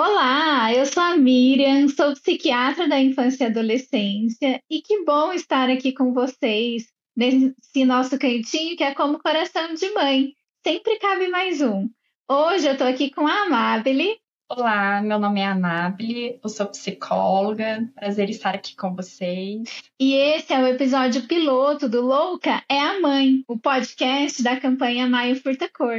Olá, 0.00 0.72
eu 0.72 0.86
sou 0.86 1.02
a 1.02 1.16
Miriam, 1.16 1.88
sou 1.88 2.12
psiquiatra 2.12 2.86
da 2.86 3.00
infância 3.00 3.42
e 3.42 3.46
adolescência 3.48 4.62
e 4.70 4.80
que 4.80 5.04
bom 5.04 5.32
estar 5.32 5.68
aqui 5.68 5.92
com 5.92 6.14
vocês 6.14 6.84
nesse 7.16 7.84
nosso 7.84 8.16
cantinho 8.16 8.76
que 8.76 8.84
é 8.84 8.94
como 8.94 9.18
coração 9.18 9.74
de 9.74 9.92
mãe. 9.92 10.34
Sempre 10.64 11.00
cabe 11.00 11.26
mais 11.26 11.60
um. 11.60 11.90
Hoje 12.30 12.68
eu 12.68 12.76
tô 12.78 12.84
aqui 12.84 13.10
com 13.10 13.26
a 13.26 13.42
Amabile. 13.42 14.20
Olá, 14.48 15.02
meu 15.02 15.18
nome 15.18 15.40
é 15.40 15.46
Anabile, 15.46 16.38
eu 16.44 16.48
sou 16.48 16.66
psicóloga, 16.68 17.90
prazer 17.96 18.30
estar 18.30 18.54
aqui 18.54 18.76
com 18.76 18.94
vocês. 18.94 19.82
E 19.98 20.14
esse 20.14 20.52
é 20.52 20.62
o 20.62 20.68
episódio 20.68 21.26
piloto 21.26 21.88
do 21.88 22.02
Louca 22.02 22.62
é 22.68 22.78
a 22.78 23.00
Mãe, 23.00 23.42
o 23.48 23.58
podcast 23.58 24.44
da 24.44 24.60
campanha 24.60 25.08
Maio 25.08 25.34
Furta 25.42 25.68
Cor. 25.68 25.98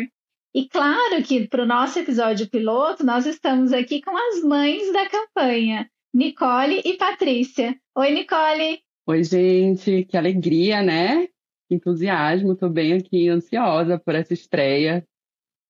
E 0.53 0.67
claro 0.67 1.21
que 1.23 1.48
para 1.48 1.62
o 1.62 1.67
nosso 1.67 1.99
episódio 1.99 2.49
piloto, 2.49 3.05
nós 3.05 3.27
estamos 3.27 3.71
aqui 3.71 4.02
com 4.02 4.17
as 4.17 4.44
mães 4.44 4.91
da 4.91 5.08
campanha, 5.08 5.88
Nicole 6.12 6.81
e 6.84 6.98
Patrícia. 6.98 7.80
Oi, 7.95 8.12
Nicole! 8.12 8.81
Oi, 9.06 9.23
gente, 9.23 10.06
que 10.06 10.17
alegria, 10.17 10.81
né? 10.81 11.28
Que 11.67 11.75
entusiasmo, 11.75 12.56
tô 12.56 12.67
bem 12.67 12.94
aqui 12.94 13.30
ansiosa 13.30 14.00
por 14.00 14.16
essa 14.16 14.33
estreia. 14.33 15.06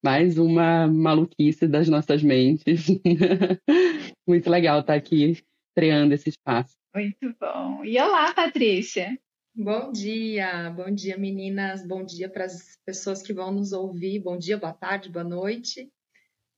Mais 0.01 0.37
uma 0.37 0.87
maluquice 0.87 1.67
das 1.67 1.89
nossas 1.89 2.23
mentes. 2.23 2.87
Muito 4.25 4.49
legal 4.49 4.79
estar 4.79 4.93
aqui 4.93 5.43
estreando 5.69 6.13
esse 6.13 6.29
espaço. 6.29 6.77
Muito 6.95 7.35
bom. 7.37 7.83
E 7.83 7.99
olá, 7.99 8.33
Patrícia! 8.33 9.19
Bom 9.61 9.91
dia, 9.91 10.69
bom 10.69 10.89
dia 10.89 11.17
meninas, 11.17 11.85
bom 11.85 12.01
dia 12.01 12.29
para 12.29 12.45
as 12.45 12.77
pessoas 12.85 13.21
que 13.21 13.33
vão 13.33 13.51
nos 13.51 13.73
ouvir, 13.73 14.17
bom 14.19 14.37
dia, 14.37 14.57
boa 14.57 14.71
tarde, 14.71 15.09
boa 15.09 15.25
noite. 15.25 15.91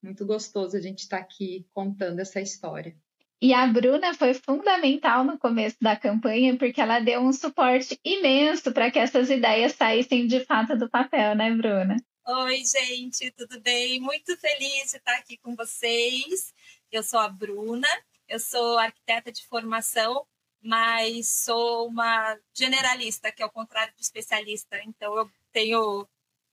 Muito 0.03 0.23
gostoso 0.23 0.77
a 0.77 0.79
gente 0.79 0.99
estar 0.99 1.17
tá 1.17 1.23
aqui 1.23 1.65
contando 1.73 2.19
essa 2.19 2.39
história. 2.39 2.95
E 3.41 3.55
a 3.55 3.65
Bruna 3.65 4.13
foi 4.13 4.35
fundamental 4.35 5.23
no 5.23 5.39
começo 5.39 5.77
da 5.81 5.95
campanha, 5.95 6.55
porque 6.55 6.79
ela 6.79 6.99
deu 6.99 7.21
um 7.21 7.33
suporte 7.33 7.99
imenso 8.05 8.71
para 8.71 8.91
que 8.91 8.99
essas 8.99 9.31
ideias 9.31 9.71
saíssem 9.71 10.27
de 10.27 10.45
fato 10.45 10.77
do 10.77 10.87
papel, 10.87 11.33
né, 11.33 11.49
Bruna? 11.55 11.95
Oi, 12.27 12.61
gente, 12.63 13.31
tudo 13.31 13.59
bem? 13.61 13.99
Muito 13.99 14.37
feliz 14.37 14.91
de 14.91 14.97
estar 14.97 15.17
aqui 15.17 15.39
com 15.39 15.55
vocês. 15.55 16.53
Eu 16.91 17.01
sou 17.01 17.19
a 17.19 17.27
Bruna, 17.27 17.87
eu 18.27 18.39
sou 18.39 18.77
arquiteta 18.77 19.31
de 19.31 19.43
formação 19.47 20.23
mas 20.61 21.29
sou 21.29 21.87
uma 21.87 22.37
generalista, 22.53 23.31
que 23.31 23.41
é 23.41 23.45
o 23.45 23.51
contrário 23.51 23.93
de 23.95 24.01
especialista. 24.01 24.79
Então, 24.83 25.17
eu 25.17 25.29
tenho 25.51 26.07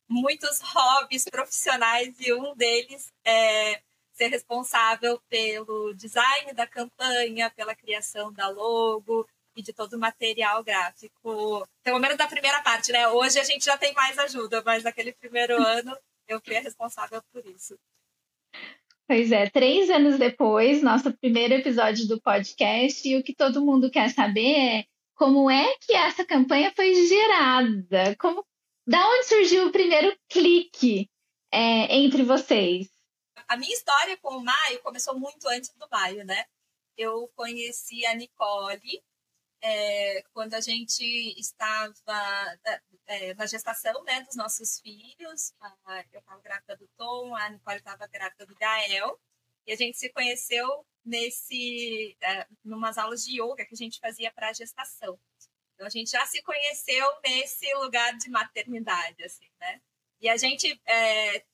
muitos 0.08 0.60
hobbies 0.60 1.24
profissionais 1.24 2.18
e 2.20 2.32
um 2.32 2.54
deles 2.56 3.12
é 3.24 3.82
ser 4.14 4.28
responsável 4.28 5.20
pelo 5.28 5.94
design 5.94 6.52
da 6.52 6.66
campanha, 6.66 7.50
pela 7.50 7.74
criação 7.74 8.32
da 8.32 8.48
logo 8.48 9.28
e 9.54 9.62
de 9.62 9.72
todo 9.72 9.94
o 9.94 9.98
material 9.98 10.64
gráfico. 10.64 11.66
Pelo 11.84 12.00
menos 12.00 12.16
da 12.16 12.26
primeira 12.26 12.60
parte, 12.62 12.90
né? 12.90 13.06
Hoje 13.08 13.38
a 13.38 13.44
gente 13.44 13.64
já 13.64 13.76
tem 13.78 13.92
mais 13.92 14.18
ajuda, 14.18 14.62
mas 14.64 14.82
naquele 14.82 15.12
primeiro 15.12 15.62
ano 15.62 15.96
eu 16.26 16.40
fui 16.40 16.56
a 16.56 16.60
responsável 16.60 17.22
por 17.32 17.46
isso. 17.46 17.78
Pois 19.08 19.32
é, 19.32 19.48
três 19.48 19.88
anos 19.88 20.18
depois, 20.18 20.82
nosso 20.82 21.10
primeiro 21.16 21.54
episódio 21.54 22.06
do 22.06 22.20
podcast, 22.20 23.08
e 23.08 23.16
o 23.16 23.24
que 23.24 23.34
todo 23.34 23.64
mundo 23.64 23.90
quer 23.90 24.10
saber 24.10 24.54
é 24.54 24.84
como 25.14 25.50
é 25.50 25.78
que 25.78 25.94
essa 25.94 26.26
campanha 26.26 26.70
foi 26.76 26.94
gerada? 27.06 28.14
Como, 28.20 28.44
da 28.86 29.08
onde 29.08 29.24
surgiu 29.24 29.66
o 29.66 29.72
primeiro 29.72 30.14
clique 30.28 31.08
é, 31.50 31.96
entre 31.96 32.22
vocês? 32.22 32.90
A 33.48 33.56
minha 33.56 33.72
história 33.72 34.14
com 34.18 34.36
o 34.36 34.44
Maio 34.44 34.82
começou 34.82 35.18
muito 35.18 35.48
antes 35.48 35.72
do 35.74 35.88
Maio, 35.90 36.22
né? 36.26 36.44
Eu 36.94 37.30
conheci 37.34 38.04
a 38.04 38.14
Nicole 38.14 39.02
é, 39.60 40.22
quando 40.32 40.54
a 40.54 40.60
gente 40.60 41.02
estava 41.38 42.58
é, 43.06 43.34
na 43.34 43.46
gestação 43.46 44.02
né, 44.04 44.22
dos 44.22 44.36
nossos 44.36 44.80
filhos. 44.80 45.52
eu 46.12 46.18
estava 46.20 46.40
grávida 46.40 46.76
do 46.76 46.88
Tom, 46.96 47.34
a 47.34 47.48
Nicole 47.50 47.78
estava 47.78 48.06
grávida 48.06 48.46
do 48.46 48.54
Gael. 48.54 49.18
E 49.66 49.72
a 49.72 49.76
gente 49.76 49.98
se 49.98 50.08
conheceu 50.10 50.86
nesse, 51.04 52.16
é, 52.22 52.46
numas 52.64 52.96
aulas 52.96 53.24
de 53.24 53.40
yoga 53.40 53.66
que 53.66 53.74
a 53.74 53.76
gente 53.76 54.00
fazia 54.00 54.30
para 54.32 54.48
a 54.48 54.52
gestação. 54.52 55.18
Então 55.74 55.86
a 55.86 55.90
gente 55.90 56.10
já 56.10 56.24
se 56.26 56.42
conheceu 56.42 57.06
nesse 57.24 57.72
lugar 57.74 58.16
de 58.16 58.30
maternidade, 58.30 59.22
assim, 59.24 59.48
né? 59.60 59.80
E 60.20 60.28
a 60.28 60.36
gente, 60.36 60.80
é, 60.86 61.44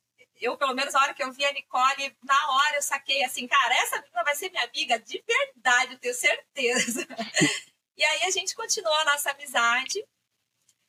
eu 0.41 0.57
pelo 0.57 0.75
menos 0.75 0.95
a 0.95 1.01
hora 1.01 1.15
que 1.15 1.23
eu 1.23 1.33
vi 1.33 1.45
a 1.45 1.53
Nicole, 1.53 2.17
na 2.23 2.51
hora 2.53 2.77
eu 2.77 2.83
saquei 2.83 3.23
assim, 3.25 3.47
cara, 3.47 3.75
essa 3.83 4.01
menina 4.01 4.25
vai 4.25 4.35
ser 4.35 4.51
minha 4.51 4.65
amiga 4.65 4.99
de 4.99 5.23
verdade, 5.27 5.95
eu 5.95 5.99
tenho 5.99 6.15
certeza. 6.15 7.07
E 7.97 8.05
aí 8.05 8.23
a 8.25 8.31
gente 8.31 8.55
continuou 8.55 8.95
a 8.95 9.05
nossa 9.05 9.31
amizade 9.31 10.05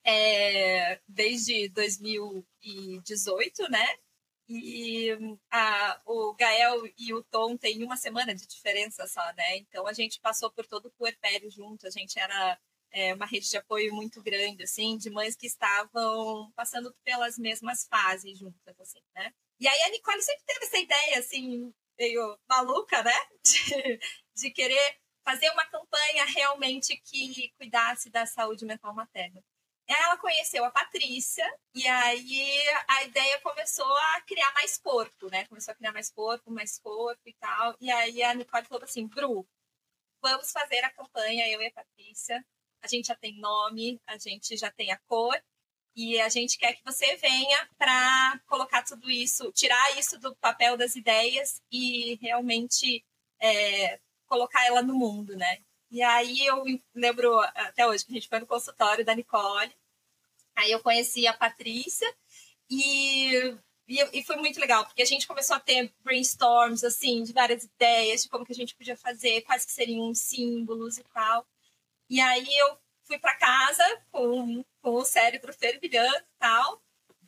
é, 0.04 1.00
desde 1.08 1.70
2018, 1.70 3.70
né? 3.70 3.98
E 4.48 5.10
a, 5.52 6.02
o 6.06 6.34
Gael 6.36 6.84
e 6.98 7.14
o 7.14 7.24
Tom 7.24 7.58
têm 7.58 7.84
uma 7.84 7.98
semana 7.98 8.36
de 8.36 8.46
diferença 8.46 9.08
só, 9.08 9.24
né? 9.34 9.58
Então 9.58 9.88
a 9.88 9.94
gente 9.94 10.20
passou 10.20 10.52
por 10.52 10.66
todo 10.68 10.88
o 10.88 10.92
puerpério 10.92 11.50
junto, 11.50 11.88
a 11.88 11.90
gente 11.90 12.20
era 12.20 12.60
é, 12.92 13.14
uma 13.14 13.26
rede 13.26 13.50
de 13.50 13.58
apoio 13.58 13.94
muito 13.94 14.22
grande, 14.22 14.64
assim, 14.64 14.98
de 14.98 15.10
mães 15.10 15.36
que 15.36 15.48
estavam 15.48 16.52
passando 16.56 16.94
pelas 17.04 17.38
mesmas 17.38 17.86
fases 17.90 18.38
juntas, 18.38 18.80
assim, 18.80 19.02
né? 19.16 19.34
E 19.60 19.68
aí 19.68 19.82
a 19.84 19.90
Nicole 19.90 20.22
sempre 20.22 20.44
teve 20.46 20.66
essa 20.66 20.78
ideia, 20.78 21.20
assim, 21.20 21.74
meio 21.98 22.38
maluca, 22.48 23.02
né? 23.04 23.14
De, 23.46 24.00
de 24.36 24.52
querer 24.52 24.98
fazer 25.26 25.50
uma 25.50 25.66
campanha 25.66 26.26
realmente 26.26 26.96
que 26.98 27.52
cuidasse 27.58 28.10
da 28.10 28.26
saúde 28.26 28.64
mental 28.66 28.94
materna. 28.94 29.44
Ela 29.88 30.18
conheceu 30.18 30.64
a 30.66 30.72
Patrícia 30.72 31.46
e 31.74 31.88
aí 31.88 32.60
a 32.88 33.04
ideia 33.04 33.40
começou 33.42 33.86
a 33.86 34.22
criar 34.22 34.52
mais 34.54 34.78
corpo, 34.78 35.30
né? 35.30 35.46
Começou 35.46 35.72
a 35.72 35.76
criar 35.76 35.92
mais 35.92 36.10
corpo, 36.12 36.52
mais 36.52 36.80
corpo 36.80 37.22
e 37.26 37.34
tal. 37.34 37.76
E 37.80 37.92
aí 37.92 38.24
a 38.24 38.34
Nicole 38.34 38.66
falou 38.66 38.84
assim, 38.84 39.08
Bru, 39.08 39.48
vamos 40.22 40.52
fazer 40.52 40.84
a 40.84 40.92
campanha, 40.92 41.48
eu 41.50 41.62
e 41.62 41.68
a 41.68 41.72
Patrícia. 41.72 42.46
A 42.82 42.88
gente 42.88 43.08
já 43.08 43.16
tem 43.16 43.40
nome, 43.40 44.02
a 44.08 44.18
gente 44.18 44.56
já 44.58 44.72
tem 44.72 44.92
a 44.92 44.98
cor 45.08 45.40
e 45.96 46.20
a 46.20 46.30
gente 46.30 46.58
quer 46.58 46.74
que 46.74 46.84
você 46.84 47.16
venha 47.18 47.70
para 47.78 48.40
colocar 48.48 48.84
tudo 48.84 49.10
isso, 49.10 49.52
tirar 49.54 49.98
isso 49.98 50.20
do 50.20 50.36
papel 50.36 50.78
das 50.78 50.96
ideias 50.96 51.62
e 51.72 52.16
realmente 52.22 53.04
é, 53.40 54.00
colocar 54.28 54.66
ela 54.66 54.82
no 54.82 54.96
mundo, 54.96 55.36
né? 55.36 55.60
E 55.92 56.02
aí 56.02 56.46
eu 56.46 56.64
lembro 56.94 57.40
até 57.40 57.88
hoje 57.88 58.06
que 58.06 58.12
a 58.12 58.16
gente 58.16 58.28
foi 58.28 58.40
no 58.40 58.48
consultório 58.48 59.06
da 59.06 59.16
Nicole, 59.16 59.74
aí 60.56 60.72
eu 60.72 60.82
conheci 60.82 61.28
a 61.28 61.34
Patrícia 61.34 62.12
e, 62.70 63.56
e, 63.88 64.20
e, 64.20 64.24
foi 64.24 64.36
muito 64.38 64.60
legal, 64.60 64.86
porque 64.86 65.02
a 65.02 65.06
gente 65.06 65.28
começou 65.28 65.56
a 65.56 65.60
ter 65.60 65.94
brainstorms, 66.04 66.84
assim, 66.84 67.24
de 67.24 67.34
várias 67.34 67.64
ideias 67.64 68.24
de 68.24 68.30
como 68.30 68.46
que 68.46 68.52
a 68.52 68.56
gente 68.56 68.76
podia 68.76 68.98
fazer, 68.98 69.42
quais 69.42 69.66
que 69.66 69.72
seriam 69.72 70.10
os 70.10 70.20
símbolos 70.20 70.98
e 70.98 71.04
tal. 71.14 71.46
E 72.10 72.20
aí 72.20 72.48
eu 72.58 72.78
fui 73.04 73.20
para 73.20 73.36
casa 73.38 73.84
com, 74.12 74.66
com 74.82 74.96
o 74.96 75.06
cérebro 75.06 75.54
fervilhando 75.54 76.18
e 76.18 76.40
tal, 76.40 76.82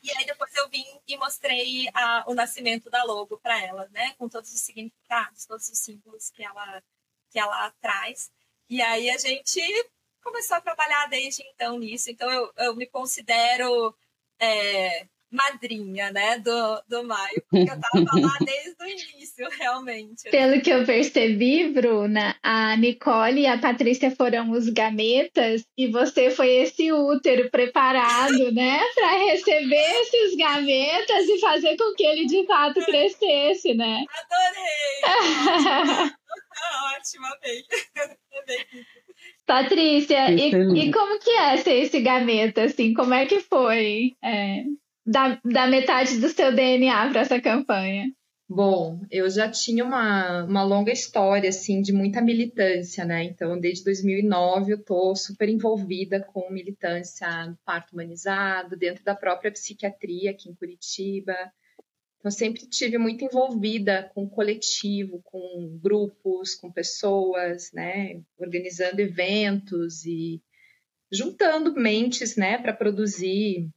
e 0.08 0.18
aí 0.18 0.26
depois 0.26 0.56
eu 0.56 0.70
vim 0.70 0.86
e 1.08 1.18
mostrei 1.18 1.90
a, 1.94 2.24
o 2.28 2.34
nascimento 2.34 2.90
da 2.90 3.04
logo 3.04 3.38
para 3.40 3.62
ela, 3.62 3.88
né? 3.90 4.14
Com 4.18 4.30
todos 4.30 4.54
os 4.54 4.62
significados, 4.62 5.46
todos 5.46 5.68
os 5.70 5.78
símbolos 5.78 6.30
que 6.30 6.44
ela, 6.44 6.84
que 7.30 7.38
ela 7.40 7.72
traz. 7.82 8.32
E 8.70 8.82
aí 8.82 9.10
a 9.10 9.18
gente 9.18 9.62
começou 10.24 10.58
a 10.58 10.62
trabalhar 10.62 11.08
desde 11.08 11.44
então 11.44 11.78
nisso. 11.78 12.10
Então 12.10 12.32
eu, 12.32 12.54
eu 12.58 12.76
me 12.76 12.88
considero 12.88 13.96
é, 14.40 15.08
madrinha, 15.32 16.12
né, 16.12 16.38
do, 16.40 16.82
do 16.88 17.04
Maio, 17.04 17.44
porque 17.50 17.70
eu 17.70 17.80
tava 17.80 18.22
lá 18.22 18.38
desde 18.46 18.76
o 18.82 18.86
início, 18.86 19.50
realmente. 19.60 20.30
Pelo 20.30 20.62
que 20.62 20.70
eu 20.70 20.86
percebi, 20.86 21.70
Bruna, 21.70 22.36
a 22.42 22.78
Nicole 22.78 23.42
e 23.42 23.48
a 23.48 23.58
Patrícia 23.58 24.10
foram 24.12 24.52
os 24.52 24.70
gametas 24.70 25.66
e 25.78 25.88
você 25.88 26.30
foi 26.30 26.50
esse 26.50 26.90
útero 26.92 27.50
preparado, 27.52 28.52
né, 28.54 28.80
para 28.96 29.18
receber 29.26 30.02
esses 30.02 30.38
gametas 30.38 31.28
e 31.28 31.40
fazer 31.40 31.76
com 31.78 31.94
que 31.94 32.06
ele 32.06 32.26
de 32.26 32.46
fato 32.46 32.84
crescesse, 32.86 33.74
né? 33.74 34.06
Adorei! 34.10 35.04
Ótimo, 36.98 37.28
amei. 37.28 37.64
É 37.96 38.18
Patrícia, 39.46 40.32
e, 40.32 40.50
e 40.50 40.92
como 40.92 41.20
que 41.20 41.30
é 41.30 41.58
ser 41.58 41.84
esse 41.84 42.02
gameta, 42.02 42.64
assim? 42.64 42.94
Como 42.94 43.14
é 43.14 43.26
que 43.26 43.40
foi 43.40 44.18
é, 44.22 44.64
dar, 45.08 45.40
dar 45.44 45.70
metade 45.70 46.20
do 46.20 46.28
seu 46.30 46.54
DNA 46.54 47.10
para 47.10 47.22
essa 47.22 47.42
campanha? 47.42 48.12
Bom, 48.50 49.02
eu 49.12 49.30
já 49.30 49.50
tinha 49.50 49.84
uma, 49.84 50.46
uma 50.46 50.64
longa 50.64 50.92
história, 50.92 51.50
assim, 51.50 51.82
de 51.82 51.92
muita 51.92 52.22
militância, 52.22 53.04
né? 53.04 53.24
Então, 53.24 53.60
desde 53.60 53.84
2009 53.84 54.72
eu 54.72 54.84
tô 54.84 55.14
super 55.16 55.50
envolvida 55.50 56.22
com 56.22 56.50
militância 56.50 57.28
no 57.46 57.58
parto 57.66 57.92
humanizado, 57.92 58.78
dentro 58.78 59.04
da 59.04 59.14
própria 59.14 59.52
psiquiatria 59.52 60.32
aqui 60.32 60.50
em 60.50 60.56
Curitiba. 60.56 61.36
Então, 62.20 62.32
sempre 62.32 62.66
tive 62.68 62.98
muito 62.98 63.26
envolvida 63.26 64.10
com 64.14 64.30
coletivo, 64.30 65.22
com 65.26 65.78
grupos, 65.82 66.56
com 66.56 66.72
pessoas, 66.72 67.72
né? 67.74 68.22
Organizando 68.38 69.02
eventos 69.02 70.06
e 70.06 70.42
juntando 71.12 71.74
mentes, 71.74 72.36
né, 72.36 72.58
para 72.58 72.74
produzir 72.74 73.70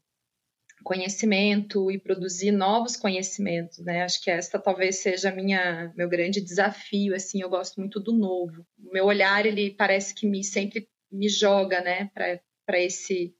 conhecimento 0.83 1.91
e 1.91 1.99
produzir 1.99 2.51
novos 2.51 2.97
conhecimentos, 2.97 3.79
né? 3.79 4.03
Acho 4.03 4.23
que 4.23 4.31
esta 4.31 4.59
talvez 4.59 4.97
seja 4.97 5.31
minha 5.31 5.93
meu 5.97 6.09
grande 6.09 6.41
desafio, 6.41 7.15
assim, 7.15 7.41
eu 7.43 7.49
gosto 7.49 7.81
muito 7.81 8.01
do 8.01 8.13
novo. 8.13 8.67
O 8.79 8.93
meu 8.93 9.07
olhar 9.07 9.45
ele 9.47 9.71
parece 9.73 10.15
que 10.15 10.27
me 10.27 10.43
sempre 10.45 10.89
me 11.11 11.29
joga, 11.29 11.81
né, 11.81 12.11
para 12.15 12.81
esse 12.81 13.35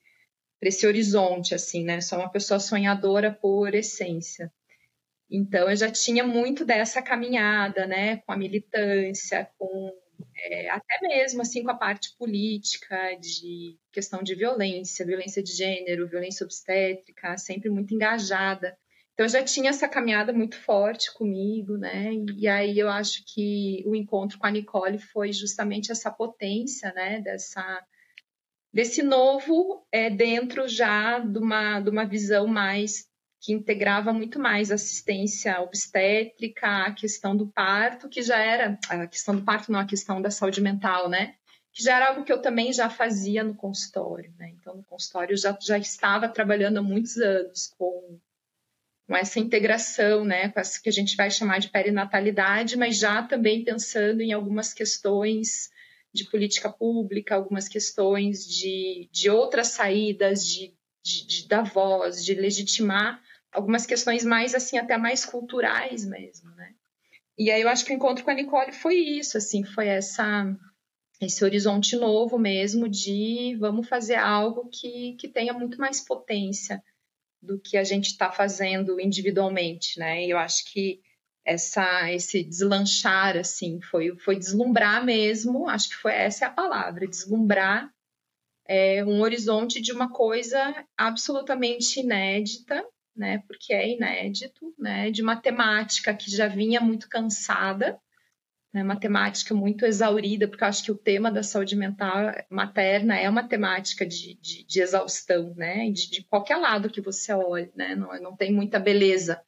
para 0.59 0.69
esse 0.69 0.85
horizonte 0.85 1.55
assim, 1.55 1.83
né? 1.83 2.01
Sou 2.01 2.19
uma 2.19 2.29
pessoa 2.29 2.59
sonhadora 2.59 3.31
por 3.31 3.73
essência. 3.73 4.51
Então 5.29 5.69
eu 5.69 5.75
já 5.75 5.89
tinha 5.89 6.23
muito 6.23 6.65
dessa 6.65 7.01
caminhada, 7.01 7.87
né, 7.87 8.17
com 8.17 8.31
a 8.33 8.37
militância, 8.37 9.49
com 9.57 9.91
é, 10.35 10.69
até 10.69 10.99
mesmo 11.01 11.41
assim 11.41 11.63
com 11.63 11.71
a 11.71 11.77
parte 11.77 12.15
política, 12.17 13.15
de 13.15 13.77
questão 13.91 14.23
de 14.23 14.35
violência, 14.35 15.05
violência 15.05 15.41
de 15.43 15.51
gênero, 15.51 16.07
violência 16.07 16.43
obstétrica, 16.43 17.37
sempre 17.37 17.69
muito 17.69 17.93
engajada. 17.93 18.77
Então 19.13 19.27
já 19.27 19.43
tinha 19.43 19.69
essa 19.69 19.87
caminhada 19.87 20.33
muito 20.33 20.57
forte 20.57 21.13
comigo, 21.13 21.77
né? 21.77 22.11
E 22.37 22.47
aí 22.47 22.79
eu 22.79 22.89
acho 22.89 23.23
que 23.33 23.83
o 23.85 23.95
encontro 23.95 24.39
com 24.39 24.47
a 24.47 24.51
Nicole 24.51 24.97
foi 24.97 25.31
justamente 25.31 25.91
essa 25.91 26.09
potência, 26.09 26.91
né? 26.93 27.19
Dessa 27.19 27.85
desse 28.73 29.03
novo 29.03 29.85
é, 29.91 30.09
dentro 30.09 30.67
já 30.67 31.19
de 31.19 31.37
uma, 31.37 31.81
de 31.81 31.89
uma 31.89 32.05
visão 32.05 32.47
mais 32.47 33.10
que 33.41 33.51
integrava 33.51 34.13
muito 34.13 34.39
mais 34.39 34.71
assistência 34.71 35.59
obstétrica, 35.61 36.85
a 36.85 36.91
questão 36.93 37.35
do 37.35 37.47
parto, 37.47 38.07
que 38.07 38.21
já 38.21 38.37
era 38.37 38.77
a 38.87 39.07
questão 39.07 39.35
do 39.35 39.41
parto, 39.41 39.71
não 39.71 39.79
a 39.79 39.85
questão 39.85 40.21
da 40.21 40.29
saúde 40.29 40.61
mental, 40.61 41.09
né? 41.09 41.33
Que 41.73 41.83
já 41.83 41.95
era 41.95 42.09
algo 42.09 42.23
que 42.23 42.31
eu 42.31 42.39
também 42.39 42.71
já 42.71 42.87
fazia 42.87 43.43
no 43.43 43.55
consultório, 43.55 44.31
né? 44.37 44.53
Então, 44.59 44.75
no 44.77 44.83
consultório 44.83 45.33
eu 45.33 45.37
já, 45.37 45.57
já 45.59 45.75
estava 45.79 46.29
trabalhando 46.29 46.77
há 46.77 46.83
muitos 46.83 47.17
anos 47.17 47.73
com, 47.75 48.19
com 49.07 49.17
essa 49.17 49.39
integração, 49.39 50.23
né? 50.23 50.49
Com 50.49 50.59
essa 50.59 50.79
que 50.79 50.89
a 50.89 50.93
gente 50.93 51.15
vai 51.15 51.31
chamar 51.31 51.59
de 51.59 51.69
perinatalidade, 51.69 52.77
mas 52.77 52.99
já 52.99 53.23
também 53.23 53.63
pensando 53.63 54.21
em 54.21 54.33
algumas 54.33 54.71
questões 54.71 55.71
de 56.13 56.25
política 56.25 56.69
pública, 56.69 57.33
algumas 57.33 57.67
questões 57.67 58.45
de, 58.45 59.09
de 59.11 59.31
outras 59.31 59.69
saídas, 59.69 60.45
de, 60.45 60.75
de, 61.03 61.25
de 61.25 61.47
dar 61.47 61.63
voz, 61.63 62.23
de 62.23 62.35
legitimar 62.35 63.19
algumas 63.51 63.85
questões 63.85 64.23
mais 64.23 64.55
assim 64.55 64.77
até 64.77 64.97
mais 64.97 65.25
culturais 65.25 66.05
mesmo, 66.05 66.49
né? 66.51 66.73
E 67.37 67.49
aí 67.49 67.61
eu 67.61 67.69
acho 67.69 67.85
que 67.85 67.91
o 67.91 67.95
encontro 67.95 68.23
com 68.23 68.31
a 68.31 68.33
Nicole 68.33 68.71
foi 68.71 68.95
isso, 68.95 69.37
assim, 69.37 69.63
foi 69.63 69.87
essa 69.87 70.45
esse 71.19 71.43
horizonte 71.43 71.95
novo 71.95 72.39
mesmo 72.39 72.89
de 72.89 73.55
vamos 73.59 73.87
fazer 73.87 74.15
algo 74.15 74.67
que, 74.69 75.15
que 75.19 75.27
tenha 75.27 75.53
muito 75.53 75.79
mais 75.79 76.01
potência 76.01 76.83
do 77.41 77.59
que 77.59 77.77
a 77.77 77.83
gente 77.83 78.07
está 78.07 78.31
fazendo 78.31 78.99
individualmente, 78.99 79.99
né? 79.99 80.25
E 80.25 80.31
eu 80.31 80.37
acho 80.37 80.65
que 80.71 80.99
essa 81.43 82.11
esse 82.11 82.43
deslanchar 82.43 83.37
assim 83.37 83.81
foi 83.81 84.15
foi 84.19 84.35
deslumbrar 84.37 85.03
mesmo, 85.03 85.67
acho 85.67 85.89
que 85.89 85.95
foi 85.95 86.13
essa 86.13 86.45
é 86.45 86.47
a 86.47 86.51
palavra, 86.51 87.07
deslumbrar 87.07 87.91
é, 88.67 89.03
um 89.03 89.21
horizonte 89.21 89.81
de 89.81 89.91
uma 89.91 90.11
coisa 90.11 90.85
absolutamente 90.97 91.99
inédita 91.99 92.85
né, 93.15 93.43
porque 93.47 93.73
é 93.73 93.89
inédito, 93.89 94.73
né, 94.77 95.11
de 95.11 95.21
uma 95.21 95.35
temática 95.35 96.13
que 96.13 96.31
já 96.31 96.47
vinha 96.47 96.79
muito 96.79 97.09
cansada, 97.09 97.99
né, 98.73 98.83
uma 98.83 98.99
temática 98.99 99.53
muito 99.53 99.85
exaurida, 99.85 100.47
porque 100.47 100.63
eu 100.63 100.67
acho 100.67 100.83
que 100.83 100.91
o 100.91 100.97
tema 100.97 101.31
da 101.31 101.43
saúde 101.43 101.75
mental 101.75 102.33
materna 102.49 103.17
é 103.17 103.29
uma 103.29 103.47
temática 103.47 104.05
de, 104.05 104.35
de, 104.35 104.63
de 104.65 104.81
exaustão, 104.81 105.53
né, 105.55 105.89
de, 105.89 106.09
de, 106.09 106.23
qualquer 106.23 106.57
lado 106.57 106.89
que 106.89 107.01
você 107.01 107.33
olhe, 107.33 107.71
né, 107.75 107.95
não, 107.95 108.19
não 108.21 108.35
tem 108.35 108.51
muita 108.53 108.79
beleza. 108.79 109.41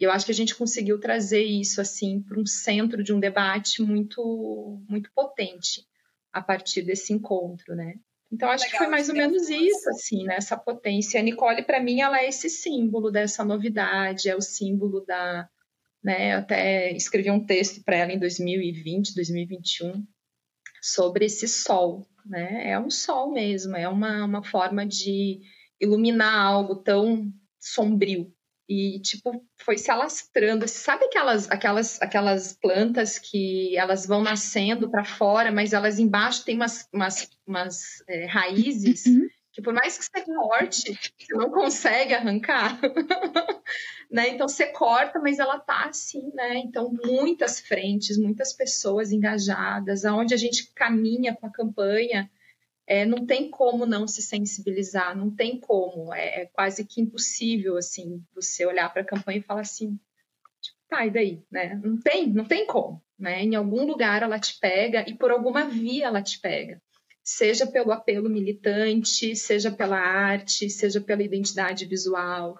E 0.00 0.04
eu 0.04 0.10
acho 0.10 0.26
que 0.26 0.32
a 0.32 0.34
gente 0.34 0.54
conseguiu 0.56 0.98
trazer 0.98 1.44
isso 1.44 1.80
assim 1.80 2.20
para 2.20 2.40
um 2.40 2.46
centro 2.46 3.02
de 3.04 3.12
um 3.12 3.20
debate 3.20 3.80
muito 3.80 4.82
muito 4.88 5.10
potente 5.14 5.86
a 6.32 6.42
partir 6.42 6.82
desse 6.82 7.12
encontro, 7.12 7.76
né? 7.76 7.94
Então, 8.34 8.50
acho 8.50 8.64
Legal, 8.64 8.72
que 8.72 8.84
foi 8.84 8.88
mais 8.88 9.08
ou 9.08 9.14
menos 9.14 9.48
isso, 9.48 9.88
assim, 9.90 10.24
né? 10.24 10.34
Essa 10.34 10.56
potência. 10.56 11.20
A 11.20 11.22
Nicole, 11.22 11.62
para 11.62 11.80
mim, 11.80 12.00
ela 12.00 12.18
é 12.18 12.28
esse 12.28 12.50
símbolo 12.50 13.08
dessa 13.08 13.44
novidade, 13.44 14.28
é 14.28 14.34
o 14.34 14.40
símbolo 14.40 15.04
da. 15.06 15.48
Né? 16.02 16.34
Eu 16.34 16.38
até 16.38 16.92
escrevi 16.92 17.30
um 17.30 17.46
texto 17.46 17.84
para 17.84 17.96
ela 17.96 18.12
em 18.12 18.18
2020, 18.18 19.14
2021, 19.14 20.04
sobre 20.82 21.26
esse 21.26 21.46
sol, 21.46 22.04
né? 22.26 22.72
É 22.72 22.78
um 22.78 22.90
sol 22.90 23.30
mesmo, 23.30 23.76
é 23.76 23.88
uma, 23.88 24.24
uma 24.24 24.42
forma 24.42 24.84
de 24.84 25.40
iluminar 25.80 26.34
algo 26.34 26.74
tão 26.74 27.32
sombrio, 27.60 28.34
e 28.68 28.98
tipo 29.00 29.44
foi 29.58 29.76
se 29.76 29.90
alastrando. 29.90 30.66
Sabe 30.66 31.04
aquelas 31.04 31.50
aquelas 31.50 32.00
aquelas 32.00 32.52
plantas 32.54 33.18
que 33.18 33.76
elas 33.76 34.06
vão 34.06 34.22
nascendo 34.22 34.90
para 34.90 35.04
fora, 35.04 35.52
mas 35.52 35.72
elas 35.72 35.98
embaixo 35.98 36.44
tem 36.44 36.56
umas 36.56 36.88
umas, 36.92 37.30
umas 37.46 38.02
é, 38.08 38.26
raízes 38.26 39.06
uhum. 39.06 39.28
que 39.52 39.60
por 39.60 39.74
mais 39.74 39.98
que 39.98 40.04
você 40.04 40.24
corte, 40.24 40.98
você 41.18 41.34
não 41.34 41.50
consegue 41.50 42.14
arrancar. 42.14 42.80
né? 44.10 44.28
Então 44.28 44.48
você 44.48 44.66
corta, 44.66 45.18
mas 45.18 45.38
ela 45.38 45.58
tá 45.58 45.86
assim, 45.88 46.30
né? 46.34 46.56
Então 46.58 46.90
muitas 47.04 47.60
frentes, 47.60 48.16
muitas 48.16 48.52
pessoas 48.52 49.12
engajadas, 49.12 50.04
aonde 50.04 50.32
a 50.32 50.38
gente 50.38 50.72
caminha 50.74 51.34
com 51.34 51.46
a 51.46 51.52
campanha 51.52 52.30
é, 52.86 53.04
não 53.04 53.24
tem 53.24 53.50
como 53.50 53.86
não 53.86 54.06
se 54.06 54.22
sensibilizar, 54.22 55.16
não 55.16 55.30
tem 55.30 55.58
como, 55.58 56.12
é, 56.12 56.42
é 56.42 56.46
quase 56.46 56.84
que 56.84 57.00
impossível, 57.00 57.76
assim, 57.76 58.22
você 58.34 58.66
olhar 58.66 58.92
para 58.92 59.02
a 59.02 59.06
campanha 59.06 59.38
e 59.38 59.42
falar 59.42 59.62
assim, 59.62 59.98
tipo, 60.60 60.78
tá, 60.88 61.06
e 61.06 61.10
daí, 61.10 61.42
né? 61.50 61.80
Não 61.82 61.98
tem, 61.98 62.26
não 62.28 62.44
tem 62.44 62.66
como, 62.66 63.02
né? 63.18 63.42
Em 63.42 63.54
algum 63.54 63.86
lugar 63.86 64.22
ela 64.22 64.38
te 64.38 64.58
pega 64.60 65.04
e 65.08 65.14
por 65.16 65.30
alguma 65.30 65.64
via 65.64 66.06
ela 66.06 66.22
te 66.22 66.40
pega, 66.40 66.80
seja 67.22 67.66
pelo 67.66 67.90
apelo 67.90 68.28
militante, 68.28 69.34
seja 69.34 69.70
pela 69.70 69.98
arte, 69.98 70.68
seja 70.68 71.00
pela 71.00 71.22
identidade 71.22 71.86
visual, 71.86 72.58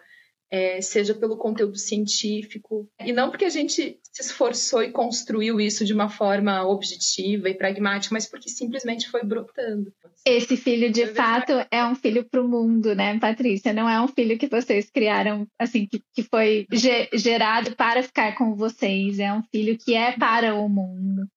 é, 0.54 0.80
seja 0.80 1.12
pelo 1.12 1.36
conteúdo 1.36 1.76
científico, 1.76 2.88
e 3.04 3.12
não 3.12 3.28
porque 3.28 3.44
a 3.44 3.50
gente 3.50 3.98
se 4.12 4.22
esforçou 4.22 4.84
e 4.84 4.92
construiu 4.92 5.60
isso 5.60 5.84
de 5.84 5.92
uma 5.92 6.08
forma 6.08 6.64
objetiva 6.64 7.48
e 7.48 7.54
pragmática, 7.54 8.14
mas 8.14 8.26
porque 8.26 8.48
simplesmente 8.48 9.10
foi 9.10 9.24
brotando. 9.24 9.92
Esse 10.24 10.56
filho, 10.56 10.92
de 10.92 11.08
fato, 11.08 11.52
é 11.72 11.84
um 11.84 11.96
filho 11.96 12.24
para 12.24 12.40
o 12.40 12.46
mundo, 12.46 12.94
né, 12.94 13.18
Patrícia? 13.18 13.72
Não 13.72 13.88
é 13.88 14.00
um 14.00 14.06
filho 14.06 14.38
que 14.38 14.46
vocês 14.46 14.88
criaram, 14.88 15.44
assim, 15.58 15.86
que, 15.86 16.00
que 16.14 16.22
foi 16.22 16.68
ge 16.70 17.08
gerado 17.14 17.74
para 17.74 18.04
ficar 18.04 18.38
com 18.38 18.54
vocês. 18.54 19.18
É 19.18 19.32
um 19.32 19.42
filho 19.42 19.76
que 19.76 19.96
é 19.96 20.12
para 20.12 20.54
o 20.54 20.68
mundo. 20.68 21.28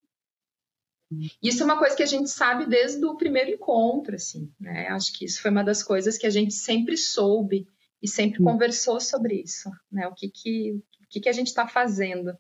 Isso 1.42 1.64
é 1.64 1.66
uma 1.66 1.80
coisa 1.80 1.96
que 1.96 2.04
a 2.04 2.08
gente 2.08 2.30
sabe 2.30 2.68
desde 2.68 3.04
o 3.04 3.16
primeiro 3.16 3.50
encontro, 3.50 4.14
assim, 4.14 4.52
né? 4.60 4.90
Acho 4.90 5.18
que 5.18 5.26
isso 5.26 5.42
foi 5.42 5.50
uma 5.50 5.64
das 5.64 5.82
coisas 5.82 6.18
que 6.18 6.28
a 6.28 6.30
gente 6.30 6.54
sempre 6.54 6.98
soube 6.98 7.66
e 8.02 8.08
sempre 8.08 8.42
hum. 8.42 8.46
conversou 8.46 9.00
sobre 9.00 9.42
isso, 9.42 9.70
né? 9.92 10.08
O 10.08 10.14
que 10.14 10.30
que, 10.30 10.72
o 10.74 11.08
que, 11.10 11.20
que 11.22 11.30
a 11.30 11.34
gente 11.34 11.48
está 11.48 11.68
fazendo, 11.68 12.38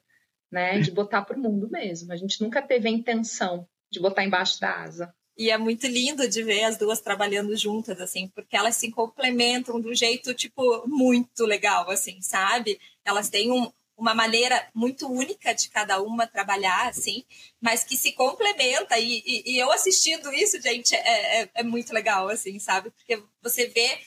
né? 0.52 0.80
De 0.80 0.92
botar 0.92 1.24
para 1.24 1.38
o 1.38 1.42
mundo 1.42 1.70
mesmo. 1.70 2.12
A 2.12 2.16
gente 2.16 2.42
nunca 2.42 2.62
teve 2.62 2.88
a 2.88 2.92
intenção 2.92 3.68
de 3.92 4.00
botar 4.00 4.24
embaixo 4.24 4.60
da 4.60 4.82
asa. 4.82 5.14
E 5.38 5.52
é 5.52 5.58
muito 5.58 5.86
lindo 5.86 6.28
de 6.28 6.42
ver 6.44 6.64
as 6.64 6.78
duas 6.78 7.00
trabalhando 7.00 7.56
juntas, 7.56 8.02
assim, 8.02 8.28
porque 8.30 8.58
elas 8.58 8.76
se 8.76 8.90
complementam 8.92 9.80
de 9.80 9.88
um 9.88 9.94
jeito, 9.94 10.34
tipo, 10.34 10.84
muito 10.88 11.46
legal, 11.46 11.90
assim, 11.92 12.20
sabe? 12.22 12.80
Elas 13.06 13.30
têm 13.30 13.52
um, 13.52 13.72
uma 13.96 14.16
maneira 14.16 14.68
muito 14.74 15.08
única 15.08 15.54
de 15.54 15.70
cada 15.70 16.02
uma 16.02 16.26
trabalhar, 16.26 16.88
assim, 16.88 17.24
mas 17.62 17.84
que 17.84 17.96
se 17.96 18.14
complementa. 18.14 18.98
E, 18.98 19.24
e, 19.26 19.54
e 19.54 19.60
eu 19.60 19.72
assistindo 19.72 20.34
isso, 20.34 20.60
gente, 20.60 20.96
é, 20.96 21.42
é, 21.42 21.50
é, 21.54 21.64
muito 21.64 21.94
legal, 21.94 22.30
assim, 22.30 22.58
sabe? 22.58 22.90
Porque 22.90 23.22
você 23.42 23.68
vê 23.68 24.00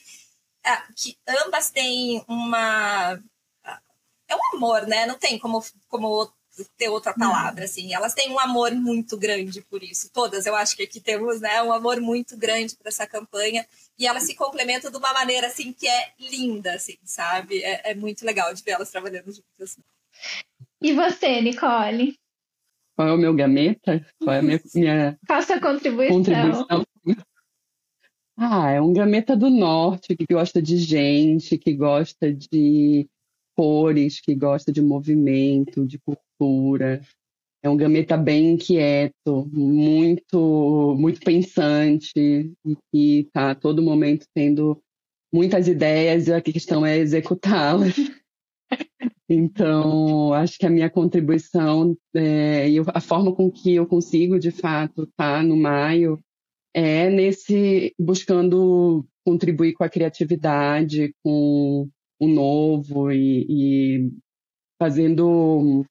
que 0.95 1.17
ambas 1.45 1.69
têm 1.69 2.23
uma. 2.27 3.19
É 4.27 4.35
um 4.35 4.55
amor, 4.55 4.87
né? 4.87 5.05
Não 5.05 5.17
tem 5.17 5.37
como, 5.37 5.63
como 5.87 6.31
ter 6.77 6.89
outra 6.89 7.13
palavra, 7.13 7.65
assim. 7.65 7.93
Elas 7.93 8.13
têm 8.13 8.29
um 8.31 8.39
amor 8.39 8.71
muito 8.71 9.17
grande 9.17 9.61
por 9.61 9.83
isso. 9.83 10.09
Todas, 10.11 10.45
eu 10.45 10.55
acho 10.55 10.75
que 10.75 10.83
aqui 10.83 10.99
temos, 10.99 11.41
né, 11.41 11.61
um 11.61 11.73
amor 11.73 11.99
muito 11.99 12.37
grande 12.37 12.75
por 12.75 12.87
essa 12.87 13.07
campanha. 13.07 13.65
E 13.97 14.07
elas 14.07 14.23
se 14.23 14.35
complementam 14.35 14.91
de 14.91 14.97
uma 14.97 15.13
maneira, 15.13 15.47
assim, 15.47 15.73
que 15.73 15.87
é 15.87 16.11
linda, 16.19 16.73
assim, 16.73 16.97
sabe? 17.03 17.61
É, 17.63 17.91
é 17.91 17.95
muito 17.95 18.25
legal 18.25 18.53
de 18.53 18.63
ver 18.63 18.71
elas 18.71 18.91
trabalhando 18.91 19.31
juntas. 19.31 19.77
E 20.81 20.93
você, 20.93 21.41
Nicole? 21.41 22.17
Qual 22.95 23.07
é 23.07 23.13
o 23.13 23.17
meu 23.17 23.33
gameta? 23.33 24.05
Qual 24.19 24.35
é 24.35 24.39
a 24.39 24.41
minha, 24.41 24.61
minha 24.75 25.19
Qual 25.25 25.39
a 25.39 25.41
sua 25.41 25.59
contribuição? 25.59 26.17
contribuição? 26.17 26.85
Ah, 28.43 28.71
é 28.71 28.81
um 28.81 28.91
gameta 28.91 29.37
do 29.37 29.51
norte 29.51 30.15
que 30.15 30.25
gosta 30.27 30.59
de 30.59 30.75
gente, 30.75 31.59
que 31.59 31.75
gosta 31.75 32.33
de 32.33 33.07
cores, 33.55 34.19
que 34.19 34.33
gosta 34.33 34.71
de 34.71 34.81
movimento, 34.81 35.85
de 35.85 35.99
cultura. 35.99 37.01
É 37.61 37.69
um 37.69 37.77
gameta 37.77 38.17
bem 38.17 38.53
inquieto, 38.53 39.47
muito, 39.53 40.95
muito 40.97 41.19
pensante 41.19 42.51
e 42.65 42.75
que 42.91 43.19
está 43.19 43.51
a 43.51 43.55
todo 43.55 43.83
momento 43.83 44.25
tendo 44.33 44.81
muitas 45.31 45.67
ideias 45.67 46.25
e 46.27 46.33
a 46.33 46.41
questão 46.41 46.83
é 46.83 46.97
executá-las. 46.97 47.93
Então, 49.33 50.33
acho 50.33 50.57
que 50.59 50.65
a 50.65 50.69
minha 50.69 50.89
contribuição 50.89 51.97
é, 52.13 52.69
e 52.69 52.79
a 52.79 52.99
forma 52.99 53.33
com 53.33 53.49
que 53.49 53.75
eu 53.75 53.87
consigo, 53.87 54.37
de 54.37 54.51
fato, 54.51 55.03
estar 55.03 55.37
tá 55.37 55.43
no 55.43 55.55
maio 55.55 56.19
é 56.73 57.09
nesse 57.09 57.93
buscando 57.99 59.05
contribuir 59.25 59.73
com 59.73 59.83
a 59.83 59.89
criatividade, 59.89 61.13
com 61.23 61.89
o 62.19 62.27
novo 62.27 63.11
e, 63.11 63.45
e 63.49 64.11
fazendo 64.79 65.85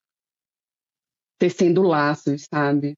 tecendo 1.38 1.82
laços, 1.82 2.46
sabe? 2.52 2.94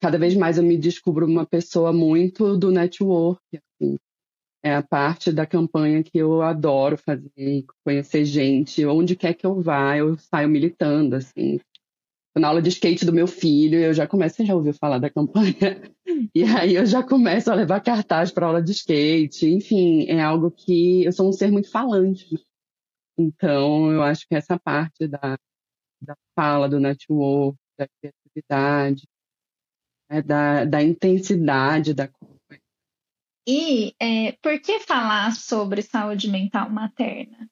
Cada 0.00 0.18
vez 0.18 0.34
mais 0.34 0.58
eu 0.58 0.64
me 0.64 0.76
descubro 0.76 1.26
uma 1.26 1.46
pessoa 1.46 1.92
muito 1.92 2.56
do 2.56 2.70
network, 2.70 3.42
assim. 3.52 3.98
É 4.62 4.74
a 4.74 4.82
parte 4.82 5.30
da 5.30 5.46
campanha 5.46 6.02
que 6.02 6.18
eu 6.18 6.42
adoro 6.42 6.96
fazer, 6.98 7.64
conhecer 7.84 8.24
gente, 8.24 8.84
onde 8.86 9.14
quer 9.14 9.34
que 9.34 9.46
eu 9.46 9.60
vá, 9.60 9.96
eu 9.96 10.16
saio 10.18 10.48
militando, 10.48 11.16
assim 11.16 11.60
na 12.38 12.48
aula 12.48 12.62
de 12.62 12.68
skate 12.68 13.04
do 13.04 13.12
meu 13.12 13.26
filho, 13.26 13.78
eu 13.78 13.94
já 13.94 14.06
começo, 14.06 14.36
você 14.36 14.44
já 14.46 14.54
ouviu 14.54 14.72
falar 14.74 14.98
da 14.98 15.10
campanha? 15.10 15.82
E 16.34 16.42
aí 16.42 16.74
eu 16.74 16.84
já 16.84 17.02
começo 17.02 17.50
a 17.50 17.54
levar 17.54 17.80
cartaz 17.80 18.30
para 18.30 18.46
aula 18.46 18.62
de 18.62 18.72
skate. 18.72 19.46
Enfim, 19.46 20.06
é 20.08 20.20
algo 20.20 20.50
que 20.50 21.04
eu 21.04 21.12
sou 21.12 21.28
um 21.28 21.32
ser 21.32 21.50
muito 21.50 21.70
falante. 21.70 22.32
Né? 22.32 22.40
Então, 23.18 23.90
eu 23.92 24.02
acho 24.02 24.26
que 24.26 24.34
essa 24.34 24.58
parte 24.58 25.06
da, 25.06 25.38
da 26.00 26.16
fala, 26.34 26.68
do 26.68 26.80
network, 26.80 27.58
da 27.78 27.86
criatividade, 28.00 29.08
né, 30.10 30.22
da, 30.22 30.64
da 30.64 30.82
intensidade 30.82 31.94
da 31.94 32.08
coisa. 32.08 32.38
E 33.46 33.94
é, 34.00 34.32
por 34.42 34.60
que 34.60 34.80
falar 34.80 35.34
sobre 35.34 35.82
saúde 35.82 36.30
mental 36.30 36.68
materna? 36.70 37.48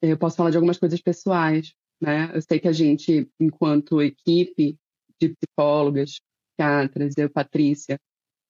Eu 0.00 0.16
posso 0.16 0.36
falar 0.36 0.50
de 0.50 0.56
algumas 0.56 0.78
coisas 0.78 1.00
pessoais. 1.00 1.74
Né? 2.00 2.30
Eu 2.34 2.42
sei 2.42 2.60
que 2.60 2.68
a 2.68 2.72
gente, 2.72 3.28
enquanto 3.40 4.02
equipe 4.02 4.76
de 5.20 5.34
psicólogas, 5.34 6.20
psiquiatras, 6.56 7.16
eu, 7.16 7.30
Patrícia, 7.30 7.98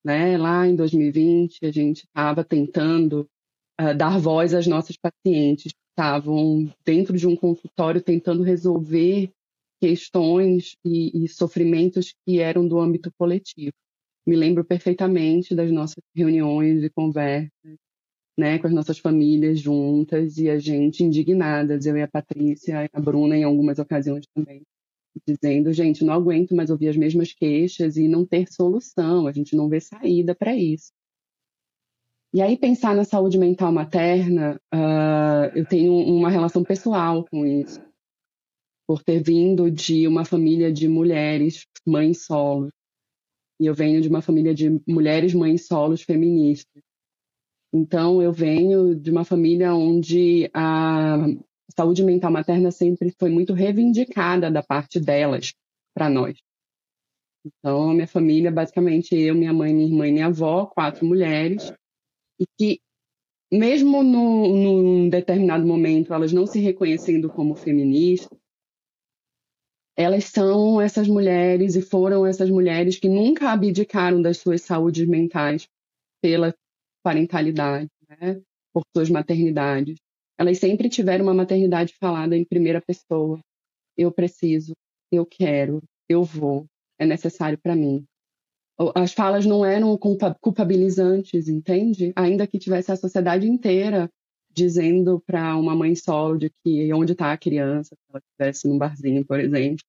né, 0.05 0.37
lá 0.37 0.67
em 0.67 0.77
2020, 0.77 1.65
a 1.67 1.71
gente 1.71 2.05
estava 2.05 2.45
tentando 2.45 3.29
uh, 3.81 3.95
dar 3.97 4.19
voz 4.19 4.55
às 4.55 4.67
nossas 4.67 4.97
pacientes 4.97 5.73
que 5.73 5.79
estavam 5.91 6.73
dentro 6.85 7.17
de 7.17 7.27
um 7.27 7.35
consultório 7.35 8.01
tentando 8.01 8.43
resolver 8.43 9.33
questões 9.81 10.77
e, 10.85 11.25
e 11.25 11.29
sofrimentos 11.29 12.15
que 12.25 12.41
eram 12.41 12.67
do 12.67 12.79
âmbito 12.79 13.11
coletivo. 13.19 13.73
Me 14.27 14.37
lembro 14.37 14.65
perfeitamente 14.65 15.55
das 15.55 15.71
nossas 15.71 16.03
reuniões 16.15 16.83
e 16.83 16.91
conversas 16.91 17.51
né, 18.37 18.59
com 18.59 18.67
as 18.67 18.73
nossas 18.73 18.99
famílias 18.99 19.59
juntas 19.59 20.37
e 20.37 20.51
a 20.51 20.59
gente 20.59 21.03
indignadas, 21.03 21.87
eu 21.87 21.97
e 21.97 22.03
a 22.03 22.09
Patrícia, 22.09 22.89
a 22.93 23.01
Bruna 23.01 23.37
em 23.37 23.45
algumas 23.45 23.79
ocasiões 23.79 24.27
também, 24.35 24.63
dizendo, 25.27 25.73
gente, 25.73 26.05
não 26.05 26.13
aguento 26.13 26.55
mais 26.55 26.69
ouvir 26.69 26.89
as 26.89 26.97
mesmas 26.97 27.33
queixas 27.33 27.97
e 27.97 28.07
não 28.07 28.27
ter 28.27 28.47
solução, 28.53 29.27
a 29.27 29.33
gente 29.33 29.57
não 29.57 29.69
vê 29.69 29.81
saída 29.81 30.35
para 30.35 30.55
isso. 30.55 30.93
E 32.35 32.43
aí 32.43 32.59
pensar 32.59 32.95
na 32.95 33.05
saúde 33.05 33.39
mental 33.39 33.73
materna, 33.73 34.61
uh, 34.75 35.57
eu 35.57 35.65
tenho 35.65 35.95
uma 35.95 36.29
relação 36.29 36.63
pessoal 36.63 37.25
com 37.25 37.47
isso, 37.47 37.81
por 38.87 39.03
ter 39.03 39.23
vindo 39.23 39.71
de 39.71 40.07
uma 40.07 40.25
família 40.25 40.71
de 40.71 40.87
mulheres 40.87 41.67
mães 41.87 42.27
solos, 42.27 42.71
e 43.59 43.65
eu 43.65 43.75
venho 43.75 44.03
de 44.03 44.09
uma 44.09 44.21
família 44.21 44.55
de 44.55 44.83
mulheres 44.87 45.33
mães 45.33 45.67
solos 45.67 46.03
feministas. 46.03 46.83
Então, 47.73 48.23
eu 48.23 48.33
venho 48.33 48.95
de 48.95 49.11
uma 49.11 49.25
família 49.25 49.75
onde 49.75 50.51
a 50.55 51.27
saúde 51.77 52.03
mental 52.03 52.31
materna 52.31 52.71
sempre 52.71 53.15
foi 53.19 53.31
muito 53.31 53.53
reivindicada 53.53 54.51
da 54.51 54.63
parte 54.63 54.99
delas 54.99 55.53
para 55.95 56.09
nós. 56.09 56.39
Então, 57.45 57.91
a 57.91 57.95
minha 57.95 58.09
família, 58.09 58.51
basicamente, 58.51 59.15
eu, 59.15 59.35
minha 59.35 59.53
mãe, 59.53 59.73
minha 59.73 59.87
irmã 59.87 60.09
e 60.09 60.13
minha 60.13 60.27
avó, 60.27 60.67
quatro 60.67 61.07
mulheres, 61.07 61.73
e 62.41 62.45
que, 62.59 62.81
mesmo 63.53 64.03
no, 64.03 64.49
num 64.49 65.09
determinado 65.09 65.65
momento, 65.65 66.13
elas 66.13 66.33
não 66.33 66.47
se 66.47 66.59
reconhecendo 66.59 67.29
como 67.29 67.55
feministas, 67.55 68.37
elas 69.97 70.25
são 70.25 70.81
essas 70.81 71.09
mulheres 71.09 71.75
e 71.75 71.81
foram 71.81 72.27
essas 72.27 72.51
mulheres 72.51 72.99
que 72.99 73.09
nunca 73.09 73.51
abdicaram 73.51 74.21
das 74.21 74.39
suas 74.39 74.63
saúdes 74.63 75.07
mentais 75.07 75.69
pela 76.21 76.55
parentalidade, 77.07 77.89
né? 78.21 78.43
por 78.73 78.83
suas 78.93 79.09
maternidades. 79.09 79.97
Elas 80.37 80.59
sempre 80.59 80.89
tiveram 80.89 81.25
uma 81.27 81.35
maternidade 81.35 81.95
falada 82.01 82.37
em 82.37 82.45
primeira 82.45 82.83
pessoa. 82.83 83.39
Eu 83.97 84.11
preciso, 84.11 84.73
eu 85.13 85.25
quero, 85.25 85.81
eu 86.09 86.25
vou, 86.25 86.67
é 86.99 87.07
necessário 87.07 87.57
para 87.63 87.77
mim. 87.77 88.05
As 88.93 89.13
falas 89.13 89.47
não 89.47 89.65
eram 89.65 89.97
culpabilizantes, 90.41 91.49
entende? 91.49 92.13
Ainda 92.17 92.45
que 92.45 92.59
tivesse 92.59 92.91
a 92.91 92.97
sociedade 92.97 93.49
inteira 93.49 94.11
dizendo 94.51 95.23
para 95.25 95.57
uma 95.57 95.77
mãe 95.77 95.95
solo 95.95 96.37
de 96.37 96.51
que 96.65 96.93
onde 96.93 97.13
está 97.13 97.33
a 97.33 97.39
criança, 97.39 97.95
se 97.95 98.03
ela 98.11 98.19
estivesse 98.19 98.69
num 98.69 98.77
barzinho, 98.79 99.25
por 99.25 99.39
exemplo. 99.39 99.85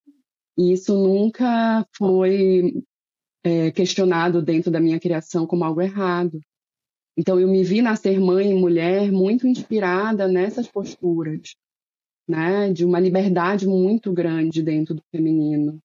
E 0.55 0.71
isso 0.71 0.93
nunca 0.93 1.83
foi 1.97 2.83
é, 3.43 3.71
questionado 3.71 4.39
dentro 4.39 4.69
da 4.69 4.79
minha 4.79 5.00
criação 5.00 5.47
como 5.47 5.63
algo 5.63 5.81
errado. 5.81 6.39
Então, 7.17 7.39
eu 7.39 7.47
me 7.47 7.63
vi 7.63 7.81
nascer 7.81 8.19
mãe 8.19 8.51
e 8.51 8.53
mulher 8.53 9.12
muito 9.12 9.47
inspirada 9.47 10.27
nessas 10.27 10.67
posturas, 10.67 11.55
né, 12.29 12.71
de 12.71 12.86
uma 12.86 13.00
liberdade 13.00 13.65
muito 13.65 14.13
grande 14.13 14.62
dentro 14.62 14.93
do 14.93 15.01
feminino 15.12 15.79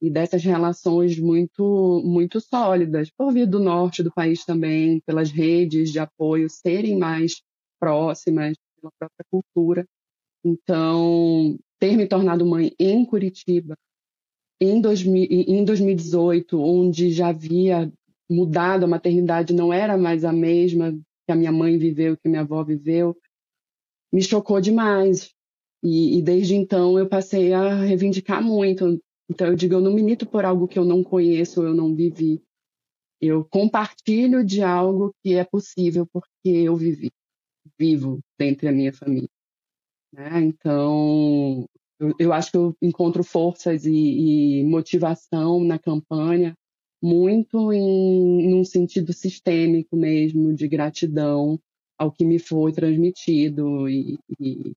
e 0.00 0.08
dessas 0.08 0.42
relações 0.42 1.18
muito 1.18 2.02
muito 2.04 2.40
sólidas, 2.40 3.10
por 3.10 3.32
vir 3.32 3.46
do 3.46 3.58
norte 3.58 4.02
do 4.02 4.12
país 4.12 4.44
também, 4.44 5.00
pelas 5.04 5.30
redes 5.30 5.90
de 5.90 5.98
apoio 5.98 6.48
serem 6.48 6.96
mais 6.96 7.42
próximas 7.78 8.56
pela 8.80 8.92
própria 8.98 9.24
cultura. 9.30 9.84
Então, 10.44 11.58
ter 11.78 11.96
me 11.96 12.06
tornado 12.06 12.46
mãe 12.46 12.72
em 12.78 13.04
Curitiba 13.04 13.76
em, 14.60 14.80
2000, 14.80 15.26
em 15.30 15.64
2018, 15.64 16.60
onde 16.60 17.10
já 17.10 17.28
havia 17.28 17.92
mudado, 18.28 18.84
a 18.84 18.88
maternidade 18.88 19.54
não 19.54 19.72
era 19.72 19.96
mais 19.96 20.24
a 20.24 20.32
mesma 20.32 20.92
que 20.92 21.32
a 21.32 21.36
minha 21.36 21.52
mãe 21.52 21.78
viveu, 21.78 22.16
que 22.16 22.26
a 22.26 22.30
minha 22.30 22.42
avó 22.42 22.62
viveu, 22.64 23.16
me 24.12 24.22
chocou 24.22 24.60
demais. 24.60 25.34
E, 25.82 26.18
e, 26.18 26.22
desde 26.22 26.54
então 26.54 26.98
eu 26.98 27.08
passei 27.08 27.52
a 27.52 27.74
reivindicar 27.74 28.42
muito. 28.42 29.00
Então 29.30 29.48
eu 29.48 29.54
digo, 29.54 29.74
eu 29.74 29.80
não 29.80 29.92
milito 29.92 30.26
por 30.26 30.44
algo 30.44 30.66
que 30.66 30.78
eu 30.78 30.84
não 30.84 31.04
conheço, 31.04 31.62
eu 31.62 31.74
não 31.74 31.94
vivi. 31.94 32.42
Eu 33.20 33.44
compartilho 33.44 34.44
de 34.44 34.62
algo 34.62 35.14
que 35.22 35.34
é 35.34 35.44
possível 35.44 36.06
porque 36.06 36.48
eu 36.48 36.74
vivi, 36.76 37.10
vivo 37.78 38.20
dentro 38.38 38.66
da 38.66 38.72
minha 38.72 38.92
família. 38.92 39.28
Né? 40.12 40.40
Então 40.40 41.68
eu, 42.00 42.14
eu, 42.18 42.32
acho 42.32 42.50
que 42.50 42.56
eu 42.56 42.74
encontro 42.80 43.22
forças 43.22 43.84
e, 43.84 44.60
e 44.60 44.64
motivação 44.64 45.62
na 45.62 45.78
campanha 45.78 46.54
muito 47.02 47.72
em 47.72 48.50
num 48.50 48.64
sentido 48.64 49.12
sistêmico 49.12 49.96
mesmo, 49.96 50.54
de 50.54 50.66
gratidão 50.66 51.58
ao 51.96 52.12
que 52.12 52.24
me 52.24 52.38
foi 52.38 52.72
transmitido 52.72 53.88
e, 53.88 54.18
e 54.40 54.72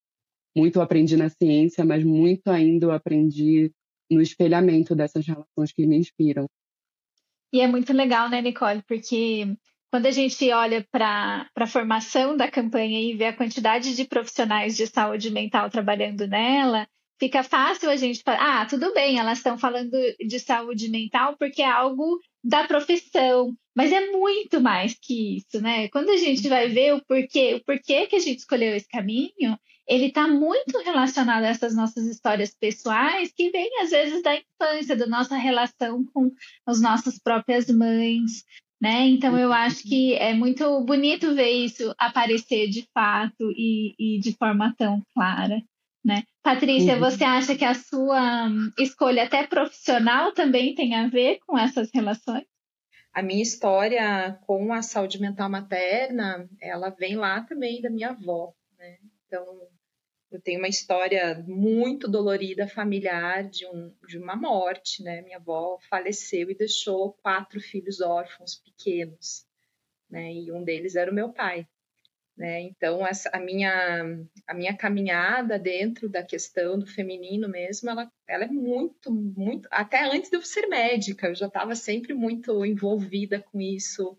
muito 0.56 0.80
aprendi 0.80 1.16
na 1.16 1.28
ciência, 1.28 1.84
mas 1.84 2.04
muito 2.04 2.48
ainda 2.48 2.94
aprendi 2.94 3.72
no 4.10 4.20
espelhamento 4.20 4.94
dessas 4.94 5.26
relações 5.26 5.72
que 5.72 5.86
me 5.86 5.96
inspiram. 5.96 6.46
E 7.52 7.60
é 7.60 7.66
muito 7.66 7.92
legal, 7.92 8.28
né, 8.28 8.40
Nicole? 8.40 8.82
Porque 8.82 9.56
quando 9.90 10.06
a 10.06 10.10
gente 10.10 10.50
olha 10.50 10.86
para 10.90 11.46
a 11.54 11.66
formação 11.66 12.36
da 12.36 12.50
campanha 12.50 13.00
e 13.00 13.14
vê 13.14 13.26
a 13.26 13.36
quantidade 13.36 13.94
de 13.94 14.04
profissionais 14.04 14.76
de 14.76 14.86
saúde 14.86 15.30
mental 15.30 15.68
trabalhando 15.70 16.26
nela, 16.26 16.88
fica 17.22 17.44
fácil 17.44 17.88
a 17.88 17.94
gente 17.94 18.20
falar, 18.20 18.62
ah, 18.62 18.66
tudo 18.66 18.92
bem, 18.92 19.16
elas 19.16 19.38
estão 19.38 19.56
falando 19.56 19.96
de 20.18 20.40
saúde 20.40 20.88
mental 20.88 21.36
porque 21.38 21.62
é 21.62 21.70
algo 21.70 22.20
da 22.42 22.66
profissão, 22.66 23.56
mas 23.76 23.92
é 23.92 24.10
muito 24.10 24.60
mais 24.60 24.98
que 25.00 25.36
isso, 25.36 25.62
né? 25.62 25.88
Quando 25.90 26.10
a 26.10 26.16
gente 26.16 26.48
vai 26.48 26.68
ver 26.68 26.94
o 26.94 27.04
porquê, 27.04 27.54
o 27.54 27.64
porquê 27.64 28.08
que 28.08 28.16
a 28.16 28.18
gente 28.18 28.40
escolheu 28.40 28.74
esse 28.74 28.88
caminho, 28.88 29.56
ele 29.86 30.06
está 30.06 30.26
muito 30.26 30.76
relacionado 30.84 31.44
a 31.44 31.48
essas 31.48 31.76
nossas 31.76 32.06
histórias 32.06 32.56
pessoais 32.58 33.32
que 33.32 33.50
vêm 33.50 33.70
às 33.82 33.90
vezes 33.90 34.20
da 34.20 34.34
infância, 34.34 34.96
da 34.96 35.06
nossa 35.06 35.36
relação 35.36 36.04
com 36.12 36.28
as 36.66 36.80
nossas 36.80 37.20
próprias 37.20 37.68
mães, 37.68 38.42
né? 38.80 39.06
Então 39.06 39.38
eu 39.38 39.52
acho 39.52 39.84
que 39.84 40.14
é 40.14 40.34
muito 40.34 40.80
bonito 40.80 41.36
ver 41.36 41.50
isso 41.50 41.94
aparecer 41.96 42.68
de 42.68 42.84
fato 42.92 43.52
e, 43.56 43.94
e 43.96 44.18
de 44.18 44.32
forma 44.32 44.74
tão 44.76 45.00
clara. 45.14 45.62
Né? 46.04 46.24
Patrícia, 46.42 46.94
uhum. 46.94 47.00
você 47.00 47.22
acha 47.22 47.56
que 47.56 47.64
a 47.64 47.74
sua 47.74 48.48
escolha 48.78 49.22
até 49.22 49.46
profissional 49.46 50.32
também 50.32 50.74
tem 50.74 50.94
a 50.96 51.08
ver 51.08 51.38
com 51.46 51.56
essas 51.56 51.90
relações? 51.94 52.44
A 53.12 53.22
minha 53.22 53.42
história 53.42 54.38
com 54.46 54.72
a 54.72 54.82
saúde 54.82 55.20
mental 55.20 55.48
materna, 55.48 56.48
ela 56.60 56.90
vem 56.90 57.14
lá 57.14 57.42
também 57.42 57.80
da 57.80 57.90
minha 57.90 58.10
avó, 58.10 58.52
né? 58.78 58.98
Então, 59.26 59.46
eu 60.32 60.40
tenho 60.40 60.58
uma 60.58 60.68
história 60.68 61.44
muito 61.46 62.08
dolorida 62.08 62.66
familiar 62.66 63.48
de, 63.48 63.66
um, 63.66 63.94
de 64.08 64.16
uma 64.16 64.34
morte, 64.34 65.02
né? 65.02 65.20
Minha 65.20 65.36
avó 65.36 65.78
faleceu 65.90 66.50
e 66.50 66.56
deixou 66.56 67.12
quatro 67.22 67.60
filhos 67.60 68.00
órfãos 68.00 68.56
pequenos, 68.56 69.46
né? 70.10 70.32
E 70.32 70.50
um 70.50 70.64
deles 70.64 70.96
era 70.96 71.10
o 71.10 71.14
meu 71.14 71.32
pai. 71.32 71.68
Né? 72.42 72.62
Então, 72.62 73.06
essa, 73.06 73.30
a, 73.32 73.38
minha, 73.38 74.18
a 74.48 74.52
minha 74.52 74.76
caminhada 74.76 75.60
dentro 75.60 76.08
da 76.08 76.24
questão 76.24 76.76
do 76.76 76.84
feminino 76.84 77.48
mesmo, 77.48 77.88
ela, 77.88 78.10
ela 78.26 78.42
é 78.42 78.48
muito, 78.48 79.12
muito. 79.12 79.68
Até 79.70 80.04
antes 80.12 80.28
de 80.28 80.36
eu 80.36 80.42
ser 80.42 80.66
médica, 80.66 81.28
eu 81.28 81.36
já 81.36 81.46
estava 81.46 81.76
sempre 81.76 82.12
muito 82.12 82.66
envolvida 82.66 83.38
com 83.40 83.60
isso. 83.60 84.18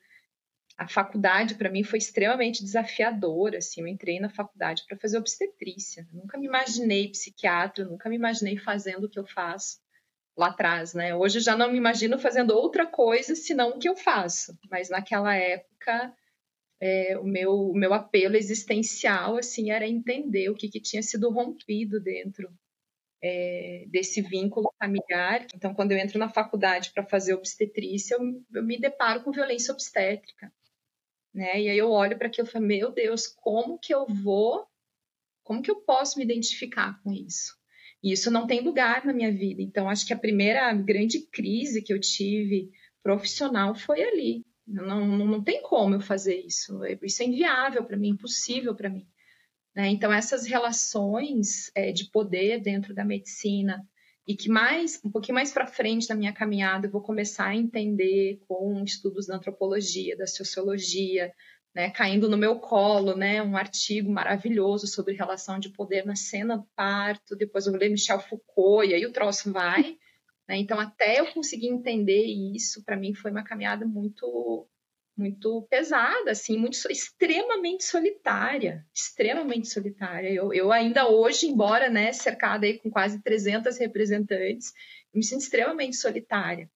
A 0.78 0.88
faculdade, 0.88 1.56
para 1.56 1.70
mim, 1.70 1.84
foi 1.84 2.00
extremamente 2.00 2.64
desafiadora. 2.64 3.58
Assim, 3.58 3.82
eu 3.82 3.88
entrei 3.88 4.22
na 4.22 4.30
faculdade 4.30 4.86
para 4.88 4.98
fazer 4.98 5.18
obstetrícia. 5.18 6.08
nunca 6.14 6.38
me 6.38 6.48
imaginei 6.48 7.10
psiquiatra, 7.10 7.84
nunca 7.84 8.08
me 8.08 8.16
imaginei 8.16 8.58
fazendo 8.58 9.04
o 9.04 9.10
que 9.10 9.20
eu 9.20 9.28
faço 9.28 9.82
lá 10.38 10.48
atrás, 10.48 10.94
né? 10.94 11.14
Hoje 11.14 11.42
já 11.42 11.58
não 11.58 11.70
me 11.70 11.78
imagino 11.78 12.18
fazendo 12.18 12.52
outra 12.52 12.88
coisa 12.88 13.36
senão 13.36 13.72
o 13.72 13.80
que 13.80 13.90
eu 13.90 13.98
faço. 13.98 14.58
Mas 14.72 14.90
naquela 14.90 15.36
época 15.36 16.16
é, 16.86 17.18
o, 17.18 17.24
meu, 17.24 17.54
o 17.54 17.74
meu 17.74 17.94
apelo 17.94 18.36
existencial 18.36 19.38
assim 19.38 19.72
era 19.72 19.88
entender 19.88 20.50
o 20.50 20.54
que, 20.54 20.68
que 20.68 20.82
tinha 20.82 21.02
sido 21.02 21.30
rompido 21.30 21.98
dentro 21.98 22.54
é, 23.24 23.86
desse 23.88 24.22
vínculo 24.22 24.70
familiar. 24.78 25.48
Então, 25.56 25.74
quando 25.74 25.94
eu 25.94 25.98
entro 25.98 26.20
na 26.20 26.28
faculdade 26.28 26.92
para 26.94 27.06
fazer 27.06 27.36
obstetrícia, 27.36 28.16
eu, 28.16 28.44
eu, 28.54 28.64
me 28.64 28.78
deparo 28.78 29.24
com 29.24 29.32
violência 29.32 29.74
obstétrica. 29.74 30.52
Né? 31.34 31.62
E 31.62 31.70
aí 31.70 31.78
eu 31.78 31.90
olho 31.90 32.18
para 32.18 32.28
aquilo 32.28 32.50
e 32.50 32.52
falo, 32.52 32.66
meu 32.66 32.92
Deus, 32.92 33.28
como 33.28 33.80
que 33.80 33.96
eu 33.96 34.06
vou, 34.06 34.68
como 35.42 35.62
que 35.62 35.72
eu 35.72 35.78
posso 35.78 36.20
me 36.20 36.26
identificar 36.26 37.02
com 37.02 37.14
isso? 37.14 37.58
E 38.04 38.12
isso 38.12 38.30
não 38.30 38.46
tem 38.46 38.60
lugar 38.60 39.06
na 39.06 39.14
minha 39.14 39.32
vida. 39.32 39.62
Então, 39.62 39.88
acho 39.88 40.06
que 40.06 40.12
a 40.12 40.20
primeira 40.20 40.74
grande 40.74 41.22
crise 41.32 41.82
que 41.82 41.94
eu 41.94 42.00
tive 42.02 42.70
profissional 43.02 43.74
foi 43.74 44.04
ali, 44.04 44.46
não, 44.66 45.06
não, 45.06 45.26
não 45.26 45.44
tem 45.44 45.62
como 45.62 45.96
eu 45.96 46.02
fazer 46.02 46.36
isso. 46.36 46.80
Isso 47.02 47.24
é 47.24 47.26
inviável 47.26 47.84
para 47.84 47.98
mim, 47.98 48.10
impossível 48.10 48.76
para 48.76 48.90
mim. 48.90 49.08
Né? 49.76 49.90
Então, 49.90 50.12
essas 50.12 50.46
relações 50.46 51.72
é, 51.76 51.92
de 51.92 52.10
poder 52.12 52.62
dentro 52.62 52.94
da 52.94 53.04
medicina, 53.04 53.86
e 54.28 54.36
que 54.36 54.50
mais 54.50 55.02
um 55.04 55.12
pouquinho 55.12 55.36
mais 55.36 55.52
para 55.52 55.68
frente 55.68 56.10
na 56.10 56.16
minha 56.16 56.32
caminhada 56.32 56.88
eu 56.88 56.92
vou 56.92 57.02
começar 57.02 57.48
a 57.48 57.56
entender 57.56 58.42
com 58.48 58.82
estudos 58.84 59.28
da 59.28 59.36
antropologia, 59.36 60.16
da 60.16 60.26
sociologia, 60.26 61.34
né, 61.76 61.90
caindo 61.90 62.30
no 62.30 62.38
meu 62.38 62.60
colo, 62.60 63.16
né, 63.16 63.42
um 63.42 63.58
artigo 63.58 64.10
maravilhoso 64.10 64.88
sobre 64.88 65.16
relação 65.16 65.60
de 65.60 65.70
poder 65.70 66.06
na 66.06 66.16
cena 66.16 66.58
do 66.58 66.68
parto, 66.76 67.36
depois 67.36 67.66
eu 67.66 67.74
vou 67.74 67.82
ler 67.82 67.90
Michel 67.90 68.20
Foucault 68.20 68.88
e 68.88 68.94
aí 68.94 69.06
o 69.06 69.12
troço 69.12 69.52
vai? 69.52 69.98
Então, 70.50 70.80
até 70.80 71.20
eu 71.20 71.34
conseguir 71.34 71.68
entender 71.68 72.26
isso, 72.26 72.84
para 72.84 72.98
mim 72.98 73.14
foi 73.14 73.32
uma 73.32 73.44
caminhada 73.44 73.86
muito 73.86 74.68
muito 75.16 75.62
pesada, 75.70 76.32
assim, 76.32 76.58
muito 76.58 76.76
extremamente 76.90 77.84
solitária, 77.84 78.84
extremamente 78.94 79.68
solitária. 79.68 80.28
Eu, 80.30 80.52
eu 80.52 80.72
ainda 80.72 81.08
hoje, 81.08 81.46
embora 81.46 81.90
né, 81.90 82.12
cercada 82.12 82.66
aí 82.66 82.80
com 82.80 82.90
quase 82.90 83.22
300 83.22 83.78
representantes, 83.78 84.74
me 85.14 85.24
sinto 85.24 85.42
extremamente 85.42 85.98
solitária, 85.98 86.70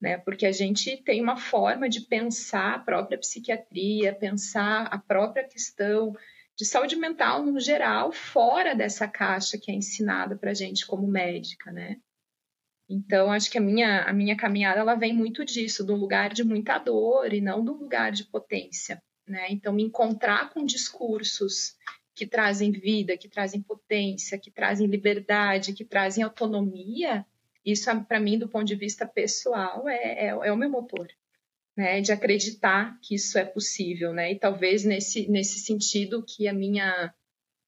né? 0.00 0.18
Porque 0.18 0.44
a 0.44 0.52
gente 0.52 0.96
tem 1.04 1.22
uma 1.22 1.36
forma 1.36 1.88
de 1.88 2.00
pensar 2.00 2.74
a 2.74 2.78
própria 2.80 3.18
psiquiatria, 3.18 4.12
pensar 4.12 4.86
a 4.86 4.98
própria 4.98 5.46
questão 5.46 6.12
de 6.56 6.64
saúde 6.64 6.96
mental 6.96 7.44
no 7.44 7.60
geral 7.60 8.12
fora 8.12 8.74
dessa 8.74 9.06
caixa 9.06 9.58
que 9.60 9.70
é 9.70 9.74
ensinada 9.74 10.36
para 10.36 10.54
gente 10.54 10.86
como 10.86 11.06
médica, 11.06 11.70
né? 11.70 11.96
Então, 12.88 13.32
acho 13.32 13.50
que 13.50 13.58
a 13.58 13.60
minha, 13.60 14.02
a 14.02 14.12
minha 14.12 14.36
caminhada 14.36 14.80
ela 14.80 14.94
vem 14.94 15.14
muito 15.14 15.44
disso, 15.44 15.84
do 15.84 15.94
lugar 15.94 16.32
de 16.32 16.44
muita 16.44 16.78
dor 16.78 17.32
e 17.32 17.40
não 17.40 17.64
do 17.64 17.72
lugar 17.72 18.12
de 18.12 18.24
potência. 18.24 19.02
Né? 19.26 19.46
Então, 19.50 19.72
me 19.72 19.82
encontrar 19.82 20.50
com 20.50 20.64
discursos 20.64 21.76
que 22.14 22.26
trazem 22.26 22.70
vida, 22.70 23.16
que 23.16 23.28
trazem 23.28 23.62
potência, 23.62 24.38
que 24.38 24.50
trazem 24.50 24.86
liberdade, 24.86 25.72
que 25.72 25.84
trazem 25.84 26.22
autonomia, 26.22 27.26
isso, 27.64 27.88
para 28.04 28.20
mim, 28.20 28.38
do 28.38 28.48
ponto 28.48 28.66
de 28.66 28.74
vista 28.74 29.06
pessoal, 29.06 29.88
é, 29.88 30.26
é, 30.26 30.28
é 30.28 30.52
o 30.52 30.56
meu 30.56 30.68
motor. 30.68 31.08
Né, 31.76 32.00
de 32.00 32.12
acreditar 32.12 32.96
que 33.02 33.16
isso 33.16 33.36
é 33.36 33.44
possível, 33.44 34.12
né? 34.12 34.30
E 34.30 34.38
talvez 34.38 34.84
nesse, 34.84 35.28
nesse 35.28 35.58
sentido 35.58 36.24
que 36.24 36.46
a 36.46 36.52
minha 36.52 37.12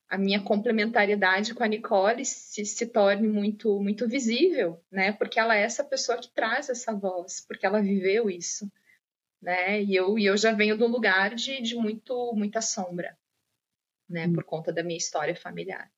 a 0.09 0.17
minha 0.17 0.41
complementariedade 0.41 1.55
com 1.55 1.65
a 1.65 1.67
Nicole 1.67 2.25
se, 2.25 2.65
se 2.65 2.87
torne 2.87 3.27
muito 3.27 3.81
muito 3.81 4.09
visível, 4.09 4.81
né? 4.91 5.13
Porque 5.13 5.39
ela 5.39 5.57
é 5.57 5.63
essa 5.63 5.83
pessoa 5.85 6.19
que 6.19 6.33
traz 6.33 6.69
essa 6.69 6.93
voz, 6.95 7.45
porque 7.47 7.67
ela 7.67 7.81
viveu 7.83 8.31
isso, 8.31 8.71
né? 9.43 9.83
E 9.83 9.95
eu, 9.95 10.19
e 10.19 10.27
eu 10.27 10.37
já 10.37 10.53
venho 10.53 10.77
de 10.77 10.85
um 10.85 10.89
lugar 10.89 11.35
de, 11.35 11.61
de 11.61 11.75
muito 11.75 12.33
muita 12.35 12.61
sombra, 12.61 13.19
né? 14.09 14.27
Hum. 14.27 14.35
Por 14.35 14.45
conta 14.45 14.73
da 14.73 14.83
minha 14.83 14.99
história 14.99 15.35
familiar. 15.35 15.91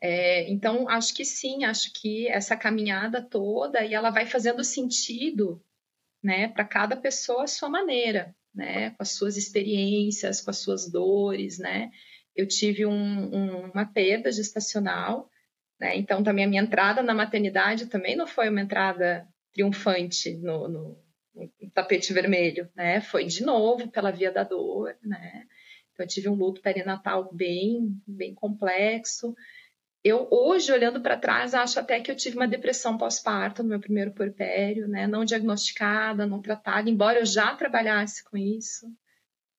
É, 0.00 0.50
então 0.50 0.88
acho 0.88 1.14
que 1.14 1.24
sim, 1.24 1.64
acho 1.64 1.92
que 1.94 2.28
essa 2.28 2.56
caminhada 2.56 3.22
toda 3.22 3.84
e 3.84 3.94
ela 3.94 4.10
vai 4.10 4.26
fazendo 4.26 4.62
sentido, 4.64 5.62
né? 6.22 6.48
Para 6.48 6.64
cada 6.64 6.96
pessoa 6.96 7.44
a 7.44 7.46
sua 7.46 7.68
maneira, 7.68 8.34
né? 8.54 8.90
Com 8.90 9.02
as 9.02 9.10
suas 9.12 9.36
experiências, 9.36 10.40
com 10.40 10.50
as 10.50 10.58
suas 10.58 10.90
dores, 10.90 11.58
né? 11.58 11.92
Eu 12.36 12.46
tive 12.46 12.84
um, 12.84 12.92
um, 12.92 13.70
uma 13.70 13.86
perda 13.86 14.30
gestacional, 14.30 15.30
né? 15.80 15.96
Então 15.96 16.22
também 16.22 16.44
a 16.44 16.48
minha 16.48 16.62
entrada 16.62 17.02
na 17.02 17.14
maternidade 17.14 17.86
também 17.86 18.14
não 18.14 18.26
foi 18.26 18.48
uma 18.48 18.60
entrada 18.60 19.26
triunfante 19.52 20.34
no, 20.36 20.68
no, 20.68 20.98
no 21.34 21.70
tapete 21.72 22.12
vermelho, 22.12 22.68
né? 22.76 23.00
Foi 23.00 23.24
de 23.24 23.42
novo 23.42 23.88
pela 23.90 24.10
via 24.10 24.30
da 24.30 24.44
dor, 24.44 24.94
né? 25.02 25.44
Então 25.92 26.04
eu 26.04 26.08
tive 26.08 26.28
um 26.28 26.34
luto 26.34 26.60
perinatal 26.60 27.32
bem, 27.32 27.98
bem 28.06 28.34
complexo. 28.34 29.34
Eu 30.04 30.28
hoje 30.30 30.70
olhando 30.70 31.00
para 31.00 31.16
trás 31.16 31.54
acho 31.54 31.80
até 31.80 32.00
que 32.00 32.10
eu 32.10 32.16
tive 32.16 32.36
uma 32.36 32.46
depressão 32.46 32.98
pós-parto 32.98 33.62
no 33.62 33.70
meu 33.70 33.80
primeiro 33.80 34.12
puerpério, 34.12 34.86
né? 34.86 35.06
Não 35.06 35.24
diagnosticada, 35.24 36.26
não 36.26 36.42
tratada, 36.42 36.90
embora 36.90 37.18
eu 37.18 37.26
já 37.26 37.54
trabalhasse 37.56 38.22
com 38.24 38.36
isso, 38.36 38.86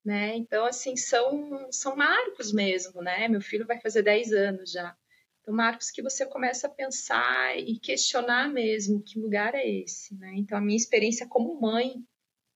né? 0.07 0.37
Então, 0.37 0.65
assim, 0.65 0.95
são, 0.95 1.67
são 1.69 1.93
marcos 1.93 2.53
mesmo, 2.53 3.01
né? 3.01 3.27
Meu 3.27 3.41
filho 3.41 3.67
vai 3.67 3.77
fazer 3.81 4.03
10 4.03 4.31
anos 4.31 4.71
já. 4.71 4.95
Então, 5.41 5.53
marcos 5.53 5.91
que 5.91 6.01
você 6.01 6.25
começa 6.25 6.67
a 6.67 6.69
pensar 6.69 7.59
e 7.59 7.77
questionar 7.77 8.47
mesmo 8.47 9.03
que 9.03 9.19
lugar 9.19 9.53
é 9.53 9.69
esse, 9.69 10.15
né? 10.15 10.31
Então, 10.37 10.57
a 10.57 10.61
minha 10.61 10.77
experiência 10.77 11.27
como 11.27 11.59
mãe 11.59 11.95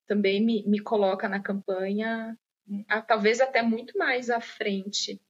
também 0.08 0.42
me, 0.42 0.66
me 0.66 0.80
coloca 0.80 1.28
na 1.28 1.42
campanha, 1.42 2.38
talvez 3.06 3.42
até 3.42 3.62
muito 3.62 3.98
mais 3.98 4.30
à 4.30 4.40
frente 4.40 5.22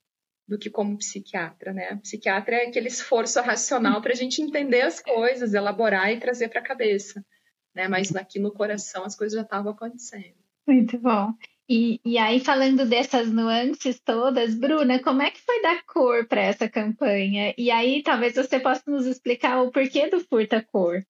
do 0.47 0.60
que 0.60 0.69
como 0.69 0.99
psiquiatra, 0.99 1.73
né? 1.73 1.95
Psiquiatra 2.03 2.55
é 2.57 2.67
aquele 2.67 2.88
esforço 2.88 3.41
racional 3.41 3.99
para 3.99 4.12
a 4.12 4.15
gente 4.15 4.43
entender 4.43 4.81
as 4.81 5.01
coisas, 5.01 5.55
elaborar 5.55 6.12
e 6.12 6.19
trazer 6.19 6.49
para 6.49 6.60
a 6.60 6.63
cabeça, 6.63 7.25
né? 7.73 7.88
Mas 7.88 8.15
aqui 8.15 8.38
no 8.38 8.51
coração 8.51 9.05
as 9.05 9.15
coisas 9.15 9.36
já 9.36 9.41
estavam 9.41 9.71
acontecendo. 9.71 10.36
Muito 10.67 10.99
bom. 10.99 11.34
E, 11.73 12.01
e 12.03 12.17
aí, 12.17 12.41
falando 12.41 12.86
dessas 12.86 13.31
nuances 13.31 13.97
todas, 14.01 14.53
Bruna, 14.53 15.01
como 15.01 15.21
é 15.21 15.31
que 15.31 15.39
foi 15.39 15.62
dar 15.62 15.81
cor 15.86 16.27
para 16.27 16.41
essa 16.41 16.67
campanha? 16.67 17.53
E 17.57 17.71
aí, 17.71 18.03
talvez 18.03 18.36
você 18.36 18.60
possa 18.60 18.84
nos 18.88 19.05
explicar 19.05 19.62
o 19.62 19.71
porquê 19.71 20.10
do 20.10 20.19
Furta 20.19 20.62
Cor. 20.62 21.01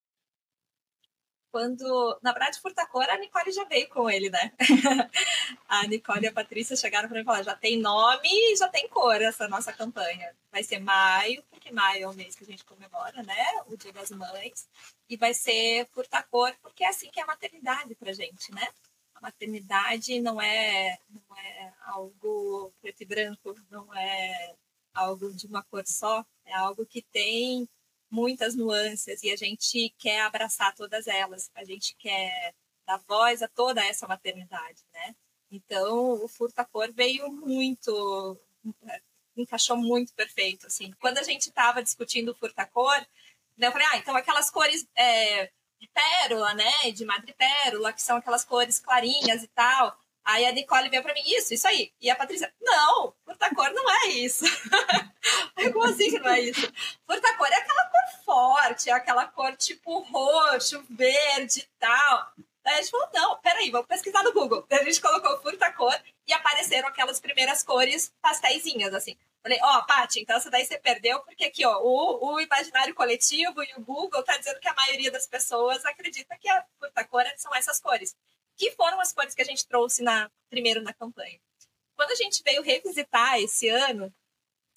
quando, 1.50 2.20
na 2.22 2.32
verdade, 2.32 2.62
Furtacor, 2.62 3.10
a 3.10 3.18
Nicole 3.18 3.52
já 3.52 3.64
veio 3.64 3.90
com 3.90 4.08
ele, 4.08 4.30
né? 4.30 4.52
a 5.68 5.88
Nicole 5.88 6.26
e 6.26 6.28
a 6.28 6.32
Patrícia 6.32 6.76
chegaram 6.76 7.10
para 7.10 7.18
mim 7.18 7.24
e 7.24 7.26
falaram: 7.26 7.44
já 7.44 7.56
tem 7.56 7.80
nome 7.80 8.30
e 8.30 8.56
já 8.56 8.68
tem 8.68 8.88
cor 8.88 9.20
essa 9.20 9.48
nossa 9.48 9.74
campanha. 9.74 10.32
Vai 10.52 10.64
ser 10.64 10.78
maio, 10.78 11.44
porque 11.50 11.72
maio 11.72 12.04
é 12.04 12.08
o 12.08 12.14
mês 12.14 12.36
que 12.36 12.44
a 12.44 12.48
gente 12.48 12.64
comemora, 12.66 13.24
né? 13.24 13.64
O 13.66 13.76
Dia 13.76 13.92
das 13.94 14.12
Mães. 14.12 14.70
E 15.10 15.18
vai 15.18 15.34
ser 15.34 15.88
Furtacor, 15.92 16.54
porque 16.62 16.84
é 16.84 16.90
assim 16.90 17.10
que 17.10 17.20
é 17.20 17.24
a 17.24 17.28
maternidade 17.28 17.96
pra 17.96 18.14
gente, 18.14 18.54
né? 18.54 18.68
Maternidade 19.22 20.20
não 20.20 20.42
é, 20.42 20.98
não 21.10 21.38
é 21.38 21.74
algo 21.86 22.74
preto 22.82 23.04
e 23.04 23.06
branco, 23.06 23.56
não 23.70 23.94
é 23.94 24.56
algo 24.94 25.32
de 25.34 25.46
uma 25.48 25.64
cor 25.64 25.86
só, 25.86 26.26
é 26.46 26.54
algo 26.54 26.86
que 26.86 27.02
tem 27.02 27.70
muitas 28.10 28.56
nuances 28.56 29.24
e 29.24 29.32
a 29.32 29.36
gente 29.36 29.94
quer 29.98 30.22
abraçar 30.22 30.76
todas 30.76 31.08
elas, 31.08 31.50
a 31.56 31.64
gente 31.64 31.96
quer 31.96 32.54
dar 32.86 32.98
voz 33.08 33.42
a 33.42 33.48
toda 33.48 33.86
essa 33.86 34.08
maternidade, 34.08 34.82
né? 34.92 35.16
Então, 35.52 36.24
o 36.24 36.28
Furta-Cor 36.28 36.92
veio 36.94 37.32
muito, 37.32 38.38
encaixou 39.36 39.78
muito 39.78 40.14
perfeito, 40.14 40.68
assim. 40.68 40.92
Quando 41.00 41.18
a 41.18 41.24
gente 41.24 41.48
estava 41.48 41.84
discutindo 41.84 42.30
o 42.30 42.36
Furta-Cor, 42.36 43.06
né, 43.58 43.68
eu 43.68 43.72
falei, 43.72 43.88
ah, 43.92 43.98
então 43.98 44.16
aquelas 44.16 44.50
cores 44.50 44.88
é, 44.96 45.52
de 45.82 45.90
pérola, 45.90 46.54
né, 46.54 46.92
de 46.94 47.04
madrepérola, 47.04 47.92
que 47.92 48.02
são 48.02 48.18
aquelas 48.18 48.46
cores 48.46 48.80
clarinhas 48.80 49.44
e 49.44 49.48
tal, 49.48 49.98
Aí 50.24 50.46
a 50.46 50.52
Nicole 50.52 50.90
veio 50.90 51.02
pra 51.02 51.14
mim, 51.14 51.24
isso, 51.26 51.54
isso 51.54 51.68
aí. 51.68 51.92
E 52.00 52.10
a 52.10 52.16
Patrícia, 52.16 52.54
não, 52.62 53.14
furtacor 53.26 53.72
não 53.74 53.90
é 53.90 54.08
isso. 54.10 54.46
Como 55.74 55.84
assim 55.84 56.12
que 56.12 56.20
não 56.20 56.30
é 56.30 56.42
isso? 56.42 56.72
Furtacor 57.08 57.48
é 57.48 57.56
aquela 57.56 57.86
cor 57.86 58.24
forte, 58.24 58.90
é 58.90 58.94
aquela 58.94 59.26
cor 59.26 59.56
tipo 59.58 60.00
roxo, 60.00 60.84
verde 60.90 61.62
e 61.62 61.70
tal. 61.80 62.32
Aí 62.64 62.76
a 62.76 62.82
gente 62.82 62.92
falou, 62.92 63.10
não, 63.12 63.38
peraí, 63.40 63.72
vamos 63.72 63.88
pesquisar 63.88 64.22
no 64.22 64.32
Google. 64.32 64.66
A 64.70 64.84
gente 64.84 65.02
colocou 65.02 65.42
furtacor 65.42 65.98
e 66.28 66.34
apareceram 66.34 66.88
aquelas 66.88 67.20
primeiras 67.20 67.64
cores 67.64 68.14
pastéisinhas, 68.22 68.94
assim. 68.94 69.18
Falei, 69.44 69.60
ó, 69.64 69.80
oh, 69.80 69.86
Paty, 69.88 70.20
então 70.22 70.38
essa 70.38 70.52
daí 70.52 70.64
você 70.64 70.78
perdeu, 70.78 71.20
porque 71.22 71.46
aqui, 71.46 71.66
ó, 71.66 71.80
o, 71.82 72.34
o 72.34 72.40
imaginário 72.40 72.94
coletivo 72.94 73.64
e 73.64 73.74
o 73.76 73.82
Google 73.82 74.24
tá 74.24 74.38
dizendo 74.38 74.60
que 74.60 74.68
a 74.68 74.74
maioria 74.76 75.12
das 75.12 75.26
pessoas 75.26 75.84
acredita 75.84 76.38
que 76.38 76.48
a 76.48 76.64
furtacor 76.80 77.24
são 77.38 77.54
essas 77.56 77.80
cores 77.80 78.16
que 78.56 78.70
foram 78.72 79.00
as 79.00 79.12
cores 79.12 79.34
que 79.34 79.42
a 79.42 79.46
gente 79.46 79.68
trouxe 79.68 80.04
na, 80.04 80.30
primeiro 80.48 80.84
na 80.84 80.94
campanha. 80.94 81.40
Quando 81.96 82.12
a 82.12 82.16
gente 82.16 82.44
veio 82.44 82.62
revisitar 82.62 83.40
esse 83.40 83.68
ano 83.70 84.14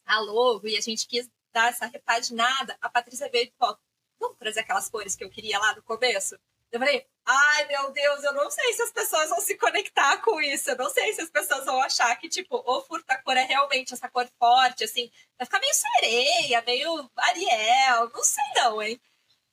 a 0.06 0.18
logo 0.20 0.66
e 0.66 0.76
a 0.76 0.80
gente 0.80 1.06
quis 1.06 1.28
dar 1.52 1.68
essa 1.68 1.86
repaginada, 1.86 2.76
a 2.80 2.88
Patrícia 2.88 3.28
veio 3.28 3.48
e 3.48 3.54
falou, 3.58 3.78
vamos 4.18 4.38
trazer 4.38 4.60
aquelas 4.60 4.88
cores 4.88 5.14
que 5.14 5.22
eu 5.22 5.28
queria 5.28 5.58
lá 5.58 5.74
no 5.76 5.82
começo? 5.82 6.38
Eu 6.72 6.78
falei, 6.80 7.06
ai 7.24 7.66
meu 7.66 7.90
Deus, 7.92 8.24
eu 8.24 8.32
não 8.32 8.50
sei 8.50 8.72
se 8.72 8.82
as 8.82 8.92
pessoas 8.92 9.30
vão 9.30 9.40
se 9.40 9.56
conectar 9.56 10.18
com 10.18 10.40
isso, 10.40 10.70
eu 10.70 10.76
não 10.76 10.90
sei 10.90 11.12
se 11.12 11.20
as 11.20 11.30
pessoas 11.30 11.64
vão 11.64 11.80
achar 11.80 12.14
que, 12.16 12.28
tipo, 12.28 12.62
o 12.66 12.82
furta-cor 12.82 13.36
é 13.36 13.44
realmente 13.44 13.94
essa 13.94 14.08
cor 14.08 14.28
forte, 14.38 14.84
assim, 14.84 15.10
vai 15.38 15.46
ficar 15.46 15.60
meio 15.60 15.74
sereia, 15.74 16.62
meio 16.62 17.10
Ariel, 17.16 18.10
não 18.10 18.22
sei 18.22 18.44
não, 18.56 18.82
hein? 18.82 19.00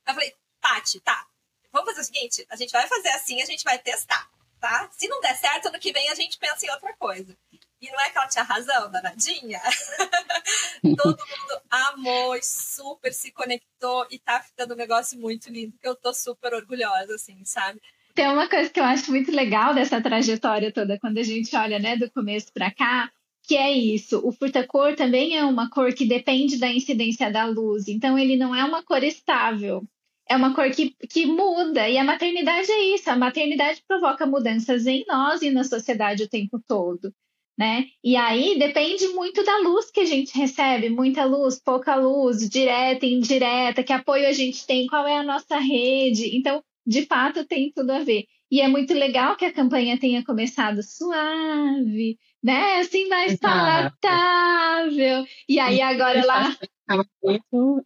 Eu 0.08 0.14
falei, 0.14 0.36
Tati, 0.60 1.00
tá, 1.00 1.28
vamos 1.72 1.90
fazer 1.90 2.02
o 2.02 2.06
seguinte: 2.06 2.46
a 2.50 2.56
gente 2.56 2.72
vai 2.72 2.88
fazer 2.88 3.10
assim, 3.10 3.42
a 3.42 3.46
gente 3.46 3.64
vai 3.64 3.78
testar, 3.80 4.30
tá? 4.60 4.90
Se 4.92 5.08
não 5.08 5.22
der 5.22 5.36
certo, 5.38 5.68
ano 5.68 5.80
que 5.80 5.94
vem 5.94 6.10
a 6.10 6.16
gente 6.16 6.38
pensa 6.38 6.66
em 6.66 6.70
outra 6.72 6.94
coisa. 6.98 7.38
E 7.82 7.90
não 7.90 8.00
é 8.00 8.10
que 8.10 8.18
ela 8.18 8.28
tinha 8.28 8.44
razão, 8.44 8.92
danadinha? 8.92 9.60
Todo 11.02 11.18
mundo 11.18 11.62
amou 11.70 12.36
e 12.36 12.44
super 12.44 13.12
se 13.12 13.32
conectou 13.32 14.06
e 14.12 14.20
tá 14.20 14.40
ficando 14.42 14.74
um 14.74 14.78
negócio 14.78 15.20
muito 15.20 15.50
lindo, 15.50 15.78
que 15.80 15.88
eu 15.88 15.96
tô 15.96 16.14
super 16.14 16.54
orgulhosa, 16.54 17.16
assim, 17.16 17.44
sabe? 17.44 17.82
Tem 18.14 18.28
uma 18.28 18.48
coisa 18.48 18.70
que 18.70 18.80
eu 18.80 18.84
acho 18.84 19.10
muito 19.10 19.32
legal 19.32 19.74
dessa 19.74 20.00
trajetória 20.02 20.72
toda, 20.72 21.00
quando 21.00 21.18
a 21.18 21.24
gente 21.24 21.56
olha, 21.56 21.80
né, 21.80 21.98
do 21.98 22.12
começo 22.12 22.54
para 22.54 22.70
cá, 22.70 23.12
que 23.44 23.58
é 23.58 23.72
isso. 23.72 24.22
O 24.24 24.32
furta-cor 24.32 24.96
também 24.96 25.36
é 25.36 25.44
uma 25.44 25.70
cor 25.70 25.92
que 25.94 26.06
depende 26.06 26.60
da 26.60 26.68
incidência 26.68 27.32
da 27.32 27.46
luz, 27.46 27.88
então 27.88 28.18
ele 28.18 28.36
não 28.36 28.56
é 28.56 28.64
uma 28.64 28.84
cor 28.84 29.04
estável 29.04 29.84
é 30.32 30.36
uma 30.38 30.56
cor 30.56 30.70
que, 30.72 30.96
que 31.10 31.26
muda, 31.26 31.90
e 31.90 31.98
a 31.98 32.06
maternidade 32.06 32.72
é 32.72 32.96
isso, 32.96 33.10
a 33.10 33.18
maternidade 33.18 33.84
provoca 33.86 34.26
mudanças 34.26 34.88
em 34.88 35.04
nós 35.06 35.42
e 35.42 35.52
na 35.52 35.66
sociedade 35.66 36.24
o 36.24 36.30
tempo 36.30 36.58
todo, 36.66 37.14
né? 37.58 37.86
E 38.04 38.16
aí 38.16 38.58
depende 38.58 39.08
muito 39.10 39.44
da 39.44 39.58
luz 39.60 39.92
que 39.92 40.00
a 40.00 40.06
gente 40.06 40.38
recebe, 40.38 40.90
muita 40.90 41.26
luz, 41.26 41.60
pouca 41.60 41.96
luz, 41.96 42.50
direta, 42.50 43.06
indireta, 43.06 43.84
que 43.84 43.94
apoio 43.94 44.28
a 44.28 44.34
gente 44.34 44.66
tem, 44.66 44.88
qual 44.88 45.08
é 45.08 45.18
a 45.18 45.24
nossa 45.24 45.58
rede, 45.58 46.36
então, 46.36 46.64
de 46.86 47.06
fato, 47.06 47.46
tem 47.46 47.72
tudo 47.72 47.92
a 47.92 48.00
ver. 48.00 48.26
E 48.50 48.60
é 48.60 48.68
muito 48.68 48.94
legal 48.94 49.38
que 49.38 49.46
a 49.46 49.54
campanha 49.54 49.98
tenha 49.98 50.26
começado 50.26 50.84
suave, 50.84 52.18
né? 52.44 52.80
Assim, 52.80 53.08
mais 53.08 53.38
palatável. 53.40 55.26
E 55.48 55.58
aí 55.58 55.82
agora 55.82 56.26
lá... 56.26 56.58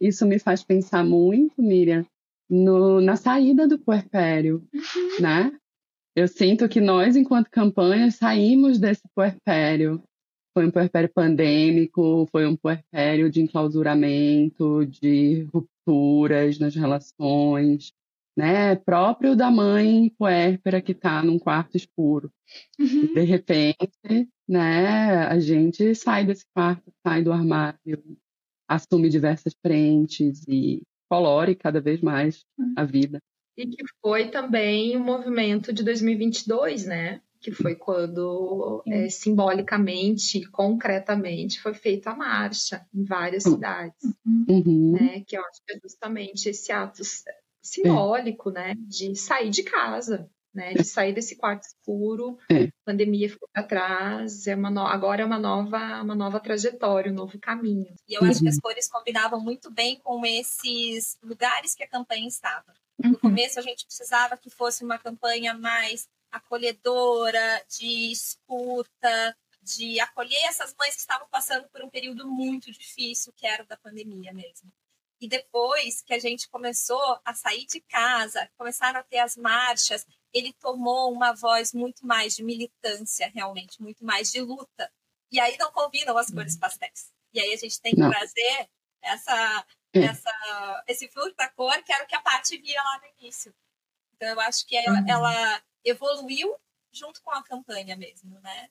Isso 0.00 0.26
me 0.26 0.40
faz 0.40 0.64
pensar 0.64 1.04
muito, 1.04 1.62
Miriam, 1.62 2.04
no, 2.50 3.00
na 3.00 3.14
saída 3.14 3.68
do 3.68 3.78
puerpério, 3.78 4.66
uhum. 4.74 5.20
né? 5.20 5.52
Eu 6.16 6.26
sinto 6.26 6.66
que 6.66 6.80
nós, 6.80 7.14
enquanto 7.14 7.50
campanha, 7.50 8.10
saímos 8.10 8.78
desse 8.78 9.02
puerpério. 9.14 10.02
Foi 10.54 10.66
um 10.66 10.70
puerpério 10.70 11.10
pandêmico, 11.12 12.26
foi 12.32 12.46
um 12.46 12.56
puerpério 12.56 13.30
de 13.30 13.42
enclausuramento, 13.42 14.86
de 14.86 15.46
rupturas 15.52 16.58
nas 16.58 16.74
relações, 16.74 17.92
né? 18.34 18.74
Próprio 18.76 19.36
da 19.36 19.50
mãe 19.50 20.10
puérpera 20.18 20.80
que 20.80 20.92
está 20.92 21.22
num 21.22 21.38
quarto 21.38 21.76
escuro. 21.76 22.32
Uhum. 22.80 23.12
De 23.12 23.20
repente, 23.20 24.30
né, 24.48 25.26
a 25.26 25.38
gente 25.38 25.94
sai 25.94 26.24
desse 26.24 26.46
quarto, 26.54 26.90
sai 27.06 27.22
do 27.22 27.30
armário, 27.30 28.02
assume 28.66 29.10
diversas 29.10 29.54
frentes 29.60 30.42
e 30.48 30.80
colore 31.10 31.54
cada 31.54 31.78
vez 31.78 32.00
mais 32.00 32.42
a 32.74 32.84
vida. 32.84 33.20
E 33.56 33.66
que 33.66 33.84
foi 34.02 34.28
também 34.28 34.96
o 34.96 35.00
movimento 35.00 35.72
de 35.72 35.82
2022, 35.82 36.84
né? 36.84 37.20
Que 37.40 37.50
foi 37.50 37.74
quando 37.74 38.82
é, 38.86 39.08
simbolicamente, 39.08 40.44
concretamente, 40.50 41.60
foi 41.60 41.74
feita 41.74 42.10
a 42.10 42.16
marcha 42.16 42.84
em 42.94 43.04
várias 43.04 43.44
cidades. 43.44 44.02
Uhum. 44.48 44.92
Né? 44.92 45.22
Que 45.26 45.38
eu 45.38 45.42
acho 45.42 45.62
que 45.64 45.74
é 45.74 45.80
justamente 45.80 46.48
esse 46.48 46.72
ato 46.72 47.02
simbólico, 47.62 48.50
é. 48.50 48.52
né? 48.52 48.74
De 48.78 49.14
sair 49.14 49.50
de 49.50 49.62
casa, 49.62 50.28
né? 50.56 50.72
De 50.72 50.84
sair 50.84 51.12
desse 51.12 51.36
quarto 51.36 51.64
escuro, 51.64 52.38
é. 52.50 52.68
pandemia 52.84 53.28
ficou 53.28 53.48
para 53.52 53.62
trás, 53.62 54.46
é 54.46 54.54
uma 54.54 54.70
no... 54.70 54.80
agora 54.80 55.22
é 55.22 55.24
uma 55.24 55.38
nova, 55.38 56.02
uma 56.02 56.14
nova 56.14 56.40
trajetória, 56.40 57.12
um 57.12 57.14
novo 57.14 57.38
caminho. 57.38 57.94
E 58.08 58.14
eu 58.14 58.24
acho 58.24 58.40
que 58.40 58.48
as 58.48 58.58
cores 58.58 58.88
combinavam 58.88 59.38
muito 59.38 59.70
bem 59.70 60.00
com 60.02 60.24
esses 60.24 61.18
lugares 61.22 61.74
que 61.74 61.84
a 61.84 61.88
campanha 61.88 62.26
estava. 62.26 62.74
No 62.98 63.10
uhum. 63.10 63.14
começo 63.16 63.58
a 63.58 63.62
gente 63.62 63.84
precisava 63.84 64.36
que 64.36 64.50
fosse 64.50 64.84
uma 64.84 64.98
campanha 64.98 65.54
mais 65.54 66.08
acolhedora, 66.30 67.64
de 67.68 68.10
escuta, 68.10 69.36
de 69.62 69.98
acolher 70.00 70.42
essas 70.44 70.74
mães 70.78 70.94
que 70.94 71.00
estavam 71.00 71.28
passando 71.28 71.68
por 71.68 71.82
um 71.82 71.90
período 71.90 72.26
muito 72.26 72.70
difícil, 72.70 73.32
que 73.34 73.46
era 73.46 73.62
o 73.62 73.66
da 73.66 73.76
pandemia 73.76 74.32
mesmo. 74.32 74.72
E 75.20 75.28
depois 75.28 76.02
que 76.02 76.12
a 76.12 76.18
gente 76.18 76.48
começou 76.48 77.18
a 77.24 77.34
sair 77.34 77.66
de 77.66 77.80
casa, 77.80 78.48
começaram 78.56 79.00
a 79.00 79.02
ter 79.02 79.18
as 79.18 79.36
marchas, 79.36 80.06
ele 80.32 80.52
tomou 80.52 81.10
uma 81.10 81.32
voz 81.32 81.72
muito 81.72 82.06
mais 82.06 82.36
de 82.36 82.42
militância, 82.42 83.30
realmente, 83.34 83.80
muito 83.80 84.04
mais 84.04 84.30
de 84.30 84.40
luta. 84.40 84.92
E 85.32 85.40
aí 85.40 85.56
não 85.58 85.72
combinam 85.72 86.16
as 86.16 86.30
cores 86.30 86.54
uhum. 86.54 86.60
pastéis. 86.60 87.10
E 87.32 87.40
aí 87.40 87.52
a 87.52 87.56
gente 87.56 87.80
tem 87.80 87.94
que 87.94 88.00
não. 88.00 88.10
trazer 88.10 88.68
essa. 89.02 89.66
Essa, 90.04 90.84
esse 90.86 91.08
furta-cor, 91.08 91.82
que 91.82 91.92
era 91.92 92.04
o 92.04 92.06
que 92.06 92.14
a 92.14 92.20
Paty 92.20 92.58
via 92.58 92.82
lá 92.82 93.00
no 93.00 93.22
início. 93.22 93.54
Então 94.14 94.28
eu 94.28 94.40
acho 94.40 94.66
que 94.66 94.76
ela, 94.76 94.98
uhum. 94.98 95.08
ela 95.08 95.62
evoluiu 95.84 96.54
junto 96.92 97.22
com 97.22 97.30
a 97.30 97.42
campanha 97.42 97.96
mesmo, 97.96 98.38
né? 98.40 98.68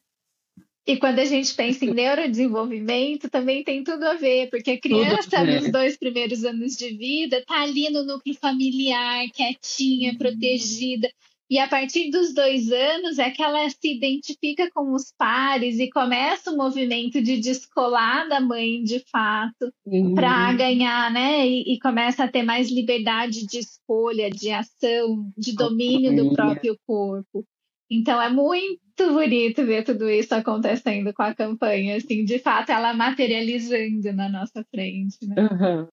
E 0.88 0.98
quando 0.98 1.18
a 1.18 1.26
gente 1.26 1.52
pensa 1.56 1.84
em 1.84 1.92
neurodesenvolvimento, 1.92 3.28
também 3.28 3.64
tem 3.64 3.84
tudo 3.84 4.04
a 4.04 4.14
ver, 4.14 4.52
porque 4.52 4.72
a 4.72 4.80
criança, 4.80 5.44
nos 5.44 5.72
dois 5.72 5.98
primeiros 5.98 6.46
anos 6.46 6.76
de 6.76 6.96
vida, 6.96 7.44
tá 7.44 7.64
ali 7.64 7.90
no 7.90 8.04
núcleo 8.04 8.36
familiar, 8.36 9.28
quietinha, 9.34 10.12
uhum. 10.12 10.18
protegida. 10.18 11.12
E 11.50 11.60
a 11.60 11.68
partir 11.68 12.10
dos 12.10 12.34
dois 12.34 12.72
anos 12.72 13.20
é 13.20 13.30
que 13.30 13.42
ela 13.42 13.70
se 13.70 13.96
identifica 13.96 14.70
com 14.72 14.94
os 14.94 15.14
pares 15.16 15.80
e 15.80 15.90
começa 15.92 16.52
o 16.52 16.58
movimento 16.58 17.22
de 17.22 17.38
descolar 17.38 18.28
da 18.28 18.42
mãe 18.42 18.84
de 18.84 19.00
fato 19.12 19.72
uhum. 19.86 20.16
para 20.16 20.54
ganhar, 20.54 21.12
né? 21.12 21.48
E, 21.48 21.76
e, 21.76 21.80
começa 21.80 22.24
a 22.24 22.28
ter 22.28 22.42
mais 22.42 22.72
liberdade 22.72 23.46
de 23.46 23.60
escolha, 23.60 24.30
de 24.32 24.50
ação, 24.50 25.32
de 25.38 25.54
domínio 25.54 26.16
do 26.16 26.34
próprio 26.34 26.76
corpo. 26.88 27.46
Então 27.92 28.20
é 28.20 28.30
muito 28.30 29.14
bonito 29.14 29.64
ver 29.64 29.84
tudo 29.84 30.10
isso 30.10 30.34
acontecendo 30.34 31.14
com 31.14 31.22
a 31.22 31.36
campanha, 31.36 31.98
assim, 31.98 32.26
de 32.26 32.40
fato 32.40 32.72
ela 32.72 32.92
materializando 32.92 34.12
na 34.14 34.28
nossa 34.28 34.66
frente. 34.72 35.18
Né? 35.22 35.36
Uhum. 35.38 35.88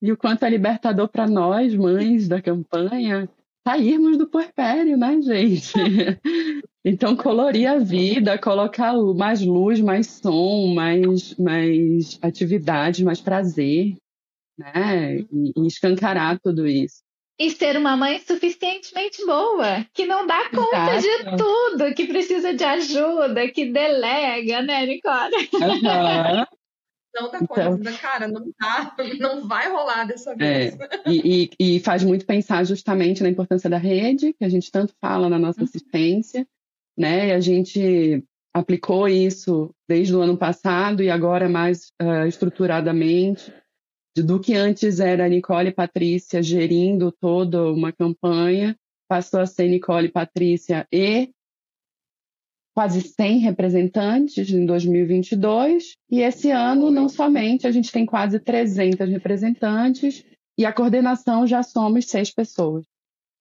E 0.00 0.10
o 0.10 0.16
quanto 0.16 0.44
é 0.44 0.50
libertador 0.50 1.08
para 1.08 1.26
nós, 1.26 1.74
mães 1.74 2.28
da 2.28 2.40
campanha, 2.40 3.28
sairmos 3.66 4.16
do 4.16 4.28
puerpério, 4.28 4.96
né, 4.96 5.20
gente? 5.20 5.72
Então, 6.88 7.16
colorir 7.16 7.68
a 7.68 7.78
vida, 7.78 8.38
colocar 8.38 8.94
mais 8.94 9.44
luz, 9.44 9.80
mais 9.80 10.06
som, 10.06 10.72
mais, 10.72 11.34
mais 11.36 12.16
atividade, 12.22 13.04
mais 13.04 13.20
prazer, 13.20 13.96
né? 14.56 15.16
E, 15.32 15.52
e 15.56 15.66
escancarar 15.66 16.38
tudo 16.38 16.64
isso. 16.64 17.02
E 17.40 17.50
ser 17.50 17.76
uma 17.76 17.96
mãe 17.96 18.20
suficientemente 18.20 19.26
boa, 19.26 19.84
que 19.92 20.06
não 20.06 20.28
dá 20.28 20.48
conta 20.48 20.94
Exato. 20.94 21.02
de 21.02 21.36
tudo, 21.36 21.94
que 21.96 22.06
precisa 22.06 22.54
de 22.54 22.62
ajuda, 22.62 23.50
que 23.50 23.66
delega, 23.72 24.62
né, 24.62 24.86
Nicole? 24.86 25.48
Uhum. 25.54 26.46
Não 27.16 27.30
dá 27.30 27.38
conta, 27.38 27.78
então, 27.80 27.96
cara, 27.96 28.28
não 28.28 28.52
dá, 28.60 28.94
não 29.18 29.48
vai 29.48 29.70
rolar 29.70 30.04
dessa 30.04 30.32
é, 30.32 30.36
vez. 30.36 30.78
É, 30.78 31.10
e, 31.10 31.50
e, 31.58 31.76
e, 31.76 31.80
faz 31.80 32.04
muito 32.04 32.26
pensar 32.26 32.62
justamente 32.64 33.22
na 33.22 33.30
importância 33.30 33.70
da 33.70 33.78
rede, 33.78 34.34
que 34.34 34.44
a 34.44 34.48
gente 34.50 34.70
tanto 34.70 34.92
fala 35.00 35.30
na 35.30 35.38
nossa 35.38 35.60
uhum. 35.60 35.64
assistência, 35.64 36.46
né? 36.96 37.28
E 37.28 37.32
a 37.32 37.40
gente 37.40 38.22
aplicou 38.54 39.08
isso 39.08 39.70
desde 39.88 40.14
o 40.14 40.20
ano 40.20 40.36
passado 40.36 41.02
e 41.02 41.08
agora 41.08 41.48
mais 41.48 41.90
uh, 42.00 42.26
estruturadamente, 42.26 43.52
do 44.14 44.38
que 44.38 44.54
antes 44.54 45.00
era 45.00 45.28
Nicole 45.28 45.68
e 45.68 45.74
Patrícia 45.74 46.42
gerindo 46.42 47.10
toda 47.12 47.70
uma 47.70 47.92
campanha, 47.92 48.76
passou 49.08 49.40
a 49.40 49.46
ser 49.46 49.68
Nicole, 49.68 50.10
Patrícia 50.10 50.86
e 50.92 51.30
quase 52.76 53.00
100 53.00 53.38
representantes 53.38 54.50
em 54.50 54.66
2022, 54.66 55.96
e 56.10 56.20
esse 56.20 56.50
ano 56.50 56.90
não 56.90 57.08
somente, 57.08 57.66
a 57.66 57.70
gente 57.70 57.90
tem 57.90 58.04
quase 58.04 58.38
300 58.38 59.08
representantes 59.08 60.22
e 60.58 60.66
a 60.66 60.72
coordenação 60.74 61.46
já 61.46 61.62
somos 61.62 62.04
seis 62.04 62.30
pessoas. 62.30 62.84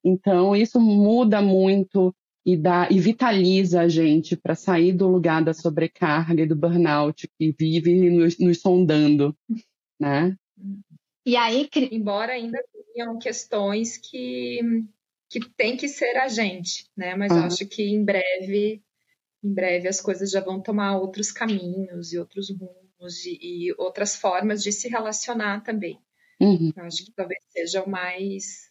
Então, 0.01 0.55
isso 0.55 0.79
muda 0.79 1.41
muito 1.41 2.15
e, 2.45 2.55
dá, 2.55 2.87
e 2.89 2.97
vitaliza 2.97 3.81
a 3.81 3.89
gente 3.89 4.37
para 4.37 4.55
sair 4.55 4.93
do 4.93 5.09
lugar 5.09 5.43
da 5.43 5.53
sobrecarga 5.53 6.41
e 6.41 6.47
do 6.47 6.55
burnout 6.55 7.27
que 7.37 7.53
vive 7.59 8.09
nos, 8.09 8.39
nos 8.39 8.61
sondando, 8.61 9.35
né? 9.99 10.33
E 11.25 11.35
aí, 11.35 11.67
embora 11.91 12.31
ainda 12.31 12.63
tenham 12.93 13.19
questões 13.19 13.97
que, 13.97 14.61
que 15.29 15.41
tem 15.57 15.75
que 15.75 15.89
ser 15.89 16.15
a 16.15 16.29
gente, 16.29 16.87
né? 16.95 17.15
Mas 17.15 17.33
uhum. 17.33 17.43
acho 17.43 17.67
que 17.67 17.83
em 17.83 18.01
breve, 18.01 18.81
em 19.45 19.53
breve 19.53 19.87
as 19.87 20.01
coisas 20.01 20.31
já 20.31 20.41
vão 20.41 20.59
tomar 20.59 20.97
outros 20.97 21.31
caminhos 21.31 22.11
e 22.11 22.17
outros 22.17 22.49
rumos 22.49 23.25
e, 23.25 23.37
e 23.41 23.75
outras 23.77 24.15
formas 24.15 24.63
de 24.63 24.71
se 24.71 24.89
relacionar 24.89 25.61
também. 25.61 25.99
Uhum. 26.41 26.73
Acho 26.77 27.05
que 27.05 27.13
talvez 27.15 27.39
seja 27.49 27.83
o 27.83 27.89
mais, 27.89 28.69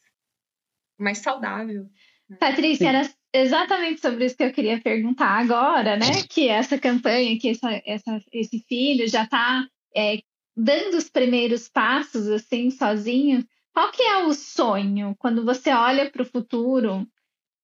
mais 0.99 1.19
saudável. 1.19 1.89
Né? 2.29 2.37
Patrícia, 2.39 2.89
era 2.89 3.09
exatamente 3.33 4.01
sobre 4.01 4.27
isso 4.27 4.37
que 4.37 4.43
eu 4.43 4.53
queria 4.53 4.81
perguntar 4.81 5.41
agora, 5.41 5.97
né? 5.97 6.25
Que 6.29 6.49
essa 6.49 6.79
campanha, 6.79 7.39
que 7.39 7.51
essa, 7.51 7.83
essa, 7.87 8.21
esse 8.33 8.59
filho 8.69 9.09
já 9.09 9.25
está 9.25 9.67
é, 9.97 10.19
dando 10.57 10.97
os 10.97 11.09
primeiros 11.09 11.69
passos, 11.69 12.29
assim, 12.29 12.71
sozinho. 12.71 13.47
Qual 13.73 13.91
que 13.93 14.03
é 14.03 14.25
o 14.25 14.35
sonho 14.35 15.15
quando 15.19 15.45
você 15.45 15.71
olha 15.71 16.11
para 16.11 16.23
o 16.23 16.27
futuro? 16.27 17.07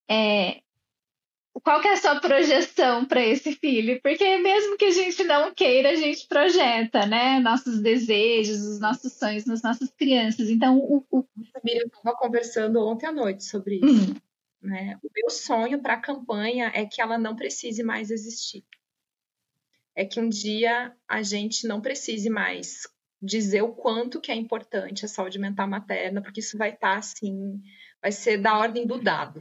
É, 0.08 0.60
qual 1.52 1.80
que 1.80 1.88
é 1.88 1.92
a 1.92 1.96
sua 1.96 2.20
projeção 2.20 3.04
para 3.04 3.20
esse 3.20 3.52
filho? 3.56 4.00
Porque 4.02 4.38
mesmo 4.38 4.76
que 4.76 4.84
a 4.84 4.90
gente 4.90 5.24
não 5.24 5.52
queira, 5.52 5.90
a 5.90 5.96
gente 5.96 6.26
projeta, 6.28 7.06
né? 7.06 7.40
Nossos 7.40 7.80
desejos, 7.80 8.60
os 8.60 8.80
nossos 8.80 9.12
sonhos 9.14 9.44
nas 9.46 9.62
nossas 9.62 9.90
crianças. 9.90 10.48
Então, 10.48 10.78
o. 10.78 11.04
o... 11.10 11.24
Eu 11.66 11.86
estava 11.86 12.16
conversando 12.16 12.80
ontem 12.86 13.06
à 13.06 13.12
noite 13.12 13.44
sobre 13.44 13.76
isso. 13.76 14.12
Uhum. 14.12 14.16
Né? 14.62 14.98
O 15.02 15.08
meu 15.14 15.30
sonho 15.30 15.80
para 15.80 15.94
a 15.94 16.00
campanha 16.00 16.70
é 16.74 16.86
que 16.86 17.00
ela 17.00 17.18
não 17.18 17.34
precise 17.34 17.82
mais 17.82 18.10
existir. 18.10 18.64
É 19.94 20.04
que 20.04 20.20
um 20.20 20.28
dia 20.28 20.94
a 21.08 21.22
gente 21.22 21.66
não 21.66 21.80
precise 21.80 22.30
mais 22.30 22.86
dizer 23.20 23.62
o 23.62 23.72
quanto 23.72 24.20
que 24.20 24.30
é 24.30 24.34
importante 24.34 25.04
a 25.04 25.08
saúde 25.08 25.38
mental 25.38 25.68
materna, 25.68 26.22
porque 26.22 26.40
isso 26.40 26.56
vai 26.56 26.70
estar 26.70 26.92
tá, 26.92 26.98
assim, 26.98 27.60
vai 28.00 28.12
ser 28.12 28.38
da 28.38 28.56
ordem 28.56 28.86
do 28.86 29.02
dado. 29.02 29.40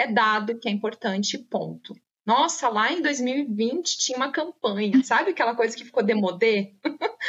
É 0.00 0.10
dado 0.10 0.58
que 0.58 0.66
é 0.66 0.72
importante, 0.72 1.36
ponto. 1.36 1.94
Nossa, 2.24 2.70
lá 2.70 2.90
em 2.90 3.02
2020 3.02 3.98
tinha 3.98 4.16
uma 4.16 4.32
campanha, 4.32 5.04
sabe 5.04 5.32
aquela 5.32 5.54
coisa 5.54 5.76
que 5.76 5.84
ficou 5.84 6.02
demodê? 6.02 6.72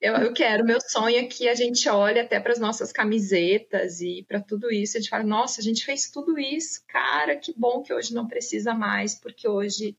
eu, 0.00 0.14
eu 0.14 0.32
quero, 0.32 0.64
meu 0.64 0.80
sonho 0.80 1.18
é 1.18 1.24
que 1.24 1.48
a 1.48 1.54
gente 1.56 1.88
olhe 1.88 2.20
até 2.20 2.38
para 2.38 2.52
as 2.52 2.60
nossas 2.60 2.92
camisetas 2.92 4.00
e 4.00 4.24
para 4.28 4.40
tudo 4.40 4.70
isso. 4.70 4.96
A 4.96 5.00
gente 5.00 5.10
fala, 5.10 5.24
nossa, 5.24 5.60
a 5.60 5.64
gente 5.64 5.84
fez 5.84 6.12
tudo 6.12 6.38
isso, 6.38 6.84
cara, 6.86 7.34
que 7.34 7.52
bom 7.56 7.82
que 7.82 7.92
hoje 7.92 8.14
não 8.14 8.28
precisa 8.28 8.72
mais, 8.72 9.16
porque 9.16 9.48
hoje 9.48 9.98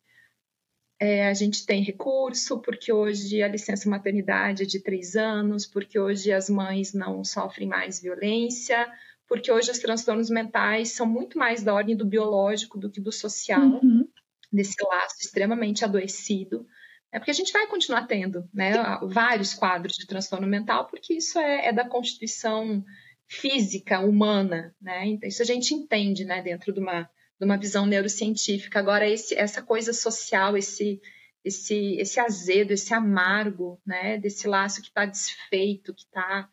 é, 0.97 1.27
a 1.27 1.33
gente 1.33 1.65
tem 1.65 1.83
recurso, 1.83 2.61
porque 2.61 2.93
hoje 2.93 3.43
a 3.43 3.49
licença 3.49 3.89
maternidade 3.89 4.63
é 4.63 4.65
de 4.65 4.79
três 4.79 5.17
anos, 5.17 5.65
porque 5.65 5.99
hoje 5.99 6.31
as 6.31 6.49
mães 6.49 6.93
não 6.93 7.21
sofrem 7.25 7.67
mais 7.67 8.01
violência, 8.01 8.89
porque 9.27 9.51
hoje 9.51 9.71
os 9.71 9.79
transtornos 9.79 10.29
mentais 10.29 10.91
são 10.91 11.05
muito 11.05 11.37
mais 11.37 11.63
da 11.63 11.73
ordem 11.73 11.95
do 11.95 12.05
biológico 12.05 12.77
do 12.77 12.89
que 12.89 13.01
do 13.01 13.11
social, 13.11 13.61
uhum. 13.61 14.07
desse 14.51 14.75
laço 14.85 15.15
extremamente 15.21 15.83
adoecido. 15.83 16.65
É 17.11 17.19
porque 17.19 17.31
a 17.31 17.35
gente 17.35 17.53
vai 17.53 17.67
continuar 17.67 18.07
tendo 18.07 18.49
né, 18.51 18.73
vários 19.03 19.53
quadros 19.53 19.95
de 19.95 20.07
transtorno 20.07 20.47
mental, 20.47 20.87
porque 20.87 21.13
isso 21.13 21.37
é, 21.37 21.67
é 21.67 21.73
da 21.73 21.87
constituição 21.87 22.83
física 23.27 23.99
humana, 23.99 24.75
né? 24.81 25.05
Então, 25.07 25.29
isso 25.29 25.41
a 25.41 25.45
gente 25.45 25.73
entende, 25.73 26.25
né, 26.25 26.41
dentro 26.41 26.73
de 26.73 26.79
uma, 26.79 27.03
de 27.39 27.45
uma 27.45 27.57
visão 27.57 27.85
neurocientífica. 27.85 28.79
Agora, 28.79 29.07
esse, 29.07 29.35
essa 29.35 29.61
coisa 29.61 29.93
social, 29.93 30.57
esse, 30.57 30.99
esse, 31.43 31.95
esse 31.97 32.19
azedo, 32.19 32.71
esse 32.71 32.93
amargo, 32.93 33.79
né, 33.85 34.17
desse 34.17 34.47
laço 34.47 34.81
que 34.81 34.87
está 34.87 35.05
desfeito, 35.05 35.93
que 35.93 36.03
está, 36.03 36.49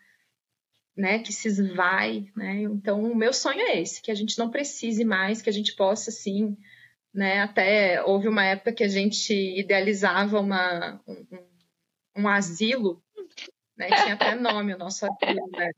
né, 1.01 1.19
que 1.21 1.33
se 1.33 1.49
esvai, 1.49 2.27
né? 2.37 2.63
Então, 2.63 3.03
o 3.03 3.17
meu 3.17 3.33
sonho 3.33 3.61
é 3.61 3.81
esse, 3.81 4.03
que 4.03 4.11
a 4.11 4.15
gente 4.15 4.39
não 4.39 4.51
precise 4.51 5.05
mais, 5.05 5.41
que 5.41 5.49
a 5.49 5.53
gente 5.53 5.75
possa, 5.75 6.11
assim, 6.11 6.57
né? 7.13 7.41
Até 7.41 8.03
houve 8.05 8.29
uma 8.29 8.45
época 8.45 8.73
que 8.73 8.85
a 8.85 8.89
gente 8.89 9.33
idealizava 9.59 10.39
uma, 10.39 11.01
um, 11.09 11.27
um 12.19 12.29
asilo, 12.29 13.03
né? 13.77 13.89
Tinha 13.89 14.15
até 14.15 14.35
nome 14.35 14.75
o 14.75 14.79
nosso 14.79 15.07
asilo, 15.07 15.51
né? 15.53 15.71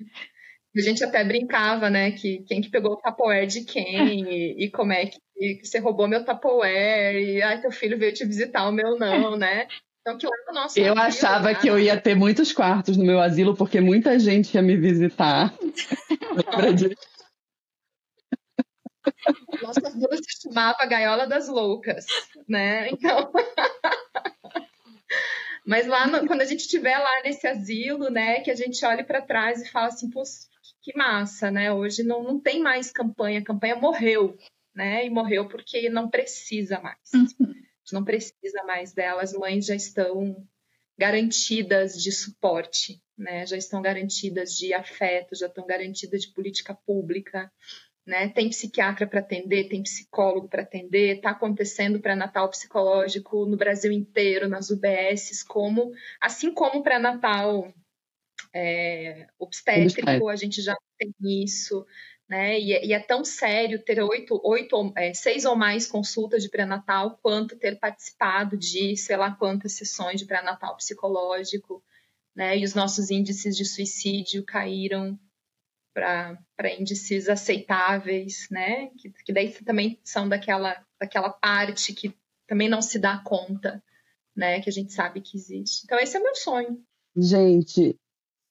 A 0.77 0.81
gente 0.81 1.05
até 1.05 1.23
brincava, 1.23 1.91
né, 1.91 2.13
que 2.13 2.43
quem 2.45 2.63
que 2.63 2.71
pegou 2.71 2.95
o 2.95 2.97
Tupperware 2.97 3.47
de 3.47 3.63
quem 3.63 4.25
e, 4.25 4.65
e 4.65 4.71
como 4.71 4.91
é 4.91 5.05
que, 5.05 5.21
você 5.63 5.79
roubou 5.79 6.09
meu 6.09 6.25
Tupperware 6.25 7.15
e 7.15 7.43
ai, 7.43 7.61
teu 7.61 7.71
filho 7.71 7.99
veio 7.99 8.15
te 8.15 8.25
visitar, 8.25 8.67
o 8.67 8.73
meu 8.73 8.97
não, 8.99 9.37
né? 9.37 9.69
Então, 10.03 10.19
que 10.19 10.27
lá 10.27 10.33
no 10.49 10.55
nosso 10.55 10.79
eu 10.79 10.99
asilo, 10.99 11.01
achava 11.01 11.53
né? 11.53 11.55
que 11.55 11.69
eu 11.69 11.79
ia 11.79 11.99
ter 11.99 12.17
muitos 12.17 12.53
quartos 12.53 12.97
no 12.97 13.05
meu 13.05 13.21
asilo 13.21 13.57
porque 13.57 13.81
muita 13.81 14.19
gente 14.19 14.53
ia 14.55 14.63
me 14.63 14.77
visitar. 14.77 15.55
Nossa 19.63 19.81
duas 19.97 20.19
se 20.19 20.43
chamava 20.43 20.85
Gaiola 20.87 21.27
das 21.27 21.49
Loucas, 21.49 22.05
né? 22.49 22.89
Então. 22.91 23.33
Mas 25.65 25.87
lá, 25.87 26.09
no, 26.09 26.27
quando 26.27 26.41
a 26.41 26.45
gente 26.45 26.61
estiver 26.61 26.99
lá 26.99 27.23
nesse 27.23 27.47
asilo, 27.47 28.11
né, 28.11 28.41
que 28.41 28.51
a 28.51 28.55
gente 28.57 28.85
olhe 28.85 29.05
para 29.05 29.23
trás 29.23 29.63
e 29.63 29.71
fala 29.71 29.87
assim, 29.87 30.11
pô, 30.11 30.25
que 30.81 30.97
massa, 30.97 31.53
né? 31.53 31.73
Hoje 31.73 32.03
não, 32.03 32.25
não 32.25 32.41
tem 32.41 32.61
mais 32.61 32.91
campanha, 32.91 33.39
a 33.39 33.45
campanha 33.45 33.77
morreu, 33.77 34.37
né? 34.75 35.07
E 35.07 35.11
morreu 35.11 35.49
porque 35.49 35.89
não 35.89 36.11
precisa 36.11 36.81
mais. 36.81 36.99
Uhum. 37.15 37.55
Não 37.91 38.05
precisa 38.05 38.63
mais 38.65 38.93
dela, 38.93 39.23
as 39.23 39.33
mães 39.33 39.67
já 39.67 39.75
estão 39.75 40.47
garantidas 40.99 42.01
de 42.01 42.13
suporte, 42.13 43.03
né? 43.17 43.47
Já 43.47 43.57
estão 43.57 43.83
garantidas 43.83 44.55
de 44.55 44.73
afeto, 44.73 45.35
já 45.35 45.47
estão 45.47 45.67
garantidas 45.67 46.23
de 46.23 46.33
política 46.33 46.75
pública, 46.87 47.51
né? 48.07 48.29
Tem 48.29 48.49
psiquiatra 48.51 49.07
para 49.07 49.21
atender, 49.21 49.69
tem 49.69 49.83
psicólogo 49.83 50.49
para 50.49 50.63
atender, 50.63 51.17
está 51.17 51.31
acontecendo 51.31 52.01
pré-natal 52.01 52.49
psicológico 52.51 53.47
no 53.47 53.57
Brasil 53.57 53.93
inteiro, 53.93 54.49
nas 54.49 54.71
UBSs, 54.71 55.45
como 55.45 55.93
assim 56.21 56.53
como 56.53 56.83
pré-natal 56.83 57.73
é, 58.55 59.27
obstétrico, 59.39 60.29
a 60.29 60.37
gente 60.37 60.61
já 60.61 60.77
tem 60.99 61.15
isso, 61.21 61.87
né? 62.29 62.59
E, 62.59 62.73
é, 62.73 62.87
e 62.87 62.93
é 62.93 63.01
tão 63.01 63.25
sério 63.25 63.83
ter 63.83 64.01
oito, 64.03 64.41
oito 64.45 64.93
é, 64.97 65.13
seis 65.13 65.45
ou 65.45 65.55
mais 65.55 65.87
consultas 65.87 66.43
de 66.43 66.49
pré-natal, 66.49 67.19
quanto 67.23 67.57
ter 67.57 67.79
participado 67.79 68.57
de 68.57 68.97
sei 68.97 69.17
lá 69.17 69.33
quantas 69.33 69.73
sessões 69.73 70.21
de 70.21 70.27
pré-natal 70.27 70.77
psicológico, 70.77 71.83
né? 72.35 72.57
E 72.59 72.65
os 72.65 72.75
nossos 72.75 73.11
índices 73.11 73.57
de 73.57 73.65
suicídio 73.65 74.45
caíram 74.45 75.19
para 75.93 76.75
índices 76.79 77.29
aceitáveis, 77.29 78.47
né? 78.51 78.89
Que, 78.97 79.11
que 79.11 79.33
daí 79.33 79.53
também 79.63 80.01
são 80.03 80.29
daquela, 80.29 80.85
daquela 80.99 81.31
parte 81.31 81.93
que 81.93 82.17
também 82.47 82.69
não 82.69 82.81
se 82.81 82.99
dá 82.99 83.19
conta, 83.19 83.83
né? 84.35 84.61
Que 84.61 84.71
a 84.71 84.73
gente 84.73 84.93
sabe 84.93 85.21
que 85.21 85.37
existe. 85.37 85.83
Então, 85.85 85.99
esse 85.99 86.17
é 86.17 86.21
meu 86.21 86.35
sonho. 86.35 86.83
Gente, 87.15 87.99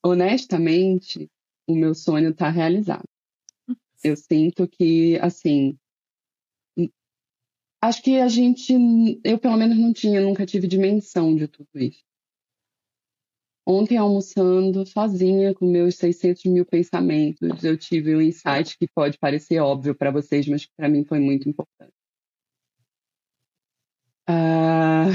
honestamente, 0.04 1.28
o 1.68 1.76
meu 1.76 1.96
sonho 1.96 2.30
está 2.30 2.50
realizado. 2.50 3.06
Eu 4.04 4.16
sinto 4.16 4.68
que, 4.68 5.18
assim, 5.20 5.78
acho 7.82 8.02
que 8.02 8.20
a 8.20 8.28
gente, 8.28 8.74
eu 9.24 9.40
pelo 9.40 9.58
menos 9.58 9.78
não 9.78 9.94
tinha, 9.94 10.22
nunca 10.22 10.46
tive 10.46 10.68
dimensão 10.68 11.36
de 11.36 11.48
tudo 11.48 11.70
isso. 11.76 12.04
Ontem, 13.66 13.98
almoçando 13.98 14.86
sozinha 14.86 15.54
com 15.54 15.66
meus 15.66 15.96
600 15.96 16.46
mil 16.46 16.66
pensamentos, 16.66 17.64
eu 17.64 17.78
tive 17.78 18.16
um 18.16 18.22
insight 18.22 18.78
que 18.78 18.88
pode 18.88 19.20
parecer 19.20 19.60
óbvio 19.60 19.96
para 19.96 20.12
vocês, 20.12 20.48
mas 20.48 20.66
que 20.66 20.72
para 20.76 20.90
mim 20.90 21.06
foi 21.06 21.20
muito 21.20 21.48
importante. 21.48 21.94
Ah, 24.28 25.10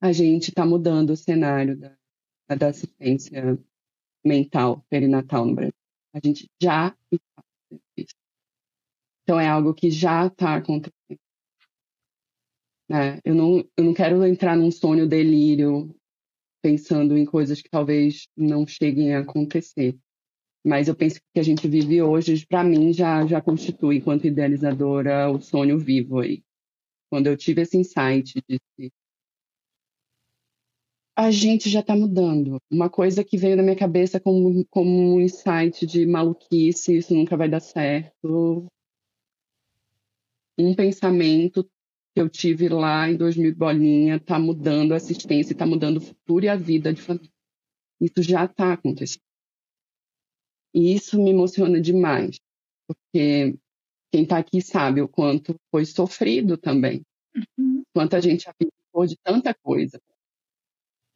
a 0.00 0.12
gente 0.12 0.48
está 0.48 0.64
mudando 0.64 1.10
o 1.10 1.16
cenário 1.16 1.76
da, 1.76 1.96
da 2.56 2.68
assistência 2.68 3.58
mental 4.24 4.84
perinatal 4.88 5.44
no 5.44 5.54
Brasil. 5.54 5.72
A 6.14 6.20
gente 6.24 6.48
já 6.60 6.96
está. 7.12 7.47
Então, 9.28 9.38
é 9.38 9.46
algo 9.46 9.74
que 9.74 9.90
já 9.90 10.26
está 10.26 10.54
acontecendo. 10.54 11.20
Né? 12.88 13.20
Eu, 13.22 13.34
não, 13.34 13.58
eu 13.76 13.84
não 13.84 13.92
quero 13.92 14.24
entrar 14.24 14.56
num 14.56 14.70
sonho 14.70 15.06
delírio 15.06 15.94
pensando 16.62 17.14
em 17.14 17.26
coisas 17.26 17.60
que 17.60 17.68
talvez 17.68 18.26
não 18.34 18.66
cheguem 18.66 19.14
a 19.14 19.20
acontecer. 19.20 19.98
Mas 20.64 20.88
eu 20.88 20.96
penso 20.96 21.16
que 21.16 21.26
o 21.26 21.32
que 21.34 21.40
a 21.40 21.42
gente 21.42 21.68
vive 21.68 22.00
hoje, 22.00 22.46
para 22.46 22.64
mim, 22.64 22.90
já, 22.90 23.26
já 23.26 23.38
constitui, 23.38 23.98
enquanto 23.98 24.26
idealizadora, 24.26 25.30
o 25.30 25.38
sonho 25.42 25.78
vivo 25.78 26.20
aí. 26.20 26.42
Quando 27.10 27.26
eu 27.26 27.36
tive 27.36 27.60
esse 27.60 27.76
insight 27.76 28.32
de 28.48 28.58
que 28.78 28.90
a 31.14 31.30
gente 31.30 31.68
já 31.68 31.80
está 31.80 31.94
mudando. 31.94 32.56
Uma 32.70 32.88
coisa 32.88 33.22
que 33.22 33.36
veio 33.36 33.58
na 33.58 33.62
minha 33.62 33.76
cabeça 33.76 34.18
como, 34.18 34.64
como 34.70 35.16
um 35.16 35.20
insight 35.20 35.84
de 35.84 36.06
maluquice, 36.06 36.96
isso 36.96 37.12
nunca 37.12 37.36
vai 37.36 37.48
dar 37.48 37.60
certo. 37.60 38.70
Um 40.58 40.74
pensamento 40.74 41.64
que 42.14 42.20
eu 42.20 42.28
tive 42.28 42.68
lá 42.68 43.08
em 43.08 43.16
2000 43.16 43.54
bolinha 43.54 44.16
está 44.16 44.38
mudando 44.38 44.92
a 44.92 44.96
assistência, 44.96 45.52
está 45.52 45.64
mudando 45.64 45.98
o 45.98 46.00
futuro 46.00 46.44
e 46.44 46.48
a 46.48 46.56
vida 46.56 46.92
de 46.92 47.00
família. 47.00 47.30
Isso 48.00 48.22
já 48.22 48.44
está 48.44 48.72
acontecendo. 48.72 49.22
E 50.74 50.94
isso 50.94 51.22
me 51.22 51.30
emociona 51.30 51.80
demais, 51.80 52.40
porque 52.86 53.56
quem 54.10 54.22
está 54.22 54.38
aqui 54.38 54.60
sabe 54.60 55.00
o 55.00 55.08
quanto 55.08 55.54
foi 55.70 55.84
sofrido 55.84 56.56
também. 56.56 57.02
Uhum. 57.56 57.84
Quanto 57.92 58.16
a 58.16 58.20
gente 58.20 58.48
abdicou 58.48 59.06
de 59.06 59.16
tanta 59.22 59.54
coisa 59.54 60.00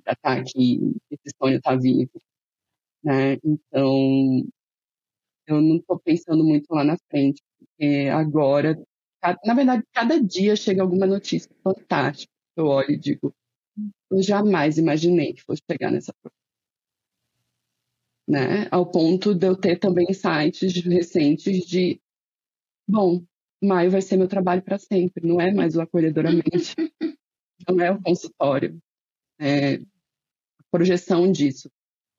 para 0.05 0.13
estar 0.13 0.37
tá 0.37 0.41
aqui, 0.41 0.95
esse 1.11 1.35
sonho 1.37 1.57
está 1.57 1.75
vivo. 1.77 2.13
Né? 3.03 3.35
Então, 3.45 4.45
eu 5.47 5.61
não 5.61 5.77
estou 5.77 5.99
pensando 5.99 6.45
muito 6.45 6.73
lá 6.73 6.85
na 6.85 6.97
frente, 7.09 7.43
porque 7.59 8.09
agora 8.09 8.77
na 9.45 9.55
verdade, 9.55 9.85
cada 9.93 10.21
dia 10.21 10.57
chega 10.57 10.83
alguma 10.83 11.07
notícia 11.07 11.51
fantástica. 11.63 12.33
Eu 12.57 12.67
olho 12.67 12.91
e 12.91 12.97
digo, 12.97 13.35
eu 14.11 14.23
jamais 14.23 14.79
imaginei 14.79 15.33
que 15.33 15.43
fosse 15.43 15.63
chegar 15.71 15.91
nessa 15.91 16.13
né? 18.29 18.69
Ao 18.71 18.87
ponto 18.87 19.35
de 19.35 19.47
eu 19.47 19.57
ter 19.57 19.79
também 19.79 20.13
sites 20.13 20.75
recentes 20.85 21.67
de, 21.67 22.01
bom, 22.87 23.23
maio 23.63 23.91
vai 23.91 24.03
ser 24.03 24.17
meu 24.17 24.29
trabalho 24.29 24.63
para 24.63 24.79
sempre, 24.79 25.27
não 25.27 25.41
é 25.41 25.53
mais 25.53 25.77
o 25.77 25.81
acolhedoramente, 25.81 26.75
não 27.69 27.81
é 27.81 27.91
o 27.91 28.01
consultório, 28.01 28.79
é 29.39 29.75
a 29.77 29.81
projeção 30.71 31.31
disso, 31.31 31.71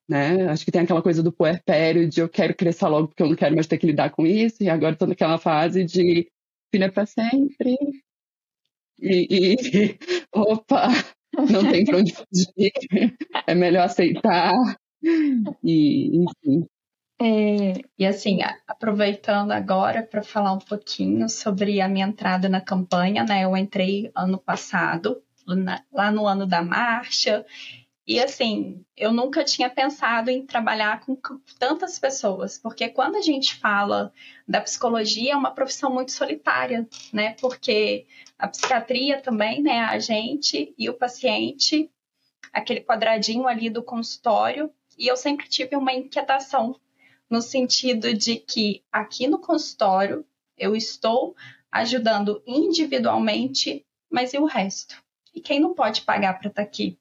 né? 0.07 0.47
Acho 0.49 0.65
que 0.65 0.71
tem 0.71 0.81
aquela 0.81 1.01
coisa 1.01 1.23
do 1.23 1.31
puerpério 1.33 2.07
de 2.09 2.21
eu 2.21 2.29
quero 2.29 2.55
crescer 2.55 2.87
logo 2.87 3.09
porque 3.09 3.23
eu 3.23 3.29
não 3.29 3.35
quero 3.35 3.55
mais 3.55 3.67
ter 3.67 3.77
que 3.77 3.87
lidar 3.87 4.11
com 4.11 4.25
isso, 4.25 4.63
e 4.63 4.69
agora 4.69 4.93
estou 4.93 5.07
naquela 5.07 5.37
fase 5.37 5.83
de 5.83 6.29
filha 6.73 6.91
para 6.91 7.05
sempre. 7.05 7.77
E, 8.99 9.27
e, 9.29 9.97
opa, 10.33 10.87
não 11.37 11.71
tem 11.71 11.85
para 11.85 11.97
onde 11.99 12.13
fugir, 12.13 12.71
é 13.45 13.53
melhor 13.53 13.85
aceitar. 13.85 14.53
E, 15.63 16.17
enfim. 16.17 16.65
É, 17.21 17.81
e 17.97 18.05
assim, 18.05 18.39
aproveitando 18.67 19.51
agora 19.51 20.01
para 20.01 20.23
falar 20.23 20.53
um 20.53 20.59
pouquinho 20.59 21.29
sobre 21.29 21.79
a 21.79 21.87
minha 21.87 22.07
entrada 22.07 22.49
na 22.49 22.59
campanha, 22.59 23.23
né? 23.23 23.43
Eu 23.43 23.55
entrei 23.55 24.11
ano 24.15 24.37
passado, 24.39 25.21
lá 25.91 26.11
no 26.11 26.25
ano 26.25 26.47
da 26.47 26.63
marcha, 26.63 27.45
e 28.05 28.19
assim, 28.19 28.85
eu 28.97 29.13
nunca 29.13 29.45
tinha 29.45 29.69
pensado 29.69 30.29
em 30.29 30.45
trabalhar 30.45 31.05
com 31.05 31.17
tantas 31.57 31.97
pessoas, 31.97 32.57
porque 32.57 32.89
quando 32.89 33.15
a 33.15 33.21
gente 33.21 33.55
fala 33.55 34.11
da 34.45 34.59
psicologia, 34.59 35.31
é 35.33 35.35
uma 35.37 35.51
profissão 35.51 35.89
muito 35.89 36.11
solitária, 36.11 36.87
né? 37.13 37.35
Porque 37.39 38.05
a 38.37 38.47
psiquiatria 38.49 39.21
também, 39.21 39.61
né? 39.61 39.79
A 39.79 39.97
gente 39.99 40.73
e 40.77 40.89
o 40.89 40.93
paciente, 40.93 41.89
aquele 42.51 42.81
quadradinho 42.81 43.47
ali 43.47 43.69
do 43.69 43.81
consultório, 43.81 44.69
e 44.97 45.07
eu 45.07 45.15
sempre 45.15 45.47
tive 45.47 45.77
uma 45.77 45.93
inquietação 45.93 46.77
no 47.29 47.41
sentido 47.41 48.13
de 48.13 48.35
que 48.35 48.83
aqui 48.91 49.27
no 49.27 49.39
consultório 49.39 50.25
eu 50.57 50.75
estou 50.75 51.35
ajudando 51.71 52.43
individualmente, 52.45 53.85
mas 54.11 54.33
e 54.33 54.37
o 54.37 54.45
resto? 54.45 55.01
E 55.33 55.39
quem 55.39 55.59
não 55.59 55.73
pode 55.73 56.01
pagar 56.01 56.37
para 56.37 56.49
estar 56.49 56.61
tá 56.61 56.67
aqui? 56.67 56.99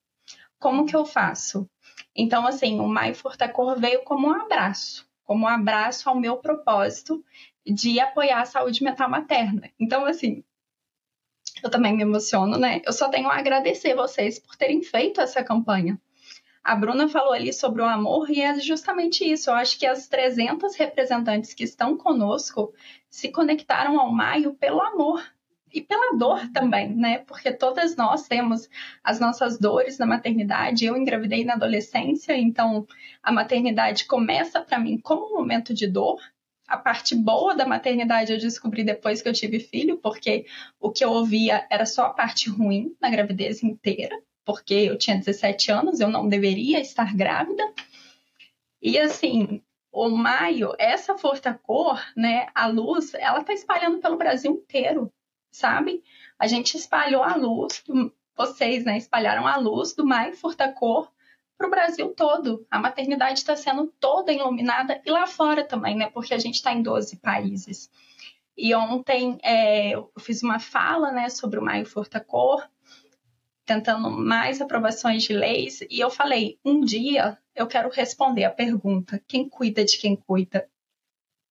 Como 0.63 0.87
que 0.87 0.95
eu 0.95 1.05
faço? 1.05 1.69
Então, 2.15 2.47
assim, 2.47 2.79
o 2.79 2.87
Mai 2.87 3.13
Furtacor 3.13 3.79
veio 3.79 4.05
como 4.05 4.29
um 4.29 4.41
abraço, 4.41 5.07
como 5.25 5.45
um 5.45 5.49
abraço 5.49 6.09
ao 6.09 6.15
meu 6.15 6.37
propósito 6.37 7.23
de 7.67 7.99
apoiar 7.99 8.41
a 8.41 8.47
saúde 8.47 8.83
mental 8.85 9.11
materna. 9.11 9.69
Então, 9.79 10.07
assim, 10.07 10.45
eu 11.63 11.69
também 11.69 11.95
me 11.95 12.03
emociono, 12.03 12.57
né? 12.57 12.81
Eu 12.85 12.93
só 12.93 13.09
tenho 13.09 13.29
a 13.29 13.37
agradecer 13.37 13.95
vocês 13.95 14.39
por 14.39 14.57
terem 14.57 14.83
feito 14.83 15.21
essa 15.21 15.43
campanha. 15.43 16.01
A 16.63 16.77
Bruna 16.77 17.09
falou 17.09 17.33
ali 17.33 17.53
sobre 17.53 17.83
o 17.83 17.87
amor 17.87 18.31
e 18.31 18.41
é 18.41 18.61
justamente 18.61 19.29
isso. 19.29 19.51
Eu 19.51 19.55
acho 19.55 19.77
que 19.77 19.85
as 19.85 20.07
300 20.07 20.77
representantes 20.77 21.55
que 21.55 21.65
estão 21.65 21.97
conosco 21.97 22.73
se 23.11 23.31
conectaram 23.31 23.99
ao 23.99 24.13
Maio 24.13 24.55
pelo 24.55 24.81
amor, 24.81 25.25
e 25.73 25.81
pela 25.81 26.17
dor 26.17 26.49
também, 26.53 26.95
né? 26.95 27.19
Porque 27.19 27.51
todas 27.51 27.97
nós 27.97 28.29
temos 28.29 28.69
as 29.03 29.19
nossas 29.19 29.59
dores 29.59 29.99
na 29.99 30.07
maternidade. 30.07 30.85
Eu 30.85 30.97
engravidei 30.97 31.45
na 31.45 31.55
adolescência, 31.55 32.37
então 32.37 32.87
a 33.23 33.33
maternidade 33.33 34.05
começa 34.05 34.61
para 34.61 34.79
mim 34.79 34.99
como 34.99 35.27
um 35.27 35.39
momento 35.39 35.73
de 35.73 35.87
dor. 35.87 36.21
A 36.69 36.77
parte 36.77 37.15
boa 37.15 37.55
da 37.55 37.67
maternidade 37.67 38.33
eu 38.33 38.39
descobri 38.39 38.85
depois 38.85 39.23
que 39.23 39.29
eu 39.29 39.33
tive 39.33 39.61
filho, 39.61 39.99
porque 39.99 40.47
o 40.79 40.91
que 40.91 41.05
eu 41.05 41.11
ouvia 41.11 41.67
era 41.71 41.87
só 41.87 42.07
a 42.07 42.11
parte 42.11 42.51
ruim 42.51 42.95
na 43.01 43.11
gravidez 43.11 43.63
inteira, 43.63 44.19
porque 44.45 44.75
eu 44.75 44.97
tinha 44.99 45.17
17 45.17 45.73
anos, 45.73 46.01
eu 46.01 46.09
não 46.09 46.29
deveria 46.29 46.81
estar 46.81 47.15
grávida. 47.15 47.63
E 48.81 48.99
assim, 48.99 49.63
o 49.91 50.09
maio, 50.09 50.75
essa 50.79 51.17
força 51.17 51.53
cor, 51.55 52.03
né, 52.17 52.49
a 52.55 52.67
luz, 52.67 53.15
ela 53.15 53.45
tá 53.45 53.53
espalhando 53.53 53.99
pelo 53.99 54.17
Brasil 54.17 54.53
inteiro 54.53 55.13
sabe? 55.53 56.03
A 56.39 56.49
gente 56.49 56.77
espalhou 56.77 57.23
a 57.23 57.37
luz, 57.37 57.85
vocês, 58.37 58.85
né, 58.85 58.97
espalharam 58.97 59.47
a 59.47 59.57
luz 59.59 59.95
do 59.95 60.05
Mai 60.05 60.33
Furtacor 60.33 61.13
para 61.57 61.69
o 61.69 61.71
Brasil 61.71 62.09
todo. 62.15 62.67
A 62.71 62.79
maternidade 62.79 63.39
está 63.39 63.55
sendo 63.55 63.87
toda 64.01 64.33
iluminada 64.33 65.01
e 65.05 65.11
lá 65.11 65.27
fora 65.27 65.63
também, 65.63 65.95
né? 65.95 66.11
Porque 66.11 66.35
a 66.35 66.39
gente 66.39 66.57
está 66.57 66.73
em 66.73 66.83
12 66.83 67.17
países. 67.19 67.89
E 68.57 68.75
ontem 68.75 69.39
é, 69.43 69.91
eu 69.91 70.11
fiz 70.19 70.43
uma 70.43 70.59
fala 70.59 71.13
né, 71.13 71.29
sobre 71.29 71.59
o 71.59 71.63
Maio 71.63 71.87
Furtacor, 71.87 72.69
tentando 73.65 74.11
mais 74.11 74.61
aprovações 74.61 75.23
de 75.23 75.33
leis, 75.33 75.81
e 75.89 76.01
eu 76.01 76.11
falei: 76.11 76.59
um 76.65 76.81
dia 76.81 77.39
eu 77.55 77.67
quero 77.67 77.91
responder 77.91 78.45
a 78.45 78.51
pergunta: 78.51 79.23
quem 79.27 79.49
cuida 79.49 79.85
de 79.85 79.99
quem 79.99 80.17
cuida? 80.17 80.69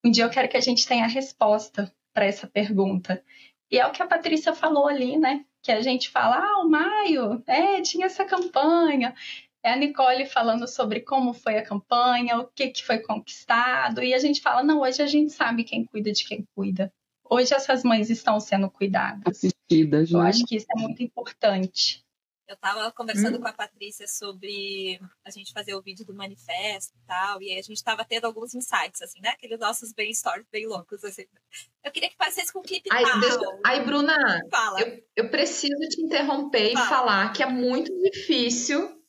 Um 0.03 0.11
dia 0.11 0.25
eu 0.25 0.29
quero 0.29 0.49
que 0.49 0.57
a 0.57 0.61
gente 0.61 0.85
tenha 0.85 1.05
a 1.05 1.07
resposta 1.07 1.91
para 2.13 2.25
essa 2.25 2.47
pergunta. 2.47 3.23
E 3.71 3.79
é 3.79 3.87
o 3.87 3.91
que 3.91 4.03
a 4.03 4.07
Patrícia 4.07 4.53
falou 4.53 4.87
ali, 4.87 5.17
né? 5.17 5.45
Que 5.63 5.71
a 5.71 5.81
gente 5.81 6.09
fala, 6.09 6.37
ah, 6.37 6.61
o 6.61 6.69
Maio, 6.69 7.41
é, 7.47 7.81
tinha 7.81 8.07
essa 8.07 8.25
campanha. 8.25 9.15
É 9.63 9.71
a 9.71 9.75
Nicole 9.75 10.25
falando 10.25 10.67
sobre 10.67 11.01
como 11.01 11.33
foi 11.33 11.57
a 11.57 11.63
campanha, 11.63 12.39
o 12.39 12.47
que, 12.47 12.69
que 12.69 12.83
foi 12.83 12.99
conquistado. 12.99 14.03
E 14.03 14.13
a 14.13 14.19
gente 14.19 14.41
fala, 14.41 14.63
não, 14.63 14.81
hoje 14.81 15.01
a 15.01 15.07
gente 15.07 15.31
sabe 15.31 15.63
quem 15.63 15.85
cuida 15.85 16.11
de 16.11 16.25
quem 16.25 16.45
cuida. 16.53 16.91
Hoje 17.29 17.53
essas 17.53 17.83
mães 17.83 18.09
estão 18.09 18.39
sendo 18.39 18.69
cuidadas. 18.69 19.21
Assistidas, 19.25 20.11
né? 20.11 20.19
Eu 20.19 20.21
acho 20.23 20.45
que 20.45 20.57
isso 20.57 20.67
é 20.75 20.81
muito 20.81 21.01
importante. 21.01 22.03
Eu 22.51 22.55
estava 22.55 22.91
conversando 22.91 23.37
hum. 23.37 23.41
com 23.41 23.47
a 23.47 23.53
Patrícia 23.53 24.05
sobre 24.09 24.99
a 25.23 25.31
gente 25.31 25.53
fazer 25.53 25.73
o 25.73 25.81
vídeo 25.81 26.05
do 26.05 26.13
manifesto 26.13 26.93
e 26.97 27.07
tal, 27.07 27.41
e 27.41 27.49
aí 27.49 27.57
a 27.57 27.61
gente 27.61 27.77
estava 27.77 28.03
tendo 28.03 28.25
alguns 28.25 28.53
insights, 28.53 29.01
assim, 29.01 29.21
né? 29.21 29.29
Aqueles 29.29 29.57
nossos 29.57 29.93
brainstorms 29.93 30.45
bem 30.51 30.67
loucos, 30.67 31.01
assim. 31.05 31.23
Eu 31.81 31.91
queria 31.93 32.09
que 32.09 32.17
parecesse 32.17 32.51
com 32.51 32.59
um 32.59 32.63
clipe 32.63 32.89
Aí, 32.91 33.05
deixa... 33.21 33.39
Aí 33.65 33.85
Bruna, 33.85 34.17
Fala. 34.51 34.81
Eu, 34.81 35.01
eu 35.15 35.29
preciso 35.29 35.79
te 35.87 36.01
interromper 36.01 36.73
Fala. 36.73 36.85
e 36.85 36.89
falar 36.89 37.31
que 37.31 37.41
é 37.41 37.45
muito 37.45 37.89
difícil 38.01 39.01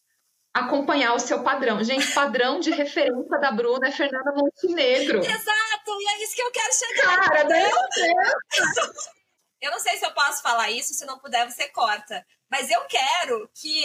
acompanhar 0.55 1.13
o 1.13 1.19
seu 1.19 1.43
padrão. 1.43 1.83
Gente, 1.83 2.15
padrão 2.15 2.61
de 2.61 2.71
referência 2.71 3.41
da 3.41 3.51
Bruna 3.51 3.89
é 3.89 3.91
Fernanda 3.91 4.33
Montenegro. 4.37 5.19
Exato, 5.19 5.91
e 6.01 6.09
é 6.09 6.23
isso 6.23 6.37
que 6.37 6.43
eu 6.43 6.51
quero 6.53 6.73
chegar. 6.75 7.29
Cara, 7.29 7.45
meu 7.45 7.59
Deus! 7.59 9.23
Eu 9.61 9.71
não 9.71 9.79
sei 9.79 9.97
se 9.97 10.05
eu 10.05 10.13
posso 10.13 10.43
falar 10.43 10.71
isso, 10.71 10.93
se 10.93 11.05
não 11.05 11.19
puder, 11.21 11.49
você 11.49 11.69
corta. 11.69 12.27
Mas 12.53 12.71
eu 12.71 12.83
quero 12.83 13.51
que 13.55 13.83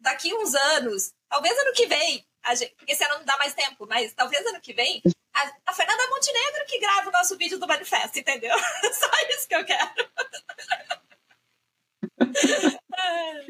daqui 0.00 0.34
uns 0.34 0.52
anos, 0.52 1.12
talvez 1.28 1.56
ano 1.56 1.72
que 1.72 1.86
vem, 1.86 2.26
gente, 2.56 2.74
porque 2.74 2.90
esse 2.90 3.04
ano 3.04 3.18
não 3.18 3.24
dá 3.24 3.38
mais 3.38 3.54
tempo, 3.54 3.86
mas 3.88 4.12
talvez 4.12 4.44
ano 4.44 4.60
que 4.60 4.72
vem, 4.72 5.00
a, 5.32 5.52
a 5.66 5.72
Fernanda 5.72 6.10
Montenegro 6.10 6.66
que 6.66 6.80
grava 6.80 7.10
o 7.10 7.12
nosso 7.12 7.38
vídeo 7.38 7.60
do 7.60 7.68
manifesto, 7.68 8.18
entendeu? 8.18 8.58
Só 8.92 9.08
isso 9.30 9.46
que 9.46 9.54
eu 9.54 9.64
quero. 9.64 10.10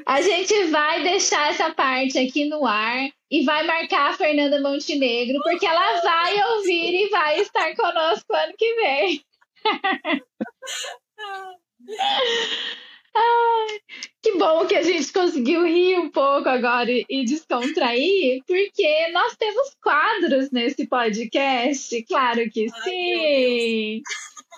A 0.04 0.20
gente 0.20 0.64
vai 0.64 1.02
deixar 1.02 1.50
essa 1.50 1.72
parte 1.72 2.18
aqui 2.18 2.44
no 2.44 2.66
ar 2.66 3.08
e 3.30 3.46
vai 3.46 3.64
marcar 3.64 4.10
a 4.10 4.16
Fernanda 4.18 4.60
Montenegro, 4.60 5.40
porque 5.44 5.64
ela 5.64 6.02
vai 6.02 6.42
ouvir 6.56 7.06
e 7.06 7.08
vai 7.08 7.40
estar 7.40 7.74
conosco 7.74 8.34
ano 8.34 8.52
que 8.58 8.74
vem. 8.74 9.24
Ai, 13.14 13.78
que 14.22 14.36
bom 14.36 14.66
que 14.66 14.74
a 14.74 14.82
gente 14.82 15.12
conseguiu 15.12 15.64
rir 15.64 15.98
um 15.98 16.10
pouco 16.10 16.48
agora 16.48 16.90
e 16.90 17.24
descontrair, 17.24 18.42
porque 18.46 19.08
nós 19.12 19.36
temos 19.36 19.76
quadros 19.82 20.50
nesse 20.50 20.86
podcast, 20.86 22.02
claro 22.04 22.48
que 22.50 22.68
sim. 22.84 24.02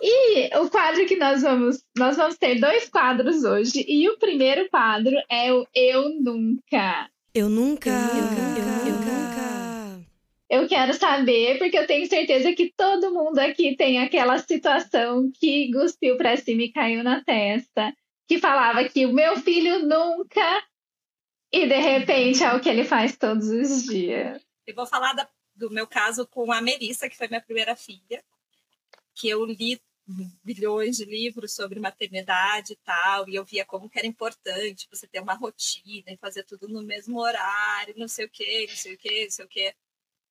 E 0.03 0.59
o 0.59 0.71
quadro 0.71 1.07
que 1.07 1.17
nós 1.17 1.43
vamos, 1.43 1.85
nós 1.97 2.17
vamos 2.17 2.39
ter 2.39 2.59
dois 2.59 2.89
quadros 2.89 3.45
hoje, 3.45 3.85
e 3.87 4.09
o 4.09 4.19
primeiro 4.19 4.69
quadro 4.71 5.15
é 5.31 5.53
o 5.53 5.67
Eu 5.75 6.09
Nunca. 6.21 7.09
Eu 7.33 7.49
nunca. 7.49 7.91
Eu 7.91 7.97
nunca. 7.97 8.89
Eu 8.89 8.93
nunca. 8.95 9.31
Eu 10.51 10.67
quero 10.67 10.93
saber, 10.95 11.59
porque 11.59 11.79
eu 11.79 11.87
tenho 11.87 12.09
certeza 12.09 12.53
que 12.53 12.73
todo 12.77 13.15
mundo 13.15 13.39
aqui 13.39 13.77
tem 13.77 14.01
aquela 14.01 14.37
situação 14.39 15.31
que 15.39 15.71
cuspiu 15.71 16.17
pra 16.17 16.37
cima 16.37 16.63
e 16.63 16.73
caiu 16.73 17.05
na 17.05 17.23
testa, 17.23 17.95
que 18.31 18.39
falava 18.39 18.89
que 18.89 19.05
o 19.07 19.12
meu 19.12 19.37
filho 19.39 19.81
nunca, 19.81 20.64
e 21.53 21.66
de 21.66 21.81
repente 21.81 22.45
é 22.45 22.53
o 22.55 22.61
que 22.61 22.68
ele 22.68 22.85
faz 22.85 23.16
todos 23.16 23.49
os 23.49 23.83
dias. 23.83 24.41
Eu 24.64 24.72
vou 24.72 24.87
falar 24.87 25.14
da, 25.14 25.28
do 25.53 25.68
meu 25.68 25.85
caso 25.85 26.24
com 26.28 26.53
a 26.53 26.62
Melissa, 26.62 27.09
que 27.09 27.16
foi 27.16 27.26
minha 27.26 27.41
primeira 27.41 27.74
filha, 27.74 28.22
que 29.16 29.28
eu 29.28 29.45
li 29.45 29.83
bilhões 30.45 30.97
de 30.97 31.07
livros 31.07 31.53
sobre 31.53 31.81
maternidade 31.81 32.74
e 32.74 32.76
tal, 32.76 33.28
e 33.28 33.35
eu 33.35 33.45
via 33.45 33.64
como 33.64 33.91
que 33.91 33.99
era 33.99 34.07
importante 34.07 34.87
você 34.89 35.09
ter 35.09 35.20
uma 35.20 35.35
rotina 35.35 36.12
e 36.12 36.16
fazer 36.16 36.45
tudo 36.45 36.68
no 36.68 36.85
mesmo 36.85 37.18
horário, 37.18 37.95
não 37.97 38.07
sei 38.07 38.26
o 38.26 38.31
que, 38.31 38.68
não 38.68 38.76
sei 38.76 38.95
o 38.95 38.99
que, 38.99 39.24
não 39.24 39.31
sei 39.33 39.45
o 39.45 39.49
que. 39.49 39.74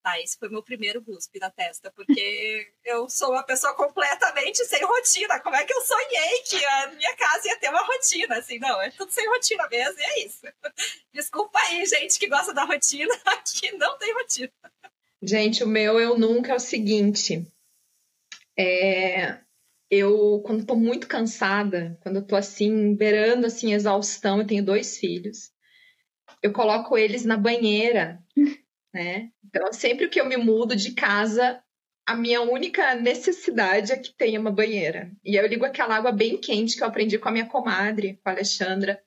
Tá, 0.10 0.20
esse 0.20 0.39
foi 0.39 0.49
meu 0.49 0.64
primeiro 0.64 1.01
guspe 1.01 1.38
na 1.39 1.51
testa, 1.51 1.91
porque 1.91 2.68
eu 2.84 3.07
sou 3.07 3.32
uma 3.32 3.43
pessoa 3.43 3.76
completamente 3.76 4.66
sem 4.66 4.84
rotina. 4.84 5.39
Como 5.39 5.55
é 5.55 5.64
que 5.64 5.74
eu 5.74 5.82
sonhei 5.82 6.41
que 6.47 6.66
a 6.66 6.91
minha 6.93 7.16
casa 7.16 7.47
ia 7.47 7.60
ter 7.60 7.70
uma 7.70 7.86
rotina? 7.86 8.38
Assim, 8.38 8.57
não, 8.57 8.82
é 8.82 8.89
tudo 8.89 9.12
sem 9.12 9.28
rotina 9.28 9.68
mesmo, 9.70 9.99
e 9.99 10.03
é 10.03 10.26
isso. 10.26 10.41
Desculpa 11.14 11.60
aí, 11.60 11.86
gente 11.86 12.18
que 12.18 12.28
gosta 12.28 12.53
da 12.53 12.64
rotina, 12.64 13.14
aqui 13.26 13.72
não 13.78 13.97
tem 13.99 14.14
rotina. 14.14 14.51
Gente, 15.22 15.64
o 15.64 15.68
meu 15.68 15.99
eu 15.99 16.18
nunca 16.18 16.53
é 16.53 16.55
o 16.55 16.60
seguinte. 16.60 17.45
É, 18.57 19.38
eu, 19.91 20.41
quando 20.43 20.66
tô 20.66 20.76
muito 20.76 21.07
cansada, 21.07 21.99
quando 22.01 22.16
eu 22.16 22.26
tô 22.26 22.36
assim, 22.36 22.95
beirando 22.95 23.45
assim, 23.45 23.74
exaustão, 23.74 24.39
eu 24.39 24.47
tenho 24.47 24.66
dois 24.66 24.97
filhos, 24.97 25.51
eu 26.41 26.51
coloco 26.51 26.97
eles 26.97 27.26
na 27.26 27.38
banheira 27.38 28.24
né? 28.94 29.30
Então, 29.46 29.72
sempre 29.72 30.08
que 30.08 30.20
eu 30.20 30.26
me 30.26 30.38
mudo 30.38 30.76
de 30.76 30.92
casa, 30.94 31.62
a 32.06 32.16
minha 32.16 32.42
única 32.42 32.96
necessidade 32.96 33.92
é 33.92 33.98
que 33.98 34.14
tenha 34.14 34.40
uma 34.40 34.52
banheira. 34.52 35.12
E 35.24 35.36
eu 35.36 35.46
ligo 35.46 35.66
aquela 35.66 35.96
água 35.96 36.12
bem 36.12 36.38
quente 36.38 36.76
que 36.76 36.84
eu 36.84 36.88
aprendi 36.88 37.20
com 37.20 37.30
a 37.30 37.32
minha 37.32 37.46
comadre, 37.46 38.20
com 38.24 38.30
a 38.30 38.34
Alexandra. 38.34 39.02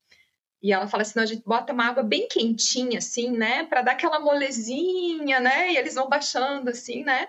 E 0.62 0.72
ela 0.72 0.86
fala 0.86 1.02
assim: 1.02 1.14
não, 1.16 1.24
a 1.24 1.26
gente 1.26 1.42
bota 1.44 1.72
uma 1.72 1.86
água 1.86 2.02
bem 2.04 2.28
quentinha, 2.28 2.98
assim, 2.98 3.32
né? 3.32 3.64
Para 3.64 3.82
dar 3.82 3.92
aquela 3.92 4.20
molezinha, 4.20 5.40
né? 5.40 5.72
E 5.72 5.76
eles 5.76 5.94
vão 5.94 6.08
baixando, 6.08 6.70
assim, 6.70 7.02
né? 7.02 7.26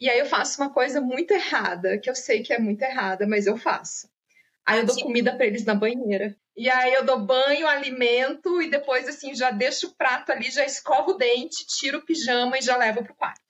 E 0.00 0.08
aí 0.08 0.18
eu 0.18 0.24
faço 0.24 0.62
uma 0.62 0.70
coisa 0.70 1.00
muito 1.02 1.32
errada, 1.32 1.98
que 1.98 2.08
eu 2.08 2.14
sei 2.14 2.42
que 2.42 2.54
é 2.54 2.58
muito 2.58 2.80
errada, 2.80 3.26
mas 3.26 3.46
eu 3.46 3.58
faço. 3.58 4.08
Aí 4.64 4.78
eu 4.80 4.86
dou 4.86 4.96
comida 5.02 5.34
para 5.36 5.44
eles 5.46 5.64
na 5.66 5.74
banheira. 5.74 6.34
E 6.60 6.68
aí 6.68 6.92
eu 6.92 7.06
dou 7.06 7.18
banho, 7.18 7.66
alimento 7.66 8.60
e 8.60 8.68
depois 8.68 9.08
assim 9.08 9.34
já 9.34 9.50
deixo 9.50 9.86
o 9.86 9.94
prato 9.96 10.30
ali, 10.30 10.50
já 10.50 10.62
escovo 10.62 11.12
o 11.12 11.16
dente, 11.16 11.66
tiro 11.66 12.00
o 12.00 12.04
pijama 12.04 12.58
e 12.58 12.60
já 12.60 12.76
levo 12.76 13.02
pro 13.02 13.14
quarto. 13.14 13.40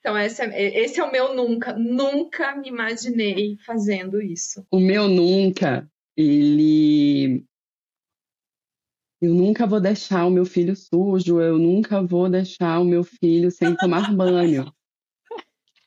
Então 0.00 0.16
esse 0.18 0.40
é, 0.40 0.82
esse 0.82 0.98
é 0.98 1.04
o 1.04 1.12
meu 1.12 1.34
nunca, 1.34 1.74
nunca 1.74 2.56
me 2.56 2.68
imaginei 2.68 3.58
fazendo 3.66 4.18
isso. 4.22 4.66
O 4.70 4.80
meu 4.80 5.08
nunca, 5.08 5.86
ele 6.16 7.44
eu 9.20 9.34
nunca 9.34 9.66
vou 9.66 9.78
deixar 9.78 10.24
o 10.24 10.30
meu 10.30 10.46
filho 10.46 10.74
sujo, 10.74 11.42
eu 11.42 11.58
nunca 11.58 12.02
vou 12.02 12.30
deixar 12.30 12.80
o 12.80 12.84
meu 12.84 13.04
filho 13.04 13.50
sem 13.50 13.76
tomar 13.76 14.10
banho. 14.16 14.72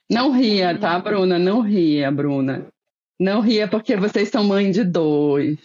Não 0.07 0.31
ria, 0.31 0.77
tá, 0.77 0.99
Bruna? 0.99 1.39
Não 1.39 1.61
ria, 1.61 2.11
Bruna. 2.11 2.67
Não 3.19 3.41
ria 3.41 3.67
porque 3.67 3.97
vocês 3.97 4.29
são 4.29 4.43
mãe 4.43 4.69
de 4.69 4.83
dois. 4.83 5.57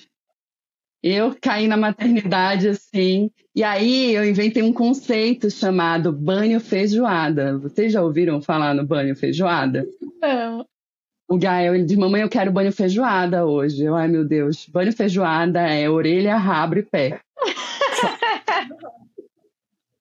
Eu 1.03 1.37
caí 1.41 1.69
na 1.69 1.77
maternidade 1.77 2.69
assim, 2.69 3.31
e 3.55 3.63
aí 3.63 4.15
eu 4.15 4.25
inventei 4.25 4.63
um 4.63 4.73
conceito 4.73 5.51
chamado 5.51 6.13
banho 6.13 6.59
feijoada. 6.59 7.59
Vocês 7.59 7.93
já 7.93 8.03
ouviram 8.03 8.43
falar 8.43 8.75
no 8.75 8.85
banho 8.85 9.15
feijoada? 9.15 9.87
Não. 10.21 10.67
O 11.29 11.37
Gael, 11.37 11.75
ele 11.75 11.85
diz, 11.85 11.97
mamãe, 11.97 12.23
eu 12.23 12.29
quero 12.29 12.53
banho 12.53 12.73
feijoada 12.73 13.45
hoje. 13.45 13.85
Eu, 13.85 13.95
ai, 13.97 14.09
meu 14.09 14.25
Deus, 14.25 14.67
banho 14.69 14.93
feijoada 14.93 15.61
é 15.61 15.89
orelha, 15.89 16.37
rabo 16.37 16.79
e 16.79 16.83
pé. 16.83 17.21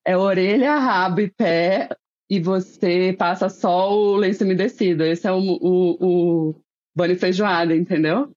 é 0.06 0.16
orelha, 0.16 0.78
rabo 0.78 1.22
e 1.22 1.30
pé, 1.30 1.90
e 2.30 2.40
você 2.40 3.16
passa 3.18 3.50
só 3.50 3.92
o 3.92 4.16
lenço 4.16 4.44
umedecido. 4.44 5.04
Esse 5.04 5.28
é 5.28 5.32
o, 5.32 5.40
o, 5.40 5.98
o 6.00 6.56
banho 6.96 7.18
feijoada, 7.18 7.76
entendeu? 7.76 8.32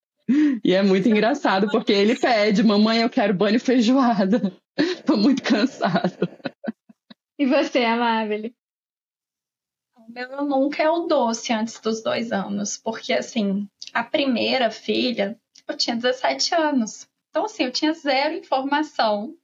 E 0.62 0.74
é 0.74 0.82
muito 0.82 1.08
engraçado, 1.08 1.68
porque 1.70 1.92
ele 1.92 2.18
pede, 2.18 2.62
mamãe, 2.62 3.00
eu 3.00 3.08
quero 3.08 3.32
banho 3.32 3.58
feijoada. 3.58 4.52
Tô 5.06 5.16
muito 5.16 5.42
cansado. 5.42 6.28
E 7.38 7.46
você, 7.46 7.84
Amável? 7.84 8.52
O 9.96 10.12
meu 10.12 10.44
nunca 10.44 10.82
é 10.82 10.90
o 10.90 11.06
doce 11.06 11.52
antes 11.52 11.80
dos 11.80 12.02
dois 12.02 12.32
anos, 12.32 12.76
porque 12.76 13.12
assim, 13.12 13.68
a 13.92 14.02
primeira 14.02 14.70
filha, 14.70 15.38
eu 15.66 15.76
tinha 15.76 15.96
17 15.96 16.54
anos. 16.54 17.08
Então, 17.30 17.44
assim, 17.44 17.64
eu 17.64 17.72
tinha 17.72 17.92
zero 17.92 18.34
informação. 18.34 19.34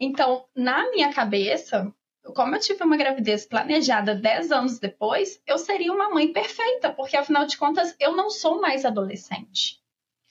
Então, 0.00 0.46
na 0.54 0.90
minha 0.90 1.12
cabeça, 1.12 1.92
como 2.34 2.54
eu 2.54 2.60
tive 2.60 2.84
uma 2.84 2.96
gravidez 2.96 3.46
planejada 3.46 4.14
10 4.14 4.52
anos 4.52 4.78
depois, 4.78 5.40
eu 5.46 5.58
seria 5.58 5.92
uma 5.92 6.10
mãe 6.10 6.32
perfeita, 6.32 6.90
porque 6.90 7.16
afinal 7.16 7.46
de 7.46 7.56
contas, 7.56 7.94
eu 7.98 8.14
não 8.14 8.30
sou 8.30 8.60
mais 8.60 8.84
adolescente. 8.84 9.77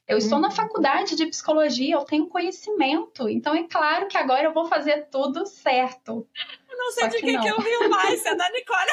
Eu 0.08 0.18
estou 0.18 0.40
na 0.40 0.48
uhum. 0.48 0.54
faculdade 0.54 1.16
de 1.16 1.26
psicologia, 1.26 1.96
eu 1.96 2.06
tenho 2.06 2.28
conhecimento, 2.28 3.28
então 3.28 3.54
é 3.54 3.68
claro 3.68 4.08
que 4.08 4.18
agora 4.18 4.44
eu 4.44 4.54
vou 4.54 4.66
fazer 4.66 5.10
tudo 5.12 5.46
certo. 5.46 6.26
Eu 6.70 6.78
não 6.78 6.92
sei 6.92 7.04
Só 7.04 7.10
de 7.10 7.18
que, 7.18 7.26
que, 7.26 7.38
que 7.38 7.48
eu 7.48 7.58
rio 7.58 7.90
mais, 7.90 8.22
se 8.22 8.30
é 8.30 8.36
da 8.36 8.50
Nicole 8.52 8.92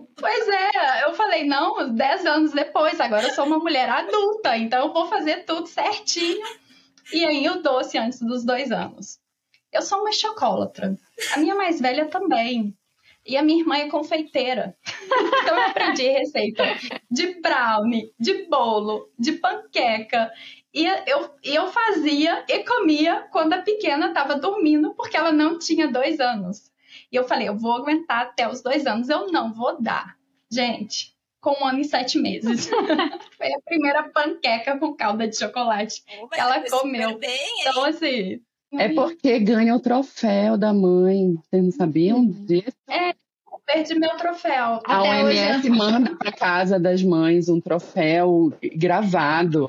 Pois 0.16 0.48
é, 0.48 1.04
eu 1.04 1.14
falei, 1.14 1.44
não, 1.44 1.94
10 1.94 2.26
anos 2.26 2.52
depois, 2.52 3.00
agora 3.00 3.28
eu 3.28 3.34
sou 3.34 3.46
uma 3.46 3.58
mulher 3.58 3.88
adulta, 3.88 4.56
então 4.56 4.86
eu 4.86 4.92
vou 4.92 5.06
fazer 5.06 5.44
tudo 5.44 5.68
certinho. 5.68 6.44
E 7.12 7.24
aí 7.24 7.48
o 7.48 7.62
doce 7.62 7.98
antes 7.98 8.20
dos 8.20 8.44
dois 8.44 8.72
anos. 8.72 9.18
Eu 9.72 9.82
sou 9.82 10.00
uma 10.00 10.12
chocolatra. 10.12 10.96
A 11.34 11.38
minha 11.38 11.54
mais 11.54 11.80
velha 11.80 12.06
também. 12.06 12.76
E 13.26 13.36
a 13.36 13.42
minha 13.42 13.60
irmã 13.60 13.76
é 13.76 13.88
confeiteira. 13.88 14.76
Então 15.42 15.56
eu 15.56 15.66
aprendi 15.68 16.08
receita 16.08 16.64
de 17.10 17.40
brownie, 17.40 18.12
de 18.20 18.46
bolo, 18.46 19.10
de 19.18 19.32
panqueca. 19.32 20.30
E 20.72 20.84
eu, 20.84 21.30
eu 21.42 21.66
fazia 21.68 22.44
e 22.48 22.62
comia 22.62 23.26
quando 23.32 23.54
a 23.54 23.62
pequena 23.62 24.08
estava 24.08 24.36
dormindo, 24.36 24.94
porque 24.94 25.16
ela 25.16 25.32
não 25.32 25.58
tinha 25.58 25.88
dois 25.88 26.20
anos. 26.20 26.70
E 27.10 27.16
eu 27.16 27.24
falei, 27.24 27.48
eu 27.48 27.56
vou 27.56 27.72
aguentar 27.72 28.22
até 28.22 28.48
os 28.48 28.62
dois 28.62 28.86
anos, 28.86 29.08
eu 29.08 29.28
não 29.32 29.52
vou 29.52 29.80
dar. 29.80 30.16
Gente, 30.50 31.16
com 31.40 31.52
um 31.60 31.66
ano 31.66 31.80
e 31.80 31.84
sete 31.84 32.18
meses. 32.18 32.68
Foi 33.36 33.52
a 33.52 33.60
primeira 33.64 34.08
panqueca 34.10 34.78
com 34.78 34.94
calda 34.94 35.26
de 35.26 35.36
chocolate 35.36 36.02
oh, 36.20 36.28
que 36.28 36.38
ela 36.38 36.62
comeu. 36.68 37.18
Bem, 37.18 37.38
então, 37.60 37.84
assim, 37.84 38.40
é 38.72 38.88
porque 38.90 39.38
ganha 39.40 39.74
o 39.74 39.80
troféu 39.80 40.56
da 40.56 40.72
mãe. 40.72 41.34
Vocês 41.34 41.62
não 41.64 41.70
sabiam 41.72 42.26
disso? 42.26 42.76
É, 42.88 43.14
perdi 43.66 43.94
meu 43.98 44.16
troféu. 44.16 44.80
A 44.86 44.98
Até 44.98 45.24
OMS 45.24 45.58
hoje... 45.58 45.70
manda 45.70 46.16
para 46.16 46.32
casa 46.32 46.78
das 46.78 47.02
mães 47.02 47.48
um 47.48 47.60
troféu 47.60 48.52
gravado. 48.76 49.68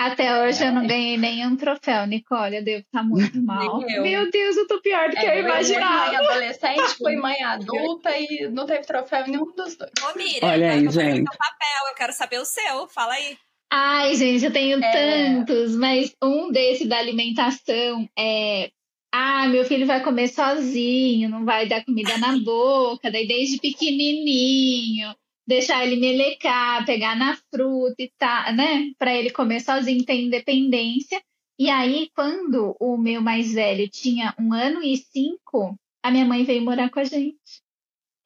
Até 0.00 0.42
hoje 0.46 0.64
eu 0.64 0.70
não 0.72 0.86
ganhei 0.86 1.16
nenhum 1.16 1.56
troféu, 1.56 2.06
Nicole. 2.06 2.58
Eu 2.58 2.64
devo 2.64 2.82
estar 2.82 3.02
muito 3.02 3.42
mal. 3.42 3.82
Eu. 3.82 4.02
Meu 4.04 4.30
Deus, 4.30 4.56
eu 4.56 4.64
tô 4.68 4.80
pior 4.80 5.08
do 5.08 5.16
que 5.16 5.18
É, 5.26 5.30
eu 5.30 5.32
fui 5.32 5.42
mãe 5.42 5.50
imaginava. 5.50 6.16
adolescente, 6.18 6.96
fui 6.98 7.16
mãe 7.16 7.42
adulta 7.42 8.10
e 8.16 8.48
não 8.48 8.64
teve 8.64 8.84
troféu 8.86 9.26
em 9.26 9.30
nenhum 9.32 9.52
dos 9.56 9.76
dois. 9.76 9.90
Ô, 10.04 10.16
Miriam, 10.16 10.48
Olha 10.48 10.70
aí, 10.70 10.84
eu 10.84 10.92
gente. 10.92 11.24
papel, 11.24 11.88
eu 11.90 11.94
quero 11.96 12.12
saber 12.12 12.38
o 12.38 12.44
seu. 12.44 12.86
Fala 12.86 13.14
aí. 13.14 13.36
Ai, 13.70 14.14
gente, 14.14 14.44
eu 14.44 14.52
tenho 14.52 14.82
É. 14.82 14.90
tantos, 14.92 15.76
mas 15.76 16.14
um 16.22 16.50
desse 16.50 16.86
da 16.86 16.98
alimentação 16.98 18.08
é. 18.18 18.70
Ah, 19.12 19.48
meu 19.48 19.64
filho 19.64 19.86
vai 19.86 20.02
comer 20.02 20.28
sozinho, 20.28 21.30
não 21.30 21.44
vai 21.44 21.66
dar 21.66 21.84
comida 21.84 22.18
na 22.18 22.36
boca, 22.38 23.10
daí 23.10 23.26
desde 23.26 23.58
pequenininho, 23.58 25.14
deixar 25.46 25.86
ele 25.86 25.96
melecar, 25.96 26.84
pegar 26.84 27.16
na 27.16 27.34
fruta 27.50 28.02
e 28.02 28.12
tal, 28.18 28.52
né? 28.52 28.92
Pra 28.98 29.14
ele 29.14 29.30
comer 29.30 29.60
sozinho, 29.60 30.04
ter 30.04 30.20
independência. 30.20 31.22
E 31.58 31.70
aí, 31.70 32.10
quando 32.14 32.76
o 32.78 32.96
meu 32.98 33.20
mais 33.22 33.52
velho 33.54 33.88
tinha 33.88 34.34
um 34.38 34.52
ano 34.52 34.82
e 34.82 34.96
cinco, 34.98 35.74
a 36.02 36.10
minha 36.10 36.24
mãe 36.26 36.44
veio 36.44 36.62
morar 36.62 36.90
com 36.90 37.00
a 37.00 37.04
gente. 37.04 37.62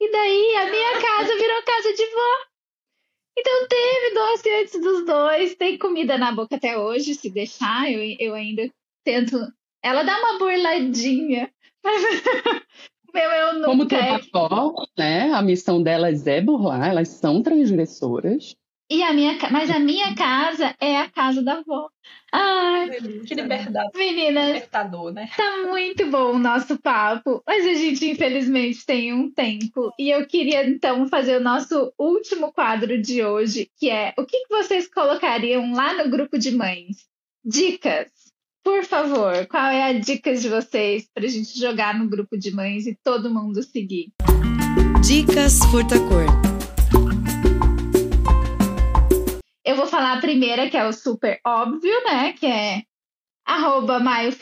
E 0.00 0.10
daí 0.10 0.54
a 0.56 0.70
minha 0.70 1.00
casa 1.00 1.36
virou 1.36 1.62
casa 1.62 1.94
de 1.94 2.06
vó. 2.06 2.51
Então 3.36 3.68
teve 3.68 4.14
doce 4.14 4.50
antes 4.60 4.80
dos 4.80 5.06
dois, 5.06 5.54
tem 5.54 5.78
comida 5.78 6.18
na 6.18 6.32
boca 6.32 6.56
até 6.56 6.76
hoje, 6.76 7.14
se 7.14 7.30
deixar, 7.30 7.90
eu, 7.90 8.16
eu 8.18 8.34
ainda 8.34 8.70
tento. 9.04 9.36
Ela 9.82 10.02
dá 10.02 10.18
uma 10.18 10.38
burladinha, 10.38 11.50
meu 13.14 13.30
eu 13.30 13.54
nunca. 13.54 13.66
Como 13.66 13.82
é. 13.82 13.86
toda 13.86 14.54
avó, 14.54 14.74
né? 14.96 15.32
A 15.32 15.42
missão 15.42 15.82
delas 15.82 16.26
é 16.26 16.40
burlar, 16.40 16.88
elas 16.88 17.08
são 17.08 17.42
transgressoras. 17.42 18.54
E 18.92 19.02
a 19.02 19.10
minha, 19.14 19.38
mas 19.50 19.70
a 19.70 19.78
minha 19.78 20.14
casa 20.14 20.74
é 20.78 20.98
a 20.98 21.08
casa 21.08 21.42
da 21.42 21.54
avó. 21.54 21.88
Ai, 22.30 22.90
Que 23.26 23.34
liberdade. 23.34 23.88
meninas, 23.96 24.48
Libertador, 24.48 25.14
né? 25.14 25.30
Tá 25.34 25.66
muito 25.66 26.04
bom 26.10 26.32
o 26.34 26.38
nosso 26.38 26.76
papo, 26.76 27.42
mas 27.46 27.64
a 27.64 27.72
gente 27.72 28.04
infelizmente 28.10 28.84
tem 28.84 29.14
um 29.14 29.30
tempo. 29.30 29.90
E 29.98 30.10
eu 30.10 30.26
queria 30.26 30.68
então 30.68 31.08
fazer 31.08 31.38
o 31.38 31.42
nosso 31.42 31.90
último 31.98 32.52
quadro 32.52 33.00
de 33.00 33.24
hoje, 33.24 33.70
que 33.80 33.88
é 33.88 34.12
o 34.18 34.26
que 34.26 34.40
que 34.40 34.54
vocês 34.54 34.86
colocariam 34.92 35.72
lá 35.72 35.94
no 35.94 36.10
grupo 36.10 36.38
de 36.38 36.50
mães? 36.50 36.98
Dicas. 37.42 38.10
Por 38.62 38.84
favor, 38.84 39.46
qual 39.46 39.70
é 39.70 39.84
a 39.84 39.98
dica 39.98 40.34
de 40.36 40.50
vocês 40.50 41.08
pra 41.14 41.26
gente 41.26 41.58
jogar 41.58 41.98
no 41.98 42.10
grupo 42.10 42.36
de 42.38 42.54
mães 42.54 42.86
e 42.86 42.94
todo 43.02 43.32
mundo 43.32 43.62
seguir? 43.62 44.12
Dicas 45.02 45.60
Furtacor. 45.70 46.26
Eu 49.64 49.76
vou 49.76 49.86
falar 49.86 50.14
a 50.14 50.20
primeira, 50.20 50.68
que 50.68 50.76
é 50.76 50.86
o 50.86 50.92
super 50.92 51.40
óbvio, 51.46 51.92
né? 52.04 52.32
Que 52.32 52.46
é 52.46 52.82
arroba 53.44 54.00
Maio 54.00 54.32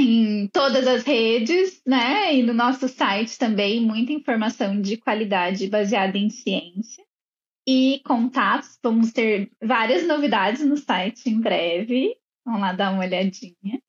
em 0.00 0.46
todas 0.48 0.86
as 0.86 1.04
redes, 1.04 1.82
né? 1.86 2.34
E 2.34 2.42
no 2.42 2.54
nosso 2.54 2.88
site 2.88 3.36
também, 3.38 3.80
muita 3.80 4.12
informação 4.12 4.80
de 4.80 4.96
qualidade 4.96 5.68
baseada 5.68 6.16
em 6.16 6.30
ciência. 6.30 7.04
E 7.66 8.00
contatos, 8.04 8.78
vamos 8.82 9.12
ter 9.12 9.50
várias 9.62 10.06
novidades 10.06 10.64
no 10.64 10.76
site 10.76 11.28
em 11.28 11.40
breve. 11.40 12.16
Vamos 12.44 12.60
lá 12.60 12.72
dar 12.72 12.92
uma 12.92 13.04
olhadinha. 13.04 13.82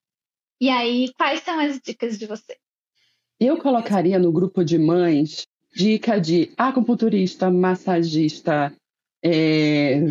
E 0.60 0.70
aí, 0.70 1.14
quais 1.14 1.42
são 1.42 1.60
as 1.60 1.80
dicas 1.80 2.18
de 2.18 2.26
vocês? 2.26 2.60
Eu 3.40 3.58
colocaria 3.58 4.20
no 4.20 4.32
grupo 4.34 4.66
de 4.66 4.78
mães 4.78 5.48
dica 5.74 6.20
de 6.20 6.52
acupunturista, 6.58 7.50
massagista, 7.50 8.76
é, 9.24 10.02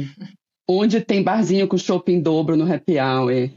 onde 0.68 1.00
tem 1.00 1.22
barzinho 1.22 1.66
com 1.66 1.78
shopping 1.78 2.20
dobro 2.20 2.56
no 2.56 2.70
happy 2.70 2.98
hour, 2.98 3.50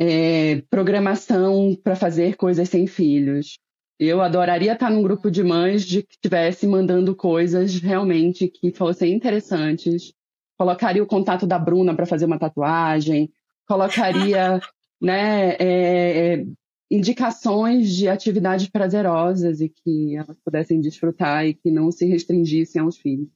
é, 0.00 0.62
programação 0.70 1.76
para 1.82 1.94
fazer 1.94 2.36
coisas 2.36 2.68
sem 2.68 2.86
filhos. 2.86 3.58
Eu 3.98 4.20
adoraria 4.20 4.72
estar 4.72 4.90
num 4.90 5.02
grupo 5.02 5.30
de 5.30 5.44
mães 5.44 5.84
de 5.84 6.02
que 6.02 6.14
estivesse 6.14 6.66
mandando 6.66 7.14
coisas 7.14 7.76
realmente 7.76 8.48
que 8.48 8.72
fossem 8.72 9.12
interessantes. 9.12 10.12
Colocaria 10.58 11.02
o 11.02 11.06
contato 11.06 11.46
da 11.46 11.58
Bruna 11.58 11.94
para 11.94 12.06
fazer 12.06 12.24
uma 12.24 12.38
tatuagem, 12.38 13.30
colocaria 13.66 14.60
né, 15.00 15.50
é, 15.52 16.34
é, 16.34 16.46
indicações 16.90 17.94
de 17.94 18.08
atividades 18.08 18.68
prazerosas 18.68 19.60
e 19.60 19.68
que 19.68 20.16
elas 20.16 20.36
pudessem 20.44 20.80
desfrutar 20.80 21.46
e 21.46 21.54
que 21.54 21.70
não 21.70 21.92
se 21.92 22.04
restringissem 22.06 22.82
aos 22.82 22.96
filhos. 22.96 23.28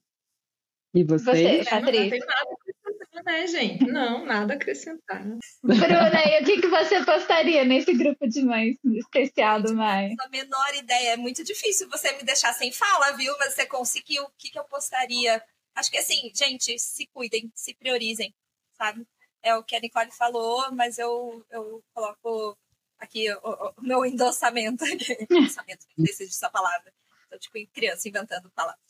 E 0.97 1.05
Você, 1.05 1.25
vocês? 1.25 1.71
Não 1.71 1.83
tem 1.83 1.83
Patrícia. 1.83 2.19
nada 2.27 2.49
a 2.51 2.55
acrescentar, 2.55 3.25
né, 3.25 3.47
gente? 3.47 3.85
Não, 3.87 4.25
nada 4.25 4.53
a 4.53 4.57
acrescentar. 4.57 5.23
Bruna, 5.63 6.25
e 6.27 6.43
o 6.43 6.45
que, 6.45 6.61
que 6.61 6.69
você 6.69 7.05
postaria 7.05 7.65
nesse 7.65 7.93
grupo 7.93 8.27
de 8.27 8.43
mães 8.43 8.77
especial 8.85 9.61
do 9.63 9.75
Maio? 9.75 10.15
a 10.21 10.29
menor 10.29 10.75
ideia. 10.75 11.11
É 11.11 11.17
muito 11.17 11.45
difícil 11.45 11.89
você 11.91 12.13
me 12.13 12.23
deixar 12.23 12.53
sem 12.55 12.73
fala, 12.73 13.13
viu? 13.17 13.35
Mas 13.39 13.55
você 13.55 13.67
conseguiu. 13.67 14.25
O 14.25 14.31
que, 14.39 14.51
que 14.51 14.59
eu 14.59 14.65
postaria? 14.65 15.43
Acho 15.75 15.91
que 15.91 15.99
assim, 15.99 16.33
gente, 16.35 16.79
se 16.79 17.07
cuidem, 17.13 17.51
se 17.55 17.75
priorizem, 17.75 18.35
sabe? 18.79 19.07
É 19.43 19.55
o 19.55 19.63
que 19.63 19.77
a 19.77 19.81
Nicole 19.81 20.11
falou, 20.11 20.73
mas 20.73 20.99
eu, 20.99 21.45
eu 21.51 21.83
coloco 21.95 22.57
aqui 22.99 23.31
o, 23.31 23.39
o- 23.45 23.75
meu 23.83 24.05
endossamento. 24.07 24.83
endossamento, 25.31 25.85
não 25.99 26.07
sei 26.07 26.15
se 26.15 26.23
existe 26.25 26.39
essa 26.45 26.51
palavra. 26.51 26.91
Tô 27.31 27.39
tipo 27.39 27.59
em 27.59 27.67
criança 27.67 28.09
inventando 28.09 28.51
palavras. 28.55 28.81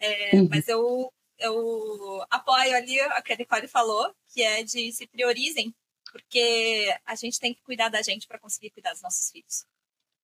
É, 0.00 0.36
Uhum. 0.36 0.48
Mas 0.50 0.66
eu, 0.68 1.12
eu 1.44 2.24
apoio 2.30 2.76
ali 2.76 3.00
o 3.00 3.22
que 3.22 3.32
a 3.32 3.36
Nicole 3.36 3.68
falou, 3.68 4.14
que 4.32 4.42
é 4.42 4.62
de 4.62 4.92
se 4.92 5.06
priorizem, 5.06 5.74
porque 6.10 6.94
a 7.04 7.14
gente 7.14 7.40
tem 7.40 7.54
que 7.54 7.62
cuidar 7.62 7.88
da 7.88 8.02
gente 8.02 8.26
para 8.26 8.38
conseguir 8.38 8.70
cuidar 8.70 8.92
dos 8.92 9.02
nossos 9.02 9.30
filhos. 9.30 9.66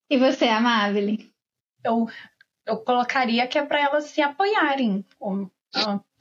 E 0.08 0.18
você, 0.18 0.46
Amabile? 0.46 1.32
Eu, 1.84 2.08
eu 2.66 2.78
colocaria 2.78 3.46
que 3.46 3.58
é 3.58 3.64
para 3.64 3.80
elas 3.80 4.04
se 4.04 4.20
apoiarem. 4.20 5.04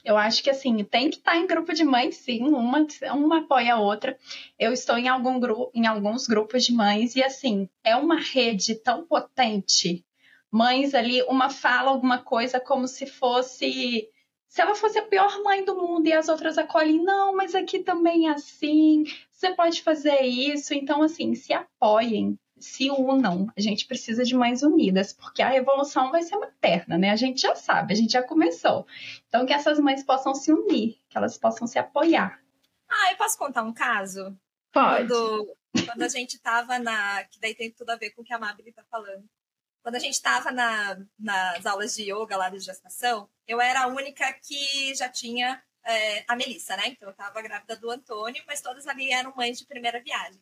Eu 0.04 0.16
acho 0.16 0.42
que 0.42 0.50
assim, 0.50 0.82
tem 0.84 1.10
que 1.10 1.16
estar 1.16 1.36
em 1.36 1.46
grupo 1.46 1.74
de 1.74 1.84
mães, 1.84 2.16
sim, 2.16 2.42
uma, 2.42 2.86
uma 3.12 3.38
apoia 3.40 3.74
a 3.74 3.80
outra. 3.80 4.18
Eu 4.58 4.72
estou 4.72 4.96
em, 4.96 5.08
algum 5.08 5.38
gru 5.38 5.70
em 5.74 5.86
alguns 5.86 6.26
grupos 6.26 6.64
de 6.64 6.72
mães 6.72 7.16
e 7.16 7.22
assim, 7.22 7.68
é 7.84 7.94
uma 7.96 8.18
rede 8.18 8.74
tão 8.76 9.04
potente. 9.04 10.04
Mães 10.50 10.94
ali, 10.94 11.22
uma 11.24 11.50
fala 11.50 11.90
alguma 11.90 12.18
coisa 12.18 12.58
como 12.58 12.88
se 12.88 13.06
fosse. 13.06 14.08
Se 14.50 14.60
ela 14.60 14.74
fosse 14.74 14.98
a 14.98 15.06
pior 15.06 15.40
mãe 15.44 15.64
do 15.64 15.76
mundo 15.76 16.08
e 16.08 16.12
as 16.12 16.28
outras 16.28 16.58
acolhem, 16.58 17.00
não, 17.04 17.36
mas 17.36 17.54
aqui 17.54 17.78
também 17.78 18.28
é 18.28 18.32
assim, 18.32 19.04
você 19.30 19.54
pode 19.54 19.80
fazer 19.80 20.22
isso. 20.22 20.74
Então, 20.74 21.02
assim, 21.02 21.36
se 21.36 21.52
apoiem, 21.52 22.36
se 22.58 22.90
unam. 22.90 23.46
A 23.56 23.60
gente 23.60 23.86
precisa 23.86 24.24
de 24.24 24.34
mães 24.34 24.64
unidas, 24.64 25.12
porque 25.12 25.40
a 25.40 25.48
revolução 25.48 26.10
vai 26.10 26.24
ser 26.24 26.36
materna, 26.36 26.98
né? 26.98 27.10
A 27.10 27.16
gente 27.16 27.40
já 27.40 27.54
sabe, 27.54 27.92
a 27.92 27.96
gente 27.96 28.10
já 28.10 28.24
começou. 28.24 28.84
Então, 29.28 29.46
que 29.46 29.52
essas 29.52 29.78
mães 29.78 30.02
possam 30.02 30.34
se 30.34 30.52
unir, 30.52 30.98
que 31.08 31.16
elas 31.16 31.38
possam 31.38 31.68
se 31.68 31.78
apoiar. 31.78 32.42
Ah, 32.88 33.12
eu 33.12 33.16
posso 33.18 33.38
contar 33.38 33.62
um 33.62 33.72
caso? 33.72 34.36
Pode. 34.72 35.06
Quando, 35.06 35.56
quando 35.86 36.02
a 36.02 36.08
gente 36.08 36.40
tava 36.40 36.76
na. 36.80 37.22
Que 37.22 37.38
daí 37.38 37.54
tem 37.54 37.70
tudo 37.70 37.90
a 37.90 37.96
ver 37.96 38.10
com 38.10 38.22
o 38.22 38.24
que 38.24 38.34
a 38.34 38.38
Mabel 38.38 38.66
tá 38.74 38.82
falando. 38.90 39.24
Quando 39.82 39.96
a 39.96 39.98
gente 39.98 40.20
tava 40.20 40.50
na, 40.50 40.98
nas 41.18 41.64
aulas 41.66 41.94
de 41.94 42.02
yoga 42.12 42.36
lá 42.36 42.48
de 42.48 42.58
gestação, 42.58 43.28
eu 43.46 43.60
era 43.60 43.82
a 43.82 43.86
única 43.86 44.32
que 44.34 44.94
já 44.94 45.08
tinha 45.08 45.62
é, 45.84 46.24
a 46.28 46.36
Melissa, 46.36 46.76
né? 46.76 46.88
Então 46.88 47.08
eu 47.08 47.14
tava 47.14 47.40
grávida 47.40 47.76
do 47.76 47.90
Antônio, 47.90 48.42
mas 48.46 48.60
todas 48.60 48.86
ali 48.86 49.10
eram 49.10 49.34
mães 49.34 49.58
de 49.58 49.66
primeira 49.66 50.00
viagem. 50.00 50.40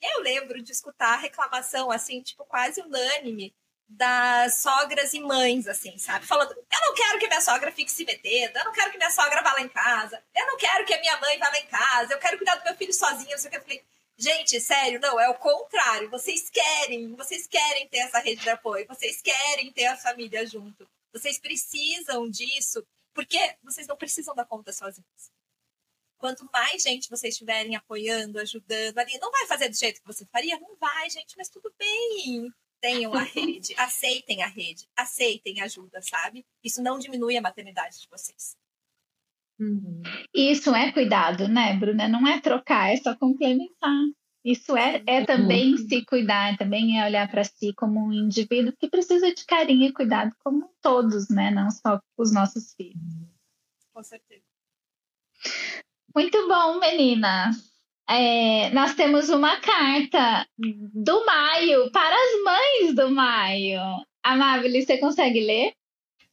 Eu 0.00 0.22
lembro 0.22 0.62
de 0.62 0.72
escutar 0.72 1.16
reclamação, 1.16 1.90
assim, 1.90 2.22
tipo, 2.22 2.44
quase 2.44 2.80
unânime 2.80 3.54
das 3.90 4.62
sogras 4.62 5.12
e 5.14 5.20
mães, 5.20 5.66
assim, 5.66 5.98
sabe? 5.98 6.24
Falando, 6.24 6.52
eu 6.52 6.80
não 6.80 6.94
quero 6.94 7.18
que 7.18 7.26
minha 7.26 7.40
sogra 7.40 7.72
fique 7.72 7.90
se 7.90 8.04
metendo, 8.04 8.58
eu 8.58 8.64
não 8.64 8.72
quero 8.72 8.90
que 8.92 8.96
minha 8.96 9.10
sogra 9.10 9.42
vá 9.42 9.52
lá 9.52 9.60
em 9.60 9.68
casa, 9.68 10.22
eu 10.34 10.46
não 10.46 10.56
quero 10.56 10.84
que 10.84 10.94
a 10.94 11.00
minha 11.00 11.16
mãe 11.18 11.38
vá 11.38 11.48
lá 11.48 11.58
em 11.58 11.66
casa, 11.66 12.14
eu 12.14 12.18
quero 12.18 12.36
cuidar 12.36 12.54
do 12.54 12.64
meu 12.64 12.76
filho 12.76 12.92
sozinha, 12.92 13.32
não 13.32 13.38
sei 13.38 13.48
o 13.48 13.50
que. 13.50 13.56
Eu 13.58 13.62
falei, 13.62 13.84
gente, 14.20 14.60
sério, 14.60 15.00
não, 15.00 15.18
é 15.18 15.28
o 15.28 15.38
contrário. 15.38 16.10
Vocês 16.10 16.50
querem, 16.50 17.14
vocês 17.16 17.46
querem 17.46 17.88
ter 17.88 17.98
essa 17.98 18.18
rede 18.18 18.42
de 18.42 18.50
apoio, 18.50 18.86
vocês 18.86 19.22
querem 19.22 19.72
ter 19.72 19.86
a 19.86 19.96
família 19.96 20.46
junto. 20.46 20.88
Vocês 21.12 21.38
precisam 21.38 22.28
disso, 22.28 22.86
porque 23.14 23.38
vocês 23.62 23.86
não 23.86 23.96
precisam 23.96 24.34
dar 24.34 24.44
conta 24.44 24.72
sozinhos. 24.72 25.32
Quanto 26.18 26.48
mais 26.52 26.82
gente 26.82 27.08
vocês 27.08 27.34
estiverem 27.34 27.74
apoiando, 27.74 28.38
ajudando 28.38 28.98
ali, 28.98 29.18
não 29.18 29.30
vai 29.30 29.46
fazer 29.46 29.70
do 29.70 29.76
jeito 29.76 30.00
que 30.02 30.06
você 30.06 30.26
faria? 30.26 30.58
Não 30.60 30.76
vai, 30.76 31.08
gente, 31.08 31.34
mas 31.36 31.48
tudo 31.48 31.72
bem. 31.78 32.52
Tenham 32.78 33.14
a 33.14 33.22
rede, 33.22 33.74
aceitem 33.80 34.42
a 34.42 34.46
rede, 34.46 34.86
aceitem 34.94 35.60
ajuda, 35.62 36.00
sabe? 36.02 36.44
Isso 36.62 36.82
não 36.82 36.98
diminui 36.98 37.36
a 37.36 37.42
maternidade 37.42 38.00
de 38.00 38.08
vocês. 38.08 38.56
Uhum. 39.60 40.02
Isso 40.34 40.74
é 40.74 40.90
cuidado, 40.90 41.46
né, 41.46 41.74
Bruna? 41.74 42.08
Não 42.08 42.26
é 42.26 42.40
trocar, 42.40 42.92
é 42.92 42.96
só 42.96 43.14
complementar. 43.14 43.92
Isso 44.42 44.74
é, 44.74 45.02
é 45.06 45.22
também 45.26 45.76
se 45.76 46.02
cuidar, 46.06 46.56
também 46.56 46.98
é 46.98 47.04
olhar 47.04 47.30
para 47.30 47.44
si 47.44 47.74
como 47.74 48.06
um 48.06 48.12
indivíduo 48.12 48.72
que 48.72 48.88
precisa 48.88 49.34
de 49.34 49.44
carinho 49.44 49.84
e 49.84 49.92
cuidado, 49.92 50.34
como 50.42 50.70
todos, 50.80 51.28
né? 51.28 51.50
Não 51.50 51.70
só 51.70 52.00
os 52.16 52.32
nossos 52.32 52.72
filhos. 52.74 52.96
Com 53.92 54.02
certeza. 54.02 54.42
Muito 56.16 56.48
bom, 56.48 56.80
meninas. 56.80 57.70
É, 58.08 58.70
nós 58.70 58.94
temos 58.94 59.28
uma 59.28 59.60
carta 59.60 60.46
do 60.58 61.26
Maio 61.26 61.92
para 61.92 62.16
as 62.16 62.42
mães 62.42 62.94
do 62.94 63.10
Maio. 63.10 63.80
Amável, 64.22 64.70
você 64.72 64.96
consegue 64.96 65.40
ler? 65.40 65.74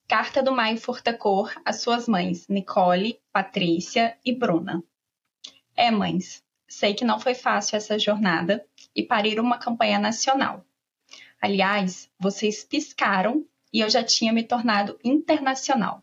Carta 0.09 0.41
do 0.41 0.53
Maio 0.53 0.77
Furtacor 0.77 1.53
às 1.65 1.81
suas 1.81 2.07
mães, 2.07 2.47
Nicole, 2.47 3.19
Patrícia 3.29 4.17
e 4.23 4.33
Bruna. 4.33 4.81
É, 5.75 5.91
mães, 5.91 6.41
sei 6.65 6.93
que 6.93 7.03
não 7.03 7.19
foi 7.19 7.35
fácil 7.35 7.75
essa 7.75 7.99
jornada 7.99 8.65
e 8.95 9.03
parir 9.03 9.37
uma 9.37 9.57
campanha 9.57 9.99
nacional. 9.99 10.65
Aliás, 11.41 12.09
vocês 12.17 12.63
piscaram 12.63 13.45
e 13.71 13.81
eu 13.81 13.89
já 13.89 14.01
tinha 14.01 14.31
me 14.31 14.43
tornado 14.43 14.97
internacional. 15.03 16.01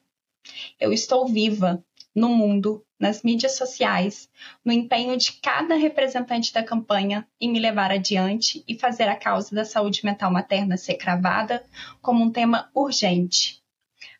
Eu 0.78 0.92
estou 0.92 1.26
viva 1.26 1.82
no 2.14 2.28
mundo, 2.28 2.84
nas 3.00 3.22
mídias 3.22 3.56
sociais, 3.56 4.28
no 4.62 4.70
empenho 4.70 5.16
de 5.16 5.32
cada 5.40 5.76
representante 5.76 6.52
da 6.52 6.62
campanha 6.62 7.26
em 7.40 7.50
me 7.50 7.58
levar 7.58 7.90
adiante 7.90 8.62
e 8.68 8.78
fazer 8.78 9.08
a 9.08 9.16
causa 9.16 9.54
da 9.54 9.64
saúde 9.64 10.04
mental 10.04 10.30
materna 10.30 10.76
ser 10.76 10.96
cravada 10.96 11.64
como 12.02 12.22
um 12.22 12.30
tema 12.30 12.70
urgente. 12.74 13.63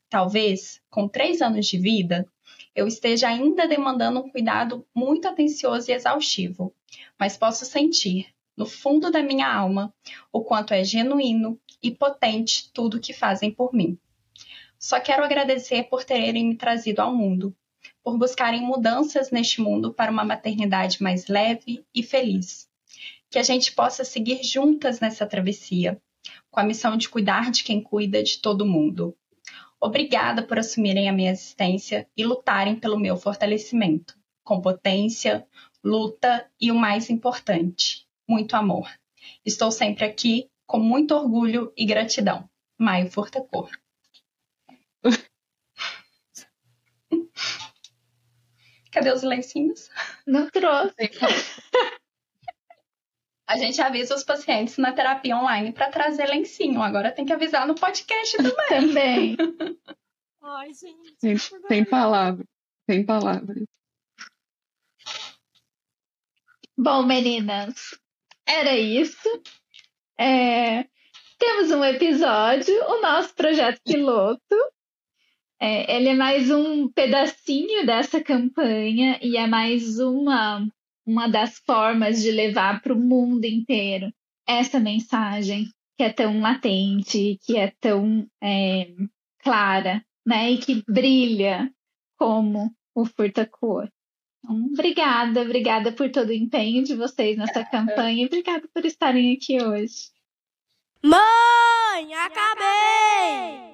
Talvez, 0.09 0.81
com 0.91 1.09
três 1.09 1.43
anos 1.43 1.67
de 1.67 1.79
vida, 1.79 2.29
eu 2.75 2.87
esteja 2.87 3.29
ainda 3.29 3.67
demandando 3.67 4.21
um 4.21 4.29
cuidado 4.29 4.87
muito 4.95 5.29
atencioso 5.29 5.91
e 5.91 5.95
exaustivo, 5.95 6.75
mas 7.19 7.37
posso 7.37 7.65
sentir, 7.65 8.29
no 8.57 8.67
fundo 8.67 9.11
da 9.11 9.23
minha 9.23 9.53
alma, 9.53 9.93
o 10.33 10.43
quanto 10.43 10.73
é 10.73 10.85
genuíno 10.85 11.59
e 11.83 11.91
potente 11.91 12.71
tudo 12.73 13.01
que 13.01 13.13
fazem 13.13 13.51
por 13.51 13.73
mim. 13.73 13.99
Só 14.79 15.01
quero 15.01 15.25
agradecer 15.25 15.85
por 15.85 16.05
terem 16.05 16.49
me 16.49 16.57
trazido 16.57 17.01
ao 17.01 17.15
mundo, 17.15 17.57
por 18.03 18.19
buscarem 18.19 18.61
mudanças 18.61 19.31
neste 19.31 19.61
mundo 19.61 19.93
para 19.93 20.13
uma 20.13 20.25
maternidade 20.25 21.03
mais 21.03 21.27
leve 21.27 21.85
e 21.95 22.03
feliz. 22.03 22.69
Que 23.31 23.39
a 23.39 23.43
gente 23.43 23.73
possa 23.73 24.05
seguir 24.05 24.43
juntas 24.45 25.01
nessa 25.01 25.27
travessia, 25.27 26.01
com 26.51 26.61
a 26.61 26.65
missão 26.65 26.97
de 26.97 27.09
cuidar 27.09 27.51
de 27.51 27.65
quem 27.65 27.81
cuida 27.81 28.23
de 28.23 28.39
todo 28.39 28.67
mundo. 28.67 29.17
Obrigada 29.85 30.43
por 30.43 30.59
assumirem 30.59 31.11
a 31.11 31.13
minha 31.13 31.33
existência 31.33 32.09
e 32.17 32.25
lutarem 32.25 32.75
pelo 32.75 32.99
meu 32.99 33.19
fortalecimento, 33.19 34.19
com 34.43 34.59
potência, 34.59 35.47
luta 35.85 36.51
e 36.59 36.73
o 36.73 36.75
mais 36.75 37.11
importante, 37.11 38.09
muito 38.27 38.57
amor. 38.57 38.89
Estou 39.45 39.71
sempre 39.71 40.07
aqui 40.07 40.51
com 40.67 40.79
muito 40.79 41.15
orgulho 41.15 41.71
e 41.77 41.85
gratidão. 41.85 42.49
Maio 42.79 43.11
Furtacor. 43.11 43.71
Cadê 48.91 49.13
os 49.13 49.23
lencinhos? 49.23 49.91
Não 50.27 50.49
trouxe. 50.49 50.97
A 53.47 53.57
gente 53.59 53.81
avisa 53.81 54.15
os 54.15 54.25
pacientes 54.25 54.79
na 54.79 54.93
terapia 54.93 55.37
online 55.37 55.73
para 55.73 55.91
trazer 55.91 56.27
lencinho. 56.27 56.81
Agora 56.83 57.13
tem 57.13 57.27
que 57.27 57.33
avisar 57.33 57.67
no 57.67 57.75
podcast 57.75 58.37
também. 58.39 59.37
também. 59.37 59.37
Ai, 60.43 60.73
gente. 60.73 61.15
Sem, 61.19 61.37
sem 61.69 61.85
palavras. 61.85 62.47
Sem 62.89 63.05
palavras. 63.05 63.65
Bom, 66.77 67.03
meninas, 67.05 67.99
era 68.47 68.77
isso. 68.77 69.29
É, 70.19 70.85
temos 71.39 71.71
um 71.71 71.85
episódio, 71.85 72.75
o 72.89 73.01
nosso 73.01 73.35
projeto 73.35 73.81
piloto. 73.85 74.57
É, 75.61 75.97
ele 75.97 76.09
é 76.09 76.15
mais 76.15 76.51
um 76.51 76.89
pedacinho 76.89 77.87
dessa 77.87 78.23
campanha 78.23 79.19
e 79.23 79.37
é 79.37 79.47
mais 79.47 79.99
uma, 79.99 80.67
uma 81.07 81.29
das 81.29 81.59
formas 81.59 82.23
de 82.23 82.31
levar 82.31 82.81
para 82.81 82.93
o 82.93 82.99
mundo 82.99 83.45
inteiro 83.45 84.13
essa 84.47 84.79
mensagem 84.81 85.67
que 85.97 86.03
é 86.03 86.13
tão 86.13 86.41
latente, 86.41 87.39
que 87.45 87.57
é 87.57 87.73
tão 87.81 88.27
é, 88.43 88.93
clara, 89.39 90.05
né? 90.27 90.51
E 90.51 90.59
que 90.59 90.83
brilha 90.89 91.71
como 92.19 92.75
o 92.95 93.05
furta-cor. 93.05 93.89
Então, 94.39 94.57
obrigada, 94.73 95.43
obrigada 95.43 95.93
por 95.93 96.11
todo 96.11 96.29
o 96.29 96.33
empenho 96.33 96.85
de 96.85 96.95
vocês 96.95 97.37
nessa 97.37 97.65
campanha 97.65 98.23
e 98.23 98.27
obrigada 98.27 98.69
por 98.73 98.85
estarem 98.85 99.35
aqui 99.35 99.63
hoje. 99.63 100.11
Mãe, 101.03 102.15
acabei! 102.15 103.74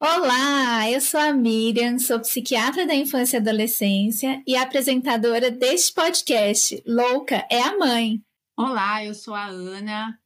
Olá, 0.00 0.90
eu 0.90 1.00
sou 1.00 1.20
a 1.20 1.32
Miriam, 1.32 1.98
sou 1.98 2.18
psiquiatra 2.20 2.86
da 2.86 2.94
infância 2.94 3.36
e 3.36 3.40
adolescência 3.40 4.42
e 4.46 4.56
apresentadora 4.56 5.50
deste 5.50 5.94
podcast, 5.94 6.82
Louca 6.86 7.46
é 7.50 7.62
a 7.62 7.78
Mãe. 7.78 8.20
Olá, 8.58 9.04
eu 9.04 9.14
sou 9.14 9.34
a 9.34 9.46
Ana, 9.46 10.18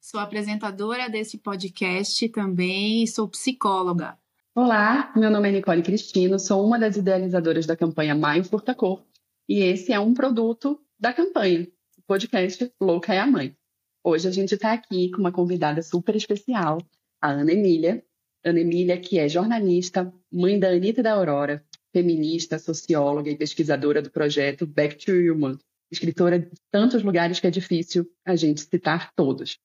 sou 0.00 0.20
apresentadora 0.20 1.10
desse 1.10 1.38
podcast 1.38 2.26
também 2.30 3.02
e 3.02 3.08
sou 3.08 3.28
psicóloga. 3.28 4.16
Olá, 4.54 5.12
meu 5.16 5.30
nome 5.30 5.48
é 5.48 5.52
Nicole 5.52 5.82
Cristino, 5.82 6.38
sou 6.38 6.64
uma 6.64 6.78
das 6.78 6.96
idealizadoras 6.96 7.66
da 7.66 7.76
campanha 7.76 8.14
Maio 8.14 8.44
Furta 8.44 8.74
Cor 8.74 9.04
e 9.48 9.58
esse 9.58 9.92
é 9.92 10.00
um 10.00 10.14
produto 10.14 10.80
da 10.98 11.12
campanha, 11.12 11.68
o 11.98 12.02
podcast 12.06 12.72
Louca 12.80 13.12
é 13.12 13.18
a 13.18 13.26
Mãe. 13.26 13.54
Hoje 14.02 14.28
a 14.28 14.30
gente 14.30 14.54
está 14.54 14.72
aqui 14.72 15.10
com 15.10 15.18
uma 15.18 15.32
convidada 15.32 15.82
super 15.82 16.16
especial, 16.16 16.78
a 17.20 17.28
Ana 17.28 17.52
Emília, 17.52 18.02
Ana 18.44 18.60
Emília, 18.60 18.98
que 18.98 19.18
é 19.18 19.28
jornalista, 19.28 20.12
mãe 20.32 20.58
da 20.58 20.68
Anitta 20.70 21.00
e 21.00 21.02
da 21.02 21.12
Aurora, 21.12 21.64
feminista, 21.92 22.58
socióloga 22.58 23.30
e 23.30 23.36
pesquisadora 23.36 24.00
do 24.00 24.10
projeto 24.10 24.66
Back 24.66 25.04
to 25.04 25.12
Human, 25.12 25.58
escritora 25.90 26.38
de 26.38 26.50
tantos 26.70 27.02
lugares 27.02 27.40
que 27.40 27.46
é 27.46 27.50
difícil 27.50 28.06
a 28.24 28.36
gente 28.36 28.62
citar 28.62 29.12
todos. 29.14 29.58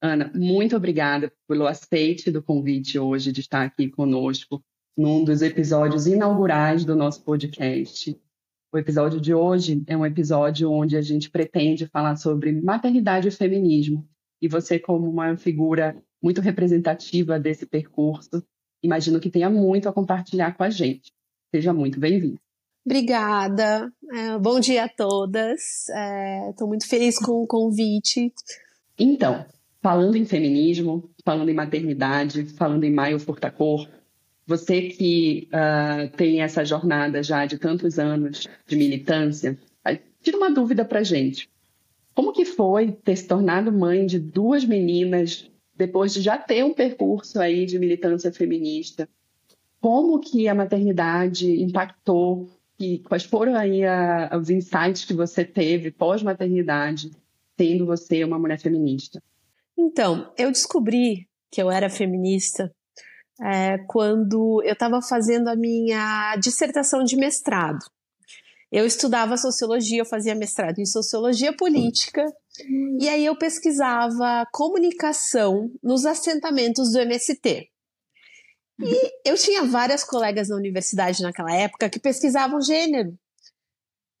Ana, 0.00 0.30
muito 0.34 0.76
obrigada 0.76 1.32
pelo 1.48 1.66
aceite 1.66 2.30
do 2.30 2.42
convite 2.42 2.98
hoje 2.98 3.32
de 3.32 3.40
estar 3.40 3.64
aqui 3.64 3.88
conosco 3.88 4.62
num 4.96 5.24
dos 5.24 5.42
episódios 5.42 6.06
inaugurais 6.06 6.84
do 6.84 6.94
nosso 6.94 7.22
podcast. 7.24 8.16
O 8.72 8.76
episódio 8.76 9.20
de 9.20 9.32
hoje 9.32 9.82
é 9.86 9.96
um 9.96 10.04
episódio 10.04 10.70
onde 10.70 10.96
a 10.96 11.00
gente 11.00 11.30
pretende 11.30 11.86
falar 11.86 12.16
sobre 12.16 12.52
maternidade 12.52 13.28
e 13.28 13.30
feminismo. 13.30 14.06
E 14.42 14.46
você, 14.46 14.78
como 14.78 15.08
uma 15.08 15.36
figura 15.36 16.00
muito 16.22 16.40
representativa 16.40 17.38
desse 17.38 17.66
percurso. 17.66 18.42
Imagino 18.82 19.20
que 19.20 19.30
tenha 19.30 19.50
muito 19.50 19.88
a 19.88 19.92
compartilhar 19.92 20.56
com 20.56 20.62
a 20.62 20.70
gente. 20.70 21.12
Seja 21.50 21.72
muito 21.72 21.98
bem-vindo. 21.98 22.38
Obrigada. 22.84 23.92
É, 24.12 24.38
bom 24.38 24.60
dia 24.60 24.84
a 24.84 24.88
todas. 24.88 25.88
Estou 26.50 26.66
é, 26.66 26.68
muito 26.68 26.88
feliz 26.88 27.18
com 27.18 27.42
o 27.42 27.46
convite. 27.46 28.32
Então, 28.98 29.44
falando 29.82 30.16
em 30.16 30.24
feminismo, 30.24 31.10
falando 31.24 31.50
em 31.50 31.54
maternidade, 31.54 32.44
falando 32.44 32.84
em 32.84 32.92
Maio 32.92 33.18
Furtacor, 33.18 33.88
você 34.46 34.82
que 34.82 35.48
uh, 35.52 36.08
tem 36.16 36.40
essa 36.40 36.64
jornada 36.64 37.22
já 37.22 37.44
de 37.44 37.58
tantos 37.58 37.98
anos 37.98 38.48
de 38.66 38.76
militância, 38.76 39.58
tira 40.22 40.36
uma 40.36 40.50
dúvida 40.50 40.84
para 40.84 41.02
gente. 41.02 41.48
Como 42.14 42.32
que 42.32 42.44
foi 42.44 42.92
ter 42.92 43.16
se 43.16 43.26
tornado 43.26 43.72
mãe 43.72 44.06
de 44.06 44.18
duas 44.18 44.64
meninas 44.64 45.50
depois 45.78 46.12
de 46.12 46.20
já 46.20 46.36
ter 46.36 46.64
um 46.64 46.74
percurso 46.74 47.40
aí 47.40 47.64
de 47.64 47.78
militância 47.78 48.32
feminista, 48.32 49.08
como 49.80 50.18
que 50.18 50.48
a 50.48 50.54
maternidade 50.54 51.62
impactou 51.62 52.50
e 52.78 52.98
quais 52.98 53.22
foram 53.22 53.54
aí 53.54 53.84
a, 53.84 54.36
os 54.36 54.50
insights 54.50 55.04
que 55.04 55.14
você 55.14 55.44
teve 55.44 55.92
pós-maternidade, 55.92 57.12
sendo 57.56 57.86
você 57.86 58.24
uma 58.24 58.38
mulher 58.38 58.58
feminista? 58.58 59.22
Então, 59.76 60.32
eu 60.36 60.50
descobri 60.50 61.28
que 61.50 61.62
eu 61.62 61.70
era 61.70 61.88
feminista 61.88 62.72
é, 63.40 63.78
quando 63.86 64.60
eu 64.64 64.72
estava 64.72 65.00
fazendo 65.00 65.46
a 65.46 65.54
minha 65.54 66.34
dissertação 66.36 67.04
de 67.04 67.16
mestrado. 67.16 67.78
Eu 68.70 68.84
estudava 68.84 69.36
sociologia, 69.36 70.00
eu 70.00 70.04
fazia 70.06 70.34
mestrado 70.34 70.78
em 70.78 70.84
sociologia 70.84 71.56
política, 71.56 72.24
e 73.00 73.08
aí 73.08 73.24
eu 73.24 73.36
pesquisava 73.36 74.46
comunicação 74.52 75.70
nos 75.82 76.04
assentamentos 76.04 76.92
do 76.92 76.98
MST. 76.98 77.70
E 78.80 79.12
eu 79.24 79.36
tinha 79.36 79.64
várias 79.64 80.04
colegas 80.04 80.48
na 80.48 80.56
universidade 80.56 81.22
naquela 81.22 81.52
época 81.52 81.88
que 81.88 81.98
pesquisavam 81.98 82.60
gênero. 82.60 83.18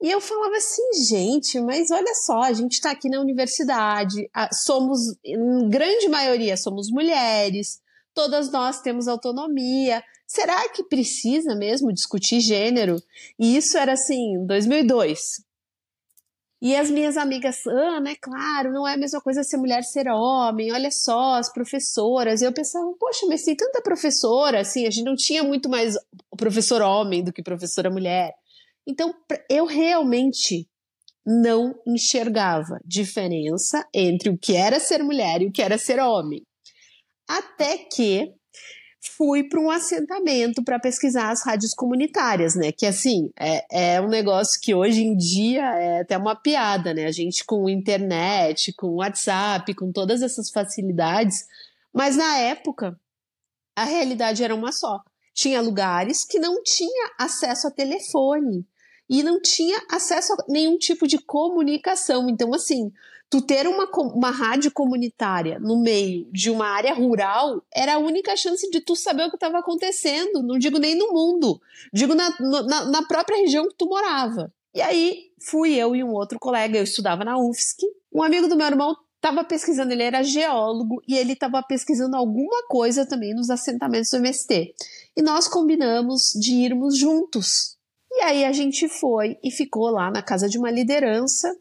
E 0.00 0.10
eu 0.10 0.20
falava 0.20 0.56
assim, 0.56 0.82
gente, 1.08 1.60
mas 1.60 1.90
olha 1.90 2.14
só, 2.14 2.42
a 2.42 2.52
gente 2.52 2.74
está 2.74 2.92
aqui 2.92 3.08
na 3.08 3.20
universidade, 3.20 4.30
somos, 4.64 5.00
em 5.24 5.68
grande 5.68 6.08
maioria, 6.08 6.56
somos 6.56 6.88
mulheres, 6.90 7.80
todas 8.18 8.50
nós 8.50 8.80
temos 8.80 9.06
autonomia. 9.06 10.02
Será 10.26 10.68
que 10.70 10.82
precisa 10.82 11.54
mesmo 11.54 11.92
discutir 11.92 12.40
gênero? 12.40 13.00
E 13.38 13.56
isso 13.56 13.78
era 13.78 13.92
assim, 13.92 14.44
2002. 14.44 15.44
E 16.60 16.74
as 16.74 16.90
minhas 16.90 17.16
amigas, 17.16 17.64
Ana, 17.64 18.10
é 18.10 18.16
claro, 18.16 18.72
não 18.72 18.88
é 18.88 18.94
a 18.94 18.96
mesma 18.96 19.20
coisa 19.20 19.44
ser 19.44 19.56
mulher 19.56 19.84
ser 19.84 20.08
homem, 20.08 20.72
olha 20.72 20.90
só, 20.90 21.34
as 21.34 21.52
professoras. 21.52 22.42
Eu 22.42 22.52
pensava, 22.52 22.92
poxa, 22.98 23.24
mas 23.28 23.44
tem 23.44 23.54
tanta 23.54 23.80
professora, 23.80 24.62
assim, 24.62 24.84
a 24.84 24.90
gente 24.90 25.04
não 25.04 25.14
tinha 25.14 25.44
muito 25.44 25.68
mais 25.68 25.94
professor 26.36 26.82
homem 26.82 27.22
do 27.22 27.32
que 27.32 27.40
professora 27.40 27.88
mulher. 27.88 28.34
Então, 28.84 29.14
eu 29.48 29.64
realmente 29.64 30.68
não 31.24 31.72
enxergava 31.86 32.80
diferença 32.84 33.86
entre 33.94 34.28
o 34.28 34.36
que 34.36 34.56
era 34.56 34.80
ser 34.80 35.04
mulher 35.04 35.40
e 35.40 35.46
o 35.46 35.52
que 35.52 35.62
era 35.62 35.78
ser 35.78 36.00
homem. 36.00 36.42
Até 37.28 37.76
que 37.76 38.32
fui 39.16 39.44
para 39.44 39.60
um 39.60 39.70
assentamento 39.70 40.62
para 40.62 40.78
pesquisar 40.78 41.30
as 41.30 41.44
rádios 41.44 41.72
comunitárias, 41.74 42.54
né? 42.54 42.72
Que 42.72 42.86
assim 42.86 43.30
é, 43.38 43.96
é 43.96 44.00
um 44.00 44.08
negócio 44.08 44.60
que 44.60 44.74
hoje 44.74 45.02
em 45.02 45.16
dia 45.16 45.62
é 45.78 46.00
até 46.00 46.16
uma 46.16 46.34
piada, 46.34 46.92
né? 46.92 47.06
A 47.06 47.12
gente 47.12 47.44
com 47.44 47.68
internet, 47.68 48.72
com 48.72 48.96
WhatsApp, 48.96 49.74
com 49.74 49.92
todas 49.92 50.22
essas 50.22 50.50
facilidades, 50.50 51.46
mas 51.92 52.16
na 52.16 52.38
época 52.38 52.98
a 53.76 53.84
realidade 53.84 54.42
era 54.42 54.54
uma 54.54 54.72
só. 54.72 55.00
Tinha 55.34 55.60
lugares 55.60 56.24
que 56.24 56.40
não 56.40 56.62
tinha 56.64 57.12
acesso 57.16 57.68
a 57.68 57.70
telefone 57.70 58.66
e 59.08 59.22
não 59.22 59.40
tinha 59.40 59.80
acesso 59.90 60.32
a 60.32 60.36
nenhum 60.48 60.76
tipo 60.76 61.06
de 61.06 61.18
comunicação. 61.18 62.28
Então, 62.28 62.52
assim, 62.52 62.92
tu 63.30 63.42
ter 63.42 63.66
uma, 63.66 63.88
uma 64.14 64.30
rádio 64.30 64.70
comunitária 64.70 65.58
no 65.58 65.78
meio 65.78 66.26
de 66.32 66.50
uma 66.50 66.66
área 66.66 66.94
rural 66.94 67.62
era 67.74 67.94
a 67.94 67.98
única 67.98 68.36
chance 68.36 68.68
de 68.70 68.80
tu 68.80 68.96
saber 68.96 69.24
o 69.24 69.30
que 69.30 69.36
estava 69.36 69.58
acontecendo. 69.58 70.42
Não 70.42 70.58
digo 70.58 70.78
nem 70.78 70.96
no 70.96 71.12
mundo, 71.12 71.60
digo 71.92 72.14
na, 72.14 72.34
na, 72.40 72.84
na, 72.86 73.02
própria 73.02 73.38
região 73.38 73.68
que 73.68 73.76
tu 73.76 73.86
morava. 73.86 74.52
E 74.74 74.80
aí 74.80 75.30
fui 75.40 75.74
eu 75.74 75.94
e 75.94 76.02
um 76.02 76.12
outro 76.12 76.38
colega, 76.38 76.78
eu 76.78 76.84
estudava 76.84 77.24
na 77.24 77.38
UFSC. 77.38 77.86
Um 78.12 78.22
amigo 78.22 78.48
do 78.48 78.56
meu 78.56 78.66
irmão 78.66 78.96
estava 79.16 79.44
pesquisando, 79.44 79.92
ele 79.92 80.02
era 80.02 80.22
geólogo 80.22 81.02
e 81.06 81.16
ele 81.16 81.32
estava 81.32 81.62
pesquisando 81.62 82.16
alguma 82.16 82.66
coisa 82.68 83.04
também 83.04 83.34
nos 83.34 83.50
assentamentos 83.50 84.10
do 84.10 84.16
MST. 84.16 84.74
E 85.16 85.22
nós 85.22 85.48
combinamos 85.48 86.32
de 86.32 86.54
irmos 86.54 86.96
juntos. 86.96 87.76
E 88.10 88.22
aí 88.22 88.44
a 88.44 88.52
gente 88.52 88.88
foi 88.88 89.36
e 89.44 89.50
ficou 89.50 89.90
lá 89.90 90.10
na 90.10 90.22
casa 90.22 90.48
de 90.48 90.56
uma 90.56 90.70
liderança 90.70 91.54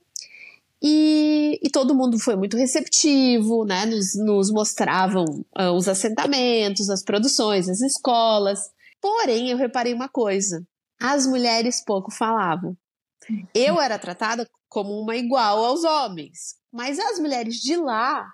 e, 0.82 1.60
e, 1.64 1.70
todo 1.70 1.96
mundo 1.96 2.20
foi 2.20 2.36
muito 2.36 2.56
receptivo, 2.56 3.66
né? 3.66 3.86
Nos, 3.86 4.16
nos 4.16 4.52
mostravam 4.52 5.26
uh, 5.58 5.72
os 5.76 5.88
assentamentos, 5.88 6.90
as 6.90 7.04
produções, 7.04 7.68
as 7.68 7.82
escolas. 7.82 8.60
Porém, 9.02 9.50
eu 9.50 9.58
reparei 9.58 9.94
uma 9.94 10.08
coisa: 10.08 10.64
as 11.02 11.26
mulheres 11.26 11.84
pouco 11.84 12.12
falavam. 12.12 12.78
Eu 13.54 13.82
era 13.82 13.98
tratada 13.98 14.48
como 14.70 15.00
uma 15.00 15.16
igual 15.16 15.66
aos 15.66 15.84
homens, 15.84 16.56
mas 16.72 17.00
as 17.00 17.20
mulheres 17.20 17.56
de 17.56 17.76
lá 17.76 18.26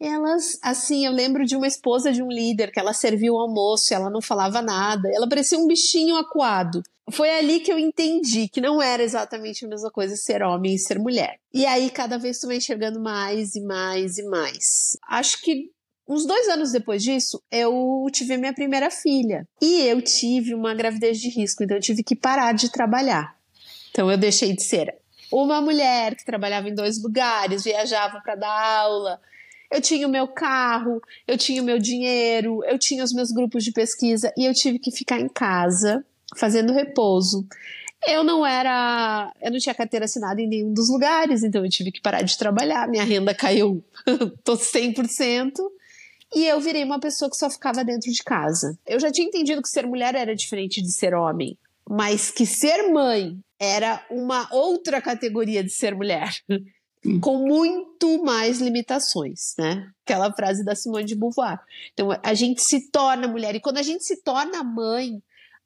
elas, 0.00 0.58
assim, 0.62 1.06
eu 1.06 1.12
lembro 1.12 1.44
de 1.44 1.56
uma 1.56 1.66
esposa 1.66 2.12
de 2.12 2.22
um 2.22 2.28
líder 2.28 2.70
que 2.72 2.80
ela 2.80 2.92
serviu 2.92 3.34
o 3.34 3.38
almoço 3.38 3.94
ela 3.94 4.10
não 4.10 4.20
falava 4.20 4.60
nada, 4.60 5.08
ela 5.12 5.28
parecia 5.28 5.58
um 5.58 5.66
bichinho 5.66 6.16
acuado. 6.16 6.82
Foi 7.10 7.30
ali 7.30 7.60
que 7.60 7.72
eu 7.72 7.78
entendi 7.78 8.48
que 8.48 8.60
não 8.60 8.80
era 8.80 9.02
exatamente 9.02 9.64
a 9.64 9.68
mesma 9.68 9.90
coisa 9.90 10.16
ser 10.16 10.42
homem 10.42 10.74
e 10.74 10.78
ser 10.78 10.98
mulher. 10.98 11.38
E 11.52 11.66
aí, 11.66 11.90
cada 11.90 12.18
vez 12.18 12.38
tu 12.38 12.46
vai 12.46 12.56
enxergando 12.56 13.00
mais 13.00 13.54
e 13.54 13.60
mais 13.60 14.16
e 14.18 14.24
mais. 14.24 14.96
Acho 15.08 15.40
que 15.42 15.70
uns 16.08 16.26
dois 16.26 16.48
anos 16.48 16.72
depois 16.72 17.02
disso, 17.02 17.42
eu 17.50 18.06
tive 18.12 18.34
a 18.34 18.38
minha 18.38 18.54
primeira 18.54 18.90
filha. 18.90 19.46
E 19.60 19.82
eu 19.82 20.00
tive 20.00 20.54
uma 20.54 20.74
gravidez 20.74 21.20
de 21.20 21.28
risco, 21.28 21.62
então 21.62 21.76
eu 21.76 21.82
tive 21.82 22.02
que 22.02 22.16
parar 22.16 22.52
de 22.52 22.70
trabalhar. 22.70 23.36
Então 23.90 24.10
eu 24.10 24.16
deixei 24.16 24.54
de 24.54 24.62
ser 24.62 24.94
uma 25.30 25.60
mulher 25.60 26.14
que 26.14 26.24
trabalhava 26.24 26.68
em 26.68 26.74
dois 26.74 27.02
lugares, 27.02 27.64
viajava 27.64 28.20
para 28.20 28.34
dar 28.34 28.78
aula, 28.78 29.20
eu 29.70 29.80
tinha 29.80 30.06
o 30.06 30.10
meu 30.10 30.28
carro, 30.28 31.02
eu 31.26 31.36
tinha 31.36 31.60
o 31.60 31.64
meu 31.64 31.78
dinheiro, 31.78 32.62
eu 32.64 32.78
tinha 32.78 33.02
os 33.02 33.12
meus 33.12 33.32
grupos 33.32 33.64
de 33.64 33.72
pesquisa 33.72 34.32
e 34.36 34.44
eu 34.44 34.54
tive 34.54 34.78
que 34.78 34.90
ficar 34.90 35.20
em 35.20 35.28
casa 35.28 36.04
fazendo 36.36 36.72
repouso. 36.72 37.46
Eu 38.06 38.22
não 38.22 38.44
era, 38.44 39.32
eu 39.40 39.50
não 39.50 39.58
tinha 39.58 39.74
carteira 39.74 40.04
assinada 40.04 40.40
em 40.40 40.46
nenhum 40.46 40.72
dos 40.72 40.90
lugares, 40.90 41.42
então 41.42 41.64
eu 41.64 41.70
tive 41.70 41.90
que 41.90 42.02
parar 42.02 42.22
de 42.22 42.36
trabalhar, 42.36 42.86
minha 42.86 43.04
renda 43.04 43.34
caiu, 43.34 43.82
tô 44.44 44.56
100%. 44.56 45.52
E 46.34 46.46
eu 46.46 46.60
virei 46.60 46.84
uma 46.84 47.00
pessoa 47.00 47.30
que 47.30 47.36
só 47.36 47.48
ficava 47.48 47.84
dentro 47.84 48.10
de 48.10 48.22
casa. 48.22 48.78
Eu 48.86 49.00
já 49.00 49.10
tinha 49.10 49.26
entendido 49.26 49.62
que 49.62 49.68
ser 49.68 49.86
mulher 49.86 50.14
era 50.14 50.34
diferente 50.34 50.82
de 50.82 50.92
ser 50.92 51.14
homem, 51.14 51.56
mas 51.88 52.30
que 52.30 52.44
ser 52.44 52.90
mãe 52.90 53.38
era 53.58 54.04
uma 54.10 54.48
outra 54.52 55.00
categoria 55.00 55.62
de 55.62 55.70
ser 55.70 55.94
mulher 55.94 56.34
com 57.20 57.46
muito 57.46 58.24
mais 58.24 58.60
limitações, 58.60 59.54
né? 59.58 59.90
Aquela 60.04 60.32
frase 60.32 60.64
da 60.64 60.74
Simone 60.74 61.04
de 61.04 61.14
Beauvoir. 61.14 61.60
Então, 61.92 62.08
a 62.22 62.34
gente 62.34 62.62
se 62.62 62.90
torna 62.90 63.28
mulher 63.28 63.54
e 63.54 63.60
quando 63.60 63.78
a 63.78 63.82
gente 63.82 64.04
se 64.04 64.22
torna 64.22 64.64
mãe, 64.64 65.22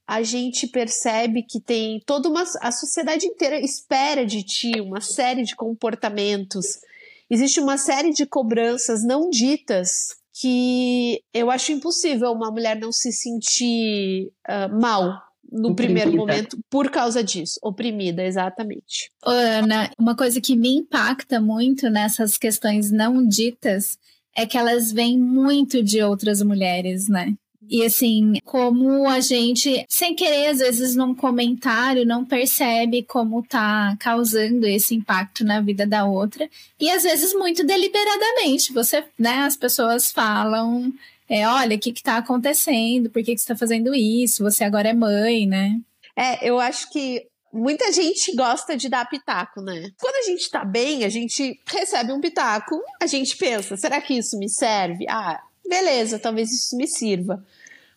a 0.09 0.23
gente 0.23 0.67
percebe 0.67 1.43
que 1.43 1.61
tem 1.61 2.01
toda 2.07 2.31
uma 2.31 2.43
a 2.63 2.73
sociedade 2.73 3.27
inteira 3.27 3.61
espera 3.61 4.25
de 4.25 4.43
ti 4.43 4.81
uma 4.81 5.03
série 5.03 5.43
de 5.43 5.55
comportamentos. 5.55 6.81
Existe 7.29 7.61
uma 7.61 7.77
série 7.77 8.11
de 8.11 8.25
cobranças 8.25 9.05
não 9.05 9.29
ditas 9.29 10.17
que 10.41 11.23
eu 11.35 11.51
acho 11.51 11.73
impossível 11.73 12.33
uma 12.33 12.51
mulher 12.51 12.75
não 12.81 12.91
se 12.91 13.13
sentir 13.13 14.33
uh, 14.49 14.81
mal 14.81 15.21
no 15.53 15.73
oprimida. 15.73 15.75
primeiro 15.75 16.17
momento 16.17 16.59
por 16.71 16.91
causa 16.91 17.23
disso, 17.23 17.59
oprimida, 17.63 18.25
exatamente. 18.25 19.11
Ana, 19.23 19.91
uma 19.99 20.17
coisa 20.17 20.41
que 20.41 20.57
me 20.57 20.75
impacta 20.75 21.39
muito 21.39 21.91
nessas 21.91 22.39
questões 22.39 22.91
não 22.91 23.27
ditas 23.27 23.99
é 24.35 24.47
que 24.47 24.57
elas 24.57 24.91
vêm 24.91 25.19
muito 25.19 25.83
de 25.83 26.03
outras 26.03 26.41
mulheres, 26.41 27.09
né? 27.09 27.35
E 27.71 27.85
assim, 27.85 28.41
como 28.45 29.09
a 29.09 29.21
gente, 29.21 29.85
sem 29.89 30.15
querer, 30.15 30.49
às 30.49 30.59
vezes 30.59 30.97
num 30.97 31.15
comentário, 31.15 32.07
não 32.07 32.25
percebe 32.25 33.03
como 33.03 33.43
tá 33.43 33.97
causando 34.01 34.67
esse 34.67 34.95
impacto 34.95 35.45
na 35.45 35.61
vida 35.61 35.87
da 35.87 36.05
outra. 36.05 36.49
E 36.81 36.91
às 36.91 37.03
vezes 37.03 37.35
muito 37.35 37.65
deliberadamente. 37.65 38.73
Você, 38.73 39.05
né, 39.19 39.41
as 39.41 39.57
pessoas 39.57 40.11
falam 40.11 40.93
é, 41.29 41.47
olha, 41.47 41.77
o 41.77 41.79
que 41.79 41.91
está 41.91 42.17
acontecendo, 42.17 43.11
por 43.11 43.23
que, 43.23 43.35
que 43.35 43.39
você 43.39 43.45
está 43.45 43.57
fazendo 43.57 43.95
isso, 43.95 44.43
você 44.43 44.65
agora 44.65 44.89
é 44.89 44.95
mãe, 44.95 45.47
né? 45.47 45.79
É, 46.17 46.49
eu 46.49 46.59
acho 46.59 46.91
que 46.91 47.27
muita 47.53 47.93
gente 47.93 48.35
gosta 48.35 48.77
de 48.77 48.89
dar 48.89 49.09
pitaco, 49.09 49.61
né? 49.61 49.91
Quando 50.01 50.17
a 50.17 50.23
gente 50.23 50.51
tá 50.51 50.65
bem, 50.65 51.05
a 51.05 51.09
gente 51.09 51.61
recebe 51.67 52.13
um 52.13 52.21
pitaco, 52.21 52.81
a 53.01 53.07
gente 53.07 53.37
pensa, 53.37 53.77
será 53.77 54.01
que 54.01 54.15
isso 54.15 54.39
me 54.39 54.49
serve? 54.49 55.05
Ah, 55.09 55.43
beleza, 55.69 56.19
talvez 56.19 56.51
isso 56.51 56.77
me 56.77 56.87
sirva. 56.87 57.45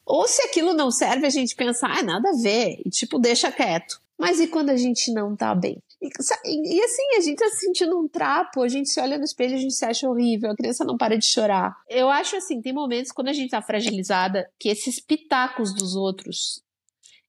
Ou 0.05 0.27
se 0.27 0.41
aquilo 0.43 0.73
não 0.73 0.91
serve, 0.91 1.25
a 1.25 1.29
gente 1.29 1.55
pensa, 1.55 1.87
ah, 1.87 2.03
nada 2.03 2.29
a 2.29 2.41
ver, 2.41 2.81
e 2.85 2.89
tipo, 2.89 3.19
deixa 3.19 3.51
quieto. 3.51 3.99
Mas 4.19 4.39
e 4.39 4.47
quando 4.47 4.69
a 4.69 4.77
gente 4.77 5.11
não 5.11 5.35
tá 5.35 5.55
bem? 5.55 5.81
E, 5.99 6.07
e, 6.07 6.81
assim, 6.83 7.15
a 7.17 7.21
gente 7.21 7.37
tá 7.37 7.47
se 7.49 7.65
sentindo 7.65 7.99
um 7.99 8.07
trapo, 8.07 8.61
a 8.61 8.67
gente 8.67 8.89
se 8.89 8.99
olha 8.99 9.17
no 9.17 9.23
espelho, 9.23 9.55
a 9.55 9.59
gente 9.59 9.73
se 9.73 9.85
acha 9.85 10.07
horrível, 10.07 10.51
a 10.51 10.55
criança 10.55 10.83
não 10.83 10.97
para 10.97 11.17
de 11.17 11.25
chorar. 11.25 11.75
Eu 11.89 12.09
acho 12.09 12.35
assim, 12.35 12.61
tem 12.61 12.73
momentos 12.73 13.11
quando 13.11 13.29
a 13.29 13.33
gente 13.33 13.49
tá 13.49 13.61
fragilizada 13.61 14.47
que 14.59 14.69
esses 14.69 14.99
pitacos 14.99 15.73
dos 15.73 15.95
outros 15.95 16.61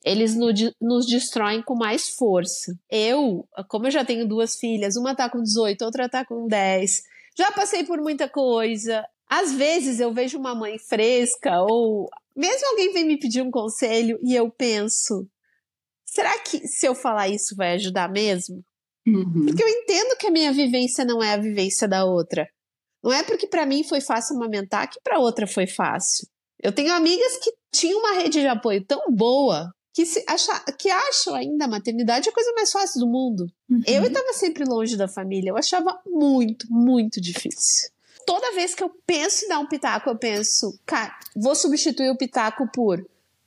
eles 0.05 0.35
no, 0.35 0.49
nos 0.81 1.07
destroem 1.07 1.63
com 1.63 1.75
mais 1.75 2.09
força. 2.09 2.77
Eu, 2.91 3.47
como 3.69 3.87
eu 3.87 3.91
já 3.91 4.05
tenho 4.05 4.27
duas 4.27 4.57
filhas, 4.57 4.97
uma 4.97 5.15
tá 5.15 5.31
com 5.31 5.43
18, 5.43 5.83
outra 5.85 6.09
tá 6.09 6.25
com 6.25 6.47
10, 6.47 7.03
já 7.39 7.53
passei 7.53 7.85
por 7.85 8.01
muita 8.01 8.29
coisa. 8.29 9.05
Às 9.29 9.53
vezes 9.53 10.01
eu 10.01 10.13
vejo 10.13 10.39
uma 10.39 10.55
mãe 10.55 10.79
fresca 10.79 11.63
ou 11.63 12.11
mesmo 12.37 12.69
alguém 12.69 12.93
vem 12.93 13.05
me 13.05 13.19
pedir 13.19 13.43
um 13.43 13.51
conselho 13.51 14.19
e 14.23 14.35
eu 14.35 14.51
penso, 14.51 15.27
será 16.05 16.39
que 16.39 16.67
se 16.67 16.87
eu 16.87 16.95
falar 16.95 17.29
isso 17.29 17.55
vai 17.57 17.75
ajudar 17.75 18.11
mesmo? 18.11 18.65
Uhum. 19.07 19.47
Porque 19.47 19.63
eu 19.63 19.69
entendo 19.69 20.17
que 20.17 20.27
a 20.27 20.31
minha 20.31 20.53
vivência 20.53 21.05
não 21.05 21.23
é 21.23 21.33
a 21.33 21.39
vivência 21.39 21.89
da 21.89 22.05
outra. 22.05 22.49
Não 23.03 23.13
é 23.13 23.23
porque 23.23 23.47
para 23.47 23.67
mim 23.67 23.83
foi 23.83 24.01
fácil 24.01 24.37
amamentar 24.37 24.89
que 24.89 25.01
para 25.03 25.19
outra 25.19 25.47
foi 25.47 25.67
fácil. 25.67 26.29
Eu 26.63 26.73
tenho 26.73 26.93
amigas 26.93 27.37
que 27.39 27.53
tinham 27.73 27.99
uma 27.99 28.13
rede 28.15 28.41
de 28.41 28.47
apoio 28.47 28.85
tão 28.85 29.11
boa 29.11 29.73
que, 29.93 30.07
se 30.07 30.25
acha, 30.29 30.59
que 30.79 30.89
acham 30.89 31.35
ainda 31.35 31.65
a 31.65 31.69
maternidade 31.69 32.29
a 32.29 32.33
coisa 32.33 32.53
mais 32.53 32.71
fácil 32.71 33.01
do 33.01 33.07
mundo. 33.07 33.47
Uhum. 33.69 33.83
Eu 33.87 34.05
estava 34.05 34.33
sempre 34.33 34.65
longe 34.65 34.97
da 34.97 35.09
família, 35.09 35.51
eu 35.51 35.57
achava 35.57 36.01
muito, 36.07 36.67
muito 36.71 37.21
difícil. 37.21 37.91
Toda 38.27 38.55
vez 38.55 38.75
que 38.75 38.83
eu 38.83 38.91
penso 39.07 39.45
em 39.45 39.49
dar 39.49 39.59
um 39.59 39.67
pitaco, 39.67 40.09
eu 40.09 40.19
penso, 40.19 40.79
cara, 40.87 41.17
vou 41.37 41.55
substituir 41.55 42.11
o 42.11 42.17
pitaco 42.17 42.69
por 42.73 43.05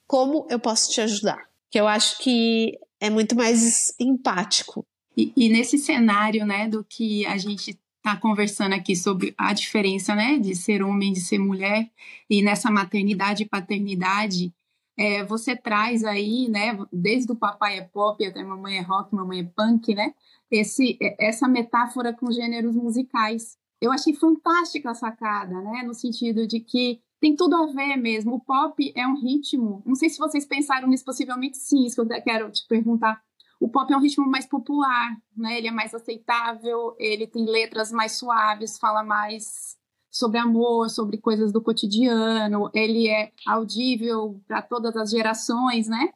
como 0.07 0.45
eu 0.49 0.59
posso 0.59 0.91
te 0.91 1.01
ajudar? 1.01 1.47
que 1.75 1.79
eu 1.81 1.89
acho 1.89 2.19
que 2.19 2.79
é 3.01 3.09
muito 3.09 3.35
mais 3.35 3.93
empático. 3.99 4.85
E, 5.17 5.33
e 5.35 5.49
nesse 5.49 5.77
cenário, 5.77 6.45
né, 6.45 6.69
do 6.69 6.85
que 6.85 7.25
a 7.25 7.37
gente 7.37 7.77
está 7.97 8.15
conversando 8.15 8.71
aqui 8.71 8.95
sobre 8.95 9.35
a 9.37 9.51
diferença, 9.51 10.15
né, 10.15 10.39
de 10.39 10.55
ser 10.55 10.81
homem, 10.81 11.11
de 11.11 11.19
ser 11.19 11.37
mulher, 11.37 11.91
e 12.29 12.41
nessa 12.41 12.71
maternidade 12.71 13.43
e 13.43 13.49
paternidade, 13.49 14.53
é, 14.97 15.21
você 15.25 15.53
traz 15.53 16.05
aí, 16.05 16.47
né, 16.47 16.77
desde 16.93 17.29
o 17.33 17.35
papai 17.35 17.79
é 17.79 17.81
pop 17.81 18.25
até 18.25 18.41
mamãe 18.41 18.77
é 18.77 18.81
rock, 18.81 19.13
mamãe 19.13 19.41
é 19.41 19.43
punk, 19.43 19.93
né, 19.93 20.13
esse, 20.49 20.97
essa 21.19 21.45
metáfora 21.45 22.13
com 22.13 22.31
gêneros 22.31 22.73
musicais. 22.73 23.57
Eu 23.85 23.91
achei 23.91 24.13
fantástica 24.13 24.91
a 24.91 24.95
sacada, 24.95 25.61
né, 25.61 25.83
no 25.83 25.93
sentido 25.93 26.47
de 26.47 26.59
que 26.59 27.01
tem 27.19 27.35
tudo 27.35 27.55
a 27.55 27.65
ver 27.67 27.95
mesmo. 27.97 28.35
O 28.35 28.39
pop 28.39 28.93
é 28.95 29.07
um 29.07 29.19
ritmo. 29.19 29.81
Não 29.85 29.95
sei 29.95 30.09
se 30.09 30.17
vocês 30.17 30.45
pensaram 30.45 30.87
nisso, 30.87 31.05
possivelmente 31.05 31.57
sim, 31.57 31.85
isso 31.85 31.95
que 31.95 32.13
eu 32.13 32.23
quero 32.23 32.51
te 32.51 32.67
perguntar. 32.67 33.21
O 33.59 33.69
pop 33.69 33.91
é 33.91 33.97
um 33.97 34.01
ritmo 34.01 34.27
mais 34.29 34.45
popular, 34.45 35.15
né? 35.35 35.57
Ele 35.57 35.67
é 35.67 35.71
mais 35.71 35.93
aceitável, 35.93 36.95
ele 36.99 37.25
tem 37.25 37.45
letras 37.45 37.91
mais 37.91 38.17
suaves, 38.17 38.77
fala 38.77 39.03
mais 39.03 39.75
sobre 40.11 40.37
amor, 40.39 40.89
sobre 40.89 41.17
coisas 41.17 41.51
do 41.51 41.61
cotidiano, 41.61 42.69
ele 42.73 43.09
é 43.09 43.31
audível 43.45 44.41
para 44.47 44.61
todas 44.61 44.95
as 44.95 45.09
gerações, 45.09 45.87
né? 45.87 46.09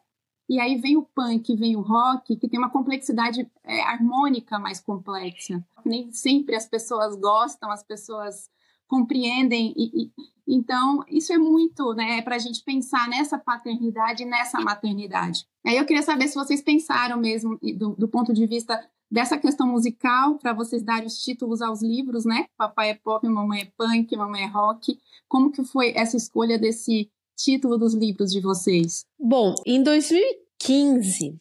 E 0.49 0.59
aí 0.59 0.77
vem 0.77 0.97
o 0.97 1.03
punk, 1.03 1.55
vem 1.55 1.75
o 1.75 1.81
rock, 1.81 2.35
que 2.35 2.49
tem 2.49 2.59
uma 2.59 2.71
complexidade 2.71 3.47
é, 3.63 3.81
harmônica 3.83 4.57
mais 4.57 4.79
complexa. 4.79 5.63
Nem 5.85 6.11
sempre 6.11 6.55
as 6.55 6.65
pessoas 6.65 7.15
gostam, 7.15 7.69
as 7.69 7.83
pessoas 7.83 8.49
compreendem 8.87 9.71
e, 9.77 10.05
e 10.05 10.11
então 10.47 11.03
isso 11.07 11.31
é 11.31 11.37
muito 11.37 11.93
né 11.93 12.23
para 12.23 12.35
a 12.35 12.39
gente 12.39 12.63
pensar 12.63 13.07
nessa 13.07 13.37
paternidade 13.37 14.25
nessa 14.25 14.59
maternidade. 14.59 15.45
Aí 15.63 15.77
eu 15.77 15.85
queria 15.85 16.01
saber 16.01 16.27
se 16.27 16.33
vocês 16.33 16.59
pensaram 16.63 17.19
mesmo 17.19 17.59
do, 17.77 17.89
do 17.91 18.07
ponto 18.07 18.33
de 18.33 18.47
vista 18.47 18.83
dessa 19.11 19.37
questão 19.37 19.67
musical 19.67 20.39
para 20.39 20.53
vocês 20.53 20.81
darem 20.81 21.05
os 21.05 21.21
títulos 21.21 21.61
aos 21.61 21.83
livros 21.83 22.25
né? 22.25 22.47
Papai 22.57 22.89
é 22.89 22.95
pop 22.95 23.27
mamãe 23.29 23.61
é 23.61 23.71
punk 23.77 24.17
mamãe 24.17 24.45
é 24.45 24.47
rock. 24.47 24.97
Como 25.27 25.51
que 25.51 25.63
foi 25.63 25.93
essa 25.95 26.17
escolha 26.17 26.57
desse 26.57 27.11
título 27.43 27.77
dos 27.77 27.93
livros 27.93 28.31
de 28.31 28.41
vocês 28.41 29.05
bom 29.17 29.55
em 29.65 29.81
2015 29.81 31.37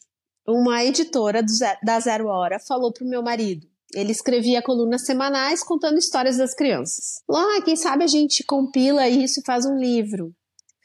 uma 0.47 0.83
editora 0.83 1.43
da 1.83 1.99
Zero 1.99 2.27
Hora 2.27 2.59
falou 2.59 2.91
para 2.91 3.05
o 3.05 3.09
meu 3.09 3.21
marido 3.21 3.67
ele 3.93 4.11
escrevia 4.11 4.61
colunas 4.61 5.05
semanais 5.05 5.63
contando 5.63 5.97
histórias 5.97 6.37
das 6.37 6.53
crianças. 6.53 7.23
Lá, 7.27 7.61
quem 7.63 7.75
sabe 7.75 8.03
a 8.03 8.07
gente 8.07 8.43
compila 8.43 9.09
isso 9.09 9.39
e 9.39 9.43
faz 9.43 9.65
um 9.65 9.77
livro. 9.77 10.33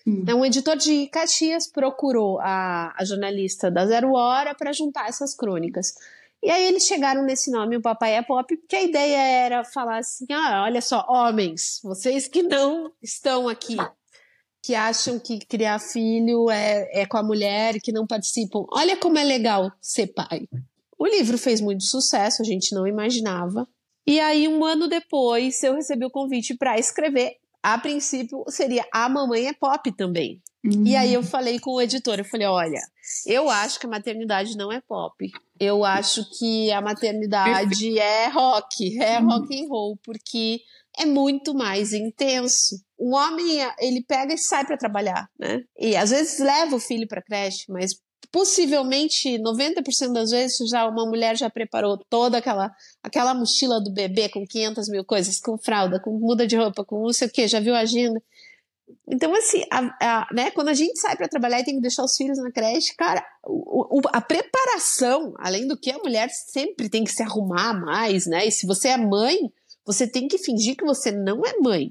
Hum. 0.07 0.21
Então, 0.23 0.41
um 0.41 0.45
editor 0.45 0.77
de 0.77 1.07
Caxias 1.09 1.67
procurou 1.67 2.41
a, 2.41 2.95
a 2.97 3.05
jornalista 3.05 3.71
da 3.71 3.87
Zero 3.87 4.13
Hora 4.13 4.55
para 4.55 4.73
juntar 4.73 5.09
essas 5.09 5.35
crônicas. 5.35 5.95
E 6.43 6.51
aí 6.51 6.65
eles 6.65 6.85
chegaram 6.85 7.25
nesse 7.25 7.51
nome, 7.51 7.77
o 7.77 7.83
Papai 7.83 8.17
é 8.17 8.23
Pop, 8.23 8.55
porque 8.55 8.77
a 8.77 8.83
ideia 8.83 9.17
era 9.17 9.65
falar 9.65 9.99
assim: 9.99 10.27
ah, 10.31 10.63
olha 10.65 10.83
só, 10.83 11.05
homens, 11.09 11.81
vocês 11.83 12.29
que 12.29 12.43
não 12.43 12.93
estão 13.03 13.49
aqui, 13.49 13.77
que 14.65 14.75
acham 14.75 15.19
que 15.19 15.41
criar 15.41 15.79
filho 15.79 16.51
é, 16.51 17.03
é 17.03 17.07
com 17.07 17.19
a 17.19 17.23
mulher, 17.23 17.79
que 17.83 17.93
não 17.93 18.07
participam, 18.07 18.65
olha 18.73 18.97
como 18.97 19.19
é 19.19 19.23
legal 19.23 19.71
ser 19.79 20.07
pai. 20.07 20.49
O 20.99 21.07
livro 21.07 21.37
fez 21.37 21.61
muito 21.61 21.85
sucesso, 21.85 22.41
a 22.41 22.45
gente 22.47 22.75
não 22.75 22.87
imaginava. 22.87 23.69
E 24.07 24.19
aí, 24.19 24.49
um 24.49 24.65
ano 24.65 24.89
depois, 24.89 25.63
eu 25.63 25.75
recebi 25.75 26.07
o 26.07 26.11
convite 26.11 26.57
para 26.57 26.79
escrever. 26.79 27.33
A 27.63 27.77
princípio, 27.77 28.43
seria 28.49 28.87
A 28.91 29.07
Mamãe 29.07 29.49
é 29.49 29.53
Pop 29.53 29.93
também. 29.93 30.41
Uhum. 30.65 30.87
E 30.87 30.97
aí 30.97 31.13
eu 31.13 31.23
falei 31.23 31.59
com 31.61 31.73
o 31.73 31.83
editor, 31.83 32.19
eu 32.19 32.25
falei, 32.25 32.47
olha, 32.47 32.81
eu 33.27 33.51
acho 33.51 33.79
que 33.79 33.87
a 33.87 33.91
maternidade 33.91 34.57
não 34.57 34.73
é 34.73 34.81
pop. 34.81 35.31
Eu 35.61 35.85
acho 35.85 36.25
que 36.39 36.73
a 36.73 36.81
maternidade 36.81 37.99
é 37.99 38.29
rock, 38.29 38.99
é 38.99 39.21
uhum. 39.21 39.27
rock 39.27 39.63
and 39.63 39.69
roll, 39.69 39.99
porque 40.03 40.61
é 40.99 41.05
muito 41.05 41.55
mais 41.55 41.93
intenso. 41.93 42.77
Um 42.99 43.15
homem, 43.15 43.59
ele 43.79 44.05
pega 44.07 44.35
e 44.35 44.39
sai 44.39 44.65
para 44.65 44.77
trabalhar, 44.77 45.29
né? 45.39 45.63
E 45.79 45.97
às 45.97 46.11
vezes 46.11 46.39
leva 46.39 46.77
o 46.77 46.81
filho 46.81 47.07
para 47.09 47.23
creche, 47.23 47.65
mas 47.69 47.95
possivelmente 48.31 49.39
90% 49.39 50.13
das 50.13 50.31
vezes 50.31 50.57
já 50.69 50.89
uma 50.89 51.07
mulher 51.07 51.37
já 51.37 51.49
preparou 51.49 51.99
toda 52.09 52.39
aquela 52.39 52.71
aquela 53.03 53.35
mochila 53.35 53.81
do 53.81 53.93
bebê 53.93 54.29
com 54.29 54.45
500 54.45 54.89
mil 54.89 55.05
coisas, 55.05 55.39
com 55.39 55.59
fralda, 55.59 56.01
com 56.01 56.19
muda 56.19 56.47
de 56.47 56.57
roupa, 56.57 56.85
com 56.85 57.03
não 57.03 57.13
sei 57.13 57.29
o 57.29 57.31
que, 57.31 57.47
já 57.47 57.61
viu 57.61 57.75
a 57.75 57.81
agenda. 57.81 58.21
Então, 59.09 59.35
assim, 59.35 59.63
a, 59.71 59.79
a, 60.01 60.29
né, 60.33 60.51
quando 60.51 60.69
a 60.69 60.75
gente 60.75 60.99
sai 60.99 61.17
para 61.17 61.29
trabalhar 61.29 61.61
e 61.61 61.65
tem 61.65 61.77
que 61.77 61.81
deixar 61.81 62.05
os 62.05 62.17
filhos 62.17 62.39
na 62.39 62.51
creche, 62.51 62.95
cara, 62.97 63.25
o, 63.45 63.99
o, 63.99 64.01
a 64.13 64.21
preparação, 64.21 65.35
além 65.39 65.67
do 65.67 65.77
que 65.77 65.91
a 65.91 65.99
mulher 65.99 66.29
sempre 66.31 66.89
tem 66.89 67.05
que 67.05 67.13
se 67.13 67.23
arrumar 67.23 67.75
mais, 67.75 68.27
né? 68.27 68.47
E 68.47 68.53
se 68.53 68.67
você 68.67 68.89
é 68.89 68.97
mãe, 68.97 69.39
você 69.85 70.07
tem 70.07 70.29
que 70.29 70.39
fingir 70.39 70.77
que 70.77 70.85
você 70.85 71.11
não 71.11 71.43
é 71.45 71.59
mãe. 71.59 71.91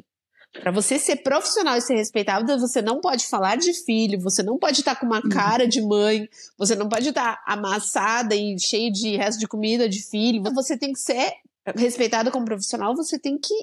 Para 0.61 0.71
você 0.71 0.99
ser 0.99 1.17
profissional 1.17 1.75
e 1.75 1.81
ser 1.81 1.95
respeitável, 1.95 2.59
você 2.59 2.81
não 2.81 3.01
pode 3.01 3.25
falar 3.25 3.55
de 3.57 3.73
filho, 3.73 4.19
você 4.19 4.43
não 4.43 4.57
pode 4.57 4.79
estar 4.79 4.93
tá 4.93 4.99
com 4.99 5.07
uma 5.07 5.21
uhum. 5.23 5.29
cara 5.29 5.67
de 5.67 5.81
mãe, 5.81 6.29
você 6.57 6.75
não 6.75 6.87
pode 6.87 7.09
estar 7.09 7.37
tá 7.37 7.43
amassada 7.47 8.35
e 8.35 8.55
cheia 8.59 8.91
de 8.91 9.17
resto 9.17 9.39
de 9.39 9.47
comida 9.47 9.89
de 9.89 10.03
filho. 10.03 10.43
Você 10.53 10.77
tem 10.77 10.93
que 10.93 10.99
ser 10.99 11.33
respeitada 11.75 12.29
como 12.29 12.45
profissional, 12.45 12.95
você 12.95 13.17
tem 13.17 13.37
que 13.37 13.53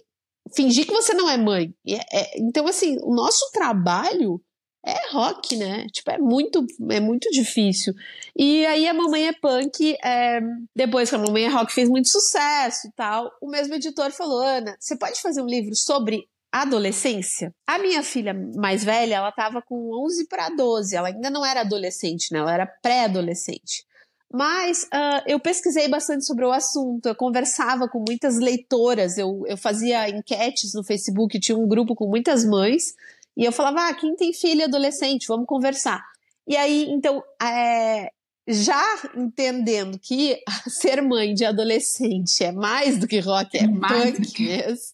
fingir 0.53 0.85
que 0.85 0.93
você 0.93 1.14
não 1.14 1.28
é 1.28 1.37
mãe. 1.37 1.72
É, 1.87 2.20
é, 2.20 2.41
então, 2.41 2.66
assim, 2.66 2.97
o 3.03 3.14
nosso 3.14 3.51
trabalho 3.53 4.43
é 4.85 5.12
rock, 5.12 5.57
né? 5.57 5.87
Tipo, 5.93 6.11
é 6.11 6.18
muito, 6.18 6.66
é 6.91 7.01
muito 7.01 7.31
difícil. 7.31 7.95
E 8.37 8.64
aí 8.66 8.87
a 8.89 8.95
Mamãe 8.95 9.28
é 9.28 9.33
Punk, 9.33 9.97
é, 10.03 10.41
depois 10.74 11.11
que 11.11 11.16
a 11.16 11.18
Mamãe 11.18 11.45
é 11.45 11.49
Rock 11.49 11.72
fez 11.72 11.89
muito 11.89 12.09
sucesso 12.09 12.89
e 12.89 12.93
tal, 12.93 13.31
o 13.41 13.49
mesmo 13.49 13.74
editor 13.74 14.11
falou, 14.11 14.41
Ana, 14.41 14.76
você 14.78 14.97
pode 14.97 15.20
fazer 15.20 15.43
um 15.43 15.47
livro 15.47 15.74
sobre 15.74 16.26
adolescência. 16.53 17.55
A 17.66 17.78
minha 17.78 18.03
filha 18.03 18.35
mais 18.57 18.83
velha, 18.83 19.16
ela 19.16 19.28
estava 19.28 19.62
com 19.62 20.05
11 20.05 20.26
para 20.26 20.49
12, 20.49 20.97
ela 20.97 21.09
ainda 21.09 21.31
não 21.31 21.45
era 21.45 21.61
adolescente, 21.61 22.33
né? 22.33 22.41
Ela 22.41 22.55
era 22.55 22.66
pré-adolescente. 22.66 23.85
Mas 24.33 24.85
uh, 24.85 25.22
eu 25.26 25.41
pesquisei 25.41 25.89
bastante 25.89 26.24
sobre 26.24 26.45
o 26.45 26.53
assunto, 26.53 27.07
eu 27.07 27.14
conversava 27.16 27.89
com 27.89 28.05
muitas 28.07 28.39
leitoras, 28.39 29.18
eu, 29.18 29.43
eu 29.47 29.57
fazia 29.57 30.09
enquetes 30.09 30.72
no 30.72 30.85
Facebook, 30.85 31.39
tinha 31.41 31.59
um 31.59 31.66
grupo 31.66 31.97
com 31.97 32.07
muitas 32.07 32.45
mães, 32.45 32.95
e 33.37 33.45
eu 33.45 33.53
falava, 33.53 33.89
ah, 33.89 33.95
quem 33.95 34.14
tem 34.14 34.33
filha 34.33 34.66
adolescente, 34.66 35.26
vamos 35.26 35.47
conversar. 35.47 36.03
E 36.47 36.57
aí, 36.57 36.89
então, 36.91 37.22
é, 37.41 38.11
já 38.49 38.83
entendendo 39.16 39.99
que 39.99 40.39
ser 40.68 41.01
mãe 41.01 41.33
de 41.33 41.45
adolescente 41.45 42.43
é 42.43 42.53
mais 42.53 42.99
do 42.99 43.07
que 43.07 43.20
rock, 43.20 43.57
é, 43.57 43.64
é 43.64 43.66
mais 43.68 44.16
punk 44.16 44.43
mesmo. 44.43 44.87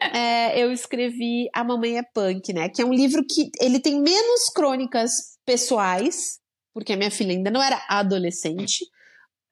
é, 0.00 0.58
eu 0.62 0.72
escrevi 0.72 1.48
A 1.52 1.64
Mamãe 1.64 1.98
é 1.98 2.02
Punk, 2.02 2.52
né? 2.52 2.68
Que 2.68 2.82
é 2.82 2.84
um 2.84 2.92
livro 2.92 3.24
que 3.28 3.50
ele 3.60 3.80
tem 3.80 4.00
menos 4.00 4.48
crônicas 4.54 5.36
pessoais, 5.44 6.38
porque 6.72 6.92
a 6.92 6.96
minha 6.96 7.10
filha 7.10 7.32
ainda 7.32 7.50
não 7.50 7.62
era 7.62 7.84
adolescente, 7.88 8.84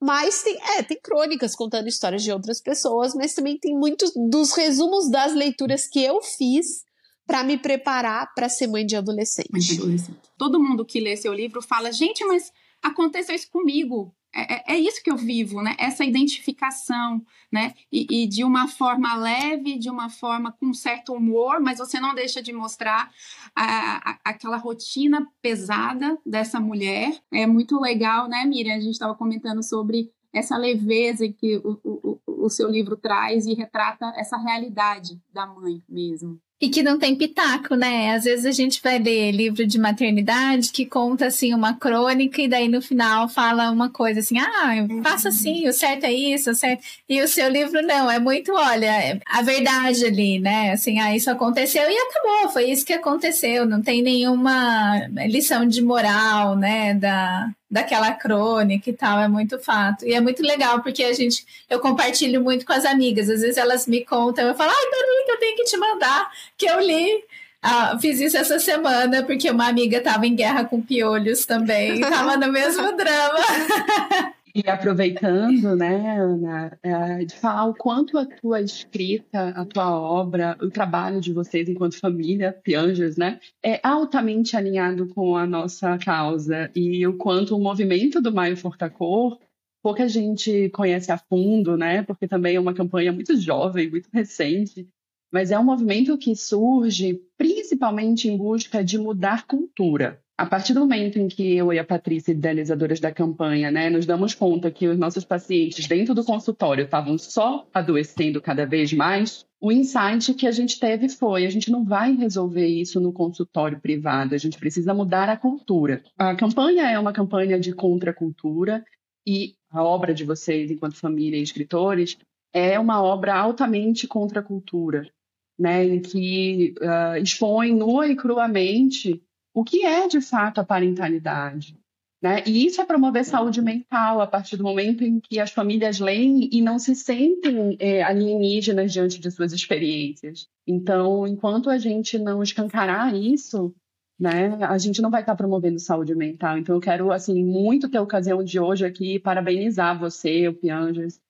mas 0.00 0.42
tem, 0.42 0.58
é, 0.76 0.82
tem 0.82 0.98
crônicas 1.00 1.54
contando 1.54 1.88
histórias 1.88 2.22
de 2.22 2.32
outras 2.32 2.60
pessoas, 2.60 3.14
mas 3.14 3.34
também 3.34 3.58
tem 3.58 3.76
muitos 3.76 4.12
dos 4.28 4.52
resumos 4.52 5.10
das 5.10 5.32
leituras 5.32 5.86
que 5.86 6.02
eu 6.02 6.20
fiz 6.22 6.82
para 7.26 7.42
me 7.44 7.56
preparar 7.56 8.32
para 8.34 8.48
ser 8.48 8.66
mãe 8.66 8.84
de 8.84 8.96
adolescente. 8.96 9.78
Adolescente. 9.78 10.18
Todo 10.36 10.62
mundo 10.62 10.84
que 10.84 11.00
lê 11.00 11.16
seu 11.16 11.32
livro 11.32 11.62
fala, 11.62 11.92
gente, 11.92 12.24
mas 12.24 12.52
aconteceu 12.82 13.34
isso 13.34 13.50
comigo. 13.50 14.14
É, 14.34 14.54
é, 14.54 14.74
é, 14.74 14.78
isso 14.78 15.02
que 15.02 15.10
eu 15.10 15.16
vivo, 15.16 15.60
né? 15.60 15.76
Essa 15.78 16.04
identificação, 16.06 17.22
né? 17.52 17.74
E, 17.92 18.06
e, 18.22 18.26
de 18.26 18.42
uma 18.42 18.66
forma 18.66 19.14
leve, 19.14 19.78
de 19.78 19.90
uma 19.90 20.08
forma 20.08 20.50
com 20.52 20.72
certo 20.72 21.12
humor, 21.12 21.60
mas 21.60 21.78
você 21.78 22.00
não 22.00 22.14
deixa 22.14 22.42
de 22.42 22.50
mostrar 22.50 23.10
a, 23.54 24.10
a, 24.10 24.18
aquela 24.24 24.56
rotina 24.56 25.28
pesada 25.42 26.18
dessa 26.24 26.58
mulher. 26.58 27.14
É 27.30 27.46
muito 27.46 27.78
legal, 27.78 28.26
né, 28.26 28.42
Miriam? 28.46 28.74
A 28.74 28.80
gente 28.80 28.94
estava 28.94 29.14
comentando 29.14 29.62
sobre 29.62 30.10
essa 30.32 30.56
leveza 30.56 31.28
que 31.28 31.58
o, 31.58 31.78
o, 31.84 32.20
o 32.26 32.48
seu 32.48 32.70
livro 32.70 32.96
traz 32.96 33.44
e 33.44 33.52
retrata 33.52 34.14
essa 34.16 34.38
realidade 34.38 35.20
da 35.30 35.46
mãe 35.46 35.82
mesmo. 35.86 36.40
E 36.62 36.68
que 36.68 36.80
não 36.80 36.96
tem 36.96 37.16
pitaco, 37.16 37.74
né? 37.74 38.14
Às 38.14 38.22
vezes 38.22 38.46
a 38.46 38.52
gente 38.52 38.80
vai 38.80 38.96
ler 38.96 39.32
livro 39.32 39.66
de 39.66 39.80
maternidade 39.80 40.70
que 40.70 40.86
conta 40.86 41.26
assim 41.26 41.52
uma 41.52 41.74
crônica 41.74 42.40
e 42.40 42.46
daí 42.46 42.68
no 42.68 42.80
final 42.80 43.28
fala 43.28 43.68
uma 43.68 43.90
coisa 43.90 44.20
assim: 44.20 44.38
ah, 44.38 44.70
faça 45.02 45.30
assim, 45.30 45.66
o 45.68 45.72
certo 45.72 46.04
é 46.04 46.12
isso, 46.12 46.52
o 46.52 46.54
certo. 46.54 46.84
E 47.08 47.20
o 47.20 47.26
seu 47.26 47.48
livro 47.48 47.82
não, 47.82 48.08
é 48.08 48.20
muito, 48.20 48.52
olha, 48.52 49.20
a 49.26 49.42
verdade 49.42 50.04
ali, 50.04 50.38
né? 50.38 50.70
Assim, 50.70 51.00
ah, 51.00 51.16
isso 51.16 51.28
aconteceu 51.32 51.82
e 51.82 51.98
acabou, 51.98 52.52
foi 52.52 52.70
isso 52.70 52.86
que 52.86 52.92
aconteceu, 52.92 53.66
não 53.66 53.82
tem 53.82 54.00
nenhuma 54.00 55.08
lição 55.26 55.66
de 55.66 55.82
moral, 55.82 56.56
né? 56.56 56.94
Da, 56.94 57.50
daquela 57.72 58.12
crônica 58.12 58.90
e 58.90 58.92
tal, 58.92 59.18
é 59.18 59.26
muito 59.26 59.58
fato. 59.58 60.06
E 60.06 60.12
é 60.12 60.20
muito 60.20 60.42
legal, 60.42 60.82
porque 60.82 61.02
a 61.02 61.12
gente, 61.14 61.46
eu 61.70 61.80
compartilho 61.80 62.42
muito 62.42 62.66
com 62.66 62.72
as 62.74 62.84
amigas, 62.84 63.30
às 63.30 63.40
vezes 63.40 63.56
elas 63.56 63.86
me 63.86 64.04
contam, 64.04 64.46
eu 64.46 64.54
falo, 64.54 64.70
ai, 64.70 64.90
peraí, 64.90 65.24
eu 65.28 65.38
tenho 65.38 65.56
que 65.56 65.64
te 65.64 65.76
mandar, 65.78 66.30
que 66.58 66.66
eu 66.66 66.78
li. 66.78 67.24
Ah, 67.62 67.96
fiz 67.98 68.20
isso 68.20 68.36
essa 68.36 68.58
semana, 68.58 69.22
porque 69.22 69.48
uma 69.48 69.68
amiga 69.68 69.98
estava 69.98 70.26
em 70.26 70.34
guerra 70.34 70.64
com 70.64 70.82
piolhos 70.82 71.46
também, 71.46 71.94
estava 71.94 72.36
no 72.36 72.52
mesmo 72.52 72.94
drama. 72.94 73.38
E 74.54 74.68
aproveitando, 74.68 75.74
né, 75.74 76.18
Ana, 76.18 76.78
é, 76.82 77.24
de 77.24 77.34
falar 77.34 77.66
o 77.66 77.74
quanto 77.74 78.18
a 78.18 78.26
tua 78.26 78.60
escrita, 78.60 79.48
a 79.48 79.64
tua 79.64 79.90
obra, 79.98 80.58
o 80.60 80.68
trabalho 80.68 81.22
de 81.22 81.32
vocês 81.32 81.68
enquanto 81.68 81.98
família, 81.98 82.52
Piangers, 82.62 83.16
né, 83.16 83.40
é 83.64 83.80
altamente 83.82 84.54
alinhado 84.54 85.08
com 85.08 85.36
a 85.36 85.46
nossa 85.46 85.96
causa 85.96 86.70
e 86.76 87.06
o 87.06 87.16
quanto 87.16 87.56
o 87.56 87.60
movimento 87.60 88.20
do 88.20 88.32
Maio 88.32 88.56
Fortacor 88.56 89.38
pouca 89.82 90.06
gente 90.06 90.68
conhece 90.68 91.10
a 91.10 91.16
fundo, 91.16 91.76
né, 91.76 92.02
porque 92.02 92.28
também 92.28 92.56
é 92.56 92.60
uma 92.60 92.74
campanha 92.74 93.10
muito 93.10 93.34
jovem, 93.40 93.90
muito 93.90 94.10
recente, 94.12 94.86
mas 95.32 95.50
é 95.50 95.58
um 95.58 95.64
movimento 95.64 96.16
que 96.18 96.36
surge 96.36 97.22
principalmente 97.38 98.28
em 98.28 98.36
busca 98.36 98.84
de 98.84 98.98
mudar 98.98 99.46
cultura. 99.46 100.21
A 100.42 100.46
partir 100.46 100.74
do 100.74 100.80
momento 100.80 101.20
em 101.20 101.28
que 101.28 101.56
eu 101.56 101.72
e 101.72 101.78
a 101.78 101.84
Patrícia, 101.84 102.32
idealizadoras 102.32 102.98
da 102.98 103.12
campanha, 103.12 103.70
né, 103.70 103.88
nos 103.88 104.04
damos 104.04 104.34
conta 104.34 104.72
que 104.72 104.88
os 104.88 104.98
nossos 104.98 105.24
pacientes 105.24 105.86
dentro 105.86 106.16
do 106.16 106.24
consultório 106.24 106.82
estavam 106.82 107.16
só 107.16 107.64
adoecendo 107.72 108.42
cada 108.42 108.66
vez 108.66 108.92
mais, 108.92 109.46
o 109.60 109.70
insight 109.70 110.34
que 110.34 110.48
a 110.48 110.50
gente 110.50 110.80
teve 110.80 111.08
foi: 111.08 111.46
a 111.46 111.48
gente 111.48 111.70
não 111.70 111.84
vai 111.84 112.16
resolver 112.16 112.66
isso 112.66 112.98
no 112.98 113.12
consultório 113.12 113.78
privado, 113.78 114.34
a 114.34 114.38
gente 114.38 114.58
precisa 114.58 114.92
mudar 114.92 115.28
a 115.28 115.36
cultura. 115.36 116.02
A 116.18 116.34
campanha 116.34 116.90
é 116.90 116.98
uma 116.98 117.12
campanha 117.12 117.60
de 117.60 117.72
contracultura 117.72 118.84
e 119.24 119.54
a 119.70 119.84
obra 119.84 120.12
de 120.12 120.24
vocês, 120.24 120.72
enquanto 120.72 120.96
família 120.96 121.38
e 121.38 121.42
escritores, 121.42 122.18
é 122.52 122.80
uma 122.80 123.00
obra 123.00 123.32
altamente 123.32 124.08
contra 124.08 124.40
a 124.40 124.44
cultura, 124.44 125.08
né, 125.56 125.84
em 125.84 126.00
que 126.00 126.74
uh, 126.80 127.16
expõe 127.22 127.72
nua 127.72 128.08
e 128.08 128.16
cruamente 128.16 129.22
o 129.54 129.64
que 129.64 129.84
é 129.84 130.08
de 130.08 130.20
fato 130.20 130.60
a 130.60 130.64
parentalidade. 130.64 131.76
Né? 132.22 132.44
E 132.46 132.66
isso 132.66 132.80
é 132.80 132.86
promover 132.86 133.24
saúde 133.24 133.60
mental 133.60 134.20
a 134.20 134.26
partir 134.28 134.56
do 134.56 134.62
momento 134.62 135.02
em 135.02 135.18
que 135.18 135.40
as 135.40 135.50
famílias 135.50 135.98
leem 135.98 136.48
e 136.52 136.62
não 136.62 136.78
se 136.78 136.94
sentem 136.94 137.76
é, 137.80 138.00
alienígenas 138.00 138.92
diante 138.92 139.18
de 139.18 139.28
suas 139.28 139.52
experiências. 139.52 140.46
Então, 140.64 141.26
enquanto 141.26 141.68
a 141.68 141.78
gente 141.78 142.16
não 142.20 142.40
escancarar 142.40 143.12
isso, 143.12 143.74
né, 144.20 144.56
a 144.60 144.78
gente 144.78 145.02
não 145.02 145.10
vai 145.10 145.22
estar 145.22 145.34
promovendo 145.34 145.80
saúde 145.80 146.14
mental. 146.14 146.58
Então, 146.58 146.76
eu 146.76 146.80
quero 146.80 147.10
assim 147.10 147.44
muito 147.44 147.88
ter 147.88 147.98
a 147.98 148.02
ocasião 148.02 148.44
de 148.44 148.60
hoje 148.60 148.86
aqui 148.86 149.18
parabenizar 149.18 149.98
você, 149.98 150.46
o 150.46 150.54
Pianges, 150.54 151.20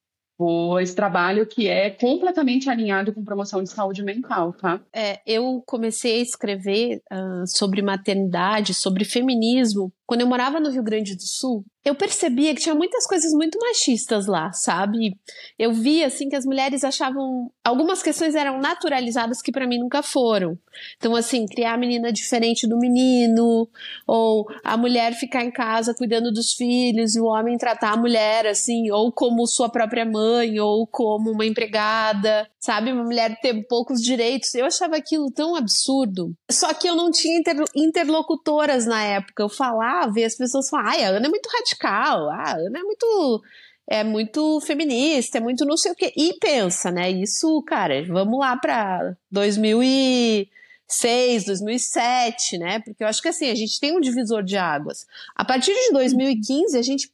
por 0.42 0.80
esse 0.80 0.92
trabalho 0.92 1.46
que 1.46 1.68
é 1.68 1.88
completamente 1.88 2.68
alinhado 2.68 3.12
com 3.12 3.22
promoção 3.22 3.62
de 3.62 3.70
saúde 3.70 4.02
mental, 4.02 4.52
tá? 4.52 4.80
É, 4.92 5.20
eu 5.24 5.62
comecei 5.64 6.18
a 6.18 6.22
escrever 6.22 7.00
uh, 7.12 7.46
sobre 7.46 7.80
maternidade, 7.80 8.74
sobre 8.74 9.04
feminismo, 9.04 9.92
quando 10.12 10.20
eu 10.20 10.26
morava 10.26 10.60
no 10.60 10.68
Rio 10.68 10.82
Grande 10.82 11.16
do 11.16 11.22
Sul, 11.22 11.64
eu 11.82 11.94
percebia 11.94 12.54
que 12.54 12.60
tinha 12.60 12.74
muitas 12.74 13.06
coisas 13.06 13.32
muito 13.32 13.58
machistas 13.58 14.26
lá, 14.26 14.52
sabe? 14.52 15.18
Eu 15.58 15.72
via 15.72 16.06
assim 16.06 16.28
que 16.28 16.36
as 16.36 16.44
mulheres 16.44 16.84
achavam 16.84 17.50
algumas 17.64 18.02
questões 18.02 18.34
eram 18.34 18.60
naturalizadas 18.60 19.40
que 19.40 19.50
para 19.50 19.66
mim 19.66 19.78
nunca 19.78 20.02
foram. 20.02 20.56
Então 20.98 21.16
assim, 21.16 21.46
criar 21.46 21.72
a 21.72 21.78
menina 21.78 22.12
diferente 22.12 22.68
do 22.68 22.78
menino, 22.78 23.66
ou 24.06 24.46
a 24.62 24.76
mulher 24.76 25.14
ficar 25.14 25.44
em 25.44 25.50
casa 25.50 25.94
cuidando 25.94 26.30
dos 26.30 26.52
filhos 26.52 27.16
e 27.16 27.20
o 27.20 27.24
homem 27.24 27.56
tratar 27.56 27.92
a 27.92 27.96
mulher 27.96 28.46
assim, 28.46 28.90
ou 28.90 29.10
como 29.10 29.46
sua 29.46 29.70
própria 29.70 30.04
mãe, 30.04 30.60
ou 30.60 30.86
como 30.86 31.30
uma 31.30 31.46
empregada, 31.46 32.46
sabe? 32.60 32.92
Uma 32.92 33.04
mulher 33.04 33.40
ter 33.40 33.66
poucos 33.66 34.00
direitos. 34.00 34.54
Eu 34.54 34.66
achava 34.66 34.96
aquilo 34.96 35.32
tão 35.32 35.56
absurdo. 35.56 36.32
Só 36.50 36.72
que 36.74 36.86
eu 36.86 36.94
não 36.94 37.10
tinha 37.10 37.42
interlocutoras 37.74 38.86
na 38.86 39.02
época. 39.02 39.42
Eu 39.42 39.48
falava 39.48 40.01
ver 40.06 40.24
as 40.24 40.34
pessoas 40.34 40.68
falam, 40.68 40.86
ai, 40.86 41.04
a 41.04 41.10
Ana 41.10 41.26
é 41.26 41.30
muito 41.30 41.48
radical, 41.48 42.30
ah, 42.30 42.52
a 42.52 42.56
Ana 42.56 42.78
é 42.78 42.82
muito 42.82 43.42
é 43.86 44.04
muito 44.04 44.60
feminista, 44.60 45.38
é 45.38 45.40
muito 45.40 45.64
não 45.64 45.76
sei 45.76 45.92
o 45.92 45.94
quê. 45.94 46.12
E 46.16 46.34
pensa, 46.40 46.90
né? 46.90 47.10
Isso, 47.10 47.62
cara, 47.62 48.04
vamos 48.06 48.38
lá 48.38 48.56
para 48.56 49.16
2006, 49.30 51.44
2007, 51.44 52.58
né? 52.58 52.80
Porque 52.80 53.02
eu 53.02 53.08
acho 53.08 53.20
que 53.20 53.28
assim, 53.28 53.50
a 53.50 53.54
gente 53.54 53.78
tem 53.80 53.96
um 53.96 54.00
divisor 54.00 54.42
de 54.42 54.56
águas. 54.56 55.06
A 55.34 55.44
partir 55.44 55.74
de 55.74 55.92
2015, 55.92 56.78
a 56.78 56.82
gente 56.82 57.10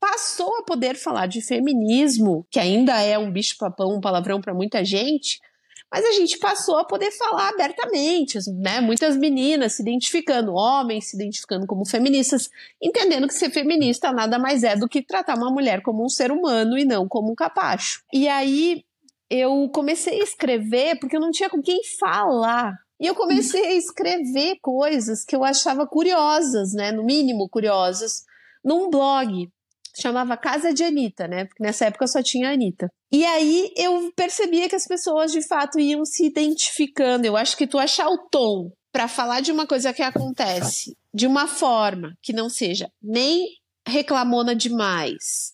passou 0.00 0.56
a 0.56 0.64
poder 0.64 0.96
falar 0.96 1.26
de 1.26 1.40
feminismo, 1.40 2.44
que 2.50 2.58
ainda 2.58 3.00
é 3.00 3.16
um 3.18 3.30
bicho-papão, 3.30 3.94
um 3.94 4.00
palavrão 4.00 4.40
para 4.40 4.54
muita 4.54 4.84
gente, 4.84 5.40
mas 5.92 6.06
a 6.06 6.12
gente 6.12 6.38
passou 6.38 6.78
a 6.78 6.86
poder 6.86 7.10
falar 7.10 7.50
abertamente, 7.50 8.38
né? 8.50 8.80
Muitas 8.80 9.14
meninas 9.14 9.74
se 9.74 9.82
identificando, 9.82 10.54
homens 10.54 11.10
se 11.10 11.16
identificando 11.16 11.66
como 11.66 11.84
feministas, 11.84 12.48
entendendo 12.80 13.28
que 13.28 13.34
ser 13.34 13.50
feminista 13.50 14.10
nada 14.10 14.38
mais 14.38 14.64
é 14.64 14.74
do 14.74 14.88
que 14.88 15.02
tratar 15.02 15.36
uma 15.36 15.50
mulher 15.50 15.82
como 15.82 16.02
um 16.02 16.08
ser 16.08 16.32
humano 16.32 16.78
e 16.78 16.84
não 16.86 17.06
como 17.06 17.30
um 17.30 17.34
capacho. 17.34 18.02
E 18.10 18.26
aí 18.26 18.82
eu 19.28 19.68
comecei 19.74 20.18
a 20.18 20.24
escrever 20.24 20.98
porque 20.98 21.14
eu 21.14 21.20
não 21.20 21.30
tinha 21.30 21.50
com 21.50 21.60
quem 21.60 21.82
falar. 22.00 22.74
E 22.98 23.06
eu 23.06 23.14
comecei 23.14 23.66
a 23.66 23.74
escrever 23.74 24.56
coisas 24.62 25.24
que 25.24 25.36
eu 25.36 25.44
achava 25.44 25.86
curiosas, 25.86 26.72
né? 26.72 26.90
No 26.90 27.04
mínimo 27.04 27.50
curiosas, 27.50 28.22
num 28.64 28.88
blog 28.88 29.50
chamava 29.94 30.38
Casa 30.38 30.72
de 30.72 30.82
Anitta, 30.82 31.28
né? 31.28 31.44
Porque 31.44 31.62
nessa 31.62 31.84
época 31.84 32.06
só 32.06 32.22
tinha 32.22 32.48
a 32.48 32.52
Anitta. 32.52 32.90
E 33.12 33.26
aí 33.26 33.70
eu 33.76 34.10
percebia 34.16 34.68
que 34.70 34.74
as 34.74 34.86
pessoas 34.86 35.30
de 35.30 35.46
fato 35.46 35.78
iam 35.78 36.02
se 36.04 36.24
identificando. 36.24 37.26
Eu 37.26 37.36
acho 37.36 37.56
que 37.56 37.66
tu 37.66 37.78
achar 37.78 38.08
o 38.08 38.26
tom 38.30 38.70
para 38.90 39.06
falar 39.06 39.40
de 39.40 39.52
uma 39.52 39.66
coisa 39.66 39.92
que 39.92 40.02
acontece 40.02 40.96
de 41.14 41.26
uma 41.26 41.46
forma 41.46 42.16
que 42.22 42.32
não 42.32 42.48
seja 42.48 42.90
nem 43.02 43.46
reclamona 43.86 44.54
demais, 44.54 45.52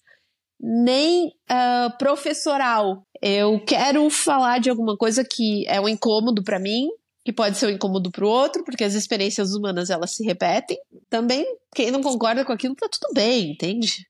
nem 0.61 1.27
uh, 1.27 1.99
professoral. 1.99 3.03
Eu 3.21 3.63
quero 3.65 4.09
falar 4.11 4.61
de 4.61 4.71
alguma 4.71 4.97
coisa 4.97 5.25
que 5.25 5.67
é 5.67 5.81
um 5.81 5.89
incômodo 5.89 6.45
para 6.45 6.61
mim, 6.61 6.89
que 7.25 7.33
pode 7.33 7.59
ser 7.59 7.67
um 7.67 7.71
incômodo 7.71 8.11
para 8.11 8.25
o 8.25 8.29
outro, 8.29 8.65
porque 8.65 8.85
as 8.85 8.95
experiências 8.95 9.53
humanas 9.53 9.91
elas 9.91 10.15
se 10.15 10.25
repetem. 10.25 10.79
Também 11.11 11.45
quem 11.75 11.91
não 11.91 12.03
concorda 12.03 12.45
com 12.45 12.53
aquilo 12.53 12.75
tá 12.77 12.89
tudo 12.89 13.13
bem, 13.15 13.53
entende? 13.53 14.08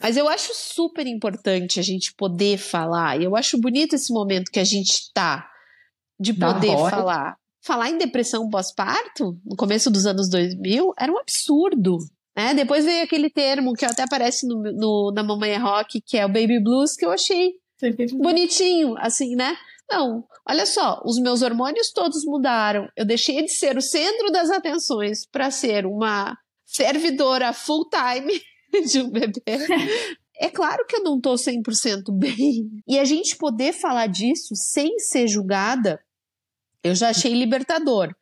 Mas 0.00 0.16
eu 0.16 0.28
acho 0.28 0.52
super 0.54 1.06
importante 1.06 1.78
a 1.78 1.82
gente 1.82 2.14
poder 2.14 2.56
falar. 2.56 3.20
E 3.20 3.24
eu 3.24 3.36
acho 3.36 3.60
bonito 3.60 3.94
esse 3.94 4.12
momento 4.12 4.50
que 4.50 4.58
a 4.58 4.64
gente 4.64 4.90
está 4.90 5.46
de 6.18 6.32
poder 6.32 6.76
falar. 6.90 7.36
Falar 7.62 7.90
em 7.90 7.98
depressão 7.98 8.48
pós-parto, 8.48 9.38
no 9.44 9.54
começo 9.54 9.90
dos 9.90 10.06
anos 10.06 10.30
2000, 10.30 10.94
era 10.98 11.12
um 11.12 11.18
absurdo. 11.18 11.98
Né? 12.34 12.54
Depois 12.54 12.86
veio 12.86 13.04
aquele 13.04 13.28
termo 13.28 13.74
que 13.74 13.84
até 13.84 14.02
aparece 14.02 14.46
no, 14.46 14.62
no, 14.72 15.12
na 15.14 15.22
Mamãe 15.22 15.50
é 15.50 15.58
Rock, 15.58 16.00
que 16.00 16.16
é 16.16 16.24
o 16.24 16.28
Baby 16.28 16.58
Blues, 16.62 16.96
que 16.96 17.04
eu 17.04 17.10
achei 17.10 17.52
bonitinho, 18.14 18.94
assim, 18.98 19.34
né? 19.34 19.56
Não, 19.90 20.24
olha 20.48 20.64
só, 20.64 21.02
os 21.04 21.18
meus 21.18 21.42
hormônios 21.42 21.90
todos 21.92 22.24
mudaram. 22.24 22.88
Eu 22.96 23.04
deixei 23.04 23.42
de 23.42 23.50
ser 23.50 23.76
o 23.76 23.82
centro 23.82 24.30
das 24.30 24.50
atenções 24.50 25.26
para 25.26 25.50
ser 25.50 25.84
uma 25.84 26.36
servidora 26.64 27.52
full 27.52 27.88
time 27.90 28.40
de 28.90 29.00
um 29.00 29.10
bebê. 29.10 29.42
É 30.38 30.48
claro 30.48 30.86
que 30.86 30.96
eu 30.96 31.02
não 31.02 31.20
tô 31.20 31.34
100% 31.34 32.04
bem. 32.18 32.70
E 32.88 32.98
a 32.98 33.04
gente 33.04 33.36
poder 33.36 33.72
falar 33.72 34.06
disso 34.06 34.54
sem 34.54 34.98
ser 34.98 35.28
julgada, 35.28 36.00
eu 36.82 36.94
já 36.94 37.10
achei 37.10 37.34
libertador. 37.34 38.14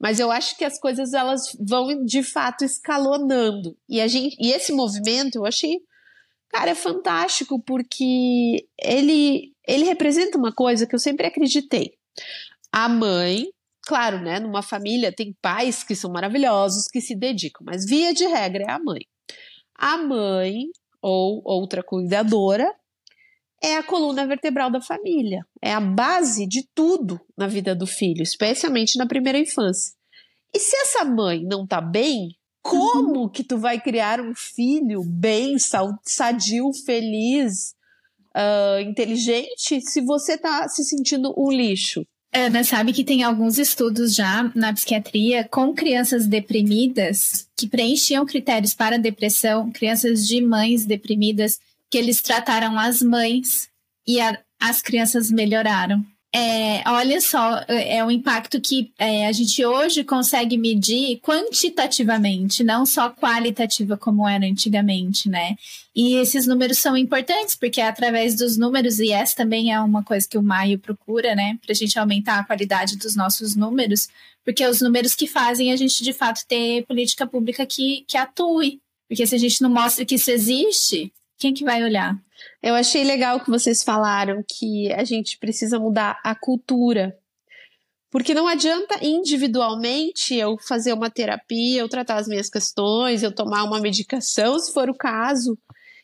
Mas 0.00 0.20
eu 0.20 0.30
acho 0.30 0.56
que 0.56 0.64
as 0.64 0.78
coisas 0.78 1.12
elas 1.12 1.56
vão 1.60 2.04
de 2.04 2.22
fato 2.22 2.64
escalonando. 2.64 3.76
E 3.88 4.00
a 4.00 4.06
gente 4.06 4.36
e 4.40 4.52
esse 4.52 4.72
movimento 4.72 5.36
eu 5.36 5.46
achei 5.46 5.80
cara 6.50 6.70
é 6.70 6.74
fantástico 6.74 7.60
porque 7.62 8.66
ele 8.78 9.52
ele 9.66 9.84
representa 9.84 10.38
uma 10.38 10.52
coisa 10.52 10.86
que 10.86 10.94
eu 10.94 10.98
sempre 10.98 11.26
acreditei. 11.26 11.92
A 12.72 12.88
mãe, 12.88 13.48
claro, 13.82 14.20
né, 14.20 14.38
numa 14.38 14.62
família 14.62 15.12
tem 15.12 15.34
pais 15.42 15.82
que 15.82 15.94
são 15.94 16.10
maravilhosos 16.12 16.86
que 16.88 17.00
se 17.00 17.14
dedicam, 17.14 17.64
mas 17.64 17.84
via 17.84 18.14
de 18.14 18.26
regra 18.26 18.64
é 18.64 18.70
a 18.70 18.78
mãe. 18.78 19.00
A 19.78 19.98
mãe 19.98 20.66
ou 21.02 21.42
outra 21.44 21.82
cuidadora 21.82 22.74
é 23.62 23.76
a 23.76 23.82
coluna 23.82 24.26
vertebral 24.26 24.70
da 24.70 24.80
família, 24.80 25.44
é 25.62 25.72
a 25.72 25.80
base 25.80 26.46
de 26.46 26.66
tudo 26.74 27.20
na 27.36 27.46
vida 27.46 27.74
do 27.74 27.86
filho, 27.86 28.22
especialmente 28.22 28.98
na 28.98 29.06
primeira 29.06 29.38
infância. 29.38 29.94
E 30.54 30.58
se 30.58 30.76
essa 30.76 31.04
mãe 31.04 31.44
não 31.44 31.66
tá 31.66 31.80
bem, 31.80 32.28
como 32.62 33.30
que 33.30 33.44
tu 33.44 33.58
vai 33.58 33.80
criar 33.80 34.20
um 34.20 34.34
filho 34.34 35.02
bem, 35.04 35.56
sadio, 35.58 36.72
feliz, 36.84 37.74
uh, 38.34 38.80
inteligente, 38.80 39.80
se 39.80 40.00
você 40.00 40.36
tá 40.36 40.68
se 40.68 40.84
sentindo 40.84 41.34
um 41.36 41.50
lixo? 41.50 42.06
Ana 42.36 42.62
sabe 42.62 42.92
que 42.92 43.02
tem 43.02 43.22
alguns 43.22 43.56
estudos 43.56 44.14
já 44.14 44.52
na 44.54 44.70
psiquiatria 44.70 45.48
com 45.48 45.72
crianças 45.74 46.26
deprimidas 46.26 47.48
que 47.56 47.66
preenchiam 47.66 48.26
critérios 48.26 48.74
para 48.74 48.98
depressão, 48.98 49.72
crianças 49.72 50.28
de 50.28 50.42
mães 50.42 50.84
deprimidas, 50.84 51.58
que 51.90 51.96
eles 51.96 52.20
trataram 52.20 52.78
as 52.78 53.00
mães 53.00 53.70
e 54.06 54.20
a, 54.20 54.38
as 54.60 54.82
crianças 54.82 55.30
melhoraram. 55.30 56.04
É, 56.38 56.82
olha 56.90 57.18
só, 57.18 57.64
é 57.66 58.04
um 58.04 58.10
impacto 58.10 58.60
que 58.60 58.92
é, 58.98 59.26
a 59.26 59.32
gente 59.32 59.64
hoje 59.64 60.04
consegue 60.04 60.58
medir 60.58 61.18
quantitativamente, 61.20 62.62
não 62.62 62.84
só 62.84 63.08
qualitativa 63.08 63.96
como 63.96 64.28
era 64.28 64.44
antigamente, 64.44 65.30
né? 65.30 65.56
E 65.94 66.16
esses 66.16 66.46
números 66.46 66.76
são 66.76 66.94
importantes, 66.94 67.54
porque 67.54 67.80
é 67.80 67.88
através 67.88 68.34
dos 68.34 68.58
números, 68.58 68.98
e 68.98 69.12
essa 69.12 69.34
também 69.34 69.72
é 69.72 69.80
uma 69.80 70.04
coisa 70.04 70.28
que 70.28 70.36
o 70.36 70.42
Maio 70.42 70.78
procura, 70.78 71.34
né? 71.34 71.58
Para 71.62 71.72
a 71.72 71.74
gente 71.74 71.98
aumentar 71.98 72.40
a 72.40 72.44
qualidade 72.44 72.98
dos 72.98 73.16
nossos 73.16 73.56
números, 73.56 74.06
porque 74.44 74.62
é 74.62 74.68
os 74.68 74.82
números 74.82 75.14
que 75.14 75.26
fazem 75.26 75.72
a 75.72 75.76
gente, 75.76 76.04
de 76.04 76.12
fato, 76.12 76.42
ter 76.46 76.84
política 76.84 77.26
pública 77.26 77.64
que, 77.64 78.04
que 78.06 78.18
atue. 78.18 78.78
Porque 79.08 79.26
se 79.26 79.34
a 79.34 79.38
gente 79.38 79.62
não 79.62 79.70
mostra 79.70 80.04
que 80.04 80.16
isso 80.16 80.30
existe, 80.30 81.10
quem 81.38 81.52
que 81.52 81.64
vai 81.64 81.82
olhar? 81.82 82.16
Eu 82.62 82.74
achei 82.74 83.04
legal 83.04 83.40
que 83.40 83.50
vocês 83.50 83.82
falaram 83.82 84.42
que 84.46 84.92
a 84.92 85.04
gente 85.04 85.38
precisa 85.38 85.78
mudar 85.78 86.20
a 86.24 86.34
cultura. 86.34 87.16
Porque 88.10 88.34
não 88.34 88.46
adianta 88.46 89.04
individualmente 89.04 90.34
eu 90.34 90.56
fazer 90.58 90.92
uma 90.92 91.10
terapia, 91.10 91.80
eu 91.80 91.88
tratar 91.88 92.16
as 92.16 92.28
minhas 92.28 92.48
questões, 92.48 93.22
eu 93.22 93.34
tomar 93.34 93.64
uma 93.64 93.80
medicação, 93.80 94.58
se 94.58 94.72
for 94.72 94.88
o 94.88 94.94
caso, 94.94 95.58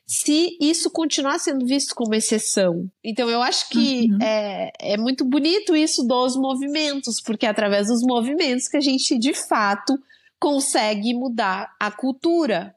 se 0.07 0.59
isso 0.61 0.91
continuar 0.91 1.39
sendo 1.39 1.65
visto 1.65 1.95
como 1.95 2.15
exceção. 2.15 2.91
Então, 3.03 3.31
eu 3.31 3.41
acho 3.41 3.69
que 3.71 4.11
uhum. 4.11 4.19
é, 4.21 4.73
é 4.79 4.97
muito 4.99 5.25
bonito 5.25 5.75
isso 5.75 6.03
dos 6.03 6.37
movimentos, 6.37 7.21
porque 7.21 7.47
é 7.47 7.49
através 7.49 7.87
dos 7.87 8.03
movimentos 8.03 8.69
que 8.69 8.77
a 8.77 8.81
gente, 8.81 9.19
de 9.19 9.33
fato, 9.33 9.99
consegue 10.39 11.15
mudar 11.15 11.75
a 11.81 11.91
cultura. 11.91 12.75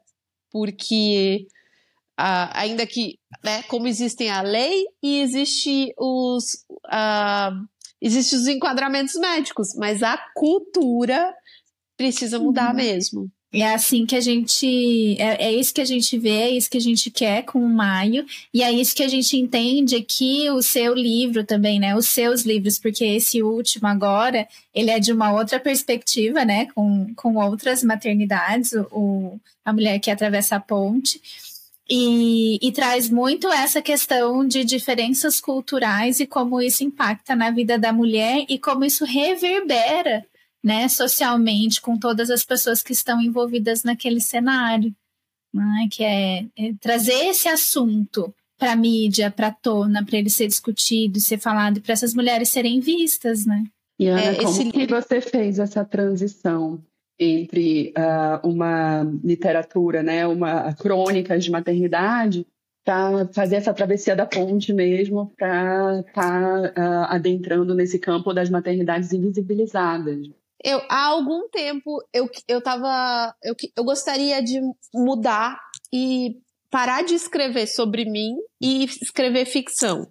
Porque 0.50 1.46
Uh, 2.18 2.48
ainda 2.52 2.86
que, 2.86 3.18
né, 3.44 3.62
como 3.64 3.86
existem 3.86 4.30
a 4.30 4.40
lei 4.40 4.86
e 5.02 5.20
existe 5.20 5.92
os, 5.98 6.64
uh, 6.86 7.66
existe 8.00 8.34
os 8.34 8.46
enquadramentos 8.46 9.14
médicos, 9.16 9.74
mas 9.76 10.02
a 10.02 10.16
cultura 10.34 11.34
precisa 11.96 12.38
mudar 12.38 12.70
uhum. 12.70 12.76
mesmo. 12.76 13.30
É 13.52 13.72
assim 13.72 14.04
que 14.04 14.16
a 14.16 14.20
gente. 14.20 15.16
É, 15.18 15.46
é, 15.46 15.52
isso 15.52 15.72
que 15.72 15.80
a 15.80 15.84
gente 15.84 16.18
vê, 16.18 16.30
é 16.30 16.50
isso 16.50 16.68
que 16.68 16.76
a 16.76 16.80
gente 16.80 17.10
quer 17.10 17.42
com 17.42 17.58
o 17.58 17.68
Maio, 17.68 18.26
e 18.52 18.62
é 18.62 18.70
isso 18.70 18.94
que 18.94 19.02
a 19.02 19.08
gente 19.08 19.36
entende 19.36 20.02
que 20.02 20.50
o 20.50 20.60
seu 20.60 20.92
livro 20.92 21.44
também, 21.44 21.78
né? 21.78 21.96
Os 21.96 22.08
seus 22.08 22.42
livros, 22.42 22.78
porque 22.78 23.04
esse 23.04 23.42
último 23.42 23.86
agora, 23.86 24.46
ele 24.74 24.90
é 24.90 24.98
de 24.98 25.12
uma 25.12 25.32
outra 25.32 25.58
perspectiva, 25.60 26.44
né? 26.44 26.66
Com, 26.74 27.14
com 27.14 27.36
outras 27.36 27.82
maternidades, 27.82 28.72
o, 28.90 29.38
a 29.64 29.72
mulher 29.72 30.00
que 30.00 30.10
atravessa 30.10 30.56
a 30.56 30.60
ponte. 30.60 31.20
E, 31.88 32.58
e, 32.60 32.72
traz 32.72 33.08
muito 33.08 33.46
essa 33.48 33.80
questão 33.80 34.44
de 34.44 34.64
diferenças 34.64 35.40
culturais 35.40 36.18
e 36.18 36.26
como 36.26 36.60
isso 36.60 36.82
impacta 36.82 37.36
na 37.36 37.52
vida 37.52 37.78
da 37.78 37.92
mulher 37.92 38.44
e 38.48 38.58
como 38.58 38.84
isso 38.84 39.04
reverbera 39.04 40.26
né, 40.64 40.88
socialmente 40.88 41.80
com 41.80 41.96
todas 41.96 42.28
as 42.28 42.42
pessoas 42.42 42.82
que 42.82 42.92
estão 42.92 43.22
envolvidas 43.22 43.84
naquele 43.84 44.20
cenário. 44.20 44.92
Né, 45.54 45.88
que 45.90 46.02
é, 46.02 46.40
é 46.58 46.74
trazer 46.80 47.28
esse 47.28 47.48
assunto 47.48 48.34
para 48.58 48.72
a 48.72 48.76
mídia, 48.76 49.30
para 49.30 49.46
a 49.46 49.52
tona, 49.52 50.04
para 50.04 50.18
ele 50.18 50.28
ser 50.28 50.48
discutido, 50.48 51.20
ser 51.20 51.38
falado, 51.38 51.80
para 51.80 51.92
essas 51.92 52.12
mulheres 52.14 52.48
serem 52.48 52.80
vistas, 52.80 53.46
né? 53.46 53.64
E 53.98 54.08
Ana, 54.08 54.20
é, 54.20 54.34
como 54.34 54.50
esse... 54.50 54.70
que 54.70 54.86
você 54.86 55.20
fez 55.20 55.58
essa 55.58 55.84
transição 55.84 56.82
entre 57.18 57.92
uh, 57.96 58.46
uma 58.46 59.02
literatura, 59.24 60.02
né, 60.02 60.26
uma 60.26 60.74
crônica 60.74 61.38
de 61.38 61.50
maternidade, 61.50 62.46
para 62.84 63.26
fazer 63.32 63.56
essa 63.56 63.74
travessia 63.74 64.14
da 64.14 64.24
ponte 64.24 64.72
mesmo, 64.72 65.32
para 65.36 66.00
estar 66.00 66.72
tá, 66.72 66.80
uh, 66.80 67.14
adentrando 67.14 67.74
nesse 67.74 67.98
campo 67.98 68.32
das 68.32 68.48
maternidades 68.48 69.12
invisibilizadas. 69.12 70.28
Eu, 70.62 70.80
há 70.88 71.06
algum 71.06 71.48
tempo 71.48 72.02
eu, 72.12 72.28
eu 72.48 72.60
tava. 72.62 73.34
Eu, 73.42 73.54
eu 73.76 73.84
gostaria 73.84 74.42
de 74.42 74.60
mudar 74.94 75.60
e 75.92 76.38
parar 76.70 77.02
de 77.02 77.14
escrever 77.14 77.66
sobre 77.66 78.04
mim 78.04 78.36
e 78.60 78.84
escrever 78.84 79.44
ficção. 79.44 80.06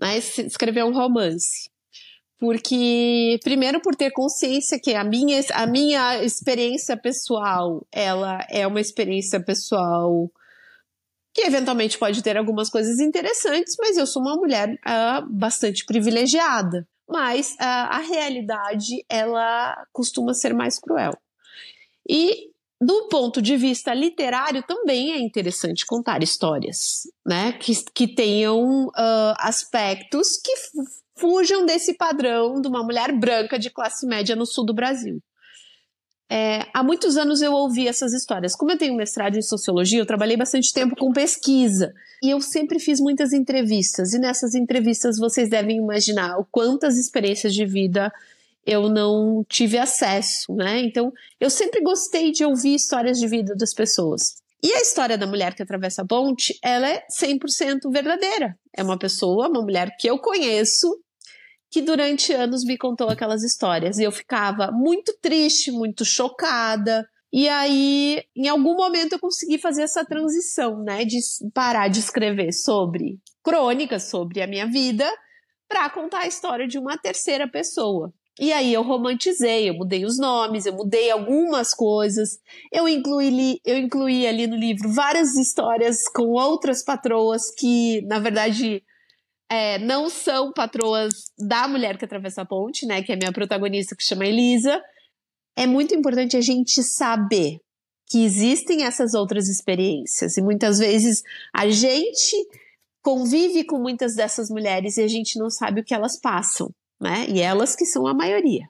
Né? 0.00 0.18
Escrever 0.18 0.84
um 0.84 0.92
romance 0.92 1.69
porque 2.40 3.38
primeiro 3.44 3.80
por 3.80 3.94
ter 3.94 4.10
consciência 4.10 4.80
que 4.80 4.94
a 4.94 5.04
minha, 5.04 5.40
a 5.52 5.66
minha 5.66 6.24
experiência 6.24 6.96
pessoal 6.96 7.86
ela 7.92 8.44
é 8.48 8.66
uma 8.66 8.80
experiência 8.80 9.38
pessoal 9.38 10.30
que 11.34 11.42
eventualmente 11.42 11.98
pode 11.98 12.22
ter 12.22 12.36
algumas 12.36 12.70
coisas 12.70 12.98
interessantes, 12.98 13.76
mas 13.78 13.96
eu 13.96 14.06
sou 14.06 14.22
uma 14.22 14.34
mulher 14.34 14.70
uh, 14.72 15.26
bastante 15.30 15.84
privilegiada. 15.84 16.88
Mas 17.08 17.52
uh, 17.52 17.56
a 17.60 17.98
realidade 17.98 19.04
ela 19.08 19.76
costuma 19.92 20.34
ser 20.34 20.54
mais 20.54 20.78
cruel. 20.78 21.12
E 22.08 22.50
do 22.80 23.08
ponto 23.08 23.42
de 23.42 23.56
vista 23.56 23.92
literário 23.92 24.62
também 24.62 25.12
é 25.12 25.18
interessante 25.18 25.84
contar 25.84 26.22
histórias, 26.22 27.02
né, 27.26 27.52
que, 27.52 27.72
que 27.92 28.08
tenham 28.08 28.86
uh, 28.86 29.34
aspectos 29.38 30.36
que 30.42 30.52
fujam 31.20 31.66
desse 31.66 31.94
padrão 31.94 32.60
de 32.60 32.66
uma 32.66 32.82
mulher 32.82 33.12
branca 33.12 33.58
de 33.58 33.70
classe 33.70 34.06
média 34.06 34.34
no 34.34 34.46
sul 34.46 34.64
do 34.64 34.74
Brasil. 34.74 35.20
É, 36.32 36.64
há 36.72 36.82
muitos 36.82 37.16
anos 37.16 37.42
eu 37.42 37.52
ouvi 37.52 37.88
essas 37.88 38.12
histórias. 38.12 38.54
Como 38.54 38.70
eu 38.70 38.78
tenho 38.78 38.94
mestrado 38.94 39.36
em 39.36 39.42
sociologia, 39.42 39.98
eu 39.98 40.06
trabalhei 40.06 40.36
bastante 40.36 40.72
tempo 40.72 40.94
com 40.94 41.12
pesquisa. 41.12 41.92
E 42.22 42.30
eu 42.30 42.40
sempre 42.40 42.78
fiz 42.78 43.00
muitas 43.00 43.32
entrevistas. 43.32 44.12
E 44.14 44.18
nessas 44.18 44.54
entrevistas 44.54 45.18
vocês 45.18 45.50
devem 45.50 45.78
imaginar 45.78 46.38
o 46.38 46.46
quantas 46.50 46.96
experiências 46.96 47.52
de 47.52 47.66
vida 47.66 48.12
eu 48.64 48.88
não 48.88 49.44
tive 49.48 49.76
acesso, 49.76 50.54
né? 50.54 50.80
Então, 50.80 51.12
eu 51.40 51.50
sempre 51.50 51.82
gostei 51.82 52.30
de 52.30 52.44
ouvir 52.44 52.74
histórias 52.74 53.18
de 53.18 53.26
vida 53.26 53.54
das 53.56 53.74
pessoas. 53.74 54.36
E 54.62 54.72
a 54.72 54.80
história 54.82 55.16
da 55.16 55.26
mulher 55.26 55.54
que 55.54 55.62
atravessa 55.62 56.02
a 56.02 56.06
ponte, 56.06 56.56
ela 56.62 56.88
é 56.88 57.04
100% 57.10 57.90
verdadeira. 57.90 58.56
É 58.76 58.82
uma 58.82 58.98
pessoa, 58.98 59.48
uma 59.48 59.62
mulher 59.62 59.96
que 59.98 60.08
eu 60.08 60.18
conheço, 60.18 60.86
que 61.70 61.80
durante 61.80 62.32
anos 62.32 62.64
me 62.64 62.76
contou 62.76 63.08
aquelas 63.08 63.42
histórias. 63.42 63.98
E 63.98 64.02
eu 64.02 64.10
ficava 64.10 64.70
muito 64.72 65.16
triste, 65.22 65.70
muito 65.70 66.04
chocada. 66.04 67.08
E 67.32 67.48
aí, 67.48 68.24
em 68.34 68.48
algum 68.48 68.74
momento, 68.74 69.12
eu 69.12 69.20
consegui 69.20 69.56
fazer 69.56 69.82
essa 69.82 70.04
transição, 70.04 70.82
né? 70.82 71.04
De 71.04 71.18
parar 71.54 71.88
de 71.88 72.00
escrever 72.00 72.52
sobre 72.52 73.20
crônicas, 73.42 74.04
sobre 74.04 74.42
a 74.42 74.46
minha 74.46 74.66
vida, 74.66 75.08
para 75.68 75.88
contar 75.88 76.20
a 76.20 76.26
história 76.26 76.66
de 76.66 76.78
uma 76.78 76.98
terceira 76.98 77.48
pessoa. 77.48 78.12
E 78.38 78.52
aí 78.52 78.72
eu 78.72 78.82
romantizei, 78.82 79.68
eu 79.68 79.74
mudei 79.74 80.04
os 80.04 80.18
nomes, 80.18 80.64
eu 80.64 80.72
mudei 80.72 81.10
algumas 81.10 81.74
coisas. 81.74 82.38
Eu 82.72 82.88
incluí, 82.88 83.60
eu 83.64 83.76
incluí 83.76 84.26
ali 84.26 84.46
no 84.46 84.56
livro 84.56 84.88
várias 84.92 85.36
histórias 85.36 86.08
com 86.08 86.28
outras 86.28 86.82
patroas 86.82 87.50
que, 87.54 88.00
na 88.06 88.18
verdade, 88.18 88.82
é, 89.50 89.78
não 89.78 90.08
são 90.08 90.52
patroas 90.52 91.32
da 91.36 91.66
mulher 91.66 91.98
que 91.98 92.04
atravessa 92.04 92.42
a 92.42 92.46
ponte, 92.46 92.86
né? 92.86 93.02
Que 93.02 93.10
é 93.10 93.14
a 93.16 93.18
minha 93.18 93.32
protagonista, 93.32 93.96
que 93.96 94.04
chama 94.04 94.24
Elisa. 94.24 94.80
É 95.56 95.66
muito 95.66 95.92
importante 95.92 96.36
a 96.36 96.40
gente 96.40 96.82
saber 96.84 97.58
que 98.08 98.24
existem 98.24 98.84
essas 98.84 99.12
outras 99.12 99.48
experiências 99.48 100.36
e 100.36 100.42
muitas 100.42 100.78
vezes 100.78 101.22
a 101.52 101.68
gente 101.68 102.36
convive 103.02 103.64
com 103.64 103.78
muitas 103.78 104.14
dessas 104.14 104.48
mulheres 104.50 104.96
e 104.96 105.02
a 105.02 105.08
gente 105.08 105.38
não 105.38 105.50
sabe 105.50 105.80
o 105.80 105.84
que 105.84 105.94
elas 105.94 106.18
passam, 106.20 106.70
né? 107.00 107.26
E 107.28 107.40
elas 107.40 107.74
que 107.74 107.84
são 107.84 108.06
a 108.06 108.14
maioria. 108.14 108.66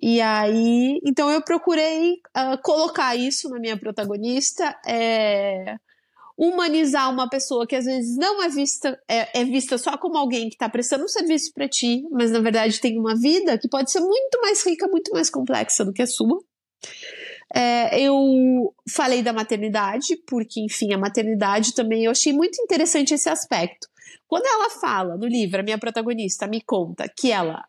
E 0.00 0.20
aí, 0.20 0.98
então 1.04 1.30
eu 1.30 1.42
procurei 1.42 2.12
uh, 2.12 2.60
colocar 2.62 3.14
isso 3.16 3.48
na 3.50 3.58
minha 3.58 3.76
protagonista, 3.76 4.74
é, 4.86 5.76
humanizar 6.40 7.12
uma 7.12 7.28
pessoa 7.28 7.66
que 7.66 7.76
às 7.76 7.84
vezes 7.84 8.16
não 8.16 8.42
é 8.42 8.48
vista, 8.48 8.98
é, 9.06 9.40
é 9.42 9.44
vista 9.44 9.76
só 9.76 9.98
como 9.98 10.16
alguém 10.16 10.48
que 10.48 10.54
está 10.54 10.70
prestando 10.70 11.04
um 11.04 11.08
serviço 11.08 11.52
para 11.52 11.68
ti, 11.68 12.02
mas 12.10 12.30
na 12.30 12.40
verdade 12.40 12.80
tem 12.80 12.98
uma 12.98 13.14
vida 13.14 13.58
que 13.58 13.68
pode 13.68 13.92
ser 13.92 14.00
muito 14.00 14.40
mais 14.40 14.66
rica, 14.66 14.88
muito 14.88 15.12
mais 15.12 15.28
complexa 15.28 15.84
do 15.84 15.92
que 15.92 16.00
a 16.00 16.06
sua. 16.06 16.42
É, 17.54 18.00
eu 18.00 18.74
falei 18.88 19.22
da 19.22 19.34
maternidade, 19.34 20.16
porque, 20.26 20.60
enfim, 20.60 20.94
a 20.94 20.98
maternidade 20.98 21.74
também 21.74 22.04
eu 22.04 22.10
achei 22.10 22.32
muito 22.32 22.58
interessante 22.62 23.12
esse 23.12 23.28
aspecto. 23.28 23.86
Quando 24.26 24.46
ela 24.46 24.70
fala 24.70 25.18
no 25.18 25.26
livro, 25.26 25.60
a 25.60 25.62
minha 25.62 25.76
protagonista 25.76 26.46
me 26.46 26.62
conta 26.62 27.04
que 27.18 27.30
ela 27.30 27.62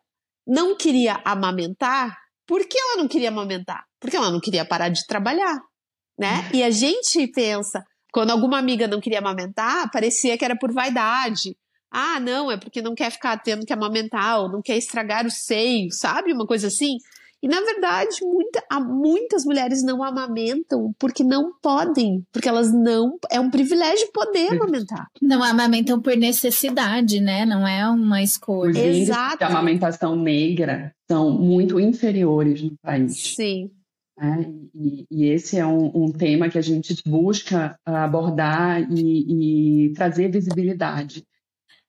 não 0.46 0.74
queria 0.74 1.20
amamentar, 1.26 2.16
por 2.46 2.66
que 2.66 2.78
ela 2.78 2.96
não 2.96 3.06
queria 3.06 3.28
amamentar? 3.28 3.84
Porque 4.00 4.16
ela 4.16 4.30
não 4.30 4.40
queria 4.40 4.64
parar 4.64 4.88
de 4.88 5.06
trabalhar, 5.06 5.60
né? 6.18 6.48
E 6.54 6.62
a 6.62 6.70
gente 6.70 7.26
pensa, 7.28 7.84
quando 8.12 8.30
alguma 8.30 8.58
amiga 8.58 8.86
não 8.86 9.00
queria 9.00 9.18
amamentar, 9.18 9.90
parecia 9.90 10.36
que 10.36 10.44
era 10.44 10.56
por 10.56 10.72
vaidade. 10.72 11.56
Ah, 11.90 12.20
não, 12.20 12.50
é 12.50 12.56
porque 12.56 12.80
não 12.80 12.94
quer 12.94 13.10
ficar 13.10 13.36
tendo 13.38 13.66
que 13.66 13.72
amamentar 13.72 14.40
ou 14.40 14.48
não 14.50 14.62
quer 14.62 14.76
estragar 14.76 15.26
o 15.26 15.30
seio, 15.30 15.90
sabe? 15.90 16.32
Uma 16.32 16.46
coisa 16.46 16.68
assim. 16.68 16.96
E 17.42 17.48
na 17.48 17.60
verdade, 17.60 18.18
muita, 18.22 18.62
muitas 18.80 19.44
mulheres 19.44 19.82
não 19.82 20.02
amamentam 20.04 20.94
porque 20.96 21.24
não 21.24 21.52
podem, 21.60 22.24
porque 22.32 22.48
elas 22.48 22.72
não. 22.72 23.18
É 23.30 23.40
um 23.40 23.50
privilégio 23.50 24.08
poder 24.12 24.52
amamentar. 24.52 25.08
Não 25.20 25.42
amamentam 25.42 26.00
por 26.00 26.16
necessidade, 26.16 27.20
né? 27.20 27.44
Não 27.44 27.66
é 27.66 27.86
uma 27.90 28.22
escolha. 28.22 28.78
Exato. 28.78 29.38
de 29.38 29.44
amamentação 29.44 30.14
negra 30.14 30.94
são 31.10 31.32
muito 31.32 31.80
inferiores 31.80 32.62
no 32.62 32.76
país. 32.80 33.34
Sim. 33.34 33.70
Né? 34.22 34.46
E, 34.72 35.06
e 35.10 35.26
esse 35.26 35.58
é 35.58 35.66
um, 35.66 35.90
um 36.04 36.12
tema 36.12 36.48
que 36.48 36.56
a 36.56 36.62
gente 36.62 36.94
busca 37.04 37.76
abordar 37.84 38.80
e, 38.90 39.88
e 39.88 39.92
trazer 39.94 40.30
visibilidade. 40.30 41.26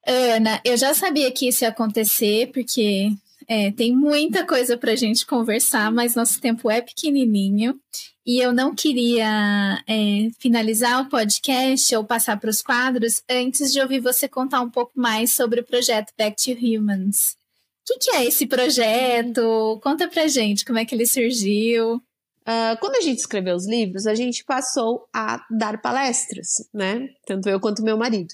Ana, 0.05 0.59
eu 0.65 0.75
já 0.75 0.93
sabia 0.93 1.31
que 1.31 1.47
isso 1.47 1.63
ia 1.63 1.69
acontecer, 1.69 2.51
porque 2.51 3.11
é, 3.47 3.71
tem 3.71 3.95
muita 3.95 4.45
coisa 4.45 4.75
para 4.75 4.91
a 4.91 4.95
gente 4.95 5.25
conversar, 5.25 5.91
mas 5.91 6.15
nosso 6.15 6.41
tempo 6.41 6.69
é 6.69 6.81
pequenininho. 6.81 7.79
E 8.25 8.39
eu 8.39 8.51
não 8.51 8.73
queria 8.73 9.83
é, 9.87 10.29
finalizar 10.39 11.01
o 11.01 11.09
podcast 11.09 11.95
ou 11.95 12.03
passar 12.03 12.39
para 12.39 12.49
os 12.49 12.61
quadros 12.61 13.21
antes 13.29 13.71
de 13.71 13.79
ouvir 13.79 13.99
você 13.99 14.27
contar 14.27 14.61
um 14.61 14.69
pouco 14.69 14.93
mais 14.95 15.35
sobre 15.35 15.59
o 15.59 15.65
projeto 15.65 16.11
Back 16.17 16.41
to 16.41 16.51
Humans. 16.51 17.35
O 17.81 17.85
que, 17.85 17.99
que 17.99 18.15
é 18.15 18.25
esse 18.25 18.47
projeto? 18.47 19.79
Conta 19.83 20.07
pra 20.07 20.27
gente 20.27 20.63
como 20.63 20.79
é 20.79 20.85
que 20.85 20.95
ele 20.95 21.05
surgiu. 21.05 22.01
Uh, 22.43 22.77
quando 22.79 22.95
a 22.95 23.01
gente 23.01 23.19
escreveu 23.19 23.55
os 23.55 23.67
livros, 23.67 24.05
a 24.05 24.15
gente 24.15 24.43
passou 24.43 25.07
a 25.13 25.43
dar 25.49 25.81
palestras, 25.81 26.67
né? 26.73 27.07
Tanto 27.25 27.49
eu 27.49 27.59
quanto 27.59 27.83
meu 27.83 27.97
marido. 27.97 28.33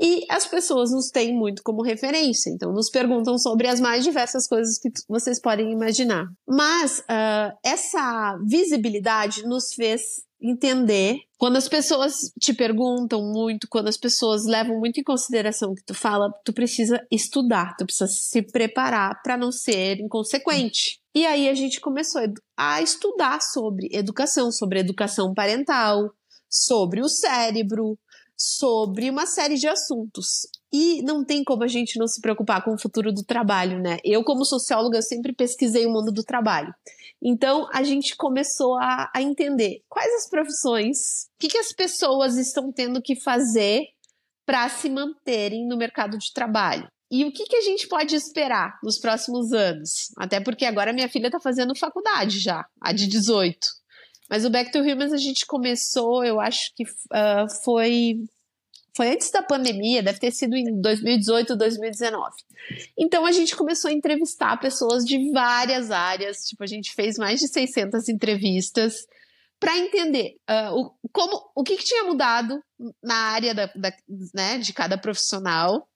E 0.00 0.24
as 0.30 0.46
pessoas 0.46 0.92
nos 0.92 1.10
têm 1.10 1.34
muito 1.34 1.62
como 1.62 1.82
referência, 1.82 2.50
então 2.50 2.72
nos 2.72 2.88
perguntam 2.88 3.36
sobre 3.36 3.66
as 3.66 3.80
mais 3.80 4.04
diversas 4.04 4.46
coisas 4.46 4.78
que 4.78 4.90
vocês 5.08 5.40
podem 5.40 5.72
imaginar. 5.72 6.26
Mas 6.46 7.00
uh, 7.00 7.56
essa 7.64 8.38
visibilidade 8.46 9.42
nos 9.42 9.74
fez 9.74 10.28
entender 10.40 11.18
quando 11.36 11.56
as 11.56 11.68
pessoas 11.68 12.32
te 12.40 12.54
perguntam 12.54 13.22
muito, 13.32 13.68
quando 13.68 13.88
as 13.88 13.96
pessoas 13.96 14.44
levam 14.44 14.78
muito 14.78 15.00
em 15.00 15.02
consideração 15.02 15.72
o 15.72 15.74
que 15.74 15.84
tu 15.84 15.94
fala, 15.94 16.32
tu 16.44 16.52
precisa 16.52 17.04
estudar, 17.10 17.76
tu 17.76 17.84
precisa 17.84 18.06
se 18.06 18.42
preparar 18.42 19.20
para 19.22 19.36
não 19.36 19.50
ser 19.50 20.00
inconsequente. 20.00 21.00
E 21.18 21.26
aí 21.26 21.48
a 21.48 21.54
gente 21.54 21.80
começou 21.80 22.22
a 22.56 22.80
estudar 22.80 23.42
sobre 23.42 23.88
educação, 23.90 24.52
sobre 24.52 24.78
educação 24.78 25.34
parental, 25.34 26.12
sobre 26.48 27.00
o 27.00 27.08
cérebro, 27.08 27.98
sobre 28.36 29.10
uma 29.10 29.26
série 29.26 29.56
de 29.56 29.66
assuntos. 29.66 30.46
E 30.72 31.02
não 31.02 31.24
tem 31.24 31.42
como 31.42 31.64
a 31.64 31.66
gente 31.66 31.98
não 31.98 32.06
se 32.06 32.20
preocupar 32.20 32.62
com 32.62 32.72
o 32.72 32.80
futuro 32.80 33.12
do 33.12 33.24
trabalho, 33.24 33.82
né? 33.82 33.96
Eu, 34.04 34.22
como 34.22 34.44
socióloga, 34.44 35.02
sempre 35.02 35.34
pesquisei 35.34 35.86
o 35.86 35.90
mundo 35.90 36.12
do 36.12 36.22
trabalho. 36.22 36.72
Então, 37.20 37.68
a 37.72 37.82
gente 37.82 38.14
começou 38.14 38.78
a, 38.78 39.10
a 39.12 39.20
entender 39.20 39.82
quais 39.88 40.14
as 40.22 40.30
profissões, 40.30 41.24
o 41.34 41.40
que, 41.40 41.48
que 41.48 41.58
as 41.58 41.72
pessoas 41.72 42.36
estão 42.36 42.70
tendo 42.70 43.02
que 43.02 43.20
fazer 43.20 43.82
para 44.46 44.68
se 44.68 44.88
manterem 44.88 45.66
no 45.66 45.76
mercado 45.76 46.16
de 46.16 46.32
trabalho. 46.32 46.88
E 47.10 47.24
o 47.24 47.32
que, 47.32 47.44
que 47.44 47.56
a 47.56 47.62
gente 47.62 47.88
pode 47.88 48.14
esperar 48.14 48.78
nos 48.82 48.98
próximos 48.98 49.52
anos? 49.52 50.12
Até 50.18 50.40
porque 50.40 50.66
agora 50.66 50.92
minha 50.92 51.08
filha 51.08 51.28
está 51.28 51.40
fazendo 51.40 51.74
faculdade 51.74 52.38
já, 52.38 52.66
a 52.80 52.92
de 52.92 53.06
18. 53.06 53.58
Mas 54.28 54.44
o 54.44 54.50
Back 54.50 54.70
to 54.70 54.80
Humans 54.80 55.12
a 55.12 55.16
gente 55.16 55.46
começou, 55.46 56.22
eu 56.22 56.38
acho 56.38 56.74
que 56.76 56.84
uh, 56.84 57.48
foi 57.64 58.16
foi 58.94 59.10
antes 59.10 59.30
da 59.30 59.40
pandemia, 59.40 60.02
deve 60.02 60.18
ter 60.18 60.32
sido 60.32 60.56
em 60.56 60.80
2018, 60.80 61.54
2019. 61.54 62.34
Então 62.98 63.24
a 63.24 63.30
gente 63.30 63.54
começou 63.54 63.88
a 63.88 63.94
entrevistar 63.94 64.56
pessoas 64.58 65.04
de 65.04 65.30
várias 65.30 65.92
áreas, 65.92 66.38
tipo 66.38 66.64
a 66.64 66.66
gente 66.66 66.92
fez 66.92 67.16
mais 67.16 67.38
de 67.38 67.46
600 67.46 68.08
entrevistas 68.08 69.06
para 69.60 69.78
entender 69.78 70.36
uh, 70.50 70.74
o, 70.74 70.94
como, 71.12 71.50
o 71.54 71.62
que, 71.62 71.76
que, 71.76 71.84
tinha 71.84 72.04
mudado 72.04 72.60
na 73.00 73.14
área 73.14 73.54
da, 73.54 73.66
da, 73.66 73.92
né, 74.34 74.58
de 74.58 74.72
cada 74.72 74.98
profissional 74.98 75.88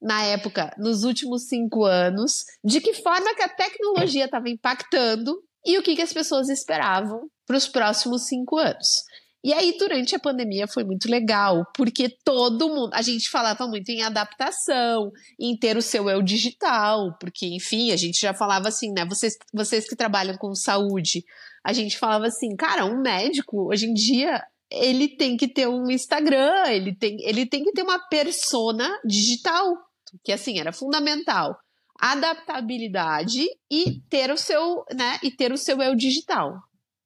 na 0.00 0.24
época, 0.24 0.74
nos 0.78 1.04
últimos 1.04 1.48
cinco 1.48 1.84
anos, 1.84 2.44
de 2.64 2.80
que 2.80 2.94
forma 2.94 3.34
que 3.34 3.42
a 3.42 3.48
tecnologia 3.48 4.24
estava 4.24 4.48
impactando 4.48 5.36
e 5.64 5.78
o 5.78 5.82
que, 5.82 5.94
que 5.94 6.02
as 6.02 6.12
pessoas 6.12 6.48
esperavam 6.48 7.28
para 7.46 7.56
os 7.56 7.68
próximos 7.68 8.26
cinco 8.26 8.56
anos. 8.56 9.04
E 9.42 9.54
aí, 9.54 9.76
durante 9.78 10.14
a 10.14 10.18
pandemia, 10.18 10.68
foi 10.68 10.84
muito 10.84 11.10
legal, 11.10 11.64
porque 11.74 12.14
todo 12.24 12.68
mundo. 12.68 12.90
A 12.92 13.00
gente 13.00 13.30
falava 13.30 13.66
muito 13.66 13.88
em 13.88 14.02
adaptação, 14.02 15.10
em 15.38 15.56
ter 15.56 15.78
o 15.78 15.82
seu 15.82 16.10
eu 16.10 16.20
digital, 16.20 17.16
porque, 17.18 17.46
enfim, 17.46 17.90
a 17.90 17.96
gente 17.96 18.20
já 18.20 18.34
falava 18.34 18.68
assim, 18.68 18.92
né? 18.92 19.04
Vocês, 19.06 19.38
vocês 19.52 19.88
que 19.88 19.96
trabalham 19.96 20.36
com 20.36 20.54
saúde, 20.54 21.24
a 21.64 21.72
gente 21.72 21.98
falava 21.98 22.26
assim, 22.26 22.54
cara, 22.54 22.84
um 22.84 23.00
médico, 23.00 23.70
hoje 23.70 23.86
em 23.86 23.94
dia, 23.94 24.42
ele 24.70 25.08
tem 25.08 25.38
que 25.38 25.48
ter 25.48 25.66
um 25.66 25.90
Instagram, 25.90 26.66
ele 26.68 26.94
tem, 26.94 27.16
ele 27.22 27.46
tem 27.46 27.64
que 27.64 27.72
ter 27.72 27.82
uma 27.82 27.98
persona 27.98 28.88
digital, 29.06 29.74
que 30.22 30.32
assim, 30.32 30.58
era 30.58 30.72
fundamental. 30.72 31.58
Adaptabilidade 31.98 33.44
e 33.70 34.00
ter 34.08 34.30
o 34.30 34.36
seu, 34.36 34.84
né? 34.94 35.18
E 35.22 35.30
ter 35.30 35.52
o 35.52 35.58
seu 35.58 35.80
eu 35.82 35.94
digital. 35.94 36.58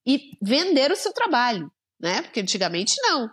E 0.07 0.37
vender 0.41 0.93
o 0.93 0.97
seu 0.97 1.13
trabalho 1.13 1.71
né? 2.05 2.21
Porque 2.21 2.41
antigamente 2.41 2.97
não. 3.01 3.31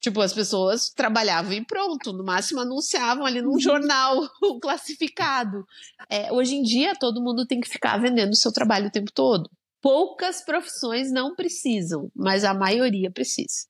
Tipo, 0.00 0.20
as 0.20 0.32
pessoas 0.32 0.90
trabalhavam 0.90 1.54
e 1.54 1.64
pronto, 1.64 2.12
no 2.12 2.22
máximo 2.22 2.60
anunciavam 2.60 3.26
ali 3.26 3.42
num 3.42 3.58
jornal 3.58 4.28
classificado. 4.62 5.64
É, 6.08 6.30
hoje 6.32 6.54
em 6.54 6.62
dia, 6.62 6.92
todo 6.94 7.22
mundo 7.22 7.46
tem 7.46 7.60
que 7.60 7.68
ficar 7.68 7.96
vendendo 7.98 8.30
o 8.30 8.36
seu 8.36 8.52
trabalho 8.52 8.86
o 8.86 8.92
tempo 8.92 9.10
todo. 9.10 9.50
Poucas 9.80 10.44
profissões 10.44 11.10
não 11.10 11.34
precisam, 11.34 12.10
mas 12.14 12.44
a 12.44 12.52
maioria 12.52 13.10
precisa. 13.10 13.66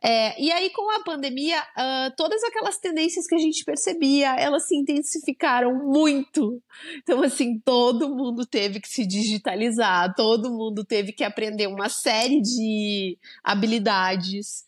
É, 0.00 0.40
e 0.40 0.52
aí, 0.52 0.70
com 0.70 0.88
a 0.94 1.02
pandemia, 1.02 1.60
uh, 1.60 2.14
todas 2.16 2.42
aquelas 2.44 2.78
tendências 2.78 3.26
que 3.26 3.34
a 3.34 3.38
gente 3.38 3.64
percebia, 3.64 4.36
elas 4.38 4.68
se 4.68 4.76
intensificaram 4.76 5.74
muito. 5.74 6.62
Então, 6.98 7.22
assim, 7.22 7.58
todo 7.58 8.14
mundo 8.14 8.46
teve 8.46 8.80
que 8.80 8.88
se 8.88 9.04
digitalizar, 9.04 10.14
todo 10.14 10.52
mundo 10.52 10.84
teve 10.84 11.12
que 11.12 11.24
aprender 11.24 11.66
uma 11.66 11.88
série 11.88 12.40
de 12.40 13.18
habilidades. 13.42 14.64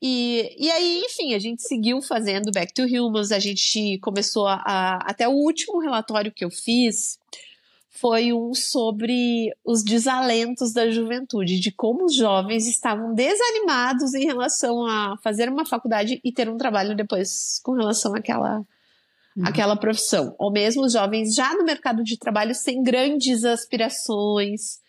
E, 0.00 0.54
e 0.56 0.70
aí, 0.70 1.02
enfim, 1.04 1.34
a 1.34 1.40
gente 1.40 1.62
seguiu 1.62 2.00
fazendo 2.00 2.52
Back 2.52 2.72
to 2.72 2.84
Humans, 2.84 3.32
a 3.32 3.40
gente 3.40 3.98
começou 3.98 4.46
a, 4.46 4.62
a 4.64 4.96
até 5.10 5.26
o 5.26 5.32
último 5.32 5.80
relatório 5.80 6.30
que 6.30 6.44
eu 6.44 6.50
fiz, 6.50 7.18
foi 8.00 8.32
um 8.32 8.54
sobre 8.54 9.50
os 9.64 9.82
desalentos 9.82 10.72
da 10.72 10.90
juventude, 10.90 11.58
de 11.60 11.72
como 11.72 12.04
os 12.04 12.14
jovens 12.14 12.66
estavam 12.66 13.14
desanimados 13.14 14.14
em 14.14 14.24
relação 14.24 14.84
a 14.86 15.16
fazer 15.22 15.48
uma 15.48 15.66
faculdade 15.66 16.20
e 16.24 16.32
ter 16.32 16.48
um 16.48 16.56
trabalho 16.56 16.96
depois 16.96 17.60
com 17.62 17.72
relação 17.72 18.14
àquela, 18.14 18.58
uhum. 19.36 19.46
àquela 19.46 19.76
profissão. 19.76 20.34
Ou 20.38 20.52
mesmo 20.52 20.82
os 20.82 20.92
jovens 20.92 21.34
já 21.34 21.54
no 21.54 21.64
mercado 21.64 22.02
de 22.02 22.18
trabalho 22.18 22.54
sem 22.54 22.82
grandes 22.82 23.44
aspirações, 23.44 24.80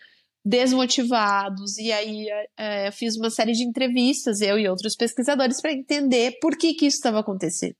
desmotivados. 0.44 1.78
E 1.78 1.92
aí 1.92 2.28
é, 2.58 2.92
fiz 2.92 3.16
uma 3.16 3.30
série 3.30 3.54
de 3.54 3.64
entrevistas, 3.64 4.42
eu 4.42 4.58
e 4.58 4.68
outros 4.68 4.96
pesquisadores, 4.96 5.62
para 5.62 5.74
entender 5.74 6.38
por 6.40 6.58
que, 6.58 6.74
que 6.74 6.86
isso 6.86 6.98
estava 6.98 7.20
acontecendo 7.20 7.76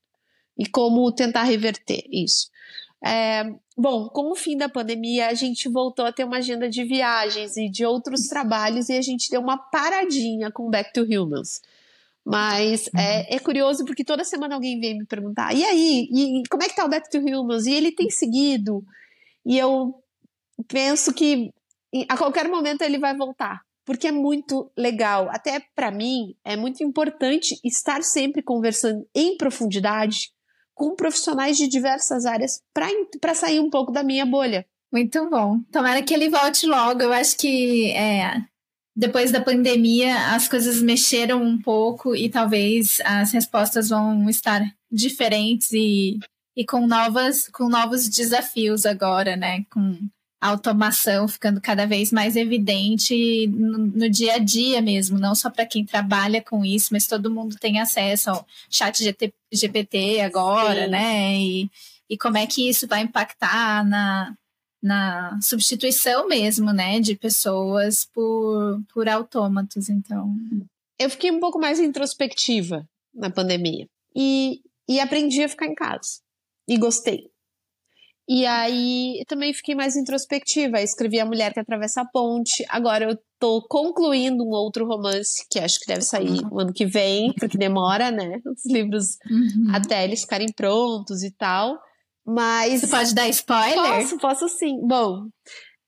e 0.58 0.66
como 0.66 1.10
tentar 1.12 1.44
reverter 1.44 2.02
isso. 2.10 2.50
É, 3.02 3.50
bom, 3.76 4.08
com 4.08 4.30
o 4.30 4.36
fim 4.36 4.56
da 4.56 4.68
pandemia, 4.68 5.28
a 5.28 5.34
gente 5.34 5.68
voltou 5.68 6.04
a 6.04 6.12
ter 6.12 6.24
uma 6.24 6.36
agenda 6.36 6.68
de 6.68 6.84
viagens 6.84 7.56
e 7.56 7.68
de 7.68 7.84
outros 7.84 8.26
trabalhos 8.26 8.88
e 8.88 8.96
a 8.96 9.02
gente 9.02 9.30
deu 9.30 9.40
uma 9.40 9.56
paradinha 9.56 10.50
com 10.50 10.68
Back 10.68 10.92
to 10.92 11.02
Humans. 11.02 11.62
Mas 12.24 12.88
é, 12.94 13.34
é, 13.34 13.38
curioso 13.38 13.84
porque 13.84 14.04
toda 14.04 14.24
semana 14.24 14.54
alguém 14.54 14.78
vem 14.78 14.98
me 14.98 15.06
perguntar: 15.06 15.54
e 15.54 15.64
aí, 15.64 16.08
e 16.12 16.42
como 16.50 16.62
é 16.62 16.68
que 16.68 16.76
tá 16.76 16.84
o 16.84 16.88
Back 16.88 17.10
to 17.10 17.18
Humans? 17.18 17.66
E 17.66 17.72
ele 17.72 17.92
tem 17.92 18.10
seguido. 18.10 18.84
E 19.44 19.58
eu 19.58 19.94
penso 20.68 21.14
que 21.14 21.52
a 22.08 22.16
qualquer 22.16 22.46
momento 22.48 22.82
ele 22.82 22.98
vai 22.98 23.16
voltar, 23.16 23.62
porque 23.86 24.06
é 24.06 24.12
muito 24.12 24.70
legal. 24.76 25.30
Até 25.30 25.60
para 25.74 25.90
mim, 25.90 26.36
é 26.44 26.56
muito 26.56 26.84
importante 26.84 27.58
estar 27.64 28.02
sempre 28.02 28.42
conversando 28.42 29.08
em 29.14 29.38
profundidade 29.38 30.30
com 30.80 30.96
profissionais 30.96 31.58
de 31.58 31.68
diversas 31.68 32.24
áreas 32.24 32.62
para 32.72 33.34
sair 33.34 33.60
um 33.60 33.68
pouco 33.68 33.92
da 33.92 34.02
minha 34.02 34.24
bolha. 34.24 34.64
Muito 34.90 35.28
bom. 35.28 35.60
Tomara 35.70 36.02
que 36.02 36.14
ele 36.14 36.30
volte 36.30 36.66
logo. 36.66 37.02
Eu 37.02 37.12
acho 37.12 37.36
que 37.36 37.90
é, 37.90 38.42
depois 38.96 39.30
da 39.30 39.42
pandemia 39.42 40.34
as 40.34 40.48
coisas 40.48 40.80
mexeram 40.80 41.42
um 41.42 41.60
pouco 41.60 42.16
e 42.16 42.30
talvez 42.30 42.98
as 43.04 43.30
respostas 43.30 43.90
vão 43.90 44.26
estar 44.30 44.62
diferentes 44.90 45.70
e, 45.72 46.18
e 46.56 46.64
com, 46.64 46.86
novas, 46.86 47.46
com 47.48 47.68
novos 47.68 48.08
desafios 48.08 48.86
agora, 48.86 49.36
né? 49.36 49.64
Com 49.70 49.98
automação 50.40 51.28
ficando 51.28 51.60
cada 51.60 51.86
vez 51.86 52.10
mais 52.10 52.34
evidente 52.34 53.46
no, 53.48 53.78
no 53.78 54.08
dia 54.08 54.34
a 54.34 54.38
dia 54.38 54.80
mesmo, 54.80 55.18
não 55.18 55.34
só 55.34 55.50
para 55.50 55.66
quem 55.66 55.84
trabalha 55.84 56.42
com 56.42 56.64
isso, 56.64 56.88
mas 56.92 57.06
todo 57.06 57.30
mundo 57.30 57.56
tem 57.60 57.78
acesso 57.78 58.30
ao 58.30 58.46
chat 58.70 59.02
GT, 59.02 59.34
GPT 59.52 60.20
agora, 60.20 60.84
Sim. 60.84 60.90
né? 60.90 61.38
E, 61.38 61.70
e 62.08 62.16
como 62.16 62.38
é 62.38 62.46
que 62.46 62.68
isso 62.68 62.86
vai 62.86 63.02
impactar 63.02 63.84
na, 63.86 64.34
na 64.82 65.38
substituição 65.42 66.26
mesmo, 66.26 66.72
né, 66.72 67.00
de 67.00 67.14
pessoas 67.14 68.06
por, 68.06 68.80
por 68.92 69.08
autômatos, 69.08 69.88
então. 69.88 70.34
Eu 70.98 71.10
fiquei 71.10 71.30
um 71.30 71.40
pouco 71.40 71.58
mais 71.58 71.78
introspectiva 71.78 72.88
na 73.14 73.30
pandemia 73.30 73.86
e, 74.14 74.62
e 74.88 75.00
aprendi 75.00 75.42
a 75.42 75.48
ficar 75.48 75.66
em 75.66 75.74
casa 75.74 76.20
e 76.66 76.78
gostei. 76.78 77.29
E 78.32 78.46
aí 78.46 79.24
também 79.26 79.52
fiquei 79.52 79.74
mais 79.74 79.96
introspectiva. 79.96 80.80
Escrevi 80.80 81.18
A 81.18 81.26
Mulher 81.26 81.52
que 81.52 81.58
Atravessa 81.58 82.02
a 82.02 82.04
Ponte. 82.06 82.64
Agora 82.68 83.10
eu 83.10 83.18
tô 83.40 83.60
concluindo 83.68 84.44
um 84.44 84.50
outro 84.50 84.86
romance 84.86 85.44
que 85.50 85.58
acho 85.58 85.80
que 85.80 85.86
deve 85.88 86.02
sair 86.02 86.40
no 86.42 86.60
ano 86.60 86.72
que 86.72 86.86
vem, 86.86 87.32
porque 87.34 87.58
demora, 87.58 88.12
né? 88.12 88.38
Os 88.46 88.72
livros 88.72 89.16
Uhum. 89.28 89.74
até 89.74 90.04
eles 90.04 90.20
ficarem 90.20 90.46
prontos 90.54 91.24
e 91.24 91.32
tal. 91.32 91.76
Mas. 92.24 92.82
Você 92.82 92.86
pode 92.86 93.12
dar 93.16 93.28
spoiler? 93.30 93.74
Posso, 93.74 94.18
posso 94.18 94.48
sim. 94.48 94.76
Bom, 94.86 95.26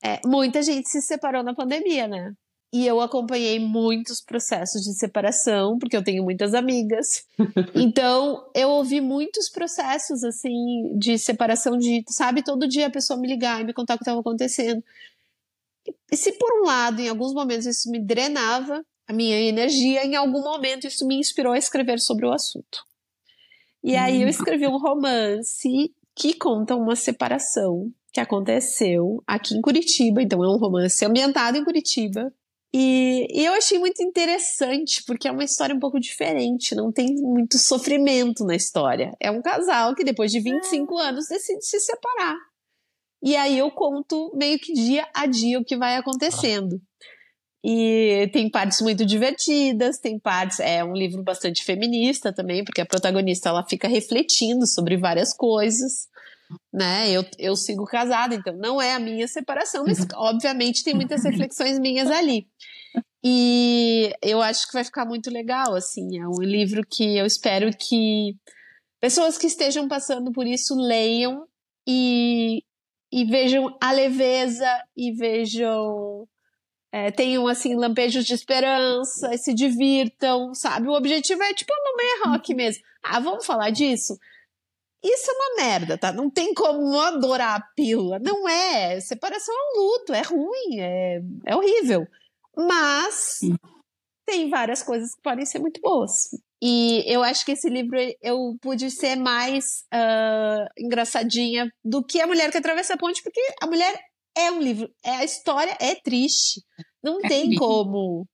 é, 0.03 0.19
muita 0.27 0.63
gente 0.63 0.89
se 0.89 1.01
separou 1.01 1.45
na 1.45 1.55
pandemia, 1.55 2.09
né? 2.09 2.33
E 2.73 2.87
eu 2.87 3.03
acompanhei 3.03 3.59
muitos 3.59 4.21
processos 4.23 4.83
de 4.83 4.95
separação, 4.95 5.79
porque 5.79 5.95
eu 5.95 6.03
tenho 6.03 6.25
muitas 6.25 6.55
amigas. 6.55 7.27
Então, 7.75 8.51
eu 8.55 8.71
ouvi 8.71 9.01
muitos 9.01 9.49
processos, 9.51 10.25
assim, 10.25 10.97
de 10.97 11.19
separação 11.19 11.77
de, 11.77 12.03
sabe, 12.09 12.43
todo 12.43 12.69
dia 12.69 12.87
a 12.87 12.91
pessoa 12.91 13.19
me 13.19 13.29
ligar 13.29 13.61
e 13.61 13.65
me 13.65 13.75
contar 13.75 13.95
o 13.95 13.99
que 13.99 14.05
estava 14.05 14.21
acontecendo. 14.21 14.83
E 16.11 16.17
se 16.17 16.33
por 16.33 16.61
um 16.61 16.65
lado, 16.65 17.01
em 17.01 17.09
alguns 17.09 17.35
momentos, 17.35 17.67
isso 17.67 17.91
me 17.91 17.99
drenava 17.99 18.85
a 19.07 19.13
minha 19.13 19.39
energia, 19.39 20.05
em 20.05 20.15
algum 20.15 20.43
momento 20.43 20.87
isso 20.87 21.07
me 21.07 21.17
inspirou 21.17 21.53
a 21.53 21.59
escrever 21.59 22.01
sobre 22.01 22.27
o 22.27 22.33
assunto. 22.33 22.85
E 23.83 23.97
aí 23.97 24.23
eu 24.23 24.29
escrevi 24.29 24.67
um 24.67 24.79
romance 24.79 25.93
que 26.15 26.35
conta 26.35 26.77
uma 26.77 26.95
separação 26.95 27.91
que 28.13 28.21
aconteceu 28.21 29.23
aqui 29.27 29.57
em 29.57 29.61
Curitiba, 29.61 30.23
então 30.23 30.45
é 30.45 30.49
um 30.49 30.59
romance 30.59 31.05
ambientado 31.05 31.59
em 31.59 31.65
Curitiba. 31.65 32.33
E, 32.75 33.27
e 33.31 33.45
eu 33.45 33.53
achei 33.53 33.79
muito 33.79 34.03
interessante, 34.03 35.05
porque 35.07 35.29
é 35.29 35.31
uma 35.31 35.45
história 35.45 35.75
um 35.75 35.81
pouco 35.81 36.01
diferente, 36.01 36.75
não 36.75 36.91
tem 36.91 37.15
muito 37.17 37.59
sofrimento 37.59 38.45
na 38.45 38.57
história. 38.57 39.13
É 39.21 39.31
um 39.31 39.43
casal 39.43 39.95
que 39.95 40.05
depois 40.05 40.33
de 40.33 40.41
25 40.41 40.97
anos 40.97 41.29
decide 41.29 41.65
se 41.65 41.79
separar. 41.81 42.37
E 43.23 43.37
aí 43.37 43.59
eu 43.59 43.71
conto 43.71 44.33
meio 44.35 44.59
que 44.59 44.73
dia 44.73 45.07
a 45.15 45.27
dia 45.27 45.61
o 45.61 45.65
que 45.65 45.77
vai 45.77 45.97
acontecendo. 45.97 46.81
E 47.65 48.29
tem 48.33 48.51
partes 48.51 48.81
muito 48.81 49.07
divertidas, 49.07 49.99
tem 49.99 50.19
partes. 50.19 50.59
É 50.59 50.83
um 50.83 50.95
livro 50.95 51.23
bastante 51.23 51.63
feminista 51.63 52.33
também, 52.33 52.65
porque 52.65 52.81
a 52.81 52.87
protagonista 52.87 53.51
ela 53.51 53.65
fica 53.65 53.87
refletindo 53.87 54.67
sobre 54.67 54.97
várias 54.97 55.33
coisas. 55.33 56.09
Né? 56.73 57.11
Eu, 57.11 57.25
eu 57.39 57.57
sigo 57.57 57.85
casada, 57.85 58.35
então 58.35 58.57
não 58.57 58.81
é 58.81 58.95
a 58.95 59.01
minha 59.01 59.29
separação, 59.29 59.85
mas 59.87 60.07
obviamente 60.15 60.85
tem 60.85 60.95
muitas 60.95 61.23
reflexões 61.25 61.79
minhas 61.79 62.11
ali. 62.11 62.47
E 63.25 64.13
eu 64.21 64.43
acho 64.43 64.67
que 64.67 64.73
vai 64.73 64.85
ficar 64.85 65.05
muito 65.05 65.31
legal, 65.31 65.75
assim. 65.75 66.19
É 66.19 66.27
um 66.27 66.43
livro 66.43 66.83
que 66.89 67.17
eu 67.17 67.25
espero 67.25 67.71
que 67.77 68.35
pessoas 69.01 69.39
que 69.39 69.47
estejam 69.47 69.87
passando 69.87 70.33
por 70.33 70.47
isso 70.47 70.75
leiam 70.75 71.47
e, 71.87 72.65
e 73.13 73.25
vejam 73.25 73.77
a 73.81 73.93
leveza 73.93 74.69
e 74.97 75.13
vejam 75.13 76.27
é, 76.93 77.11
tenham 77.11 77.49
assim 77.49 77.75
lampejos 77.75 78.25
de 78.25 78.35
esperança 78.35 79.35
e 79.35 79.39
se 79.39 79.55
divirtam, 79.55 80.53
sabe? 80.55 80.89
O 80.89 80.93
objetivo 80.93 81.43
é 81.43 81.55
tipo 81.55 81.73
uma 81.73 81.97
meia 81.97 82.25
rock 82.27 82.55
mesmo. 82.55 82.83
Ah, 83.03 83.19
vamos 83.19 83.47
falar 83.47 83.71
disso? 83.71 84.19
Isso 85.03 85.31
é 85.31 85.35
uma 85.35 85.57
merda, 85.65 85.99
tá? 85.99 86.13
Não 86.13 86.31
tem 86.31 86.55
como 86.55 86.99
adorar 87.01 87.59
a 87.59 87.65
pílula. 87.75 88.19
Não 88.21 88.49
é. 88.49 89.01
Separação 89.01 89.55
é 89.55 89.59
um 89.59 89.83
luto, 89.83 90.13
é 90.13 90.23
ruim, 90.23 90.81
é, 90.81 91.21
é 91.47 91.57
horrível. 91.57 92.07
Mas 92.57 93.41
tem 94.27 94.49
várias 94.49 94.83
coisas 94.83 95.15
que 95.15 95.23
podem 95.23 95.45
ser 95.45 95.59
muito 95.59 95.81
boas. 95.81 96.31
E 96.63 97.03
eu 97.13 97.23
acho 97.25 97.45
que 97.45 97.53
esse 97.53 97.69
livro 97.69 97.99
eu 98.23 98.57
pude 98.61 98.91
ser 98.91 99.17
mais 99.17 99.85
uh, 99.93 100.65
engraçadinha 100.79 101.69
do 101.85 102.05
que 102.05 102.21
A 102.21 102.27
Mulher 102.27 102.53
que 102.53 102.59
Atravessa 102.59 102.95
a 102.95 102.97
Ponte, 102.97 103.23
porque 103.23 103.41
a 103.61 103.67
mulher 103.67 103.99
é 104.37 104.51
um 104.51 104.61
livro, 104.61 104.89
é 105.05 105.11
a 105.11 105.25
história 105.25 105.77
é 105.81 105.95
triste. 105.97 106.63
Não 107.03 107.19
É 107.25 107.29
tem 107.29 107.43
triste. 107.47 107.59
como. 107.59 108.25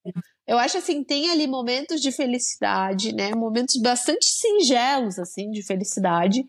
Eu 0.47 0.59
acho 0.59 0.77
assim, 0.79 1.03
tem 1.03 1.31
ali 1.31 1.47
momentos 1.47 2.01
de 2.03 2.13
felicidade, 2.13 3.15
né? 3.15 3.35
Momentos 3.35 3.81
bastante 3.81 4.27
singelos 4.27 5.19
assim 5.19 5.51
de 5.51 5.63
felicidade. 5.63 6.47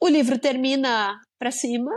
O 0.00 0.08
livro 0.08 0.38
termina 0.38 1.20
pra 1.38 1.50
cima, 1.50 1.90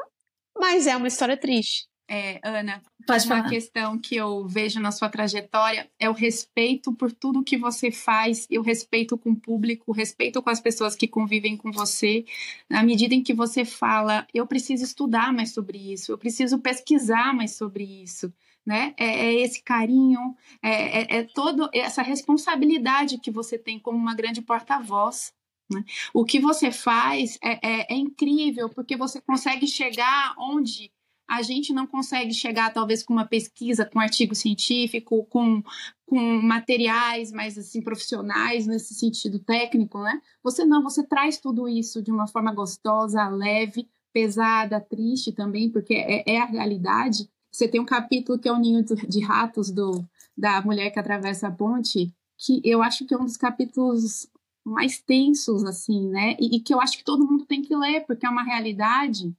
mas 0.57 0.87
é 0.87 0.95
uma 0.95 1.07
história 1.07 1.37
triste. 1.37 1.89
É, 2.11 2.39
Ana, 2.43 2.81
Pode 3.05 3.25
uma 3.27 3.37
falar. 3.37 3.49
questão 3.49 3.99
que 3.99 4.15
eu 4.15 4.47
vejo 4.47 4.79
na 4.79 4.91
sua 4.91 5.09
trajetória 5.09 5.87
é 5.99 6.09
o 6.09 6.13
respeito 6.13 6.91
por 6.91 7.11
tudo 7.11 7.43
que 7.43 7.55
você 7.55 7.91
faz 7.91 8.47
e 8.49 8.57
o 8.57 8.63
respeito 8.63 9.15
com 9.15 9.29
o 9.29 9.35
público, 9.35 9.85
o 9.87 9.93
respeito 9.93 10.41
com 10.41 10.49
as 10.49 10.59
pessoas 10.59 10.95
que 10.95 11.07
convivem 11.07 11.55
com 11.55 11.71
você. 11.71 12.25
Na 12.67 12.81
medida 12.81 13.13
em 13.13 13.21
que 13.21 13.31
você 13.31 13.63
fala, 13.63 14.25
eu 14.33 14.47
preciso 14.47 14.83
estudar 14.83 15.31
mais 15.31 15.53
sobre 15.53 15.77
isso, 15.77 16.11
eu 16.11 16.17
preciso 16.17 16.57
pesquisar 16.57 17.31
mais 17.31 17.55
sobre 17.55 17.83
isso. 17.83 18.33
Né? 18.65 18.93
É, 18.97 19.27
é 19.27 19.33
esse 19.41 19.63
carinho, 19.63 20.35
é, 20.63 21.01
é, 21.01 21.19
é 21.19 21.23
toda 21.23 21.69
essa 21.73 22.01
responsabilidade 22.01 23.19
que 23.19 23.31
você 23.31 23.57
tem 23.57 23.79
como 23.79 23.97
uma 23.97 24.15
grande 24.15 24.41
porta-voz. 24.41 25.31
Né? 25.69 25.83
O 26.13 26.25
que 26.25 26.39
você 26.39 26.71
faz 26.71 27.37
é, 27.43 27.59
é- 27.67 27.93
é 27.93 27.97
incrível, 27.97 28.69
porque 28.69 28.95
você 28.97 29.21
consegue 29.21 29.67
chegar 29.67 30.35
onde 30.37 30.91
a 31.27 31.43
gente 31.43 31.71
não 31.71 31.85
consegue 31.85 32.33
chegar, 32.33 32.73
talvez, 32.73 33.03
com 33.03 33.13
uma 33.13 33.25
pesquisa, 33.25 33.85
com 33.85 33.99
um 33.99 34.01
artigo 34.01 34.33
científico, 34.33 35.25
com, 35.25 35.61
com 36.07 36.19
materiais 36.41 37.31
mais 37.31 37.55
assim 37.55 37.83
profissionais 37.83 38.65
nesse 38.65 38.95
sentido 38.95 39.37
técnico, 39.37 39.99
né? 40.01 40.19
Você 40.43 40.65
não, 40.65 40.81
você 40.81 41.03
traz 41.05 41.37
tudo 41.37 41.69
isso 41.69 42.01
de 42.01 42.11
uma 42.11 42.27
forma 42.27 42.51
gostosa, 42.51 43.27
leve, 43.29 43.87
pesada, 44.11 44.81
triste 44.81 45.31
também, 45.31 45.69
porque 45.69 45.93
é, 45.93 46.23
é 46.25 46.41
a 46.41 46.45
realidade. 46.45 47.29
Você 47.51 47.67
tem 47.67 47.79
um 47.79 47.85
capítulo 47.85 48.39
que 48.39 48.49
é 48.49 48.51
o 48.51 48.57
Ninho 48.57 48.83
de 48.83 49.19
Ratos 49.23 49.69
do, 49.69 50.03
da 50.35 50.61
Mulher 50.63 50.89
que 50.89 50.99
Atravessa 50.99 51.47
a 51.47 51.51
Ponte, 51.51 52.11
que 52.37 52.59
eu 52.63 52.81
acho 52.81 53.05
que 53.05 53.13
é 53.13 53.17
um 53.17 53.25
dos 53.25 53.37
capítulos 53.37 54.27
mais 54.69 54.99
tensos, 55.01 55.63
assim, 55.63 56.07
né? 56.09 56.35
E, 56.39 56.57
e 56.57 56.59
que 56.59 56.73
eu 56.73 56.79
acho 56.81 56.97
que 56.97 57.03
todo 57.03 57.25
mundo 57.25 57.45
tem 57.45 57.61
que 57.61 57.75
ler, 57.75 58.05
porque 58.05 58.25
é 58.25 58.29
uma 58.29 58.43
realidade 58.43 59.35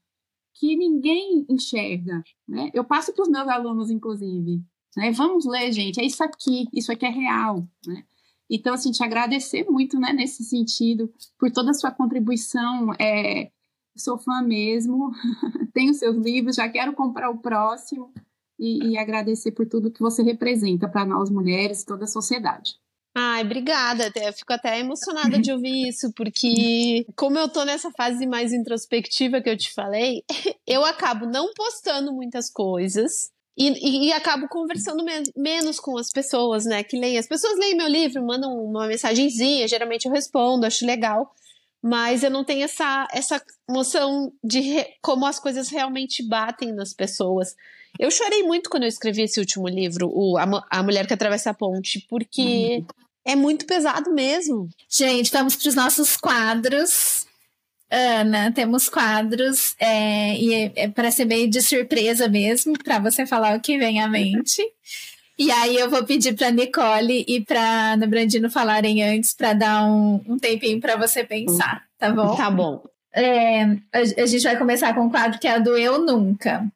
que 0.55 0.77
ninguém 0.77 1.47
enxerga, 1.49 2.23
né? 2.47 2.71
Eu 2.75 2.85
passo 2.85 3.13
para 3.13 3.23
os 3.23 3.29
meus 3.29 3.49
alunos, 3.49 3.91
inclusive, 3.91 4.63
né? 4.97 5.11
Vamos 5.13 5.47
ler, 5.47 5.73
gente, 5.73 6.01
é 6.01 6.05
isso 6.05 6.23
aqui, 6.23 6.69
isso 6.73 6.93
aqui 6.93 7.07
é 7.07 7.11
real, 7.11 7.67
né? 7.87 8.05
Então, 8.49 8.75
assim, 8.75 8.91
te 8.91 9.03
agradecer 9.05 9.65
muito, 9.71 9.99
né, 10.01 10.13
nesse 10.13 10.43
sentido, 10.43 11.13
por 11.39 11.53
toda 11.53 11.71
a 11.71 11.75
sua 11.75 11.93
contribuição, 11.93 12.93
é, 12.99 13.53
sou 13.97 14.19
fã 14.19 14.43
mesmo, 14.43 15.13
tenho 15.73 15.95
seus 15.95 16.17
livros, 16.17 16.57
já 16.57 16.69
quero 16.69 16.93
comprar 16.93 17.31
o 17.31 17.39
próximo, 17.39 18.13
e, 18.61 18.91
e 18.91 18.99
agradecer 18.99 19.53
por 19.53 19.67
tudo 19.67 19.91
que 19.91 20.01
você 20.01 20.23
representa 20.23 20.87
para 20.87 21.07
nós 21.07 21.31
mulheres 21.31 21.81
e 21.81 21.87
toda 21.87 22.05
a 22.05 22.09
sociedade. 22.09 22.75
Ai, 23.15 23.43
obrigada. 23.43 24.11
Eu 24.17 24.33
fico 24.33 24.53
até 24.53 24.79
emocionada 24.79 25.39
de 25.39 25.53
ouvir 25.53 25.89
isso, 25.89 26.13
porque 26.15 27.05
como 27.17 27.39
eu 27.39 27.49
tô 27.49 27.65
nessa 27.65 27.91
fase 27.91 28.27
mais 28.27 28.53
introspectiva 28.53 29.41
que 29.41 29.51
eu 29.51 29.57
te 29.57 29.73
falei, 29.73 30.23
eu 30.67 30.85
acabo 30.85 31.27
não 31.27 31.53
postando 31.55 32.13
muitas 32.13 32.49
coisas. 32.51 33.31
E, 33.59 33.69
e- 33.69 34.07
e 34.09 34.13
acabo 34.13 34.49
conversando 34.49 35.05
men- 35.05 35.25
menos 35.37 35.81
com 35.81 35.99
as 35.99 36.09
pessoas, 36.11 36.65
né, 36.65 36.83
que 36.85 36.97
leem. 36.99 37.19
As 37.19 37.27
pessoas 37.27 37.59
leem 37.59 37.77
meu 37.77 37.89
livro, 37.89 38.25
mandam 38.25 38.57
uma 38.57 38.87
mensagenzinha, 38.87 39.67
geralmente 39.67 40.07
eu 40.07 40.13
respondo, 40.13 40.65
acho 40.65 40.87
legal. 40.87 41.35
Mas 41.83 42.23
eu 42.23 42.31
não 42.31 42.45
tenho 42.45 42.63
essa, 42.65 43.09
essa 43.13 43.43
noção 43.69 44.33
de 44.45 44.85
como 45.03 45.27
as 45.27 45.41
coisas 45.41 45.69
realmente 45.69 46.23
batem 46.27 46.73
nas 46.73 46.93
pessoas. 46.95 47.55
Eu 47.99 48.11
chorei 48.11 48.43
muito 48.43 48.71
quando 48.71 48.85
eu 48.85 48.89
escrevi 48.89 49.23
esse 49.23 49.41
último 49.41 49.69
livro, 49.69 50.11
o, 50.13 50.39
a, 50.39 50.67
a 50.71 50.83
Mulher 50.83 51.07
que 51.07 51.15
Atravessa 51.15 51.51
a 51.51 51.55
Ponte, 51.55 52.07
porque 52.09 52.85
é 53.25 53.37
muito 53.37 53.67
pesado 53.67 54.13
mesmo. 54.13 54.69
Gente, 54.89 55.31
vamos 55.31 55.57
para 55.57 55.69
os 55.69 55.75
nossos 55.75 56.17
quadros. 56.17 57.27
Ana, 57.91 58.53
temos 58.53 58.89
quadros, 58.89 59.75
é, 59.81 60.37
e 60.37 60.55
é, 60.55 60.73
é 60.77 60.89
para 60.89 61.11
ser 61.11 61.25
meio 61.25 61.51
de 61.51 61.61
surpresa 61.61 62.29
mesmo, 62.29 62.79
para 62.85 63.01
você 63.01 63.27
falar 63.27 63.59
o 63.59 63.61
que 63.61 63.77
vem 63.79 64.01
à 64.01 64.07
mente. 64.07 64.63
E 65.37 65.51
aí 65.51 65.75
eu 65.75 65.91
vou 65.91 66.05
pedir 66.05 66.37
para 66.37 66.53
Nicole 66.53 67.25
e 67.27 67.41
para 67.41 67.95
Ana 67.95 68.07
Brandino 68.07 68.49
falarem 68.49 69.03
antes, 69.03 69.35
para 69.35 69.55
dar 69.55 69.85
um, 69.87 70.21
um 70.29 70.39
tempinho 70.39 70.81
para 70.81 70.97
você 70.97 71.25
pensar, 71.25 71.83
tá 71.99 72.13
bom? 72.13 72.37
Tá 72.37 72.49
bom. 72.49 72.85
É, 73.13 73.63
a, 73.65 74.23
a 74.23 74.27
gente 74.27 74.43
vai 74.45 74.57
começar 74.57 74.95
com 74.95 75.07
um 75.07 75.11
quadro 75.11 75.41
que 75.41 75.49
é 75.49 75.59
o 75.59 75.63
do 75.63 75.77
Eu 75.77 75.99
Nunca. 75.99 76.71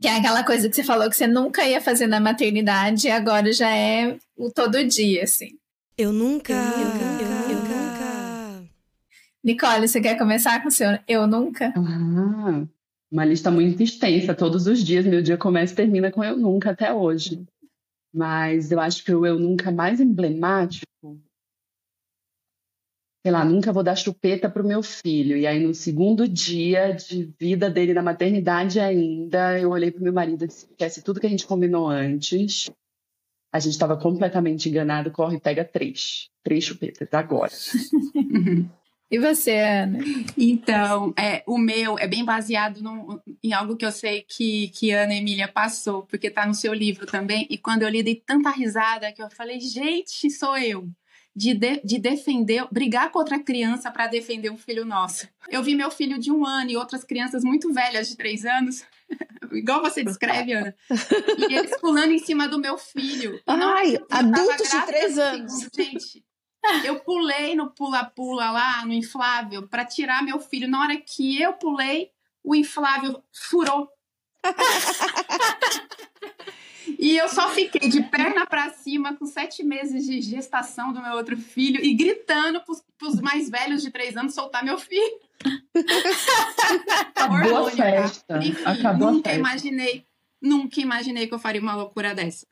Que 0.00 0.08
é 0.08 0.16
aquela 0.16 0.44
coisa 0.44 0.68
que 0.68 0.76
você 0.76 0.84
falou 0.84 1.08
que 1.08 1.16
você 1.16 1.26
nunca 1.26 1.64
ia 1.64 1.80
fazer 1.80 2.06
na 2.06 2.20
maternidade 2.20 3.06
e 3.06 3.10
agora 3.10 3.50
já 3.52 3.70
é 3.70 4.18
o 4.36 4.50
todo 4.50 4.84
dia, 4.84 5.24
assim. 5.24 5.58
Eu 5.96 6.12
nunca. 6.12 6.54
Nicole, 9.42 9.88
você 9.88 10.00
quer 10.00 10.18
começar 10.18 10.60
com 10.60 10.68
o 10.68 10.72
seu 10.72 10.98
Eu 11.06 11.26
Nunca? 11.26 11.72
Ah, 11.76 12.66
uma 13.10 13.24
lista 13.24 13.50
muito 13.50 13.82
extensa. 13.82 14.34
Todos 14.34 14.66
os 14.66 14.82
dias, 14.82 15.06
meu 15.06 15.22
dia 15.22 15.38
começa 15.38 15.72
e 15.72 15.76
termina 15.76 16.10
com 16.10 16.22
eu 16.22 16.36
nunca 16.36 16.72
até 16.72 16.92
hoje. 16.92 17.46
Mas 18.12 18.72
eu 18.72 18.80
acho 18.80 19.04
que 19.04 19.14
o 19.14 19.24
eu 19.24 19.38
nunca 19.38 19.70
mais 19.70 20.00
emblemático 20.00 20.86
sei 23.26 23.32
lá, 23.32 23.44
nunca 23.44 23.72
vou 23.72 23.82
dar 23.82 23.96
chupeta 23.96 24.48
para 24.48 24.62
o 24.62 24.66
meu 24.66 24.84
filho. 24.84 25.36
E 25.36 25.48
aí, 25.48 25.58
no 25.58 25.74
segundo 25.74 26.28
dia 26.28 26.92
de 26.92 27.24
vida 27.40 27.68
dele 27.68 27.92
na 27.92 28.00
maternidade 28.00 28.78
ainda, 28.78 29.58
eu 29.58 29.70
olhei 29.70 29.90
para 29.90 29.98
o 29.98 30.04
meu 30.04 30.12
marido 30.12 30.44
e 30.44 30.46
disse: 30.46 30.68
esquece 30.70 31.02
tudo 31.02 31.18
que 31.18 31.26
a 31.26 31.30
gente 31.30 31.44
combinou 31.44 31.88
antes. 31.88 32.70
A 33.52 33.58
gente 33.58 33.72
estava 33.72 33.96
completamente 33.96 34.68
enganado, 34.68 35.10
corre 35.10 35.38
e 35.38 35.40
pega 35.40 35.64
três. 35.64 36.28
Três 36.44 36.62
chupetas, 36.62 37.08
agora. 37.12 37.50
E 39.08 39.20
você, 39.20 39.56
Ana? 39.56 40.00
Então, 40.36 41.14
é, 41.16 41.44
o 41.46 41.56
meu 41.56 41.96
é 41.96 42.08
bem 42.08 42.24
baseado 42.24 42.82
no, 42.82 43.22
em 43.40 43.52
algo 43.52 43.76
que 43.76 43.86
eu 43.86 43.92
sei 43.92 44.22
que, 44.28 44.66
que 44.70 44.90
Ana 44.90 45.14
Emília 45.14 45.46
passou, 45.46 46.02
porque 46.02 46.26
está 46.26 46.44
no 46.44 46.52
seu 46.52 46.74
livro 46.74 47.06
também. 47.06 47.46
E 47.48 47.56
quando 47.56 47.82
eu 47.82 47.88
li, 47.88 48.02
dei 48.02 48.16
tanta 48.16 48.50
risada 48.50 49.12
que 49.12 49.22
eu 49.22 49.30
falei, 49.30 49.60
gente, 49.60 50.28
sou 50.28 50.58
eu 50.58 50.90
de, 51.36 51.52
de, 51.52 51.82
de 51.84 51.98
defender, 51.98 52.66
brigar 52.72 53.12
com 53.12 53.18
outra 53.18 53.38
criança 53.38 53.90
para 53.90 54.06
defender 54.06 54.50
um 54.50 54.56
filho 54.56 54.86
nosso. 54.86 55.28
Eu 55.50 55.62
vi 55.62 55.74
meu 55.74 55.90
filho 55.90 56.18
de 56.18 56.32
um 56.32 56.46
ano 56.46 56.70
e 56.70 56.76
outras 56.78 57.04
crianças 57.04 57.44
muito 57.44 57.70
velhas 57.74 58.08
de 58.08 58.16
três 58.16 58.46
anos, 58.46 58.82
igual 59.52 59.82
você 59.82 60.02
descreve, 60.02 60.54
Ana, 60.54 60.74
e 61.38 61.54
eles 61.54 61.78
pulando 61.78 62.12
em 62.12 62.18
cima 62.18 62.48
do 62.48 62.58
meu 62.58 62.78
filho. 62.78 63.38
Ai, 63.46 63.98
adultos 64.10 64.70
de 64.70 64.86
três 64.86 65.18
anos. 65.18 65.68
gente, 65.74 66.24
eu 66.82 67.00
pulei 67.00 67.54
no 67.54 67.70
pula-pula 67.70 68.50
lá, 68.50 68.86
no 68.86 68.94
inflável, 68.94 69.68
para 69.68 69.84
tirar 69.84 70.24
meu 70.24 70.40
filho. 70.40 70.66
Na 70.66 70.80
hora 70.80 70.96
que 70.96 71.40
eu 71.40 71.52
pulei, 71.52 72.10
o 72.42 72.54
inflável 72.54 73.22
furou. 73.30 73.90
E 76.98 77.16
eu 77.16 77.28
só 77.28 77.50
fiquei 77.50 77.88
de 77.88 78.02
perna 78.02 78.46
para 78.46 78.70
cima 78.70 79.14
com 79.16 79.26
sete 79.26 79.62
meses 79.62 80.04
de 80.06 80.20
gestação 80.20 80.92
do 80.92 81.02
meu 81.02 81.12
outro 81.12 81.36
filho 81.36 81.82
e 81.84 81.94
gritando 81.94 82.60
pros, 82.62 82.82
pros 82.98 83.20
mais 83.20 83.50
velhos 83.50 83.82
de 83.82 83.90
três 83.90 84.16
anos 84.16 84.34
soltar 84.34 84.64
meu 84.64 84.78
filho. 84.78 85.20
Acabou 87.14 87.66
a 87.66 87.70
festa. 87.70 88.38
Enfim, 88.38 88.62
Acabou 88.64 89.12
nunca 89.12 89.30
a 89.30 89.32
festa. 89.32 89.38
imaginei, 89.38 90.06
nunca 90.40 90.80
imaginei 90.80 91.26
que 91.26 91.34
eu 91.34 91.38
faria 91.38 91.60
uma 91.60 91.74
loucura 91.74 92.14
dessa. 92.14 92.46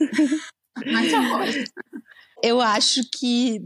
Mas 0.86 1.10
foi. 1.10 1.64
Eu 2.42 2.60
acho 2.60 3.00
que 3.18 3.60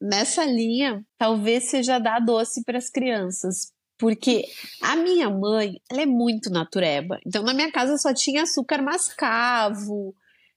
nessa 0.00 0.44
linha 0.44 1.04
talvez 1.18 1.64
seja 1.64 1.98
dar 1.98 2.20
doce 2.20 2.62
para 2.64 2.78
as 2.78 2.88
crianças, 2.88 3.72
porque 3.98 4.44
a 4.80 4.94
minha 4.94 5.28
mãe, 5.28 5.80
ela 5.90 6.02
é 6.02 6.06
muito 6.06 6.48
natureba. 6.48 7.18
Então 7.26 7.42
na 7.42 7.52
minha 7.52 7.72
casa 7.72 7.98
só 7.98 8.14
tinha 8.14 8.42
açúcar 8.44 8.82
mascavo. 8.82 10.14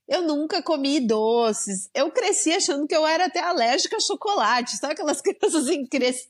Eu 0.08 0.24
nunca 0.24 0.62
comi 0.62 1.00
doces. 1.00 1.90
Eu 1.94 2.12
cresci 2.12 2.52
achando 2.52 2.86
que 2.88 2.96
eu 2.96 3.06
era 3.06 3.26
até 3.26 3.40
alérgica 3.40 3.98
a 3.98 4.02
chocolate. 4.02 4.78
Sabe 4.78 4.94
aquelas 4.94 5.22
crianças 5.22 5.68
assim, 5.68 5.86
cresci, 5.86 6.28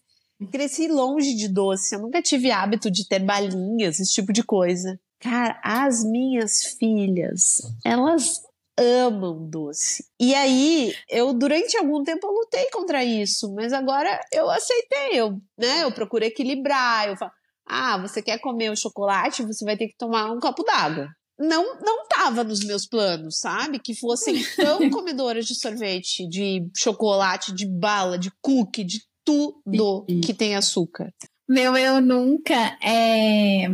cresci 0.51 0.87
longe 0.87 1.35
de 1.35 1.47
doce. 1.47 1.95
Eu 1.95 2.01
nunca 2.01 2.21
tive 2.21 2.51
hábito 2.51 2.91
de 2.91 3.07
ter 3.07 3.19
balinhas, 3.19 3.99
esse 3.99 4.13
tipo 4.13 4.31
de 4.31 4.43
coisa. 4.43 4.99
Cara, 5.19 5.59
as 5.63 6.03
minhas 6.03 6.75
filhas, 6.77 7.61
elas 7.85 8.41
amam 8.77 9.47
doce. 9.49 10.05
E 10.19 10.35
aí, 10.35 10.93
eu 11.09 11.33
durante 11.33 11.77
algum 11.77 12.03
tempo 12.03 12.27
eu 12.27 12.31
lutei 12.31 12.69
contra 12.71 13.03
isso, 13.03 13.53
mas 13.53 13.71
agora 13.71 14.19
eu 14.31 14.49
aceitei, 14.49 15.11
eu, 15.13 15.39
né, 15.57 15.83
eu 15.83 15.91
procuro 15.93 16.25
equilibrar, 16.25 17.07
eu 17.07 17.15
falo: 17.15 17.31
"Ah, 17.65 17.97
você 17.99 18.21
quer 18.21 18.39
comer 18.39 18.69
o 18.71 18.75
chocolate, 18.75 19.45
você 19.45 19.63
vai 19.63 19.77
ter 19.77 19.87
que 19.87 19.97
tomar 19.97 20.31
um 20.31 20.39
copo 20.39 20.63
d'água". 20.63 21.07
Não 21.39 21.79
não 21.79 22.07
tava 22.07 22.43
nos 22.43 22.63
meus 22.63 22.85
planos, 22.85 23.39
sabe? 23.39 23.79
Que 23.79 23.95
fossem 23.95 24.43
tão 24.55 24.89
comedoras 24.89 25.45
de 25.45 25.55
sorvete, 25.55 26.27
de 26.27 26.67
chocolate, 26.75 27.53
de 27.53 27.65
bala, 27.65 28.17
de 28.17 28.31
cookie, 28.41 28.83
de 28.83 29.01
tudo 29.25 30.05
que 30.23 30.33
tem 30.33 30.55
açúcar. 30.55 31.11
Meu, 31.47 31.75
eu 31.77 32.01
nunca. 32.01 32.77
É... 32.81 33.67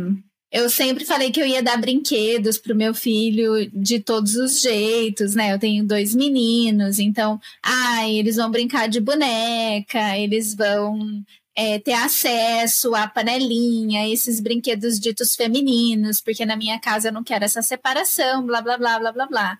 Eu 0.52 0.68
sempre 0.68 1.04
falei 1.04 1.30
que 1.30 1.40
eu 1.40 1.46
ia 1.46 1.62
dar 1.62 1.80
brinquedos 1.80 2.58
pro 2.58 2.74
meu 2.74 2.92
filho 2.92 3.70
de 3.72 4.00
todos 4.00 4.34
os 4.34 4.60
jeitos, 4.60 5.36
né? 5.36 5.52
Eu 5.52 5.60
tenho 5.60 5.86
dois 5.86 6.12
meninos, 6.12 6.98
então, 6.98 7.38
ai, 7.62 8.16
eles 8.16 8.34
vão 8.34 8.50
brincar 8.50 8.88
de 8.88 9.00
boneca, 9.00 10.18
eles 10.18 10.52
vão 10.56 11.22
é, 11.60 11.78
ter 11.78 11.92
acesso 11.92 12.94
à 12.94 13.06
panelinha, 13.06 14.08
esses 14.08 14.40
brinquedos 14.40 14.98
ditos 14.98 15.34
femininos, 15.36 16.22
porque 16.22 16.46
na 16.46 16.56
minha 16.56 16.80
casa 16.80 17.08
eu 17.08 17.12
não 17.12 17.22
quero 17.22 17.44
essa 17.44 17.60
separação, 17.60 18.46
blá, 18.46 18.62
blá, 18.62 18.78
blá, 18.78 18.98
blá, 18.98 19.12
blá, 19.12 19.26
blá. 19.26 19.58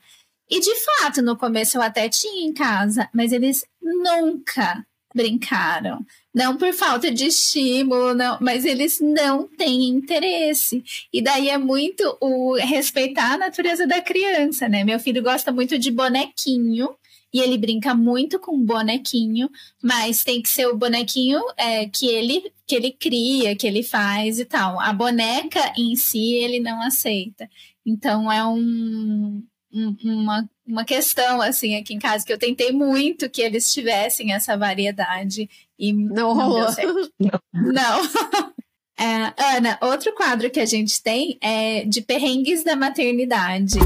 E 0.48 0.60
de 0.60 0.74
fato, 0.76 1.20
no 1.20 1.36
começo 1.36 1.76
eu 1.76 1.82
até 1.82 2.08
tinha 2.08 2.48
em 2.48 2.54
casa, 2.54 3.06
mas 3.12 3.32
eles 3.32 3.66
nunca 3.82 4.82
brincaram. 5.14 6.02
Não 6.34 6.56
por 6.56 6.72
falta 6.72 7.10
de 7.10 7.26
estímulo, 7.26 8.14
não, 8.14 8.38
mas 8.40 8.64
eles 8.64 8.98
não 8.98 9.46
têm 9.46 9.88
interesse. 9.88 10.82
E 11.12 11.20
daí 11.20 11.50
é 11.50 11.58
muito 11.58 12.16
o 12.18 12.54
respeitar 12.54 13.34
a 13.34 13.38
natureza 13.38 13.86
da 13.86 14.00
criança, 14.00 14.70
né? 14.70 14.84
Meu 14.84 14.98
filho 14.98 15.22
gosta 15.22 15.52
muito 15.52 15.78
de 15.78 15.90
bonequinho 15.90 16.88
e 17.32 17.40
ele 17.40 17.56
brinca 17.56 17.94
muito 17.94 18.38
com 18.38 18.64
bonequinho, 18.64 19.48
mas 19.82 20.24
tem 20.24 20.42
que 20.42 20.48
ser 20.48 20.66
o 20.66 20.76
bonequinho 20.76 21.40
é, 21.56 21.86
que 21.86 22.06
ele 22.06 22.52
que 22.66 22.76
ele 22.76 22.92
cria, 22.92 23.56
que 23.56 23.66
ele 23.66 23.82
faz 23.82 24.38
e 24.38 24.44
tal. 24.44 24.80
A 24.80 24.92
boneca 24.92 25.72
em 25.76 25.96
si 25.96 26.34
ele 26.34 26.60
não 26.60 26.80
aceita. 26.82 27.48
Então 27.84 28.30
é 28.30 28.44
um, 28.46 29.42
um, 29.72 29.96
uma, 30.04 30.48
uma 30.66 30.84
questão 30.84 31.40
assim 31.40 31.76
aqui 31.76 31.94
em 31.94 31.98
casa 31.98 32.24
que 32.24 32.32
eu 32.32 32.38
tentei 32.38 32.70
muito 32.72 33.28
que 33.28 33.42
eles 33.42 33.72
tivessem 33.72 34.32
essa 34.32 34.56
variedade 34.56 35.48
e 35.78 35.92
não, 35.92 36.14
não 36.14 36.34
rolou. 36.34 36.68
certo. 36.72 37.12
Não. 37.52 38.00
É, 39.02 39.56
Ana, 39.56 39.78
outro 39.80 40.12
quadro 40.14 40.50
que 40.50 40.60
a 40.60 40.66
gente 40.66 41.02
tem 41.02 41.38
é 41.40 41.86
de 41.86 42.02
perrengues 42.02 42.62
da 42.62 42.76
maternidade. 42.76 43.78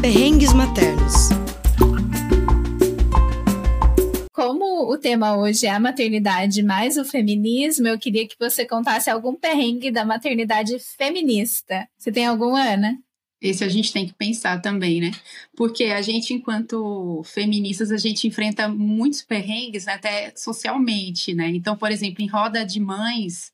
Perrengues 0.00 0.52
maternos. 0.52 1.28
Como 4.34 4.92
o 4.92 4.98
tema 4.98 5.36
hoje 5.36 5.64
é 5.64 5.70
a 5.70 5.78
maternidade 5.78 6.60
mais 6.60 6.96
o 6.96 7.04
feminismo, 7.04 7.86
eu 7.86 7.96
queria 7.96 8.26
que 8.26 8.34
você 8.36 8.66
contasse 8.66 9.08
algum 9.08 9.32
perrengue 9.32 9.92
da 9.92 10.04
maternidade 10.04 10.76
feminista. 10.80 11.88
Você 11.96 12.10
tem 12.10 12.26
algum, 12.26 12.56
Ana? 12.56 12.98
Esse 13.40 13.62
a 13.62 13.68
gente 13.68 13.92
tem 13.92 14.08
que 14.08 14.12
pensar 14.12 14.60
também, 14.60 15.00
né? 15.00 15.12
Porque 15.56 15.84
a 15.84 16.02
gente, 16.02 16.34
enquanto 16.34 17.22
feministas, 17.24 17.92
a 17.92 17.96
gente 17.96 18.26
enfrenta 18.26 18.68
muitos 18.68 19.22
perrengues, 19.22 19.84
né, 19.84 19.92
até 19.92 20.32
socialmente, 20.34 21.32
né? 21.32 21.50
Então, 21.50 21.76
por 21.76 21.92
exemplo, 21.92 22.20
em 22.20 22.26
roda 22.26 22.66
de 22.66 22.80
mães, 22.80 23.52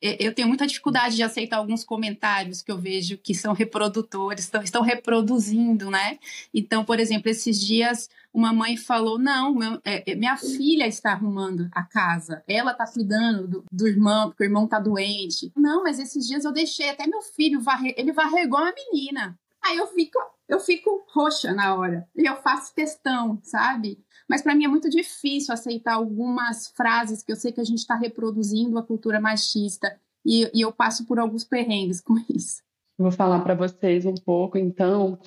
eu 0.00 0.34
tenho 0.34 0.48
muita 0.48 0.66
dificuldade 0.66 1.16
de 1.16 1.22
aceitar 1.22 1.56
alguns 1.56 1.82
comentários 1.82 2.60
que 2.60 2.70
eu 2.70 2.78
vejo 2.78 3.16
que 3.18 3.34
são 3.34 3.52
reprodutores, 3.52 4.44
estão, 4.44 4.62
estão 4.62 4.82
reproduzindo, 4.82 5.90
né? 5.90 6.18
Então, 6.52 6.84
por 6.84 7.00
exemplo, 7.00 7.30
esses 7.30 7.60
dias 7.60 8.08
uma 8.34 8.52
mãe 8.52 8.76
falou: 8.76 9.16
não, 9.16 9.54
meu, 9.54 9.80
é, 9.84 10.14
minha 10.16 10.36
filha 10.36 10.88
está 10.88 11.12
arrumando 11.12 11.68
a 11.72 11.84
casa, 11.84 12.42
ela 12.48 12.72
está 12.72 12.84
cuidando 12.84 13.46
do, 13.46 13.64
do, 13.70 13.86
irmão, 13.86 14.28
porque 14.28 14.42
o 14.42 14.46
irmão 14.46 14.64
está 14.64 14.80
doente. 14.80 15.52
Não, 15.56 15.84
mas 15.84 16.00
esses 16.00 16.26
dias 16.26 16.44
eu 16.44 16.52
deixei 16.52 16.90
até 16.90 17.06
meu 17.06 17.22
filho 17.22 17.60
varrer, 17.60 17.94
ele 17.96 18.12
varreu 18.12 18.44
igual 18.44 18.64
a 18.64 18.74
menina. 18.74 19.38
Aí 19.62 19.78
eu 19.78 19.86
fico, 19.86 20.18
eu 20.48 20.60
fico 20.60 21.06
roxa 21.08 21.52
na 21.54 21.74
hora 21.74 22.06
e 22.14 22.28
eu 22.28 22.36
faço 22.36 22.74
questão, 22.74 23.38
sabe? 23.42 24.03
Mas 24.28 24.42
para 24.42 24.54
mim 24.54 24.64
é 24.64 24.68
muito 24.68 24.88
difícil 24.88 25.52
aceitar 25.52 25.94
algumas 25.94 26.68
frases 26.68 27.22
que 27.22 27.30
eu 27.30 27.36
sei 27.36 27.52
que 27.52 27.60
a 27.60 27.64
gente 27.64 27.78
está 27.78 27.94
reproduzindo 27.94 28.78
a 28.78 28.82
cultura 28.82 29.20
machista 29.20 29.98
e, 30.24 30.50
e 30.54 30.62
eu 30.62 30.72
passo 30.72 31.06
por 31.06 31.18
alguns 31.18 31.44
perrengues 31.44 32.00
com 32.00 32.14
isso. 32.28 32.62
Vou 32.96 33.10
falar 33.10 33.40
para 33.40 33.54
vocês 33.54 34.06
um 34.06 34.14
pouco, 34.14 34.56
então, 34.56 35.18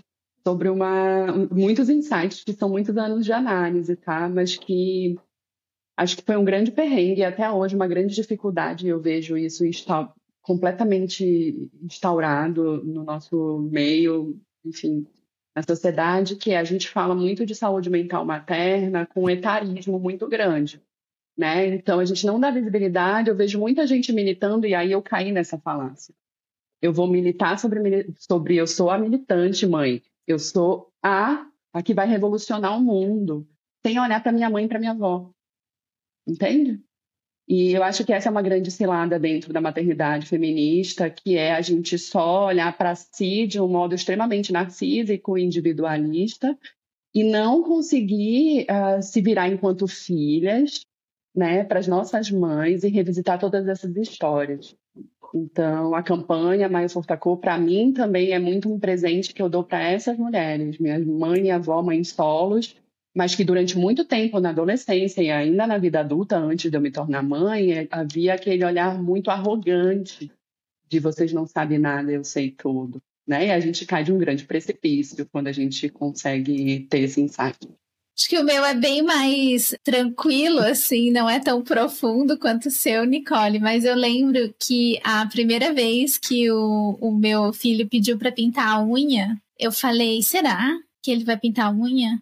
sobre 0.46 0.70
uma, 0.70 1.28
muitos 1.52 1.90
insights 1.90 2.44
que 2.44 2.54
são 2.54 2.70
muitos 2.70 2.98
anos 2.98 3.26
de 3.26 3.34
análise, 3.34 3.96
tá? 3.98 4.30
Mas 4.30 4.56
que 4.56 5.18
acho 5.98 6.16
que 6.16 6.24
foi 6.24 6.38
um 6.38 6.46
grande 6.46 6.72
perrengue 6.72 7.20
e 7.20 7.26
até 7.26 7.52
hoje 7.52 7.76
uma 7.76 7.88
grande 7.88 8.16
dificuldade. 8.16 8.88
Eu 8.88 9.02
vejo 9.02 9.38
isso 9.38 9.66
está 9.66 10.12
completamente 10.42 11.70
instaurado 11.84 12.82
no 12.86 13.04
nosso 13.04 13.68
meio, 13.70 14.40
enfim, 14.64 15.06
na 15.58 15.64
sociedade, 15.64 16.36
que 16.36 16.54
a 16.54 16.64
gente 16.64 16.88
fala 16.88 17.16
muito 17.16 17.44
de 17.44 17.56
saúde 17.56 17.90
mental 17.90 18.24
materna 18.24 19.08
com 19.08 19.24
um 19.24 19.30
etarismo 19.30 19.98
muito 19.98 20.28
grande. 20.28 20.80
Né? 21.36 21.74
Então 21.74 22.00
a 22.00 22.06
gente 22.06 22.28
não 22.28 22.40
dá 22.40 22.52
visibilidade. 22.52 23.32
Eu 23.32 23.36
vejo 23.36 23.60
muita 23.60 23.88
gente 23.88 24.14
militando 24.14 24.68
e 24.68 24.76
aí 24.76 24.92
eu 24.92 25.02
caí 25.02 25.32
nessa 25.32 25.58
falácia. 25.58 26.14
Eu 26.80 26.94
vou 26.94 27.08
militar 27.08 27.58
sobre, 27.58 28.14
sobre 28.20 28.56
eu 28.56 28.68
sou 28.68 28.92
a 28.92 29.00
militante, 29.00 29.66
mãe. 29.66 30.04
Eu 30.28 30.38
sou 30.38 30.92
a, 31.02 31.48
a 31.74 31.82
que 31.82 31.92
vai 31.92 32.08
revolucionar 32.08 32.78
o 32.78 32.80
mundo, 32.80 33.48
sem 33.84 34.00
olhar 34.00 34.22
para 34.22 34.32
minha 34.32 34.52
mãe 34.52 34.66
e 34.66 34.68
para 34.68 34.78
minha 34.78 34.92
avó. 34.92 35.32
Entende? 36.28 36.84
E 37.48 37.72
eu 37.72 37.82
acho 37.82 38.04
que 38.04 38.12
essa 38.12 38.28
é 38.28 38.32
uma 38.32 38.42
grande 38.42 38.70
cilada 38.70 39.18
dentro 39.18 39.54
da 39.54 39.62
maternidade 39.62 40.26
feminista, 40.26 41.10
que 41.10 41.38
é 41.38 41.54
a 41.54 41.62
gente 41.62 41.98
só 41.98 42.48
olhar 42.48 42.78
para 42.78 42.94
si 42.94 43.48
de 43.48 43.62
um 43.62 43.70
modo 43.70 43.96
extremamente 43.96 44.52
narcísico, 44.52 45.38
individualista, 45.38 46.58
e 47.16 47.24
não 47.24 47.64
conseguir 47.64 48.68
uh, 48.70 49.02
se 49.02 49.22
virar 49.22 49.48
enquanto 49.48 49.88
filhas, 49.88 50.82
né, 51.34 51.64
para 51.64 51.80
as 51.80 51.88
nossas 51.88 52.30
mães 52.30 52.84
e 52.84 52.90
revisitar 52.90 53.40
todas 53.40 53.68
essas 53.68 53.96
histórias. 53.96 54.76
Então, 55.34 55.94
a 55.96 56.04
campanha 56.04 56.68
Maio 56.68 56.90
Furtacô, 56.90 57.38
para 57.38 57.58
mim, 57.58 57.94
também 57.94 58.32
é 58.32 58.40
muito 58.40 58.72
um 58.72 58.80
presente 58.80 59.34
que 59.34 59.42
eu 59.42 59.50
dou 59.50 59.64
para 59.64 59.82
essas 59.82 60.18
mulheres, 60.18 60.80
minha 60.80 61.00
mãe 61.00 61.46
e 61.46 61.52
avó, 61.52 61.82
mães 61.82 62.10
solos, 62.10 62.76
mas 63.18 63.34
que 63.34 63.44
durante 63.44 63.76
muito 63.76 64.06
tempo 64.06 64.40
na 64.40 64.50
adolescência 64.50 65.24
e 65.24 65.32
ainda 65.32 65.66
na 65.66 65.80
vida 65.80 66.02
adulta, 66.02 66.38
antes 66.38 66.70
de 66.70 66.78
eu 66.78 66.82
me 66.82 66.92
tornar 66.92 67.24
mãe, 67.24 67.74
é, 67.74 67.88
havia 67.90 68.36
aquele 68.36 68.64
olhar 68.64 69.02
muito 69.02 69.32
arrogante 69.32 70.32
de 70.88 71.00
vocês 71.00 71.34
não 71.34 71.48
sabem 71.48 71.80
nada, 71.80 72.12
eu 72.12 72.24
sei 72.24 72.52
tudo. 72.52 73.02
Né? 73.28 73.48
E 73.48 73.52
a 73.52 73.60
gente 73.60 73.88
cai 73.88 74.04
de 74.04 74.14
um 74.14 74.20
grande 74.20 74.46
precipício 74.46 75.28
quando 75.32 75.48
a 75.48 75.52
gente 75.52 75.90
consegue 75.90 76.82
ter 76.92 77.00
esse 77.00 77.20
insight. 77.20 77.58
Acho 78.16 78.30
que 78.30 78.38
o 78.38 78.44
meu 78.44 78.64
é 78.64 78.76
bem 78.76 79.02
mais 79.02 79.74
tranquilo, 79.84 80.60
assim, 80.60 81.10
não 81.10 81.28
é 81.28 81.40
tão 81.40 81.64
profundo 81.64 82.38
quanto 82.38 82.68
o 82.68 82.72
seu, 82.72 83.04
Nicole. 83.04 83.60
Mas 83.60 83.84
eu 83.84 83.96
lembro 83.96 84.54
que 84.60 85.00
a 85.04 85.26
primeira 85.26 85.74
vez 85.74 86.20
que 86.20 86.52
o, 86.52 87.00
o 87.02 87.12
meu 87.12 87.52
filho 87.52 87.90
pediu 87.90 88.16
para 88.16 88.32
pintar 88.32 88.76
a 88.76 88.84
unha, 88.84 89.36
eu 89.60 89.72
falei: 89.72 90.22
será 90.22 90.80
que 91.02 91.12
ele 91.12 91.24
vai 91.24 91.38
pintar 91.38 91.66
a 91.66 91.72
unha? 91.72 92.22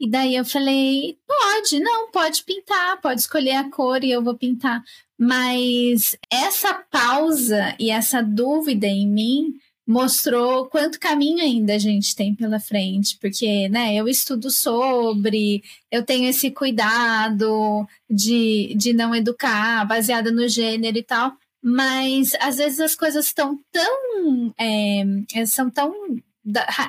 E 0.00 0.08
daí 0.08 0.36
eu 0.36 0.44
falei: 0.44 1.18
pode, 1.26 1.80
não, 1.80 2.10
pode 2.10 2.44
pintar, 2.44 3.00
pode 3.00 3.20
escolher 3.20 3.56
a 3.56 3.70
cor 3.70 4.02
e 4.04 4.10
eu 4.10 4.22
vou 4.22 4.36
pintar. 4.36 4.82
Mas 5.18 6.16
essa 6.30 6.74
pausa 6.74 7.74
e 7.78 7.90
essa 7.90 8.22
dúvida 8.22 8.86
em 8.86 9.08
mim 9.08 9.54
mostrou 9.88 10.66
quanto 10.66 11.00
caminho 11.00 11.42
ainda 11.42 11.74
a 11.74 11.78
gente 11.78 12.14
tem 12.14 12.34
pela 12.34 12.60
frente, 12.60 13.16
porque 13.18 13.70
né, 13.70 13.94
eu 13.94 14.06
estudo 14.06 14.50
sobre, 14.50 15.62
eu 15.90 16.04
tenho 16.04 16.28
esse 16.28 16.50
cuidado 16.50 17.86
de, 18.08 18.74
de 18.76 18.92
não 18.92 19.14
educar 19.14 19.86
baseado 19.86 20.30
no 20.30 20.46
gênero 20.46 20.98
e 20.98 21.02
tal, 21.02 21.32
mas 21.62 22.34
às 22.38 22.56
vezes 22.58 22.80
as 22.80 22.94
coisas 22.94 23.26
estão 23.26 23.58
tão 23.72 24.54
é, 24.58 25.46
são 25.46 25.70
tão 25.70 25.90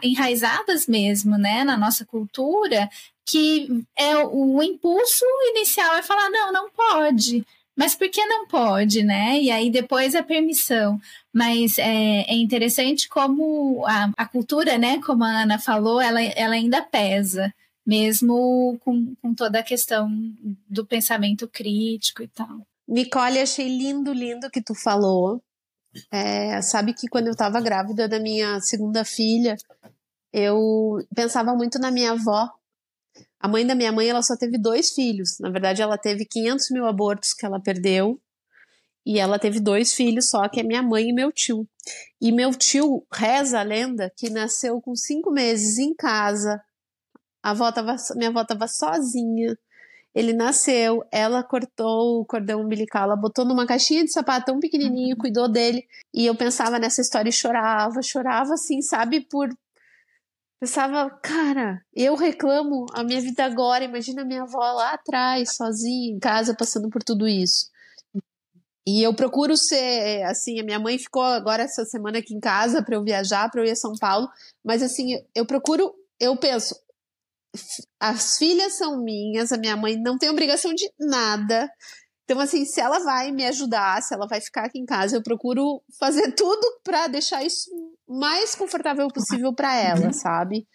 enraizadas 0.03 0.87
mesmo, 0.87 1.37
né, 1.37 1.63
na 1.63 1.77
nossa 1.77 2.05
cultura, 2.05 2.89
que 3.25 3.67
é 3.95 4.17
o 4.17 4.61
impulso 4.63 5.25
inicial 5.51 5.95
é 5.95 6.01
falar 6.01 6.29
não, 6.29 6.51
não 6.51 6.69
pode. 6.71 7.45
Mas 7.79 7.95
por 7.95 8.09
que 8.09 8.25
não 8.25 8.45
pode, 8.45 9.03
né? 9.03 9.39
E 9.39 9.49
aí 9.49 9.69
depois 9.69 10.13
a 10.13 10.21
permissão. 10.21 10.99
Mas 11.33 11.77
é, 11.79 12.25
é 12.27 12.33
interessante 12.33 13.07
como 13.07 13.85
a, 13.87 14.11
a, 14.17 14.25
cultura, 14.25 14.77
né? 14.77 14.99
Como 15.01 15.23
a 15.23 15.43
Ana 15.43 15.57
falou, 15.57 16.01
ela, 16.01 16.21
ela 16.21 16.55
ainda 16.55 16.81
pesa, 16.81 17.53
mesmo 17.85 18.77
com, 18.81 19.15
com 19.21 19.33
toda 19.33 19.59
a 19.59 19.63
questão 19.63 20.09
do 20.69 20.85
pensamento 20.85 21.47
crítico 21.47 22.21
e 22.21 22.27
tal. 22.27 22.67
Nicole, 22.85 23.39
achei 23.39 23.69
lindo, 23.69 24.11
lindo 24.11 24.49
que 24.49 24.61
tu 24.61 24.75
falou. 24.75 25.41
É, 26.11 26.61
sabe 26.61 26.93
que 26.93 27.07
quando 27.07 27.27
eu 27.27 27.31
estava 27.31 27.59
grávida 27.61 28.07
da 28.07 28.19
minha 28.19 28.59
segunda 28.61 29.03
filha, 29.03 29.55
eu 30.31 30.99
pensava 31.15 31.53
muito 31.55 31.79
na 31.79 31.91
minha 31.91 32.11
avó. 32.11 32.49
A 33.39 33.47
mãe 33.47 33.65
da 33.65 33.73
minha 33.73 33.91
mãe, 33.91 34.09
ela 34.09 34.21
só 34.21 34.35
teve 34.35 34.57
dois 34.57 34.91
filhos. 34.91 35.39
Na 35.39 35.49
verdade, 35.49 35.81
ela 35.81 35.97
teve 35.97 36.25
500 36.25 36.69
mil 36.71 36.85
abortos 36.85 37.33
que 37.33 37.45
ela 37.45 37.59
perdeu. 37.59 38.19
E 39.05 39.17
ela 39.17 39.39
teve 39.39 39.59
dois 39.59 39.93
filhos 39.93 40.29
só, 40.29 40.47
que 40.47 40.59
é 40.59 40.63
minha 40.63 40.83
mãe 40.83 41.09
e 41.09 41.13
meu 41.13 41.31
tio. 41.31 41.67
E 42.21 42.31
meu 42.31 42.51
tio, 42.51 43.05
reza 43.11 43.59
a 43.59 43.63
lenda, 43.63 44.11
que 44.15 44.29
nasceu 44.29 44.79
com 44.81 44.95
cinco 44.95 45.31
meses 45.31 45.79
em 45.79 45.95
casa. 45.95 46.61
A 47.41 47.51
avó 47.51 47.71
tava, 47.71 47.95
minha 48.15 48.29
avó 48.29 48.41
estava 48.41 48.67
sozinha. 48.67 49.57
Ele 50.13 50.33
nasceu, 50.33 51.03
ela 51.11 51.43
cortou 51.43 52.21
o 52.21 52.25
cordão 52.25 52.61
umbilical, 52.61 53.03
ela 53.03 53.15
botou 53.15 53.45
numa 53.45 53.67
caixinha 53.67 54.03
de 54.03 54.11
sapato 54.11 54.47
tão 54.47 54.59
pequenininho, 54.59 55.15
uhum. 55.15 55.21
cuidou 55.21 55.47
dele. 55.47 55.87
E 56.13 56.25
eu 56.25 56.35
pensava 56.35 56.79
nessa 56.79 57.01
história 57.01 57.29
e 57.29 57.33
chorava, 57.33 58.01
chorava 58.01 58.53
assim, 58.53 58.81
sabe, 58.81 59.21
por. 59.21 59.49
Pensava, 60.59 61.09
cara, 61.23 61.81
eu 61.93 62.15
reclamo 62.15 62.85
a 62.93 63.03
minha 63.03 63.21
vida 63.21 63.45
agora, 63.45 63.85
imagina 63.85 64.25
minha 64.25 64.43
avó 64.43 64.59
lá 64.73 64.93
atrás, 64.93 65.55
sozinha, 65.55 66.13
em 66.13 66.19
casa, 66.19 66.53
passando 66.53 66.89
por 66.89 67.01
tudo 67.01 67.27
isso. 67.27 67.69
E 68.85 69.03
eu 69.03 69.13
procuro 69.13 69.55
ser, 69.55 70.23
assim, 70.23 70.59
a 70.59 70.63
minha 70.63 70.79
mãe 70.79 70.97
ficou 70.97 71.21
agora 71.21 71.63
essa 71.63 71.85
semana 71.85 72.17
aqui 72.17 72.33
em 72.33 72.39
casa 72.39 72.83
para 72.83 72.95
eu 72.95 73.03
viajar, 73.03 73.49
para 73.49 73.61
eu 73.61 73.65
ir 73.65 73.71
a 73.71 73.75
São 73.75 73.93
Paulo, 73.99 74.27
mas 74.65 74.81
assim, 74.81 75.23
eu 75.35 75.45
procuro, 75.45 75.93
eu 76.19 76.35
penso, 76.35 76.75
as 77.99 78.37
filhas 78.37 78.77
são 78.77 79.01
minhas, 79.03 79.51
a 79.51 79.57
minha 79.57 79.75
mãe 79.75 79.97
não 79.97 80.17
tem 80.17 80.29
obrigação 80.29 80.73
de 80.73 80.89
nada. 80.99 81.69
Então, 82.23 82.39
assim, 82.39 82.63
se 82.63 82.79
ela 82.79 82.99
vai 82.99 83.31
me 83.31 83.43
ajudar, 83.45 84.01
se 84.03 84.13
ela 84.13 84.27
vai 84.27 84.39
ficar 84.39 84.65
aqui 84.65 84.79
em 84.79 84.85
casa, 84.85 85.15
eu 85.15 85.23
procuro 85.23 85.81
fazer 85.99 86.31
tudo 86.37 86.79
para 86.83 87.07
deixar 87.07 87.43
isso 87.43 87.69
mais 88.07 88.53
confortável 88.53 89.07
possível 89.07 89.53
para 89.53 89.75
ela, 89.75 90.13
sabe? 90.13 90.67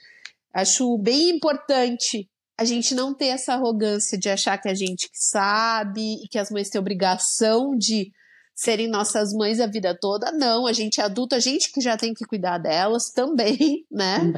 Acho 0.52 0.98
bem 0.98 1.30
importante 1.30 2.28
a 2.58 2.64
gente 2.64 2.94
não 2.94 3.12
ter 3.12 3.26
essa 3.26 3.54
arrogância 3.54 4.16
de 4.16 4.28
achar 4.28 4.58
que 4.58 4.68
a 4.68 4.74
gente 4.74 5.08
sabe 5.12 6.24
e 6.24 6.28
que 6.28 6.38
as 6.38 6.50
mães 6.50 6.68
têm 6.68 6.80
obrigação 6.80 7.76
de 7.76 8.12
serem 8.54 8.88
nossas 8.88 9.32
mães 9.32 9.58
a 9.58 9.66
vida 9.66 9.96
toda. 10.00 10.30
Não, 10.30 10.66
a 10.66 10.72
gente 10.72 11.00
é 11.00 11.04
adulto, 11.04 11.34
a 11.34 11.40
gente 11.40 11.72
que 11.72 11.80
já 11.80 11.96
tem 11.96 12.14
que 12.14 12.24
cuidar 12.24 12.58
delas 12.58 13.10
também, 13.10 13.84
né? 13.90 14.32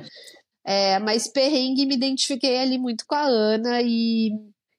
É, 0.68 0.98
mas 0.98 1.28
perrengue 1.28 1.86
me 1.86 1.94
identifiquei 1.94 2.58
ali 2.58 2.76
muito 2.76 3.06
com 3.06 3.14
a 3.14 3.22
Ana 3.22 3.80
e 3.82 4.32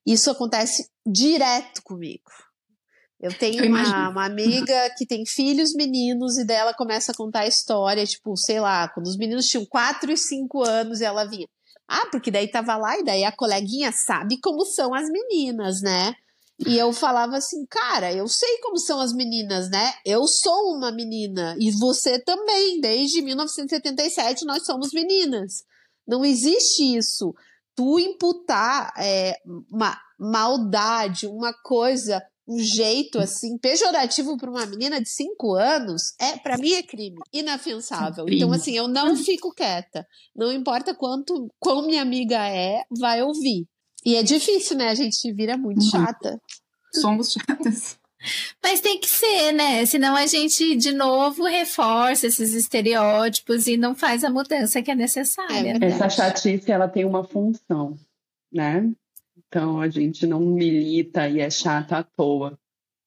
isso 0.05 0.30
acontece 0.30 0.89
direto 1.05 1.81
comigo. 1.81 2.30
Eu 3.19 3.34
tenho 3.34 3.64
Eu 3.64 3.69
uma, 3.69 4.09
uma, 4.09 4.26
amiga 4.26 4.93
que 4.97 5.05
tem 5.05 5.26
filhos 5.26 5.73
meninos 5.73 6.38
e 6.38 6.45
dela 6.45 6.73
começa 6.73 7.14
a 7.14 7.15
contar 7.15 7.41
a 7.41 7.47
história, 7.47 8.05
tipo, 8.05 8.35
sei 8.35 8.59
lá, 8.59 8.89
quando 8.89 9.07
os 9.07 9.18
meninos 9.18 9.47
tinham 9.47 9.65
4 9.65 10.11
e 10.11 10.18
5 10.18 10.61
anos 10.61 10.99
e 10.99 11.05
ela 11.05 11.23
vinha. 11.23 11.47
Ah, 11.88 12.05
porque 12.11 12.30
daí 12.30 12.49
tava 12.49 12.76
lá 12.76 12.99
e 12.99 13.03
daí 13.03 13.23
a 13.23 13.31
coleguinha 13.31 13.91
sabe 13.93 14.39
como 14.41 14.65
são 14.65 14.93
as 14.93 15.09
meninas, 15.09 15.81
né? 15.81 16.14
E 16.68 16.77
eu 16.77 16.91
falava 16.91 17.38
assim, 17.38 17.65
cara, 17.69 18.11
eu 18.11 18.27
sei 18.27 18.57
como 18.59 18.77
são 18.77 18.99
as 18.99 19.14
meninas, 19.14 19.69
né? 19.69 19.93
Eu 20.05 20.27
sou 20.27 20.76
uma 20.76 20.91
menina 20.91 21.55
e 21.59 21.72
você 21.72 22.19
também. 22.19 22.81
Desde 22.81 23.22
1977 23.22 24.45
nós 24.45 24.65
somos 24.65 24.91
meninas. 24.91 25.64
Não 26.08 26.24
existe 26.24 26.96
isso. 26.96 27.36
Tu 27.76 28.00
imputar 28.00 28.94
é, 28.98 29.40
uma 29.72 30.00
maldade, 30.18 31.28
uma 31.28 31.54
coisa, 31.54 32.24
um 32.48 32.58
jeito 32.58 33.20
assim 33.20 33.58
pejorativo 33.58 34.38
para 34.38 34.50
uma 34.50 34.66
menina 34.66 35.02
de 35.02 35.10
5 35.10 35.54
anos, 35.54 36.14
é 36.20 36.38
para 36.38 36.58
mim 36.58 36.74
é 36.74 36.82
crime, 36.82 37.20
inafiançável. 37.32 38.26
Crime. 38.26 38.38
Então 38.38 38.54
assim, 38.54 38.76
eu 38.76 38.88
não 38.88 39.16
fico 39.16 39.54
quieta. 39.54 40.08
Não 40.36 40.52
importa 40.52 40.96
quanto 40.96 41.50
quão 41.60 41.86
minha 41.86 42.02
amiga 42.02 42.38
é, 42.48 42.84
vai 42.90 43.22
ouvir. 43.22 43.68
E 44.06 44.16
é 44.16 44.24
difícil, 44.24 44.78
né? 44.78 44.90
A 44.90 44.96
gente 44.96 45.32
vira 45.34 45.58
muito 45.58 45.84
chata. 45.84 46.42
Somos 46.94 47.34
chatas. 47.34 48.00
Mas 48.64 48.81
tem 48.81 48.99
que 48.99 49.07
ser, 49.07 49.52
né? 49.52 49.85
Senão 49.85 50.15
a 50.15 50.26
gente, 50.26 50.76
de 50.76 50.91
novo, 50.91 51.44
reforça 51.44 52.27
esses 52.27 52.53
estereótipos 52.53 53.68
e 53.68 53.77
não 53.77 53.95
faz 53.95 54.23
a 54.23 54.30
mudança 54.30 54.81
que 54.81 54.91
é 54.91 54.95
necessária. 54.95 55.77
É, 55.81 55.85
essa 55.85 56.10
chatice, 56.10 56.72
ela 56.72 56.88
tem 56.88 57.06
uma 57.06 57.23
função, 57.23 57.98
né? 58.52 58.89
Então, 59.48 59.80
a 59.80 59.88
gente 59.88 60.26
não 60.26 60.39
milita 60.39 61.27
e 61.30 61.39
é 61.39 61.49
chata 61.49 61.98
à 61.98 62.03
toa. 62.03 62.57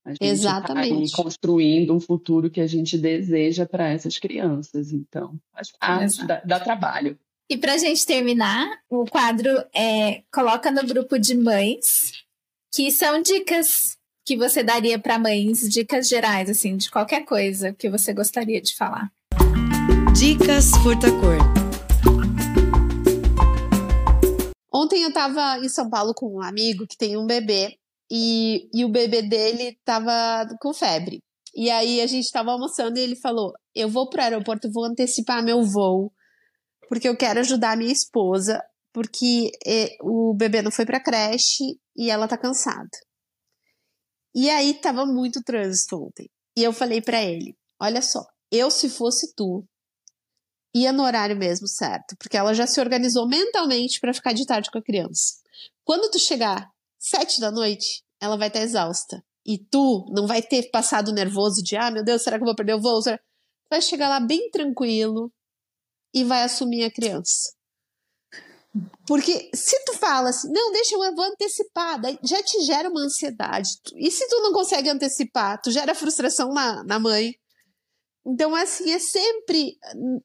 A 0.05 0.11
gente 0.11 0.24
Exatamente. 0.24 1.11
Tá 1.11 1.23
construindo 1.23 1.95
um 1.95 2.01
futuro 2.01 2.51
que 2.51 2.61
a 2.61 2.66
gente 2.66 2.97
deseja 2.97 3.66
para 3.66 3.89
essas 3.89 4.19
crianças. 4.19 4.93
Então, 4.93 5.39
parte, 5.78 6.27
dá, 6.27 6.41
dá 6.45 6.61
trabalho. 6.61 7.19
E 7.51 7.59
para 7.59 7.74
a 7.74 7.78
gente 7.78 8.07
terminar, 8.07 8.81
o 8.89 9.05
quadro 9.05 9.51
é 9.74 10.23
coloca 10.32 10.70
no 10.70 10.87
grupo 10.87 11.19
de 11.19 11.35
mães, 11.35 12.24
que 12.73 12.91
são 12.93 13.20
dicas 13.20 13.99
que 14.31 14.36
você 14.36 14.62
daria 14.62 14.97
para 14.97 15.19
mães, 15.19 15.69
dicas 15.69 16.09
gerais, 16.09 16.48
assim, 16.48 16.77
de 16.77 16.89
qualquer 16.89 17.24
coisa 17.24 17.73
que 17.73 17.90
você 17.90 18.15
gostaria 18.15 18.62
de 18.62 18.77
falar? 18.77 19.11
Dicas 20.16 20.70
Furtacor. 20.85 21.39
Ontem 24.73 25.02
eu 25.02 25.09
estava 25.09 25.59
em 25.59 25.69
São 25.69 25.90
Paulo 25.90 26.15
com 26.15 26.36
um 26.36 26.40
amigo 26.40 26.86
que 26.86 26.97
tem 26.97 27.16
um 27.16 27.27
bebê 27.27 27.74
e, 28.09 28.69
e 28.73 28.85
o 28.85 28.89
bebê 28.89 29.20
dele 29.20 29.77
estava 29.77 30.47
com 30.61 30.73
febre. 30.73 31.19
E 31.52 31.69
aí 31.69 32.01
a 32.01 32.07
gente 32.07 32.27
estava 32.27 32.52
almoçando 32.52 33.01
e 33.01 33.02
ele 33.02 33.16
falou: 33.16 33.52
Eu 33.74 33.89
vou 33.89 34.09
para 34.09 34.20
o 34.20 34.24
aeroporto, 34.27 34.70
vou 34.70 34.85
antecipar 34.85 35.43
meu 35.43 35.65
voo, 35.65 36.12
porque 36.89 37.09
eu 37.09 37.16
quero 37.16 37.40
ajudar 37.40 37.73
a 37.73 37.77
minha 37.77 37.93
esposa, 37.93 38.62
porque 38.93 39.51
eh, 39.66 39.97
o 40.01 40.32
bebê 40.36 40.62
não 40.62 40.70
foi 40.70 40.86
para 40.86 41.02
creche 41.02 41.81
e 41.97 42.09
ela 42.09 42.28
tá 42.28 42.39
cansada. 42.39 42.89
E 44.35 44.48
aí 44.48 44.74
tava 44.74 45.05
muito 45.05 45.43
trânsito 45.43 45.97
ontem. 45.97 46.28
E 46.57 46.62
eu 46.62 46.73
falei 46.73 47.01
para 47.01 47.23
ele: 47.23 47.57
olha 47.81 48.02
só, 48.02 48.24
eu 48.51 48.70
se 48.70 48.89
fosse 48.89 49.35
tu, 49.35 49.65
ia 50.74 50.93
no 50.93 51.02
horário 51.02 51.36
mesmo 51.36 51.66
certo, 51.66 52.16
porque 52.16 52.36
ela 52.36 52.55
já 52.55 52.66
se 52.66 52.81
organizou 52.81 53.28
mentalmente 53.28 53.98
para 54.01 54.15
ficar 54.15 54.32
de 54.32 54.47
tarde 54.47 54.70
com 54.70 54.78
a 54.78 54.82
criança. 54.82 55.35
Quando 55.85 56.11
tu 56.11 56.19
chegar 56.19 56.70
sete 56.98 57.40
da 57.40 57.51
noite, 57.51 58.05
ela 58.20 58.36
vai 58.36 58.48
estar 58.48 58.61
exausta. 58.61 59.23
E 59.44 59.59
tu 59.59 60.07
não 60.15 60.27
vai 60.27 60.43
ter 60.43 60.70
passado 60.70 61.12
nervoso 61.12 61.62
de, 61.62 61.77
ah, 61.77 61.90
meu 61.90 62.05
Deus, 62.05 62.23
será 62.23 62.36
que 62.36 62.43
eu 62.43 62.47
vou 62.47 62.55
perder 62.55 62.74
o 62.74 62.81
voo? 62.81 63.01
Vai 63.70 63.81
chegar 63.81 64.09
lá 64.09 64.20
bem 64.20 64.51
tranquilo 64.51 65.32
e 66.15 66.24
vai 66.24 66.43
assumir 66.43 66.85
a 66.85 66.90
criança. 66.90 67.52
Porque 69.07 69.51
se 69.53 69.85
tu 69.85 69.95
fala 69.95 70.31
assim, 70.31 70.51
não, 70.53 70.71
deixa 70.73 70.95
eu 70.95 71.15
vou 71.15 71.25
antecipar, 71.25 72.01
daí 72.01 72.19
já 72.23 72.41
te 72.43 72.61
gera 72.63 72.89
uma 72.89 73.03
ansiedade. 73.03 73.71
E 73.97 74.11
se 74.11 74.29
tu 74.29 74.41
não 74.43 74.53
consegue 74.53 74.89
antecipar, 74.89 75.61
tu 75.61 75.71
gera 75.71 75.95
frustração 75.95 76.53
na, 76.53 76.85
na 76.85 76.99
mãe. 76.99 77.35
Então, 78.25 78.55
assim, 78.55 78.93
é 78.93 78.99
sempre 78.99 79.77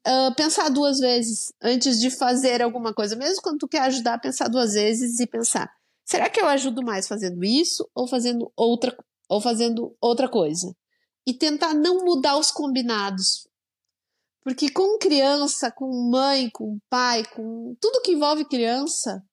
uh, 0.07 0.35
pensar 0.35 0.69
duas 0.69 0.99
vezes 0.99 1.51
antes 1.61 1.99
de 1.99 2.11
fazer 2.11 2.61
alguma 2.61 2.93
coisa. 2.93 3.15
Mesmo 3.15 3.41
quando 3.41 3.59
tu 3.59 3.67
quer 3.67 3.81
ajudar, 3.81 4.19
pensar 4.19 4.47
duas 4.47 4.73
vezes 4.73 5.19
e 5.19 5.25
pensar: 5.25 5.71
será 6.05 6.29
que 6.29 6.39
eu 6.39 6.47
ajudo 6.47 6.83
mais 6.83 7.07
fazendo 7.07 7.43
isso 7.43 7.89
ou 7.95 8.07
fazendo 8.07 8.51
outra, 8.55 8.95
ou 9.29 9.41
fazendo 9.41 9.95
outra 9.99 10.29
coisa? 10.29 10.75
E 11.25 11.33
tentar 11.33 11.73
não 11.73 12.05
mudar 12.05 12.37
os 12.37 12.51
combinados. 12.51 13.47
Porque 14.45 14.69
com 14.69 14.99
criança, 14.99 15.71
com 15.71 15.91
mãe, 16.11 16.51
com 16.51 16.77
pai, 16.87 17.25
com 17.33 17.75
tudo 17.81 18.03
que 18.03 18.11
envolve 18.11 18.45
criança, 18.45 19.23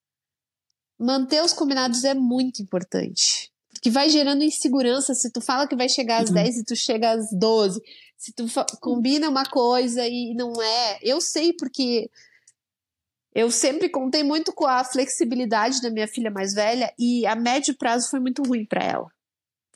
manter 0.99 1.45
os 1.45 1.53
combinados 1.53 2.03
é 2.03 2.15
muito 2.15 2.63
importante. 2.63 3.53
Porque 3.75 3.91
vai 3.91 4.09
gerando 4.09 4.43
insegurança 4.43 5.15
se 5.15 5.31
tu 5.31 5.43
fala 5.43 5.69
que 5.69 5.77
vai 5.77 5.87
chegar 5.87 6.23
às 6.23 6.31
uhum. 6.31 6.37
10 6.37 6.57
e 6.57 6.65
tu 6.65 6.75
chega 6.75 7.11
às 7.11 7.31
12. 7.31 7.79
Se 8.17 8.33
tu 8.33 8.47
combina 8.81 9.29
uma 9.29 9.45
coisa 9.45 10.03
e 10.09 10.33
não 10.33 10.51
é. 10.63 10.99
Eu 11.03 11.21
sei 11.21 11.53
porque 11.53 12.11
eu 13.35 13.51
sempre 13.51 13.91
contei 13.91 14.23
muito 14.23 14.51
com 14.51 14.67
a 14.67 14.83
flexibilidade 14.83 15.83
da 15.83 15.91
minha 15.91 16.09
filha 16.09 16.31
mais 16.31 16.55
velha 16.55 16.91
e 16.99 17.27
a 17.27 17.37
médio 17.37 17.77
prazo 17.77 18.09
foi 18.09 18.19
muito 18.19 18.43
ruim 18.43 18.65
para 18.65 18.83
ela. 18.83 19.09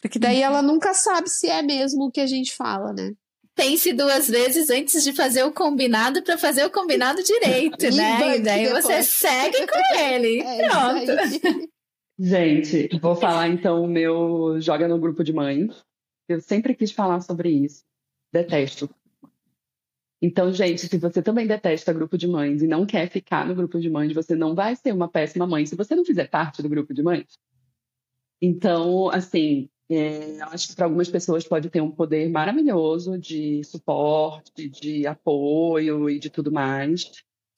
Porque 0.01 0.19
daí 0.19 0.41
ela 0.41 0.61
uhum. 0.63 0.67
nunca 0.67 0.95
sabe 0.95 1.29
se 1.29 1.47
é 1.47 1.61
mesmo 1.61 2.05
o 2.05 2.11
que 2.11 2.23
a 2.23 2.27
gente 2.27 2.57
fala, 2.57 2.95
né? 2.95 3.13
Pense 3.57 3.93
duas 3.95 4.29
vezes 4.29 4.71
antes 4.71 5.03
de 5.03 5.13
fazer 5.13 5.43
o 5.43 5.51
combinado 5.51 6.23
para 6.23 6.37
fazer 6.37 6.65
o 6.65 6.71
combinado 6.71 7.23
direito, 7.23 7.87
né? 7.97 8.37
E 8.37 8.41
daí 8.41 8.65
depois. 8.67 8.85
você 8.85 9.03
segue 9.03 9.67
com 9.67 9.99
ele. 9.99 10.37
É, 10.47 10.69
Pronto. 10.69 11.71
Gente, 12.19 12.89
vou 13.01 13.17
falar 13.17 13.49
então 13.49 13.83
o 13.83 13.89
meu 13.89 14.61
joga 14.61 14.87
no 14.87 14.99
grupo 14.99 15.25
de 15.25 15.33
mães. 15.33 15.85
Eu 16.29 16.41
sempre 16.41 16.75
quis 16.75 16.93
falar 16.93 17.21
sobre 17.21 17.51
isso. 17.51 17.85
Detesto. 18.33 18.89
Então, 20.21 20.53
gente, 20.53 20.89
se 20.89 20.99
você 20.99 21.23
também 21.23 21.47
detesta 21.47 21.93
grupo 21.93 22.17
de 22.17 22.27
mães 22.27 22.63
e 22.63 22.67
não 22.67 22.87
quer 22.87 23.09
ficar 23.09 23.47
no 23.47 23.55
grupo 23.55 23.79
de 23.79 23.91
mães, 23.91 24.13
você 24.13 24.35
não 24.35 24.55
vai 24.55 24.75
ser 24.75 24.93
uma 24.93 25.09
péssima 25.09 25.47
mãe 25.47 25.67
se 25.67 25.77
você 25.77 25.95
não 25.95 26.05
fizer 26.05 26.29
parte 26.29 26.63
do 26.63 26.69
grupo 26.69 26.95
de 26.95 27.03
mães. 27.03 27.39
Então, 28.41 29.11
assim, 29.11 29.69
é, 29.89 30.41
acho 30.43 30.69
que 30.69 30.77
para 30.77 30.87
algumas 30.87 31.09
pessoas 31.09 31.47
pode 31.47 31.71
ter 31.71 31.81
um 31.81 31.91
poder 31.91 32.29
maravilhoso 32.29 33.19
de 33.19 33.63
suporte, 33.65 34.69
de 34.69 35.07
apoio 35.07 36.11
e 36.11 36.19
de 36.19 36.29
tudo 36.29 36.51
mais. 36.51 37.11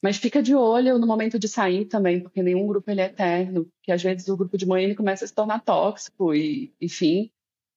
Mas 0.02 0.16
fica 0.18 0.42
de 0.42 0.54
olho 0.54 0.98
no 0.98 1.06
momento 1.06 1.38
de 1.38 1.48
sair 1.48 1.86
também, 1.86 2.20
porque 2.20 2.42
nenhum 2.42 2.66
grupo 2.66 2.90
ele 2.90 3.00
é 3.00 3.06
eterno. 3.06 3.64
Porque 3.64 3.90
às 3.90 4.02
vezes 4.02 4.28
o 4.28 4.36
grupo 4.36 4.56
de 4.56 4.66
mãe 4.66 4.84
ele 4.84 4.94
começa 4.94 5.24
a 5.24 5.28
se 5.28 5.34
tornar 5.34 5.64
tóxico 5.64 6.34
e, 6.34 6.72
enfim, 6.80 7.30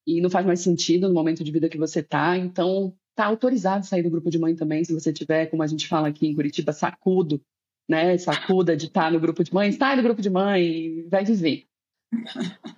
e 0.06 0.20
não 0.20 0.30
faz 0.30 0.46
mais 0.46 0.60
sentido 0.60 1.08
no 1.08 1.14
momento 1.14 1.42
de 1.42 1.50
vida 1.50 1.68
que 1.68 1.78
você 1.78 2.02
tá. 2.02 2.36
Então, 2.36 2.94
tá 3.14 3.24
autorizado 3.26 3.86
sair 3.86 4.02
do 4.02 4.10
grupo 4.10 4.30
de 4.30 4.38
mãe 4.38 4.54
também, 4.54 4.84
se 4.84 4.92
você 4.92 5.12
tiver, 5.12 5.46
como 5.46 5.62
a 5.62 5.66
gente 5.66 5.88
fala 5.88 6.08
aqui 6.08 6.26
em 6.26 6.34
Curitiba, 6.34 6.72
sacudo, 6.72 7.40
né? 7.88 8.16
Sacuda 8.18 8.76
de 8.76 8.86
estar 8.86 9.04
tá 9.04 9.10
no 9.10 9.20
grupo 9.20 9.42
de 9.42 9.52
mãe, 9.52 9.72
sai 9.72 9.96
do 9.96 10.02
grupo 10.02 10.22
de 10.22 10.30
mãe, 10.30 11.06
vai 11.08 11.24
viver. 11.24 11.66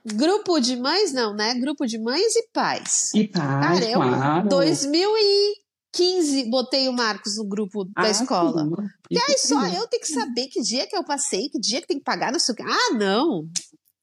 Grupo 0.04 0.60
de 0.60 0.76
mães, 0.76 1.12
não, 1.12 1.34
né? 1.34 1.54
Grupo 1.54 1.86
de 1.86 1.98
mães 1.98 2.36
e 2.36 2.48
pais. 2.52 3.12
E 3.14 3.26
pais, 3.26 3.80
Cara, 3.80 3.90
eu, 3.90 4.00
claro. 4.00 4.48
2015 4.48 6.50
botei 6.50 6.88
o 6.88 6.92
Marcos 6.92 7.36
no 7.36 7.48
grupo 7.48 7.84
da 7.84 8.02
ah, 8.02 8.10
escola. 8.10 8.62
Sim. 8.62 8.70
Porque 8.70 9.18
aí 9.18 9.36
só 9.38 9.66
eu 9.66 9.88
tenho 9.88 10.02
que 10.02 10.08
saber 10.08 10.46
que 10.48 10.62
dia 10.62 10.86
que 10.86 10.96
eu 10.96 11.04
passei, 11.04 11.48
que 11.48 11.58
dia 11.58 11.80
que 11.80 11.88
tem 11.88 11.98
que 11.98 12.04
pagar, 12.04 12.30
não 12.30 12.38
sei 12.38 12.52
o 12.52 12.56
que. 12.56 12.62
Ah, 12.62 12.94
não! 12.94 13.48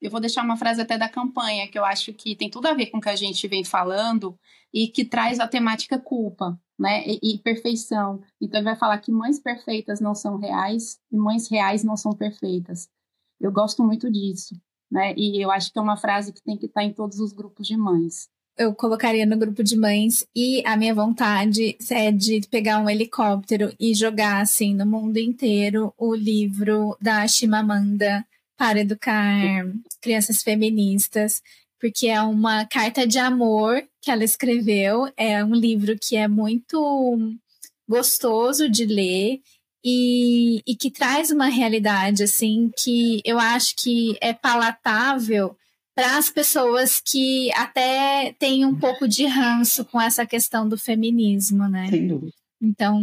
Eu 0.01 0.11
vou 0.11 0.19
deixar 0.19 0.43
uma 0.43 0.57
frase 0.57 0.81
até 0.81 0.97
da 0.97 1.07
campanha, 1.07 1.69
que 1.69 1.77
eu 1.77 1.85
acho 1.85 2.11
que 2.13 2.35
tem 2.35 2.49
tudo 2.49 2.65
a 2.65 2.73
ver 2.73 2.87
com 2.87 2.97
o 2.97 3.01
que 3.01 3.09
a 3.09 3.15
gente 3.15 3.47
vem 3.47 3.63
falando 3.63 4.35
e 4.73 4.87
que 4.87 5.05
traz 5.05 5.39
a 5.39 5.47
temática 5.47 5.99
culpa, 5.99 6.59
né? 6.77 7.05
E, 7.05 7.35
e 7.35 7.37
perfeição. 7.37 8.19
Então 8.41 8.59
ele 8.59 8.65
vai 8.65 8.75
falar 8.75 8.97
que 8.97 9.11
mães 9.11 9.39
perfeitas 9.39 10.01
não 10.01 10.15
são 10.15 10.37
reais 10.37 10.97
e 11.11 11.15
mães 11.15 11.47
reais 11.49 11.83
não 11.83 11.95
são 11.95 12.11
perfeitas. 12.11 12.89
Eu 13.39 13.51
gosto 13.51 13.83
muito 13.83 14.11
disso 14.11 14.55
né? 14.91 15.13
E 15.15 15.41
eu 15.41 15.49
acho 15.49 15.71
que 15.71 15.79
é 15.79 15.81
uma 15.81 15.97
frase 15.97 16.33
que 16.33 16.43
tem 16.43 16.57
que 16.57 16.65
estar 16.65 16.83
em 16.83 16.93
todos 16.93 17.19
os 17.19 17.31
grupos 17.31 17.67
de 17.67 17.77
mães. 17.77 18.27
Eu 18.57 18.75
colocaria 18.75 19.25
no 19.25 19.37
grupo 19.37 19.63
de 19.63 19.77
mães 19.77 20.25
e 20.35 20.61
a 20.65 20.75
minha 20.75 20.93
vontade 20.93 21.77
é 21.89 22.11
de 22.11 22.41
pegar 22.51 22.79
um 22.79 22.89
helicóptero 22.89 23.73
e 23.79 23.93
jogar 23.95 24.41
assim 24.41 24.75
no 24.75 24.85
mundo 24.85 25.17
inteiro 25.17 25.93
o 25.97 26.13
livro 26.13 26.97
da 27.01 27.25
Chimamanda 27.27 28.25
para 28.57 28.81
educar 28.81 29.65
crianças 30.01 30.43
feministas, 30.43 31.41
porque 31.79 32.07
é 32.07 32.21
uma 32.21 32.65
carta 32.65 33.07
de 33.07 33.17
amor 33.17 33.83
que 34.01 34.11
ela 34.11 34.23
escreveu, 34.23 35.11
é 35.17 35.43
um 35.43 35.55
livro 35.55 35.97
que 35.99 36.15
é 36.15 36.27
muito 36.27 37.17
gostoso 37.87 38.69
de 38.69 38.85
ler 38.85 39.39
e, 39.83 40.61
e 40.65 40.75
que 40.75 40.91
traz 40.91 41.31
uma 41.31 41.47
realidade 41.47 42.23
assim 42.23 42.71
que 42.77 43.21
eu 43.25 43.39
acho 43.39 43.75
que 43.75 44.17
é 44.21 44.33
palatável 44.33 45.55
para 45.95 46.17
as 46.17 46.29
pessoas 46.29 47.01
que 47.05 47.51
até 47.53 48.33
têm 48.39 48.65
um 48.65 48.75
pouco 48.75 49.07
de 49.07 49.25
ranço 49.25 49.83
com 49.85 49.99
essa 49.99 50.25
questão 50.25 50.67
do 50.67 50.77
feminismo, 50.77 51.67
né? 51.67 51.87
Sem 51.89 52.07
dúvida. 52.07 52.33
Então, 52.61 53.01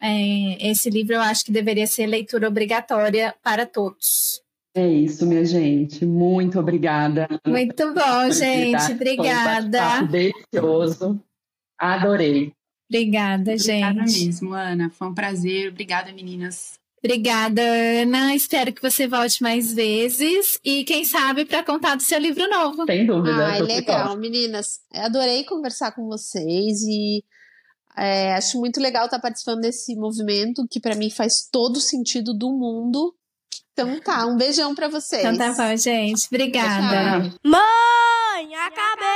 é, 0.00 0.70
esse 0.70 0.88
livro 0.88 1.14
eu 1.14 1.20
acho 1.20 1.44
que 1.44 1.52
deveria 1.52 1.86
ser 1.86 2.06
leitura 2.06 2.46
obrigatória 2.46 3.34
para 3.42 3.66
todos. 3.66 4.40
É 4.74 4.86
isso, 4.86 5.26
minha 5.26 5.44
gente. 5.44 6.06
Muito 6.06 6.60
obrigada. 6.60 7.26
Muito 7.46 7.94
bom, 7.94 8.30
gente. 8.30 8.92
Obrigada. 8.92 10.02
Um 10.02 10.06
delicioso. 10.06 11.20
Adorei. 11.78 12.52
Obrigada, 12.88 13.58
gente. 13.58 13.84
Obrigada 13.84 14.02
mesmo, 14.02 14.54
Ana. 14.54 14.90
Foi 14.90 15.08
um 15.08 15.14
prazer. 15.14 15.68
Obrigada, 15.68 16.12
meninas. 16.12 16.78
Obrigada, 17.04 17.62
Ana. 17.62 18.34
Espero 18.34 18.72
que 18.72 18.82
você 18.82 19.06
volte 19.06 19.42
mais 19.42 19.72
vezes 19.72 20.58
e, 20.64 20.84
quem 20.84 21.04
sabe, 21.04 21.44
para 21.44 21.62
contar 21.62 21.94
do 21.94 22.02
seu 22.02 22.18
livro 22.18 22.48
novo. 22.48 22.84
Sem 22.86 23.06
dúvida. 23.06 23.46
Ai, 23.46 23.62
legal, 23.62 24.16
meninas. 24.16 24.80
Adorei 24.92 25.44
conversar 25.44 25.92
com 25.92 26.06
vocês 26.06 26.82
e 26.82 27.22
é, 27.96 28.34
acho 28.34 28.58
muito 28.58 28.80
legal 28.80 29.04
estar 29.04 29.20
participando 29.20 29.60
desse 29.60 29.94
movimento 29.94 30.66
que, 30.68 30.80
para 30.80 30.94
mim, 30.94 31.10
faz 31.10 31.48
todo 31.50 31.76
o 31.76 31.80
sentido 31.80 32.34
do 32.34 32.50
mundo. 32.50 33.14
Então 33.72 34.00
tá, 34.00 34.26
um 34.26 34.36
beijão 34.36 34.74
para 34.74 34.88
vocês. 34.88 35.24
Então 35.24 35.36
tá 35.36 35.52
bom, 35.52 35.76
gente. 35.76 36.26
Obrigada. 36.26 37.32
Mãe, 37.44 38.54
acabei! 38.54 39.15